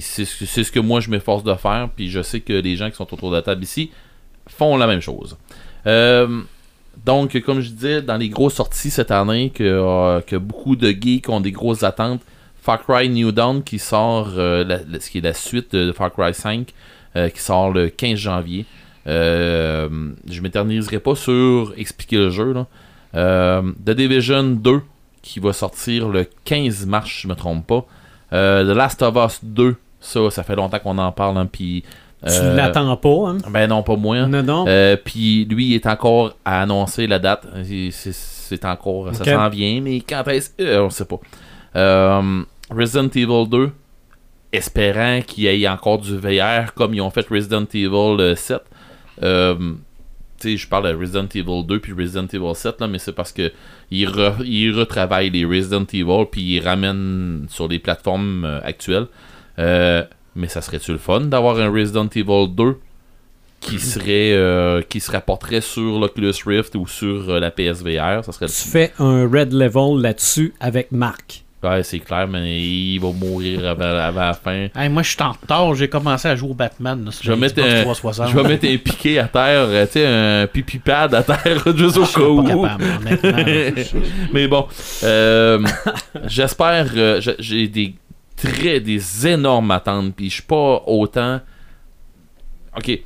C'est 0.00 0.24
ce, 0.24 0.44
ce 0.62 0.70
que 0.70 0.78
moi 0.80 1.00
je 1.00 1.10
m'efforce 1.10 1.42
de 1.44 1.54
faire. 1.54 1.88
Puis 1.94 2.10
je 2.10 2.22
sais 2.22 2.40
que 2.40 2.52
les 2.52 2.76
gens 2.76 2.90
qui 2.90 2.96
sont 2.96 3.12
autour 3.12 3.30
de 3.30 3.36
la 3.36 3.42
table 3.42 3.62
ici 3.64 3.90
font 4.48 4.76
la 4.76 4.86
même 4.86 5.00
chose. 5.00 5.36
Euh, 5.86 6.42
donc, 7.04 7.38
comme 7.40 7.60
je 7.60 7.70
disais, 7.70 8.02
dans 8.02 8.16
les 8.16 8.28
grosses 8.28 8.54
sorties 8.54 8.90
cette 8.90 9.10
année, 9.10 9.50
que, 9.50 9.64
euh, 9.64 10.20
que 10.20 10.36
beaucoup 10.36 10.76
de 10.76 10.90
geeks 10.90 11.28
ont 11.28 11.40
des 11.40 11.52
grosses 11.52 11.82
attentes, 11.82 12.22
Far 12.62 12.82
Cry 12.84 13.08
New 13.08 13.32
Dawn 13.32 13.62
qui 13.62 13.78
sort, 13.78 14.30
euh, 14.36 14.64
la- 14.64 14.80
la- 14.88 15.00
ce 15.00 15.10
qui 15.10 15.18
est 15.18 15.22
la 15.22 15.34
suite 15.34 15.74
de 15.74 15.92
Far 15.92 16.12
Cry 16.12 16.34
5, 16.34 16.72
euh, 17.16 17.28
qui 17.28 17.40
sort 17.40 17.70
le 17.72 17.88
15 17.88 18.18
janvier. 18.18 18.64
Je 19.06 20.40
m'éterniserai 20.42 20.98
pas 20.98 21.14
sur 21.14 21.72
expliquer 21.76 22.16
le 22.16 22.30
jeu. 22.30 22.52
Là. 22.52 22.66
Euh, 23.16 23.62
The 23.84 23.90
Division 23.90 24.42
2 24.44 24.82
qui 25.22 25.40
va 25.40 25.52
sortir 25.52 26.08
le 26.08 26.26
15 26.44 26.86
mars, 26.86 27.08
je 27.22 27.26
me 27.28 27.34
trompe 27.34 27.66
pas. 27.66 27.84
Euh, 28.32 28.62
The 28.64 28.76
Last 28.76 29.02
of 29.02 29.16
Us 29.16 29.40
2, 29.42 29.74
ça, 30.00 30.30
ça 30.30 30.42
fait 30.44 30.54
longtemps 30.54 30.78
qu'on 30.78 30.98
en 30.98 31.10
parle. 31.12 31.38
hein, 31.38 31.48
puis, 31.50 31.82
Tu 32.24 32.32
euh, 32.32 32.54
l'attends 32.54 32.96
pas, 32.96 33.28
hein? 33.30 33.38
Ben 33.50 33.66
non, 33.68 33.82
pas 33.82 33.96
moi. 33.96 34.26
Non, 34.26 34.42
non. 34.42 34.64
Euh, 34.68 34.96
puis 35.02 35.44
lui, 35.46 35.66
il 35.66 35.74
est 35.74 35.86
encore 35.86 36.34
à 36.44 36.62
annoncer 36.62 37.06
la 37.06 37.18
date. 37.18 37.46
C'est- 37.90 38.64
encore, 38.64 39.12
ça 39.14 39.24
s'en 39.24 39.48
vient, 39.48 39.80
mais 39.80 40.00
quand 40.00 40.22
est-ce 40.28 40.50
euh, 40.60 40.84
On 40.84 40.90
sait 40.90 41.04
pas. 41.04 41.18
Resident 42.70 43.08
Evil 43.14 43.48
2, 43.48 43.70
espérant 44.52 45.20
qu'il 45.26 45.44
y 45.44 45.64
ait 45.64 45.68
encore 45.68 45.98
du 45.98 46.16
VR 46.16 46.72
comme 46.74 46.94
ils 46.94 47.00
ont 47.00 47.10
fait 47.10 47.26
Resident 47.28 47.64
Evil 47.74 48.20
euh, 48.20 48.34
7. 48.36 48.60
Tu 50.38 50.50
sais, 50.50 50.56
je 50.56 50.68
parle 50.68 50.92
de 50.92 50.98
Resident 50.98 51.26
Evil 51.34 51.64
2 51.66 51.80
puis 51.80 51.92
Resident 51.92 52.26
Evil 52.32 52.54
7, 52.54 52.80
là, 52.80 52.88
mais 52.88 52.98
c'est 52.98 53.12
parce 53.12 53.32
que 53.32 53.52
ils, 53.90 54.06
re- 54.08 54.44
ils 54.44 54.72
retravaillent 54.72 55.30
les 55.30 55.44
Resident 55.44 55.84
Evil 55.92 56.26
puis 56.30 56.42
ils 56.42 56.60
ramènent 56.60 57.46
sur 57.48 57.68
les 57.68 57.78
plateformes 57.78 58.44
euh, 58.44 58.60
actuelles. 58.62 59.06
Euh, 59.58 60.04
mais 60.34 60.48
ça 60.48 60.60
serait-tu 60.60 60.92
le 60.92 60.98
fun 60.98 61.20
d'avoir 61.22 61.58
un 61.58 61.70
Resident 61.70 62.08
Evil 62.14 62.48
2 62.54 62.76
qui 63.60 63.78
serait 63.80 64.32
euh, 64.34 64.82
qui 64.82 65.00
se 65.00 65.10
rapporterait 65.10 65.62
sur 65.62 65.98
l'Oculus 65.98 66.34
Rift 66.44 66.74
ou 66.74 66.86
sur 66.86 67.40
la 67.40 67.50
PSVR 67.50 68.22
Ça 68.22 68.32
serait 68.32 68.46
Tu 68.46 68.68
fais 68.68 68.92
un 68.98 69.22
red 69.26 69.52
level 69.54 70.02
là-dessus 70.02 70.52
avec 70.60 70.92
Marc. 70.92 71.45
Ouais, 71.62 71.82
c'est 71.82 71.98
clair, 72.00 72.28
mais 72.28 72.60
il 72.60 72.98
va 72.98 73.10
mourir 73.12 73.66
avant, 73.66 73.84
avant 73.98 74.20
la 74.20 74.34
fin. 74.34 74.68
Hey, 74.76 74.88
moi, 74.88 75.02
je 75.02 75.10
suis 75.10 75.22
en 75.22 75.32
retard. 75.32 75.74
J'ai 75.74 75.88
commencé 75.88 76.28
à 76.28 76.36
jouer 76.36 76.50
au 76.50 76.54
Batman. 76.54 77.02
là, 77.04 77.10
Je 77.20 77.32
vais, 77.32 77.36
mettre 77.36 77.60
un, 77.62 77.82
360. 77.82 78.28
je 78.30 78.36
vais 78.38 78.42
mettre 78.48 78.66
un 78.66 78.76
piqué 78.76 79.18
à 79.18 79.24
terre, 79.26 79.64
euh, 79.66 79.86
tu 79.86 79.92
sais, 79.92 80.06
un 80.06 80.46
pipi 80.46 80.78
pad 80.78 81.14
à 81.14 81.22
terre, 81.22 81.64
juste 81.76 81.96
au 81.96 82.04
Je 82.04 82.08
suis 82.10 82.20
cas 82.20 82.26
où. 82.28 82.42
capable. 82.46 82.84
Mais 84.32 84.46
bon, 84.46 84.66
euh, 85.02 85.60
j'espère. 86.26 86.88
euh, 86.94 87.20
j'ai- 87.20 87.36
j'ai 87.38 87.68
des 87.68 87.94
très 88.36 88.78
des 88.80 89.26
énormes 89.26 89.70
attentes, 89.70 90.14
puis 90.14 90.28
je 90.28 90.34
suis 90.34 90.42
pas 90.42 90.82
autant. 90.86 91.40
Ok, 92.76 93.00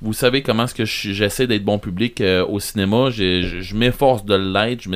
vous 0.00 0.12
savez 0.12 0.42
comment 0.42 0.64
est-ce 0.64 0.74
que 0.74 0.84
j'essaie 0.84 1.46
d'être 1.46 1.64
bon 1.64 1.78
public 1.78 2.20
euh, 2.20 2.44
au 2.46 2.60
cinéma. 2.60 3.10
Je, 3.10 3.74
m'efforce 3.74 4.24
de 4.24 4.34
l'être. 4.34 4.86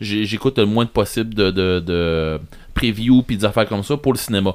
J'écoute 0.00 0.58
le 0.58 0.66
moins 0.66 0.84
de 0.84 0.90
possible 0.90 1.34
de, 1.34 1.50
de, 1.50 1.80
de 1.80 2.40
preview 2.74 3.22
puis 3.22 3.36
des 3.36 3.44
affaires 3.44 3.66
comme 3.68 3.82
ça 3.82 3.96
pour 3.96 4.12
le 4.12 4.18
cinéma. 4.18 4.54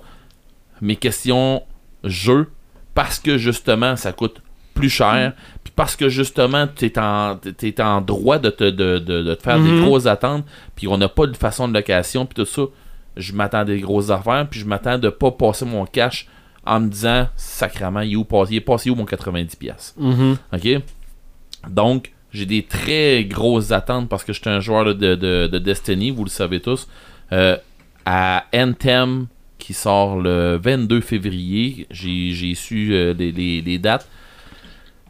Mes 0.81 0.95
questions 0.95 1.63
jeux, 2.03 2.47
parce 2.95 3.19
que 3.19 3.37
justement 3.37 3.95
ça 3.95 4.11
coûte 4.13 4.41
plus 4.73 4.89
cher, 4.89 5.33
puis 5.63 5.73
parce 5.75 5.95
que 5.95 6.09
justement 6.09 6.65
tu 6.67 6.85
es 6.85 6.97
en, 6.97 7.35
t'es 7.35 7.79
en 7.81 8.01
droit 8.01 8.39
de 8.39 8.49
te, 8.49 8.63
de, 8.63 8.97
de- 8.99 9.21
de 9.21 9.33
te 9.35 9.43
faire 9.43 9.59
des 9.59 9.69
Mhm. 9.69 9.85
grosses 9.85 10.05
attentes, 10.07 10.45
puis 10.75 10.87
on 10.87 10.97
n'a 10.97 11.09
pas 11.09 11.27
de 11.27 11.35
façon 11.37 11.67
de 11.67 11.73
location, 11.73 12.25
puis 12.25 12.35
tout 12.35 12.49
ça. 12.49 12.63
Je 13.17 13.33
m'attends 13.33 13.65
des 13.65 13.79
grosses 13.81 14.09
affaires, 14.09 14.47
puis 14.49 14.59
je 14.61 14.65
m'attends 14.65 14.97
de 14.97 15.09
pas 15.09 15.31
passer 15.31 15.65
mon 15.65 15.85
cash 15.85 16.27
en 16.65 16.79
me 16.81 16.89
disant 16.89 17.27
sacrément, 17.35 18.01
il 18.01 18.13
est, 18.13 18.15
où, 18.15 18.23
passé- 18.23 18.51
il 18.53 18.57
est 18.57 18.61
passé 18.61 18.89
où 18.89 18.95
mon 18.95 19.05
90$. 19.05 19.57
pièces 19.57 19.95
Mhm. 19.97 20.37
OK? 20.53 20.81
Donc, 21.69 22.11
j'ai 22.33 22.45
des 22.45 22.63
très 22.63 23.25
grosses 23.25 23.71
attentes 23.71 24.09
parce 24.09 24.23
que 24.23 24.33
je 24.33 24.39
suis 24.41 24.49
un 24.49 24.59
joueur 24.59 24.85
de, 24.95 25.15
de- 25.15 25.47
de 25.47 25.59
Destiny, 25.59 26.11
vous 26.11 26.23
le 26.23 26.29
savez 26.29 26.59
tous. 26.59 26.87
Euh, 27.31 27.57
à 28.05 28.45
Anthem, 28.53 29.27
qui 29.57 29.73
sort 29.73 30.19
le 30.19 30.57
22 30.61 31.01
février, 31.01 31.85
j'ai 31.91 32.31
j'ai 32.31 32.55
su 32.55 32.93
euh, 32.93 33.13
les, 33.13 33.31
les- 33.31 33.61
les 33.61 33.77
dates. 33.77 34.07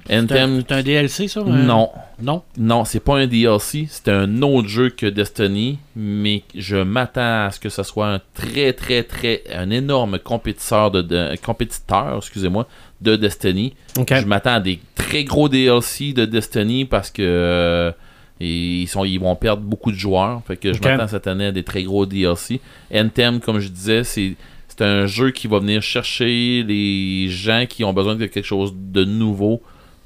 C'est 0.07 0.15
un, 0.15 0.23
Anthem, 0.23 0.63
c'est 0.67 0.73
un 0.73 0.83
DLC, 0.83 1.27
ça? 1.27 1.41
un- 1.41 1.45
non, 1.45 1.89
Non? 2.21 2.41
non, 2.57 2.85
c'est 2.85 2.99
pas 2.99 3.17
un 3.19 3.27
DLC, 3.27 3.87
c'est 3.89 4.09
un 4.09 4.41
autre 4.41 4.67
jeu 4.67 4.89
que 4.89 5.05
Destiny, 5.05 5.79
mais 5.95 6.43
je 6.55 6.77
m'attends 6.77 7.45
à 7.45 7.49
ce 7.51 7.59
que 7.59 7.69
ce 7.69 7.83
soit 7.83 8.07
un 8.13 8.19
très 8.33 8.73
très 8.73 9.03
très 9.03 9.43
un 9.53 9.69
énorme 9.69 10.19
compétiteur 10.19 10.91
de, 10.91 11.01
de- 11.01 11.35
compétiteur, 11.43 12.15
excusez-moi, 12.17 12.67
de 13.01 13.15
Destiny. 13.15 13.73
Je 14.21 14.25
m'attends 14.25 14.55
à 14.55 14.59
des 14.59 14.79
très 14.95 15.23
gros 15.23 15.47
DLC 15.49 16.13
de 16.13 16.25
Destiny 16.25 16.85
parce 16.85 17.09
que 17.11 17.21
euh, 17.23 17.91
ils, 18.39 18.87
sont, 18.87 19.05
ils 19.05 19.19
vont 19.19 19.35
perdre 19.35 19.61
beaucoup 19.63 19.91
de 19.91 19.97
joueurs. 19.97 20.41
Fait 20.47 20.57
que 20.57 20.73
je 20.73 20.79
m'attends 20.81 21.07
cette 21.07 21.27
année 21.27 21.45
à 21.45 21.51
des 21.51 21.63
très 21.63 21.83
gros 21.83 22.05
DLC. 22.07 22.59
Anthem, 22.93 23.39
comme 23.39 23.59
je 23.59 23.69
disais, 23.69 24.03
c'est 24.03 24.35
un 24.79 25.05
jeu 25.05 25.29
qui 25.29 25.47
va 25.47 25.59
venir 25.59 25.81
chercher 25.83 26.63
les 26.67 27.27
gens 27.29 27.65
qui 27.69 27.83
ont 27.83 27.93
besoin 27.93 28.15
de 28.15 28.25
quelque 28.25 28.45
chose 28.45 28.73
de 28.75 29.03
nouveau 29.05 29.61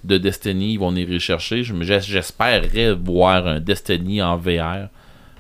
de 0.06 0.18
Destiny. 0.18 0.74
Ils 0.74 0.80
vont 0.80 0.90
venir 0.90 1.08
les 1.10 1.20
chercher. 1.20 1.64
J'espérais 1.64 2.94
voir 2.94 3.48
un 3.48 3.60
Destiny 3.60 4.22
en 4.22 4.38
VR. 4.38 4.88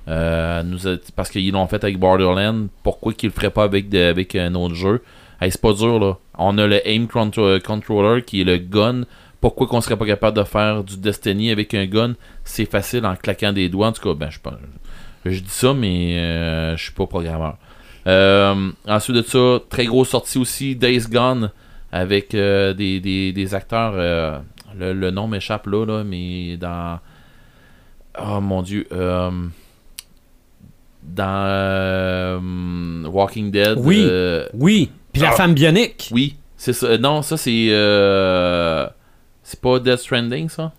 Euh, 0.07 0.61
parce 1.15 1.29
qu'ils 1.29 1.51
l'ont 1.51 1.67
fait 1.67 1.83
avec 1.83 1.97
Borderlands. 1.97 2.67
Pourquoi 2.83 3.13
qu'ils 3.13 3.29
le 3.29 3.33
feraient 3.33 3.49
pas 3.49 3.63
avec, 3.63 3.93
avec 3.93 4.35
un 4.35 4.53
autre 4.55 4.75
jeu? 4.75 5.01
Hey, 5.41 5.51
c'est 5.51 5.61
pas 5.61 5.73
dur 5.73 5.99
là. 5.99 6.17
On 6.37 6.57
a 6.57 6.67
le 6.67 6.87
aim 6.87 7.07
contro- 7.11 7.59
controller 7.59 8.21
qui 8.23 8.41
est 8.41 8.43
le 8.43 8.57
gun. 8.57 9.01
Pourquoi 9.41 9.67
qu'on 9.67 9.81
serait 9.81 9.97
pas 9.97 10.05
capable 10.05 10.37
de 10.37 10.43
faire 10.43 10.83
du 10.83 10.97
Destiny 10.97 11.51
avec 11.51 11.73
un 11.73 11.85
gun? 11.85 12.13
C'est 12.43 12.65
facile 12.69 13.05
en 13.05 13.15
claquant 13.15 13.51
des 13.51 13.67
doigts. 13.69 13.87
En 13.87 13.91
tout 13.91 14.01
cas, 14.01 14.13
ben 14.13 14.29
je 14.29 14.39
je 15.25 15.39
dis 15.39 15.49
ça, 15.49 15.73
mais 15.73 16.17
euh, 16.19 16.77
je 16.77 16.83
suis 16.83 16.93
pas 16.93 17.07
programmeur. 17.07 17.57
Euh, 18.07 18.69
ensuite 18.87 19.15
de 19.17 19.21
ça, 19.23 19.59
très 19.69 19.85
grosse 19.85 20.09
sortie 20.09 20.37
aussi, 20.37 20.75
Days 20.75 21.05
Gone 21.09 21.49
avec 21.91 22.35
euh, 22.35 22.73
des- 22.99 22.99
des 23.33 23.55
acteurs. 23.55 23.93
Le, 24.77 24.93
le 24.93 25.11
nom 25.11 25.27
m'échappe 25.27 25.67
là, 25.67 25.85
là, 25.85 26.03
mais 26.03 26.57
dans. 26.57 26.99
Oh 28.21 28.39
mon 28.41 28.61
dieu. 28.61 28.87
euh, 28.91 29.29
dans 31.03 31.43
euh, 31.47 32.39
Walking 33.07 33.51
Dead. 33.51 33.77
Oui. 33.77 34.05
euh, 34.09 34.47
Oui. 34.53 34.89
Puis 35.13 35.21
la 35.21 35.29
Ah. 35.29 35.33
femme 35.33 35.53
bionique. 35.53 36.09
oui, 36.11 36.35
c'est 36.57 36.73
ça. 36.73 36.97
Non, 36.97 37.21
ça 37.21 37.37
c'est. 37.37 37.67
c'est 39.43 39.59
pas 39.61 39.79
Death 39.79 39.99
Stranding 39.99 40.49
ça 40.49 40.71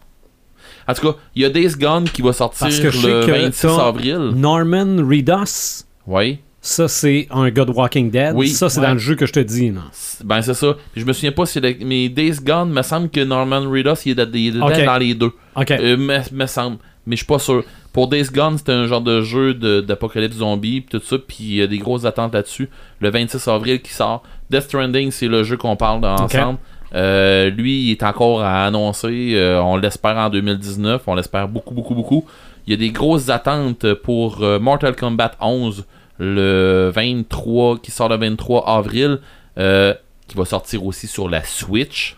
En 0.88 0.94
tout 0.94 1.12
cas, 1.12 1.18
il 1.34 1.42
y 1.42 1.44
a 1.44 1.50
Days 1.50 1.74
Gone 1.78 2.04
qui 2.04 2.22
va 2.22 2.32
sortir 2.32 2.66
Parce 2.66 2.78
que 2.80 2.86
le 2.88 3.24
que 3.26 3.30
26 3.30 3.60
t'as- 3.62 3.86
avril. 3.86 4.18
Norman 4.34 4.96
Reedus. 5.08 5.84
Oui. 6.06 6.40
Ça, 6.66 6.88
c'est 6.88 7.28
un 7.30 7.48
gars 7.50 7.64
de 7.64 7.70
Walking 7.70 8.10
Dead. 8.10 8.32
Oui, 8.34 8.48
ça, 8.48 8.68
c'est 8.68 8.80
ouais. 8.80 8.86
dans 8.88 8.92
le 8.94 8.98
jeu 8.98 9.14
que 9.14 9.24
je 9.24 9.32
te 9.32 9.38
dis. 9.40 9.70
là. 9.70 9.82
Ben 10.24 10.42
c'est 10.42 10.54
ça. 10.54 10.74
Puis 10.92 11.00
je 11.02 11.06
me 11.06 11.12
souviens 11.12 11.30
pas 11.32 11.46
si 11.46 11.60
le- 11.60 11.76
mais 11.84 12.08
Days 12.08 12.38
Gone 12.42 12.70
me 12.72 12.82
semble 12.82 13.08
que 13.08 13.20
Norman 13.20 13.60
Reedus 13.70 14.00
il 14.06 14.12
est, 14.12 14.26
de- 14.26 14.36
il 14.36 14.48
est 14.48 14.50
dedans 14.52 14.66
Ok. 14.66 14.84
dans 14.84 14.98
les 14.98 15.14
deux. 15.14 15.30
OK. 15.54 15.70
Euh, 15.70 15.96
me, 15.96 16.18
me 16.32 16.46
semble, 16.46 16.78
mais 17.06 17.14
je 17.14 17.18
suis 17.18 17.26
pas 17.26 17.38
sûr. 17.38 17.62
Pour 17.92 18.08
Days 18.08 18.24
Gone, 18.34 18.58
c'était 18.58 18.72
un 18.72 18.86
genre 18.86 19.00
de 19.00 19.22
jeu 19.22 19.54
de- 19.54 19.80
d'apocalypse 19.80 20.36
zombie, 20.36 20.80
pis 20.80 20.98
tout 20.98 21.04
ça, 21.04 21.16
puis 21.18 21.36
il 21.40 21.54
y 21.56 21.62
a 21.62 21.66
des 21.68 21.78
grosses 21.78 22.04
attentes 22.04 22.34
là-dessus. 22.34 22.68
Le 23.00 23.10
26 23.10 23.46
avril 23.48 23.80
qui 23.80 23.92
sort. 23.92 24.22
Death 24.50 24.62
Stranding, 24.62 25.10
c'est 25.12 25.28
le 25.28 25.44
jeu 25.44 25.56
qu'on 25.56 25.76
parle 25.76 26.04
ensemble. 26.04 26.58
Euh, 26.94 27.50
lui, 27.50 27.84
il 27.84 27.90
est 27.92 28.02
encore 28.02 28.42
à 28.42 28.64
annoncer. 28.66 29.32
euh, 29.34 29.60
on 29.62 29.76
l'espère 29.76 30.16
en 30.16 30.30
2019. 30.30 31.02
On 31.06 31.14
l'espère 31.14 31.46
beaucoup, 31.48 31.74
beaucoup, 31.74 31.94
beaucoup. 31.94 32.24
Il 32.66 32.70
y 32.70 32.74
a 32.74 32.76
des 32.76 32.90
grosses 32.90 33.28
attentes 33.28 33.92
pour 33.94 34.42
euh, 34.42 34.58
Mortal 34.58 34.96
Kombat 34.96 35.32
11 35.40 35.84
le 36.18 36.90
23, 36.94 37.78
qui 37.78 37.90
sort 37.90 38.08
le 38.08 38.16
23 38.16 38.68
avril, 38.68 39.18
euh, 39.58 39.94
qui 40.28 40.36
va 40.36 40.44
sortir 40.44 40.84
aussi 40.84 41.06
sur 41.06 41.28
la 41.28 41.42
Switch. 41.44 42.16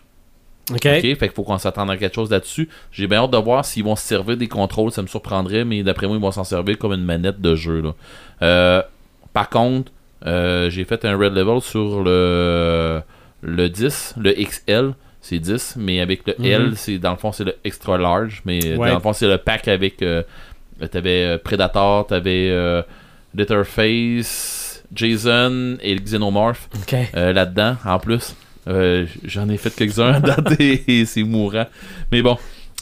OK. 0.71 0.83
Fait 0.83 1.01
qu'il 1.17 1.31
faut 1.31 1.45
qu'on 1.45 1.57
s'attende 1.59 1.91
à 1.91 1.97
quelque 1.97 2.15
chose 2.15 2.31
là-dessus. 2.31 2.69
J'ai 2.93 3.07
bien 3.07 3.23
hâte 3.25 3.31
de 3.31 3.39
voir 3.39 3.65
s'ils 3.65 3.85
vont 3.85 3.97
se 3.97 4.07
servir 4.07 4.37
des 4.37 4.49
contrôles, 4.49 4.93
ça 4.93 5.01
me 5.03 5.07
surprendrait, 5.07 5.65
mais 5.65 5.83
d'après 5.83 6.07
moi, 6.07 6.17
ils 6.17 6.23
vont 6.23 6.31
s'en 6.31 6.45
servir 6.45 6.77
comme 6.79 6.93
une 6.93 7.05
manette 7.05 7.41
de 7.41 7.55
jeu. 7.55 7.81
Là. 7.81 7.95
Euh, 8.43 8.83
par 9.33 9.49
contre, 9.49 9.91
euh, 10.27 10.69
j'ai 10.69 10.85
fait 10.85 11.05
un 11.07 11.17
red 11.17 11.33
level 11.35 11.61
sur 11.63 12.03
le, 12.03 13.01
le 13.43 13.69
10, 13.69 14.15
le 14.19 14.33
XL, 14.33 14.93
c'est 15.23 15.39
10, 15.39 15.77
mais 15.79 16.01
avec 16.01 16.27
le 16.27 16.35
Mhm. 16.39 16.45
L, 16.47 16.73
c'est 16.77 16.99
dans 16.99 17.13
le 17.13 17.17
fond, 17.17 17.33
c'est 17.33 17.45
le 17.45 17.57
extra 17.65 17.97
large, 17.97 18.43
mais 18.45 18.77
Ouais. 18.77 18.89
dans 18.89 18.95
le 18.97 19.01
fond, 19.01 19.13
c'est 19.15 19.27
le 19.29 19.39
pack 19.39 19.69
avec. 19.69 20.03
euh, 20.03 20.23
t'avais 20.91 21.25
euh, 21.25 21.39
Predator, 21.39 22.07
t'avais 22.07 22.49
euh, 22.51 22.83
Letterface, 23.39 24.83
Jason 24.95 25.77
et 25.81 25.95
le 25.95 26.01
Xenomorph 26.01 26.69
euh, 27.15 27.33
là-dedans, 27.33 27.77
en 27.85 27.99
plus. 27.99 28.35
Euh, 28.67 29.07
J'en 29.25 29.49
ai 29.49 29.57
fait 29.57 29.75
quelques-uns 29.75 30.21
et 30.59 31.05
c'est 31.07 31.23
mourant. 31.23 31.67
Mais 32.13 32.23
bon. 32.23 32.37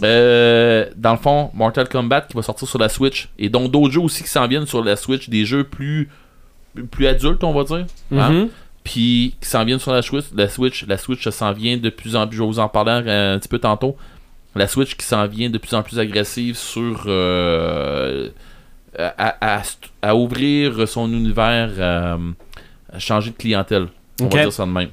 Euh, 0.05 0.87
dans 0.95 1.13
le 1.13 1.19
fond, 1.19 1.51
Mortal 1.55 1.89
Kombat 1.89 2.23
qui 2.23 2.35
va 2.37 2.43
sortir 2.43 2.69
sur 2.69 2.79
la 2.79 2.91
Switch 2.91 3.31
et 3.39 3.49
donc 3.49 3.71
d'autres 3.71 3.93
jeux 3.95 4.03
aussi 4.03 4.23
qui 4.23 4.29
s'en 4.29 4.47
viennent 4.47 4.67
sur 4.67 4.85
la 4.85 4.95
Switch, 4.95 5.31
des 5.31 5.47
jeux 5.47 5.65
plus 5.65 6.11
plus 6.91 7.07
adultes, 7.07 7.43
on 7.43 7.55
va 7.55 7.65
dire. 7.65 7.87
hein. 8.13 8.31
Mhm. 8.31 8.49
Puis 8.85 9.35
qui 9.41 9.49
s'en 9.49 9.65
viennent 9.65 9.79
sur 9.79 9.93
la 9.93 10.03
Switch. 10.03 10.27
La 10.37 10.49
Switch, 10.49 10.85
la 10.87 10.99
Switch 10.99 11.27
s'en 11.31 11.53
vient 11.53 11.79
de 11.79 11.89
plus 11.89 12.15
en 12.15 12.27
plus. 12.29 12.37
Je 12.37 12.43
vais 12.43 12.47
vous 12.49 12.59
en 12.59 12.69
parler 12.69 12.93
un, 12.93 13.35
un 13.35 13.39
petit 13.39 13.49
peu 13.49 13.59
tantôt. 13.59 13.97
La 14.55 14.69
Switch 14.69 14.95
qui 14.97 15.07
s'en 15.07 15.27
vient 15.27 15.49
de 15.51 15.57
plus 15.59 15.73
en 15.75 15.83
plus 15.83 15.99
agressive 15.99 16.57
sur 16.57 17.05
euh, 17.07 18.29
à, 18.99 19.57
à- 19.59 19.63
à 20.03 20.15
ouvrir 20.17 20.87
son 20.89 21.11
univers, 21.13 21.71
euh, 21.79 22.17
à 22.93 22.99
changer 22.99 23.31
de 23.31 23.37
clientèle. 23.37 23.89
On 24.21 24.25
va 24.25 24.31
dire 24.45 24.53
ça 24.53 24.65
de 24.67 24.71
même. 24.71 24.89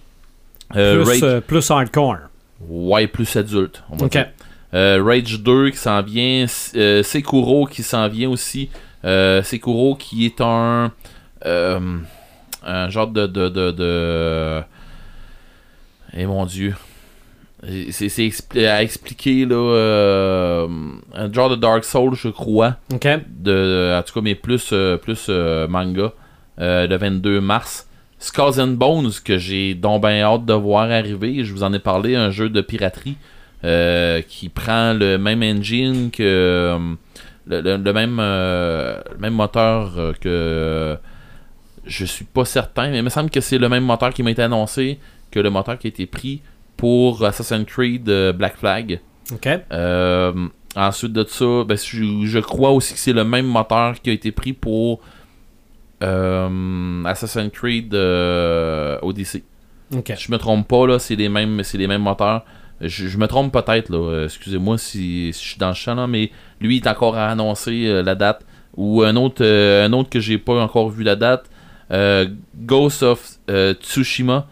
Euh, 0.76 1.04
Plus, 1.04 1.10
Rage, 1.10 1.24
euh, 1.24 1.42
plus 1.42 1.72
hardcore. 1.72 2.18
ouais, 2.68 3.08
plus 3.08 3.36
adulte. 3.36 3.84
On 3.90 3.96
va 3.96 4.08
dire. 4.08 4.28
Euh, 4.74 5.04
Rage 5.04 5.40
2 5.40 5.70
qui 5.70 5.78
s'en 5.78 6.02
vient. 6.02 6.46
euh, 6.76 7.04
Sekuro 7.04 7.66
qui 7.68 7.84
s'en 7.84 8.08
vient 8.10 8.30
aussi. 8.30 8.70
Euh, 9.06 9.44
Sekuro 9.44 9.96
qui 9.96 10.26
est 10.26 10.42
un. 10.42 10.92
euh, 11.46 11.98
un 12.66 12.90
genre 12.90 13.08
de. 13.08 13.28
de, 13.28 13.50
de, 13.50 13.72
de- 13.72 14.62
Eh 16.16 16.26
mon 16.26 16.46
dieu. 16.46 16.76
C'est 17.92 18.08
expli- 18.08 18.68
à 18.68 18.84
expliquer 18.84 19.46
là. 19.46 19.56
euh, 19.56 20.68
un 21.14 21.32
genre 21.32 21.50
de 21.50 21.56
Dark 21.56 21.84
Souls, 21.86 22.16
je 22.16 22.28
crois. 22.30 22.76
OK. 22.94 23.08
De, 23.40 23.96
en 23.98 24.04
tout 24.04 24.14
cas, 24.14 24.22
mais 24.22 24.36
plus, 24.36 24.70
euh, 24.74 24.98
plus 24.98 25.28
euh, 25.30 25.68
manga. 25.68 26.12
le 26.58 26.96
22 26.98 27.40
mars. 27.40 27.88
Skulls 28.20 28.60
and 28.60 28.76
Bones, 28.78 29.12
que 29.24 29.38
j'ai 29.38 29.76
donc 29.76 30.02
bien 30.02 30.22
hâte 30.24 30.46
de 30.46 30.54
voir 30.54 30.90
arriver. 30.92 31.44
Je 31.44 31.54
vous 31.54 31.64
en 31.64 31.72
ai 31.74 31.80
parlé, 31.80 32.16
un 32.16 32.32
jeu 32.32 32.50
de 32.50 32.62
piraterie 32.62 33.16
qui 34.28 34.50
prend 34.50 34.94
le 34.94 35.18
même 35.18 35.42
engine 35.44 36.12
que. 36.12 36.78
le, 37.48 37.62
le- 37.62 37.78
le 37.78 37.94
même, 37.94 38.18
le 38.18 39.18
même 39.20 39.34
moteur 39.34 40.14
que. 40.20 40.98
je 41.86 42.06
suis 42.06 42.26
pas 42.26 42.46
certain, 42.46 42.90
mais 42.90 42.98
il 43.00 43.04
me 43.04 43.10
semble 43.10 43.30
que 43.30 43.40
c'est 43.42 43.58
le 43.58 43.70
même 43.70 43.84
moteur 43.86 44.14
qui 44.14 44.24
m'a 44.24 44.32
été 44.32 44.42
annoncé 44.42 45.00
que 45.32 45.40
le 45.40 45.50
moteur 45.50 45.78
qui 45.78 45.88
a 45.88 45.90
été 45.90 46.06
pris 46.06 46.42
pour 46.78 47.24
Assassin's 47.24 47.66
Creed 47.66 48.10
euh, 48.10 48.34
Black 48.34 48.58
Flag. 48.58 49.00
OK. 49.32 49.48
Euh, 49.72 50.48
ensuite 50.76 51.14
de 51.14 51.24
ça, 51.28 51.64
ben, 51.66 51.78
je, 51.78 52.26
je 52.26 52.40
crois 52.40 52.72
aussi 52.72 52.94
que 52.94 53.00
c'est 53.00 53.14
le 53.14 53.24
même 53.24 53.46
moteur 53.46 54.02
qui 54.02 54.10
a 54.10 54.14
été 54.14 54.32
pris 54.32 54.54
pour 54.54 55.00
euh, 56.02 57.04
Assassin's 57.06 57.52
Creed 57.52 57.94
Odyssey. 57.94 59.44
OK. 59.96 60.14
Je 60.18 60.32
me 60.32 60.38
trompe 60.38 60.68
pas, 60.68 60.88
là, 60.88 61.00
c'est 61.00 61.16
les 61.16 61.30
mêmes, 61.30 61.64
c'est 61.64 61.78
les 61.78 61.88
mêmes 61.88 62.02
moteurs. 62.02 62.44
Je, 62.82 63.08
je 63.08 63.18
me 63.18 63.28
trompe 63.28 63.54
peut-être, 63.54 63.90
là. 63.90 64.26
Excusez-moi 64.26 64.78
si, 64.78 65.32
si 65.32 65.44
je 65.44 65.50
suis 65.50 65.60
dans 65.60 65.70
le 65.70 65.74
champ, 65.76 65.96
là, 65.96 66.08
mais 66.08 66.32
lui 66.60 66.78
il 66.78 66.84
est 66.84 66.88
encore 66.90 67.16
à 67.16 67.30
annoncer 67.30 67.86
euh, 67.88 68.02
la 68.04 68.16
date. 68.16 68.46
Ou 68.76 69.04
un 69.04 69.16
autre, 69.16 69.44
euh, 69.46 69.86
un 69.86 69.94
autre 69.94 70.10
que 70.10 70.20
j'ai 70.20 70.40
pas 70.40 70.60
encore 70.62 70.90
vu 70.90 71.04
la 71.04 71.16
date. 71.16 71.46
euh, 71.92 72.28
Ghost 72.56 73.04
of 73.04 73.38
Tsushima, 73.82 74.48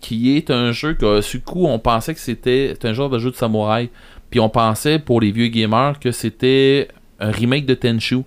qui 0.00 0.36
est 0.36 0.50
un 0.50 0.72
jeu 0.72 0.94
que, 0.94 1.20
sur 1.20 1.42
coup, 1.42 1.66
on 1.66 1.78
pensait 1.78 2.14
que 2.14 2.20
c'était 2.20 2.76
un 2.82 2.92
genre 2.92 3.10
de 3.10 3.18
jeu 3.18 3.30
de 3.30 3.36
samouraï. 3.36 3.90
Puis 4.30 4.40
on 4.40 4.48
pensait, 4.48 4.98
pour 4.98 5.20
les 5.20 5.30
vieux 5.30 5.48
gamers, 5.48 5.98
que 5.98 6.12
c'était 6.12 6.88
un 7.20 7.30
remake 7.30 7.66
de 7.66 7.74
Tenchu. 7.74 8.22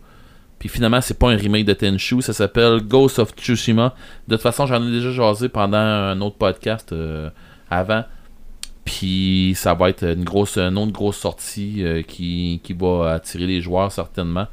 Puis 0.60 0.70
finalement, 0.70 1.02
c'est 1.02 1.18
pas 1.18 1.32
un 1.32 1.36
remake 1.36 1.66
de 1.66 1.74
Tenchu, 1.74 2.22
ça 2.22 2.34
s'appelle 2.34 2.82
Ghost 2.82 3.20
of 3.20 3.34
Tsushima. 3.36 3.96
De 4.28 4.36
toute 4.36 4.44
façon, 4.44 4.66
j'en 4.66 4.86
ai 4.86 4.92
déjà 4.92 5.12
jasé 5.12 5.50
pendant 5.50 5.78
un 5.78 6.20
autre 6.22 6.38
podcast 6.38 6.92
euh, 6.94 7.30
avant. 7.70 8.04
Puis 8.86 9.54
ça 9.56 9.74
va 9.74 9.90
être 9.90 10.04
une 10.04 10.24
grosse, 10.24 10.58
une 10.58 10.78
autre 10.78 10.92
grosse 10.92 11.18
sortie 11.18 11.84
euh, 11.84 12.02
qui 12.02 12.62
va 12.80 13.14
attirer 13.14 13.48
les 13.48 13.62
joueurs 13.62 13.92
certainement. 13.92 14.48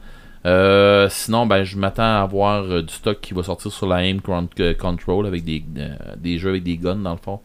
Euh, 0.49 1.09
sinon, 1.11 1.47
ben, 1.47 1.62
je 1.62 1.77
m'attends 1.77 2.03
à 2.03 2.23
avoir 2.23 2.62
euh, 2.62 2.83
du 2.83 2.93
stock 2.93 3.20
qui 3.20 3.35
va 3.35 3.43
sortir 3.43 3.70
sur 3.70 3.87
la 3.87 4.07
Aim 4.07 4.19
euh, 4.61 4.75
Control 4.75 5.27
avec 5.27 5.45
des, 5.45 5.62
euh, 5.77 5.95
des 6.16 6.39
jeux 6.39 6.51
avec 6.51 6.62
des 6.62 6.79
guns 6.79 6.97
dans 6.97 7.12
le 7.12 7.19
fond. 7.19 7.41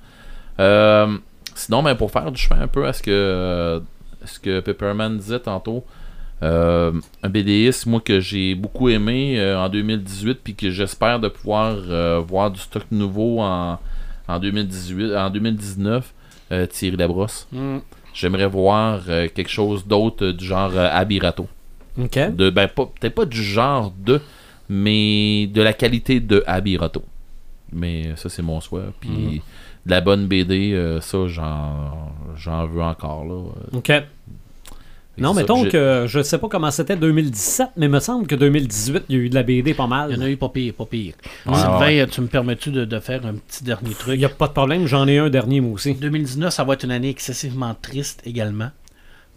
Sinon, 1.55 1.83
ben, 1.83 1.95
pour 1.95 2.11
faire 2.11 2.31
du 2.31 2.39
chemin 2.39 2.61
un 2.61 2.67
peu 2.67 2.87
à 2.87 2.93
ce 2.93 3.03
que, 3.03 3.81
ce 4.25 4.39
que 4.39 4.61
Pepperman 4.61 5.17
disait 5.17 5.39
tantôt, 5.39 5.83
un 6.41 7.29
BDS, 7.29 7.85
moi 7.85 8.01
que 8.01 8.19
j'ai 8.19 8.55
beaucoup 8.55 8.89
aimé 8.89 9.39
en 9.55 9.69
2018, 9.69 10.39
puis 10.43 10.55
que 10.55 10.71
j'espère 10.71 11.19
de 11.19 11.27
pouvoir 11.29 11.75
voir 12.21 12.51
du 12.51 12.59
stock 12.59 12.83
nouveau 12.91 13.39
en, 13.39 13.79
en 14.27 14.39
2018, 14.39 15.15
en 15.15 15.29
2019, 15.29 16.13
euh, 16.51 16.65
Thierry 16.65 16.97
Labrosse. 16.97 17.47
Mm. 17.51 17.77
J'aimerais 18.13 18.47
voir 18.47 19.05
quelque 19.05 19.49
chose 19.49 19.85
d'autre 19.85 20.31
du 20.31 20.45
genre 20.45 20.75
Abirato. 20.75 21.47
OK. 21.99 22.17
De, 22.35 22.49
ben, 22.49 22.67
pas- 22.67 22.89
peut-être 22.99 23.15
pas 23.15 23.25
du 23.25 23.41
genre 23.43 23.93
de, 24.05 24.19
mais 24.69 25.47
de 25.47 25.61
la 25.61 25.73
qualité 25.73 26.19
de 26.19 26.43
Abirato. 26.47 27.03
Mais 27.71 28.07
euh, 28.07 28.15
ça, 28.15 28.29
c'est 28.29 28.41
mon 28.41 28.61
souhait. 28.61 28.81
Puis 28.99 29.09
Mhm. 29.09 29.39
de 29.85 29.91
la 29.91 30.01
bonne 30.01 30.27
BD, 30.27 30.73
euh, 30.73 31.01
ça, 31.01 31.27
j'en, 31.27 32.11
j'en 32.35 32.65
veux 32.67 32.81
encore. 32.81 33.25
Là. 33.25 33.43
OK. 33.73 33.91
Non, 35.15 35.35
mettons 35.35 35.63
que 35.69 36.05
je 36.07 36.23
sais 36.23 36.39
pas 36.39 36.47
comment 36.49 36.71
c'était 36.71 36.95
2017, 36.95 37.69
mais 37.77 37.85
il 37.85 37.91
me 37.91 37.99
semble 37.99 38.25
que 38.25 38.33
2018, 38.33 39.03
il 39.09 39.15
y 39.15 39.19
a 39.19 39.21
eu 39.21 39.29
de 39.29 39.35
la 39.35 39.43
BD 39.43 39.75
pas 39.75 39.83
Il 39.83 39.85
y 39.85 39.89
en 39.89 39.91
a 40.15 40.17
mal. 40.17 40.29
eu 40.31 40.37
pas 40.37 40.49
pire, 40.49 40.73
pas 40.73 40.87
pire. 40.87 41.13
Ouais, 41.45 41.53
Sylvain, 41.53 41.79
ouais. 41.79 42.07
tu 42.07 42.21
me 42.21 42.25
permets-tu 42.27 42.71
de, 42.71 42.83
de 42.83 42.99
faire 42.99 43.23
un 43.23 43.35
petit 43.35 43.63
dernier 43.63 43.89
Il 43.91 43.95
truc? 43.95 44.17
n'y 44.17 44.25
a 44.25 44.29
pas 44.29 44.47
de 44.47 44.53
problème, 44.53 44.87
j'en 44.87 45.07
ai 45.07 45.19
un 45.19 45.29
dernier 45.29 45.61
moi 45.61 45.73
aussi. 45.73 45.93
2019, 45.93 46.51
ça 46.51 46.63
va 46.63 46.73
être 46.73 46.83
une 46.85 46.91
année 46.91 47.09
excessivement 47.09 47.75
triste 47.79 48.23
également. 48.25 48.71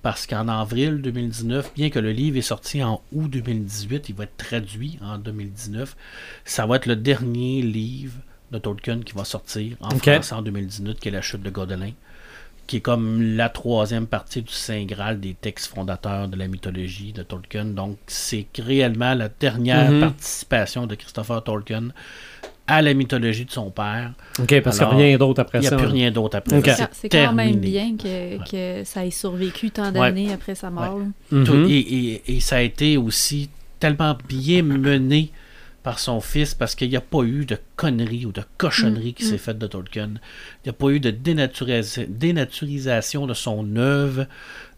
Parce 0.07 0.25
qu'en 0.29 0.47
avril 0.47 1.03
2019, 1.03 1.73
bien 1.75 1.91
que 1.91 1.99
le 1.99 2.13
livre 2.13 2.37
est 2.37 2.41
sorti 2.43 2.81
en 2.81 3.03
août 3.11 3.29
2018, 3.29 4.09
il 4.09 4.15
va 4.15 4.23
être 4.23 4.37
traduit 4.37 5.01
en 5.03 5.19
2019. 5.19 5.97
Ça 6.45 6.65
va 6.65 6.77
être 6.77 6.87
le 6.87 6.95
dernier 6.95 7.61
livre 7.61 8.15
de 8.53 8.59
Tolkien 8.59 9.01
qui 9.01 9.15
va 9.15 9.25
sortir 9.25 9.77
en 9.81 9.89
Ok. 9.97 10.03
français 10.09 10.35
en 10.37 10.43
2019, 10.43 11.01
qui 11.01 11.09
est 11.09 11.11
La 11.11 11.23
chute 11.23 11.43
de 11.43 11.51
Godelin, 11.51 11.91
qui 12.69 12.77
est 12.77 12.81
comme 12.81 13.21
la 13.37 13.49
troisième 13.49 14.07
partie 14.07 14.43
du 14.43 14.53
Saint 14.53 14.85
Graal 14.85 15.19
des 15.19 15.35
textes 15.35 15.75
fondateurs 15.75 16.29
de 16.29 16.37
la 16.37 16.47
mythologie 16.47 17.13
de 17.13 17.25
Tolkien. 17.25 17.65
Donc, 17.65 17.99
c'est 18.07 18.47
réellement 18.61 19.15
la 19.15 19.29
dernière 19.29 19.91
Mhm. 19.91 19.99
participation 20.03 20.87
de 20.87 20.95
Christopher 20.95 21.43
Tolkien 21.43 21.89
à 22.69 22.83
la 22.83 22.95
mythologie 22.95 23.45
de 23.45 23.51
son 23.51 23.71
père. 23.71 24.13
OK, 24.41 24.61
parce 24.61 24.79
qu'il 24.79 24.87
n'y 24.89 24.93
a 24.93 24.97
rien 24.97 25.19
d'autre 25.19 25.41
après 25.41 25.59
Il 25.59 25.61
n'y 25.63 25.67
a 25.69 25.71
ça. 25.71 25.77
plus 25.77 25.87
rien 25.87 26.11
d'autre 26.11 26.37
après. 26.37 26.59
Ok. 26.59 26.67
ça. 26.69 26.89
C'est 26.93 27.09
quand 27.09 27.33
même 27.33 27.57
bien 27.57 27.97
que, 27.97 28.39
que 28.51 28.85
ça 28.85 29.07
ait 29.07 29.11
survécu 29.11 29.71
tant 29.71 29.93
d'années 29.93 30.33
après 30.33 30.55
sa 30.55 30.71
mort. 30.71 31.01
Mhm. 31.31 31.45
Tout- 31.45 31.67
et, 31.69 31.79
et- 31.79 32.37
et 32.37 32.41
ça 32.41 32.57
a 32.57 32.61
été 32.63 32.97
aussi 32.97 33.51
tellement 33.79 34.17
bien 34.29 34.63
mené 34.63 35.31
par 35.83 36.01
son 36.01 36.21
fils 36.21 36.53
parce 36.55 36.75
qu'il 36.75 36.89
n'y 36.89 36.97
a 36.97 37.01
pas 37.01 37.23
eu 37.23 37.45
de 37.45 37.57
conneries 37.77 38.27
ou 38.27 38.33
de 38.33 38.43
cochonneries 38.59 39.15
qui 39.15 39.23
s'est 39.25 39.39
faite 39.39 39.59
de 39.59 39.69
Tolkien. 39.69 40.11
Il 40.65 40.67
n'y 40.67 40.71
a 40.71 40.73
pas 40.73 40.89
eu 40.89 40.99
de 40.99 41.13
dénaturisa- 41.13 42.07
dénaturisation 42.09 43.29
de 43.29 43.35
son 43.35 43.77
œuvre. 43.77 44.27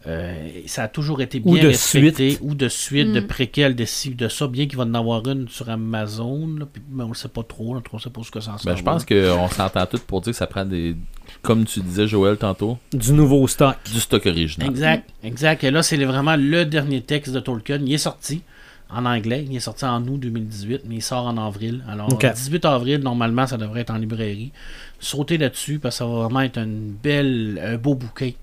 Euh, 0.07 0.47
ça 0.65 0.83
a 0.83 0.87
toujours 0.87 1.21
été 1.21 1.41
Ou 1.43 1.53
bien 1.55 1.63
de 1.63 1.67
respecté. 1.67 2.29
suite. 2.31 2.39
Ou 2.41 2.55
de 2.55 2.69
suite, 2.69 3.11
de 3.11 3.19
Mm. 3.19 3.27
préquel, 3.27 3.75
de 3.75 3.83
ci, 3.83 4.11
de 4.15 4.29
ça. 4.29 4.47
Bien 4.47 4.65
qu'il 4.65 4.77
va 4.77 4.85
en 4.85 4.93
avoir 4.93 5.27
une 5.27 5.49
sur 5.49 5.69
Amazon, 5.69 6.47
là, 6.57 6.65
puis- 6.71 6.81
mais 6.89 7.03
on 7.03 7.09
ne 7.09 7.13
sait 7.13 7.27
pas 7.27 7.43
trop. 7.43 7.73
là, 7.75 7.81
on 7.91 7.97
ne 7.97 8.01
sait 8.01 8.09
pas 8.09 8.21
ce 8.23 8.31
que 8.31 8.39
ça 8.39 8.51
en 8.51 8.55
Ben, 8.63 8.75
je 8.77 8.83
pense 8.83 9.03
qu'on 9.05 9.49
s'entend 9.49 9.85
tous 9.85 9.99
pour 9.99 10.21
dire 10.21 10.31
que 10.31 10.37
ça 10.37 10.47
prend 10.47 10.63
des. 10.65 10.95
Comme 11.41 11.65
tu 11.65 11.81
disais, 11.81 12.07
Joël, 12.07 12.37
tantôt, 12.37 12.77
Du 12.93 13.11
nouveau 13.11 13.45
stock. 13.47 13.75
du 13.91 13.99
stock 13.99 14.25
original. 14.25 14.69
Exact, 14.69 15.09
exact. 15.23 15.63
Et 15.65 15.71
là, 15.71 15.83
c'est 15.83 15.97
vraiment 16.03 16.35
le 16.37 16.65
dernier 16.65 17.01
texte 17.01 17.33
de 17.33 17.39
Tolkien. 17.41 17.79
Il 17.85 17.93
est 17.93 17.97
sorti 17.97 18.41
en 18.89 19.05
anglais. 19.05 19.45
Il 19.49 19.55
est 19.55 19.59
sorti 19.59 19.83
en 19.85 20.01
août 20.07 20.17
2018, 20.17 20.83
mais 20.87 20.95
il 20.95 21.01
sort 21.03 21.27
en 21.27 21.37
avril. 21.37 21.83
Alors, 21.89 22.11
Ok. 22.11 22.23
le 22.23 22.29
18 22.33 22.63
avril, 22.65 22.99
normalement, 23.01 23.45
ça 23.45 23.57
devrait 23.57 23.81
être 23.81 23.91
en 23.91 23.97
librairie. 23.97 24.51
Sautez 24.99 25.37
là-dessus 25.37 25.77
parce 25.79 25.95
que 25.95 25.99
ça 25.99 26.05
va 26.05 26.21
vraiment 26.23 26.41
être 26.41 26.57
une 26.57 26.93
belle, 27.03 27.61
un 27.63 27.77
beau 27.77 27.95
bouquet. 27.95 28.35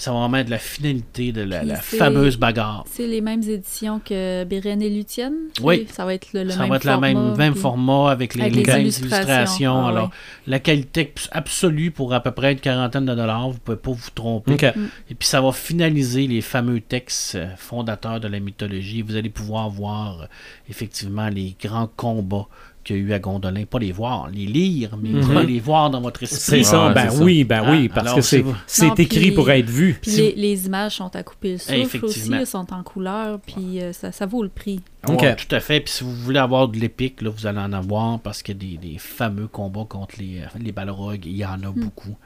Ça 0.00 0.12
va 0.12 0.20
vraiment 0.20 0.38
être 0.38 0.48
la 0.48 0.58
finalité 0.58 1.30
de 1.30 1.42
la, 1.42 1.76
fameuse 1.76 2.38
bagarre. 2.38 2.84
C'est 2.90 3.06
les 3.06 3.20
mêmes 3.20 3.42
éditions 3.42 4.00
que 4.02 4.44
Beren 4.44 4.80
et 4.80 4.88
Lucienne? 4.88 5.34
Oui. 5.62 5.86
Ça 5.92 6.06
va 6.06 6.14
être 6.14 6.28
le, 6.32 6.44
le 6.44 6.50
ça 6.52 6.60
même 6.60 6.70
va 6.70 6.76
être 6.76 6.84
la 6.84 6.96
même, 6.98 7.16
format, 7.16 7.36
même 7.36 7.52
puis- 7.52 7.60
format 7.60 8.10
avec 8.10 8.34
les, 8.34 8.40
Avec 8.42 8.54
les 8.54 8.62
les 8.62 8.72
mêmes 8.72 8.80
illustrations. 8.80 9.18
illustrations. 9.18 9.84
Ah 9.84 9.88
Alors, 9.90 10.04
ouais. 10.06 10.10
la 10.46 10.58
qualité 10.58 11.12
absolue 11.32 11.90
pour 11.90 12.14
à 12.14 12.20
peu 12.20 12.30
près 12.30 12.52
une 12.52 12.60
quarantaine 12.60 13.04
de 13.04 13.14
dollars. 13.14 13.50
Vous 13.50 13.58
pouvez 13.58 13.76
pas 13.76 13.90
vous 13.90 14.10
tromper. 14.14 14.52
OK. 14.54 14.62
Et 14.64 15.14
puis 15.14 15.28
ça 15.28 15.42
va 15.42 15.52
finaliser 15.52 16.26
les 16.26 16.40
fameux 16.40 16.80
textes 16.80 17.34
euh, 17.34 17.48
fondateurs 17.58 18.20
de 18.20 18.28
la 18.28 18.40
mythologie. 18.40 19.02
Vous 19.02 19.16
allez 19.16 19.28
pouvoir 19.28 19.68
voir 19.68 20.22
euh, 20.22 20.26
effectivement 20.70 21.28
les 21.28 21.54
grands 21.62 21.90
combats 21.94 22.48
qu'il 22.92 22.96
y 22.96 23.00
a 23.00 23.08
eu 23.08 23.12
à 23.12 23.18
Gondolin. 23.18 23.64
Pas 23.64 23.78
les 23.78 23.92
voir, 23.92 24.28
les 24.28 24.46
lire, 24.46 24.96
mais 25.00 25.10
vous 25.20 25.36
allez 25.36 25.54
les 25.54 25.60
voir 25.60 25.90
dans 25.90 26.00
votre 26.00 26.22
esprit. 26.22 26.38
C'est 26.40 26.62
ça, 26.64 26.88
Ouais, 26.88 26.94
ben 26.94 27.08
oui, 27.20 27.44
ben 27.44 27.62
Ah, 27.64 27.70
oui, 27.72 27.88
parce 27.88 28.06
alors, 28.06 28.16
que 28.16 28.54
c'est 28.66 28.98
écrit 28.98 29.32
pour 29.32 29.50
être 29.50 29.68
vu. 29.70 29.98
Puis 30.00 30.10
Si 30.10 30.16
les, 30.20 30.32
les 30.34 30.66
images 30.66 30.96
sont 30.96 31.14
à 31.14 31.22
couper 31.22 31.52
le 31.52 31.58
souffle 31.58 32.04
aussi, 32.04 32.32
elles 32.32 32.46
sont 32.46 32.72
en 32.72 32.82
couleur, 32.82 33.38
puis 33.40 33.80
euh, 33.80 33.92
ça, 33.92 34.12
ça 34.12 34.26
vaut 34.26 34.42
le 34.42 34.48
prix. 34.48 34.80
Ok. 35.06 35.20
Ouais, 35.22 35.36
tout 35.36 35.54
à 35.54 35.60
fait. 35.60 35.80
Puis 35.80 35.92
si 35.92 36.04
vous 36.04 36.14
voulez 36.14 36.38
avoir 36.38 36.68
de 36.68 36.78
l'épique, 36.78 37.22
là, 37.22 37.30
vous 37.30 37.46
allez 37.46 37.58
en 37.58 37.72
avoir 37.72 38.18
parce 38.20 38.42
qu'il 38.42 38.56
y 38.62 38.76
a 38.76 38.78
des, 38.78 38.88
des 38.92 38.98
fameux 38.98 39.46
combats 39.48 39.86
contre 39.88 40.16
les, 40.18 40.40
euh, 40.40 40.46
les 40.60 40.72
balrogs. 40.72 41.24
Il 41.24 41.36
y 41.36 41.44
en 41.44 41.62
a 41.62 41.68
Hmm. 41.70 41.74
beaucoup. 41.74 42.16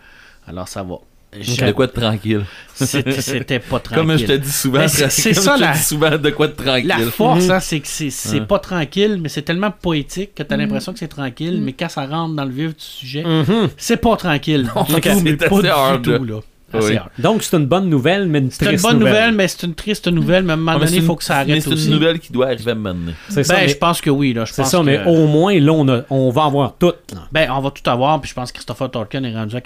Alors 0.47 0.69
ça 0.69 0.83
va. 0.83 0.97
De 1.35 1.73
quoi 1.73 1.87
de 1.87 1.93
tranquille. 1.93 2.45
C'était 2.75 3.59
pas 3.59 3.79
tranquille. 3.81 4.07
Comme 4.07 4.19
je 4.19 4.25
te 4.27 4.33
dis 4.33 4.51
souvent, 4.53 4.79
Mais 4.81 4.89
c'est- 4.89 5.11
c'est 5.11 5.35
ça, 5.35 5.53
je 5.55 5.59
te 5.59 5.65
la- 5.65 5.73
dis 5.73 5.83
souvent 5.83 6.17
de 6.19 6.31
quoi 6.31 6.47
de 6.49 6.53
tranquille. 6.53 6.87
La 6.89 6.99
force, 6.99 7.45
Mhm. 7.45 7.51
hein, 7.51 7.61
c'est 7.61 7.81
que 7.81 7.89
c'est 7.89 8.11
c'est 8.11 8.41
pas 8.47 8.59
tranquille, 8.59 9.19
mais 9.21 9.29
c'est 9.29 9.43
tellement 9.43 9.71
poétique 9.71 10.35
que 10.35 10.43
t'as 10.43 10.57
Mhm. 10.57 10.63
l'impression 10.63 10.93
que 10.93 10.99
c'est 10.99 11.09
tranquille, 11.09 11.59
Mhm. 11.59 11.65
mais 11.65 11.73
quand 11.73 11.89
ça 11.89 12.07
rentre 12.07 12.35
dans 12.35 12.45
le 12.45 12.51
vif 12.53 12.69
du 12.71 12.75
sujet, 12.85 13.25
Mhm. 13.25 13.69
c'est 13.77 13.97
pas 13.97 14.17
tranquille. 14.17 14.69
Mais 14.89 15.01
c'est 15.13 15.37
pas 15.49 15.57
assez 15.57 15.63
du 15.63 15.69
hard, 15.69 16.03
tout, 16.03 16.25
là. 16.25 16.41
Oui. 16.77 16.97
Donc, 17.21 17.45
c'est 17.45 17.57
une 17.57 17.67
bonne 17.67 17.89
nouvelle, 17.89 18.27
mais 18.27 18.41
une 18.41 18.51
C'est 18.51 18.65
une 18.65 18.69
triste 18.73 18.83
bonne 18.85 18.99
nouvelle, 18.99 19.13
nouvelle. 19.15 19.35
mais 19.37 19.47
c'est 19.47 19.63
une 19.65 19.75
triste 19.77 20.09
nouvelle, 20.09 20.43
mais 20.43 20.51
à 20.51 20.55
un 20.55 20.57
moment 20.57 20.73
mais 20.73 20.79
donné, 20.81 20.91
c'est 20.91 20.97
il 20.97 21.05
faut 21.05 21.15
que 21.15 21.23
ça 21.23 21.45
mais 21.45 21.53
arrête 21.53 21.63
c'est 21.63 21.73
aussi. 21.73 21.87
une 21.87 21.93
nouvelle 21.93 22.19
qui 22.19 22.33
doit 22.33 22.47
arriver 22.47 22.73
à 22.73 22.75
me 22.75 22.93
mener. 22.93 23.13
C'est 23.29 23.45
ça, 23.45 23.55
Ben, 23.55 23.61
mais- 23.61 23.69
je 23.69 23.77
pense 23.77 24.01
que 24.01 24.11
oui, 24.11 24.33
là. 24.33 24.45
Je 24.45 24.53
c'est 24.53 24.63
pense 24.63 24.73
ça, 24.73 24.79
que- 24.79 24.83
mais 24.83 25.05
au 25.07 25.29
moins, 25.29 25.57
là, 25.61 25.73
on, 25.73 25.89
a- 25.89 26.03
on 26.11 26.31
va 26.31 26.45
avoir 26.47 26.75
tout. 26.77 26.93
là. 27.13 27.21
Ben, 27.31 27.49
on 27.53 27.61
va 27.61 27.71
tout 27.71 27.89
avoir, 27.89 28.21
puis 28.21 28.29
je 28.31 28.35
pense 28.35 28.51
que 28.51 28.57
Christopher 28.57 28.91
Tolkien 28.91 29.23
est 29.23 29.35
rendu 29.35 29.55
à 29.55 29.61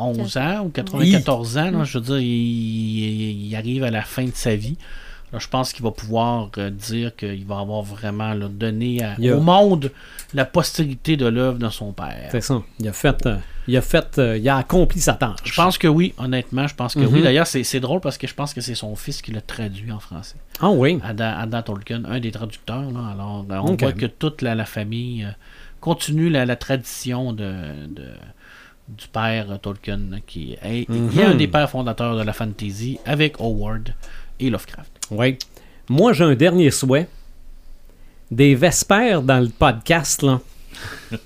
91 0.00 0.36
ans 0.38 0.64
ou 0.64 0.68
94 0.70 1.58
ans. 1.58 1.70
là. 1.70 1.84
je 1.84 1.98
veux 1.98 2.04
dire, 2.04 2.18
il, 2.18 3.46
il 3.48 3.56
arrive 3.56 3.84
à 3.84 3.90
la 3.90 4.02
fin 4.02 4.24
de 4.24 4.32
sa 4.34 4.54
vie. 4.56 4.76
Là, 5.32 5.38
je 5.38 5.46
pense 5.46 5.72
qu'il 5.72 5.84
va 5.84 5.92
pouvoir 5.92 6.50
euh, 6.58 6.70
dire 6.70 7.14
qu'il 7.14 7.46
va 7.46 7.60
avoir 7.60 7.82
vraiment 7.82 8.34
là, 8.34 8.48
donné 8.48 9.00
à- 9.04 9.12
a- 9.12 9.36
au 9.36 9.40
monde 9.40 9.92
la 10.34 10.44
postérité 10.44 11.16
de 11.16 11.26
l'œuvre 11.26 11.56
de 11.58 11.68
son 11.68 11.92
père. 11.92 12.28
C'est 12.32 12.40
ça. 12.40 12.60
Il 12.80 12.88
a 12.88 12.92
fait, 12.92 13.24
euh, 13.26 13.36
il 13.68 13.76
a 13.76 13.80
fait, 13.80 14.18
euh, 14.18 14.36
il 14.38 14.48
a 14.48 14.56
accompli 14.56 15.00
sa 15.00 15.12
tâche. 15.12 15.36
Je 15.44 15.54
pense 15.54 15.78
que 15.78 15.86
oui, 15.86 16.14
honnêtement, 16.18 16.66
je 16.66 16.74
pense 16.74 16.94
que 16.94 17.00
Mhm. 17.00 17.12
oui. 17.14 17.22
D'ailleurs, 17.22 17.46
c'est 17.46 17.78
drôle 17.78 18.00
parce 18.00 18.18
que 18.18 18.26
je 18.26 18.34
pense 18.34 18.52
que 18.52 18.60
c'est 18.60 18.74
son 18.74 18.96
fils 18.96 19.22
qui 19.22 19.30
l'a 19.30 19.40
traduit 19.40 19.92
en 19.92 20.00
français. 20.00 20.34
Ah 20.60 20.70
oui. 20.70 20.98
Adam, 21.04 21.32
Adam 21.38 21.62
Tolkien, 21.62 22.02
un 22.06 22.18
des 22.18 22.32
traducteurs. 22.32 22.90
là. 22.90 23.10
Alors, 23.12 23.46
on 23.64 23.76
voit 23.76 23.92
que 23.92 24.06
toute 24.06 24.42
la, 24.42 24.56
la 24.56 24.64
famille 24.64 25.22
euh, 25.22 25.30
continue 25.80 26.28
la, 26.28 26.44
la 26.44 26.56
tradition 26.56 27.32
de, 27.32 27.52
de- 27.88 28.02
du 28.96 29.06
père 29.08 29.46
Tolkien, 29.62 30.00
qui 30.26 30.56
est, 30.62 30.88
Mhm. 30.88 31.10
un 31.24 31.34
des 31.34 31.46
pères 31.48 31.70
fondateurs 31.70 32.16
de 32.16 32.22
la 32.22 32.32
fantasy 32.32 32.98
avec 33.06 33.40
Howard 33.40 33.94
et 34.40 34.50
Lovecraft. 34.50 34.90
Oui. 35.10 35.38
Moi, 35.88 36.12
j'ai 36.12 36.24
un 36.24 36.34
dernier 36.34 36.70
souhait. 36.70 37.08
Des 38.30 38.54
vespères 38.54 39.22
dans 39.22 39.40
le 39.40 39.48
podcast, 39.48 40.22
là. 40.22 40.40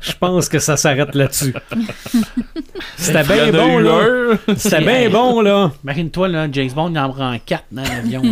Je 0.00 0.12
pense 0.20 0.48
que 0.48 0.58
ça 0.58 0.76
s'arrête 0.76 1.14
là-dessus. 1.14 1.54
C'était 2.96 3.24
bien 3.24 3.50
bon, 3.52 3.78
là. 3.78 4.36
C'était 4.56 4.80
bien 4.84 5.10
bon, 5.10 5.40
là. 5.40 5.72
Imagine-toi, 5.82 6.28
là, 6.28 6.48
James 6.52 6.70
Bond, 6.72 6.90
il 6.90 6.98
en 6.98 7.10
prend 7.10 7.36
quatre 7.44 7.64
dans 7.72 7.82
l'avion. 7.82 8.22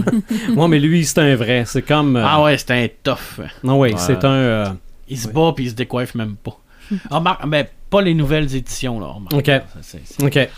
Moi, 0.51 0.69
mais 0.69 0.79
lui, 0.79 1.05
c'est 1.05 1.19
un 1.19 1.35
vrai. 1.35 1.65
C'est 1.67 1.83
comme. 1.83 2.17
euh, 2.17 2.25
ah 2.27 2.43
ouais, 2.43 2.59
c'était 2.59 2.75
un 2.75 2.89
tough. 3.03 3.45
Non, 3.65 3.81
oui, 3.81 3.93
Ouais. 3.93 3.99
c'est 3.99 4.23
un. 4.25 4.31
euh, 4.31 4.67
Il 5.09 5.19
se 5.19 5.29
bat 5.29 5.53
puis 5.55 5.65
il 5.65 5.71
se 5.71 5.75
décoiffe 5.75 6.15
même 6.15 6.37
pas. 6.37 6.59
Ah, 7.11 7.21
Marc, 7.21 7.45
mais 7.47 7.71
pas 7.91 8.03
les 8.03 8.15
nouvelles 8.15 8.55
éditions, 8.55 9.01
là. 9.01 9.07
remarque. 9.07 9.33
Ok. 9.35 9.47
Ça, 9.47 9.63
c'est- 9.83 10.01
c'est- 10.05 10.23
Ok. 10.25 10.49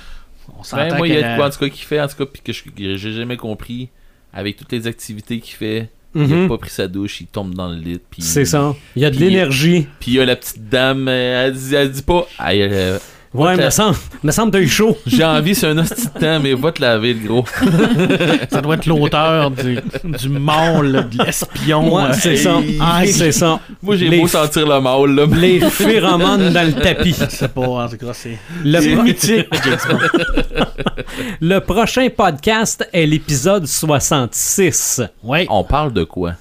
on 0.48 0.76
Ben, 0.76 0.96
moi, 0.96 1.08
il 1.08 1.14
y 1.14 1.16
a 1.16 1.32
de 1.32 1.36
quoi, 1.36 1.46
en 1.46 1.50
tout 1.50 1.58
cas, 1.58 1.68
qu'il 1.68 1.84
fait, 1.84 2.00
en 2.00 2.06
tout 2.08 2.16
cas, 2.16 2.26
puis 2.26 2.42
que 2.42 2.52
j'ai 2.96 3.12
jamais 3.12 3.36
compris, 3.36 3.88
avec 4.32 4.56
toutes 4.56 4.72
les 4.72 4.86
activités 4.86 5.38
qu'il 5.40 5.54
fait, 5.54 5.88
il 6.14 6.22
Mhm. 6.22 6.44
a 6.44 6.48
pas 6.48 6.58
pris 6.58 6.70
sa 6.70 6.86
douche, 6.88 7.20
il 7.20 7.26
tombe 7.26 7.54
dans 7.54 7.68
le 7.68 7.76
lit. 7.76 8.00
C'est 8.18 8.44
ça. 8.44 8.74
Il 8.96 9.02
y 9.02 9.04
a 9.04 9.10
de 9.10 9.16
l'énergie. 9.16 9.86
Puis 10.00 10.12
il 10.12 10.14
y 10.14 10.20
a 10.20 10.24
la 10.24 10.36
petite 10.36 10.68
dame, 10.68 11.08
elle 11.08 11.52
dit, 11.54 11.74
elle 11.74 11.90
dit 11.90 12.02
pas, 12.02 12.26
Aïe, 12.38 12.62
euh, 12.62 12.98
Ouais, 13.34 13.56
me 13.56 13.68
semble, 13.68 13.96
me 14.22 14.30
semble 14.30 14.52
que 14.52 14.58
t'as 14.58 14.62
eu 14.62 14.68
chaud. 14.68 14.96
j'ai 15.06 15.24
envie, 15.24 15.56
c'est 15.56 15.66
un 15.66 15.76
hostie 15.78 16.06
de 16.06 16.20
temps, 16.20 16.38
mais 16.40 16.54
va 16.54 16.70
te 16.70 16.80
laver, 16.80 17.14
le 17.14 17.26
gros. 17.26 17.44
Ça 18.50 18.60
doit 18.60 18.76
être 18.76 18.86
l'auteur 18.86 19.50
du, 19.50 19.76
du 20.04 20.28
mâle, 20.28 21.08
de 21.10 21.24
l'espion. 21.24 21.92
Ouais, 21.92 22.04
euh, 22.04 22.12
c'est 22.12 22.36
ça. 22.36 22.60
Ah, 22.80 23.02
c'est 23.04 23.32
ça. 23.32 23.58
Moi, 23.82 23.96
j'ai 23.96 24.20
beau 24.20 24.28
sentir 24.28 24.68
le 24.68 24.80
mâle, 24.80 25.10
là, 25.16 25.26
Les 25.26 25.58
phéromones 25.58 26.52
dans 26.52 26.64
le 26.64 26.74
tapis. 26.74 27.16
Je 27.18 27.36
sais 27.36 27.48
pas, 27.48 27.62
en 27.62 27.88
tout 27.88 27.96
cas, 27.96 28.12
c'est 28.12 28.38
Le, 28.62 29.02
mythique, 29.02 29.48
le 31.40 31.58
prochain 31.58 32.06
podcast 32.16 32.88
est 32.92 33.06
l'épisode 33.06 33.66
66. 33.66 35.02
Ouais, 35.24 35.46
on 35.50 35.64
parle 35.64 35.92
de 35.92 36.04
quoi? 36.04 36.34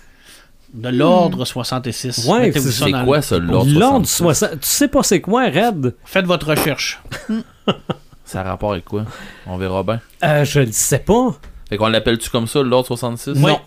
De 0.73 0.89
l'ordre 0.89 1.45
66. 1.45 2.25
Ouais, 2.27 2.41
Mettez-vous 2.47 2.71
c'est- 2.71 2.91
quoi, 3.05 3.21
ça, 3.21 3.37
l'ordre 3.37 3.71
L'ordre 3.79 4.05
66? 4.07 4.15
60. 4.17 4.51
Tu 4.61 4.67
sais 4.67 4.87
pas 4.87 5.03
c'est 5.03 5.21
quoi, 5.21 5.43
Red? 5.45 5.95
Faites 6.03 6.25
votre 6.25 6.47
recherche. 6.49 7.01
Ça 8.25 8.39
a 8.39 8.43
rapport 8.43 8.71
avec 8.71 8.85
quoi? 8.85 9.05
On 9.45 9.57
verra 9.57 9.83
bien. 9.83 9.99
Euh, 10.23 10.43
je 10.45 10.61
le 10.61 10.71
sais 10.71 10.99
pas. 10.99 11.35
Fait 11.69 11.77
qu'on 11.77 11.87
l'appelle-tu 11.87 12.29
comme 12.29 12.47
ça, 12.47 12.63
l'ordre 12.63 12.87
66? 12.87 13.33
Non. 13.39 13.59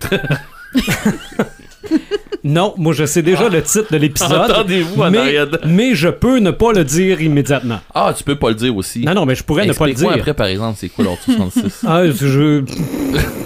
non, 2.46 2.74
moi 2.76 2.92
je 2.92 3.04
sais 3.04 3.22
déjà 3.22 3.48
le 3.48 3.60
titre 3.62 3.92
de 3.92 3.96
l'épisode. 3.96 4.50
Entendez-vous 4.50 5.02
en 5.02 5.10
mais, 5.10 5.18
arrière 5.18 5.46
mais 5.66 5.94
je 5.94 6.08
peux 6.08 6.38
ne 6.38 6.52
pas 6.52 6.72
le 6.72 6.84
dire 6.84 7.20
immédiatement. 7.20 7.80
Ah, 7.94 8.14
tu 8.16 8.22
peux 8.22 8.36
pas 8.36 8.50
le 8.50 8.54
dire 8.54 8.74
aussi. 8.76 9.00
Non, 9.04 9.14
non, 9.14 9.26
mais 9.26 9.34
je 9.34 9.42
pourrais 9.42 9.66
ne 9.66 9.72
pas 9.72 9.86
le 9.86 9.94
dire. 9.94 10.10
après, 10.10 10.32
par 10.34 10.46
exemple, 10.46 10.76
c'est 10.78 10.88
quoi 10.88 11.04
l'ordre 11.04 11.20
66? 11.24 11.84
Ah, 11.86 12.02
je... 12.08 12.62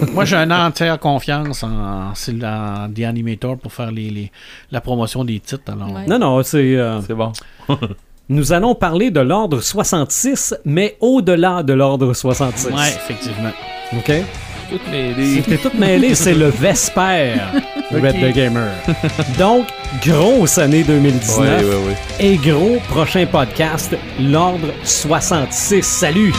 Moi, 0.13 0.25
j'ai 0.25 0.35
une 0.35 0.53
entière 0.53 0.99
confiance 0.99 1.63
en, 1.63 2.13
The 2.13 2.99
Animator 3.03 3.57
pour 3.57 3.73
faire 3.73 3.91
les, 3.91 4.09
les- 4.09 4.31
la 4.71 4.81
promotion 4.81 5.23
des 5.25 5.39
titres. 5.39 5.71
Alors, 5.71 5.91
Ouais. 5.91 6.05
Non, 6.07 6.19
non, 6.19 6.43
c'est... 6.43 6.75
euh, 6.75 7.01
c'est 7.01 7.13
bon. 7.15 7.31
Nous 8.29 8.53
allons 8.53 8.75
parler 8.75 9.11
de 9.11 9.19
l'ordre 9.19 9.59
66, 9.61 10.55
mais 10.63 10.95
au-delà 11.01 11.63
de 11.63 11.73
l'ordre 11.73 12.13
66. 12.13 12.67
Ouais, 12.67 12.73
effectivement. 12.87 13.51
OK? 13.97 14.11
Toutes 14.71 14.89
les... 14.91 15.41
C'était 15.41 15.57
tout 15.57 15.71
mêlé, 15.77 16.15
c'est 16.23 16.33
le 16.33 16.47
Vesper, 16.47 17.33
Red 17.91 18.21
the 18.21 18.33
Gamer. 18.33 18.69
Donc, 19.37 19.67
grosse 20.01 20.57
année 20.57 20.83
2019 20.83 21.37
Ouais, 21.39 21.65
ouais, 21.67 21.75
ouais. 21.75 21.95
et 22.19 22.37
gros 22.37 22.79
prochain 22.87 23.25
podcast, 23.25 23.93
l'ordre 24.19 24.69
66. 24.83 25.83
Salut! 25.83 26.33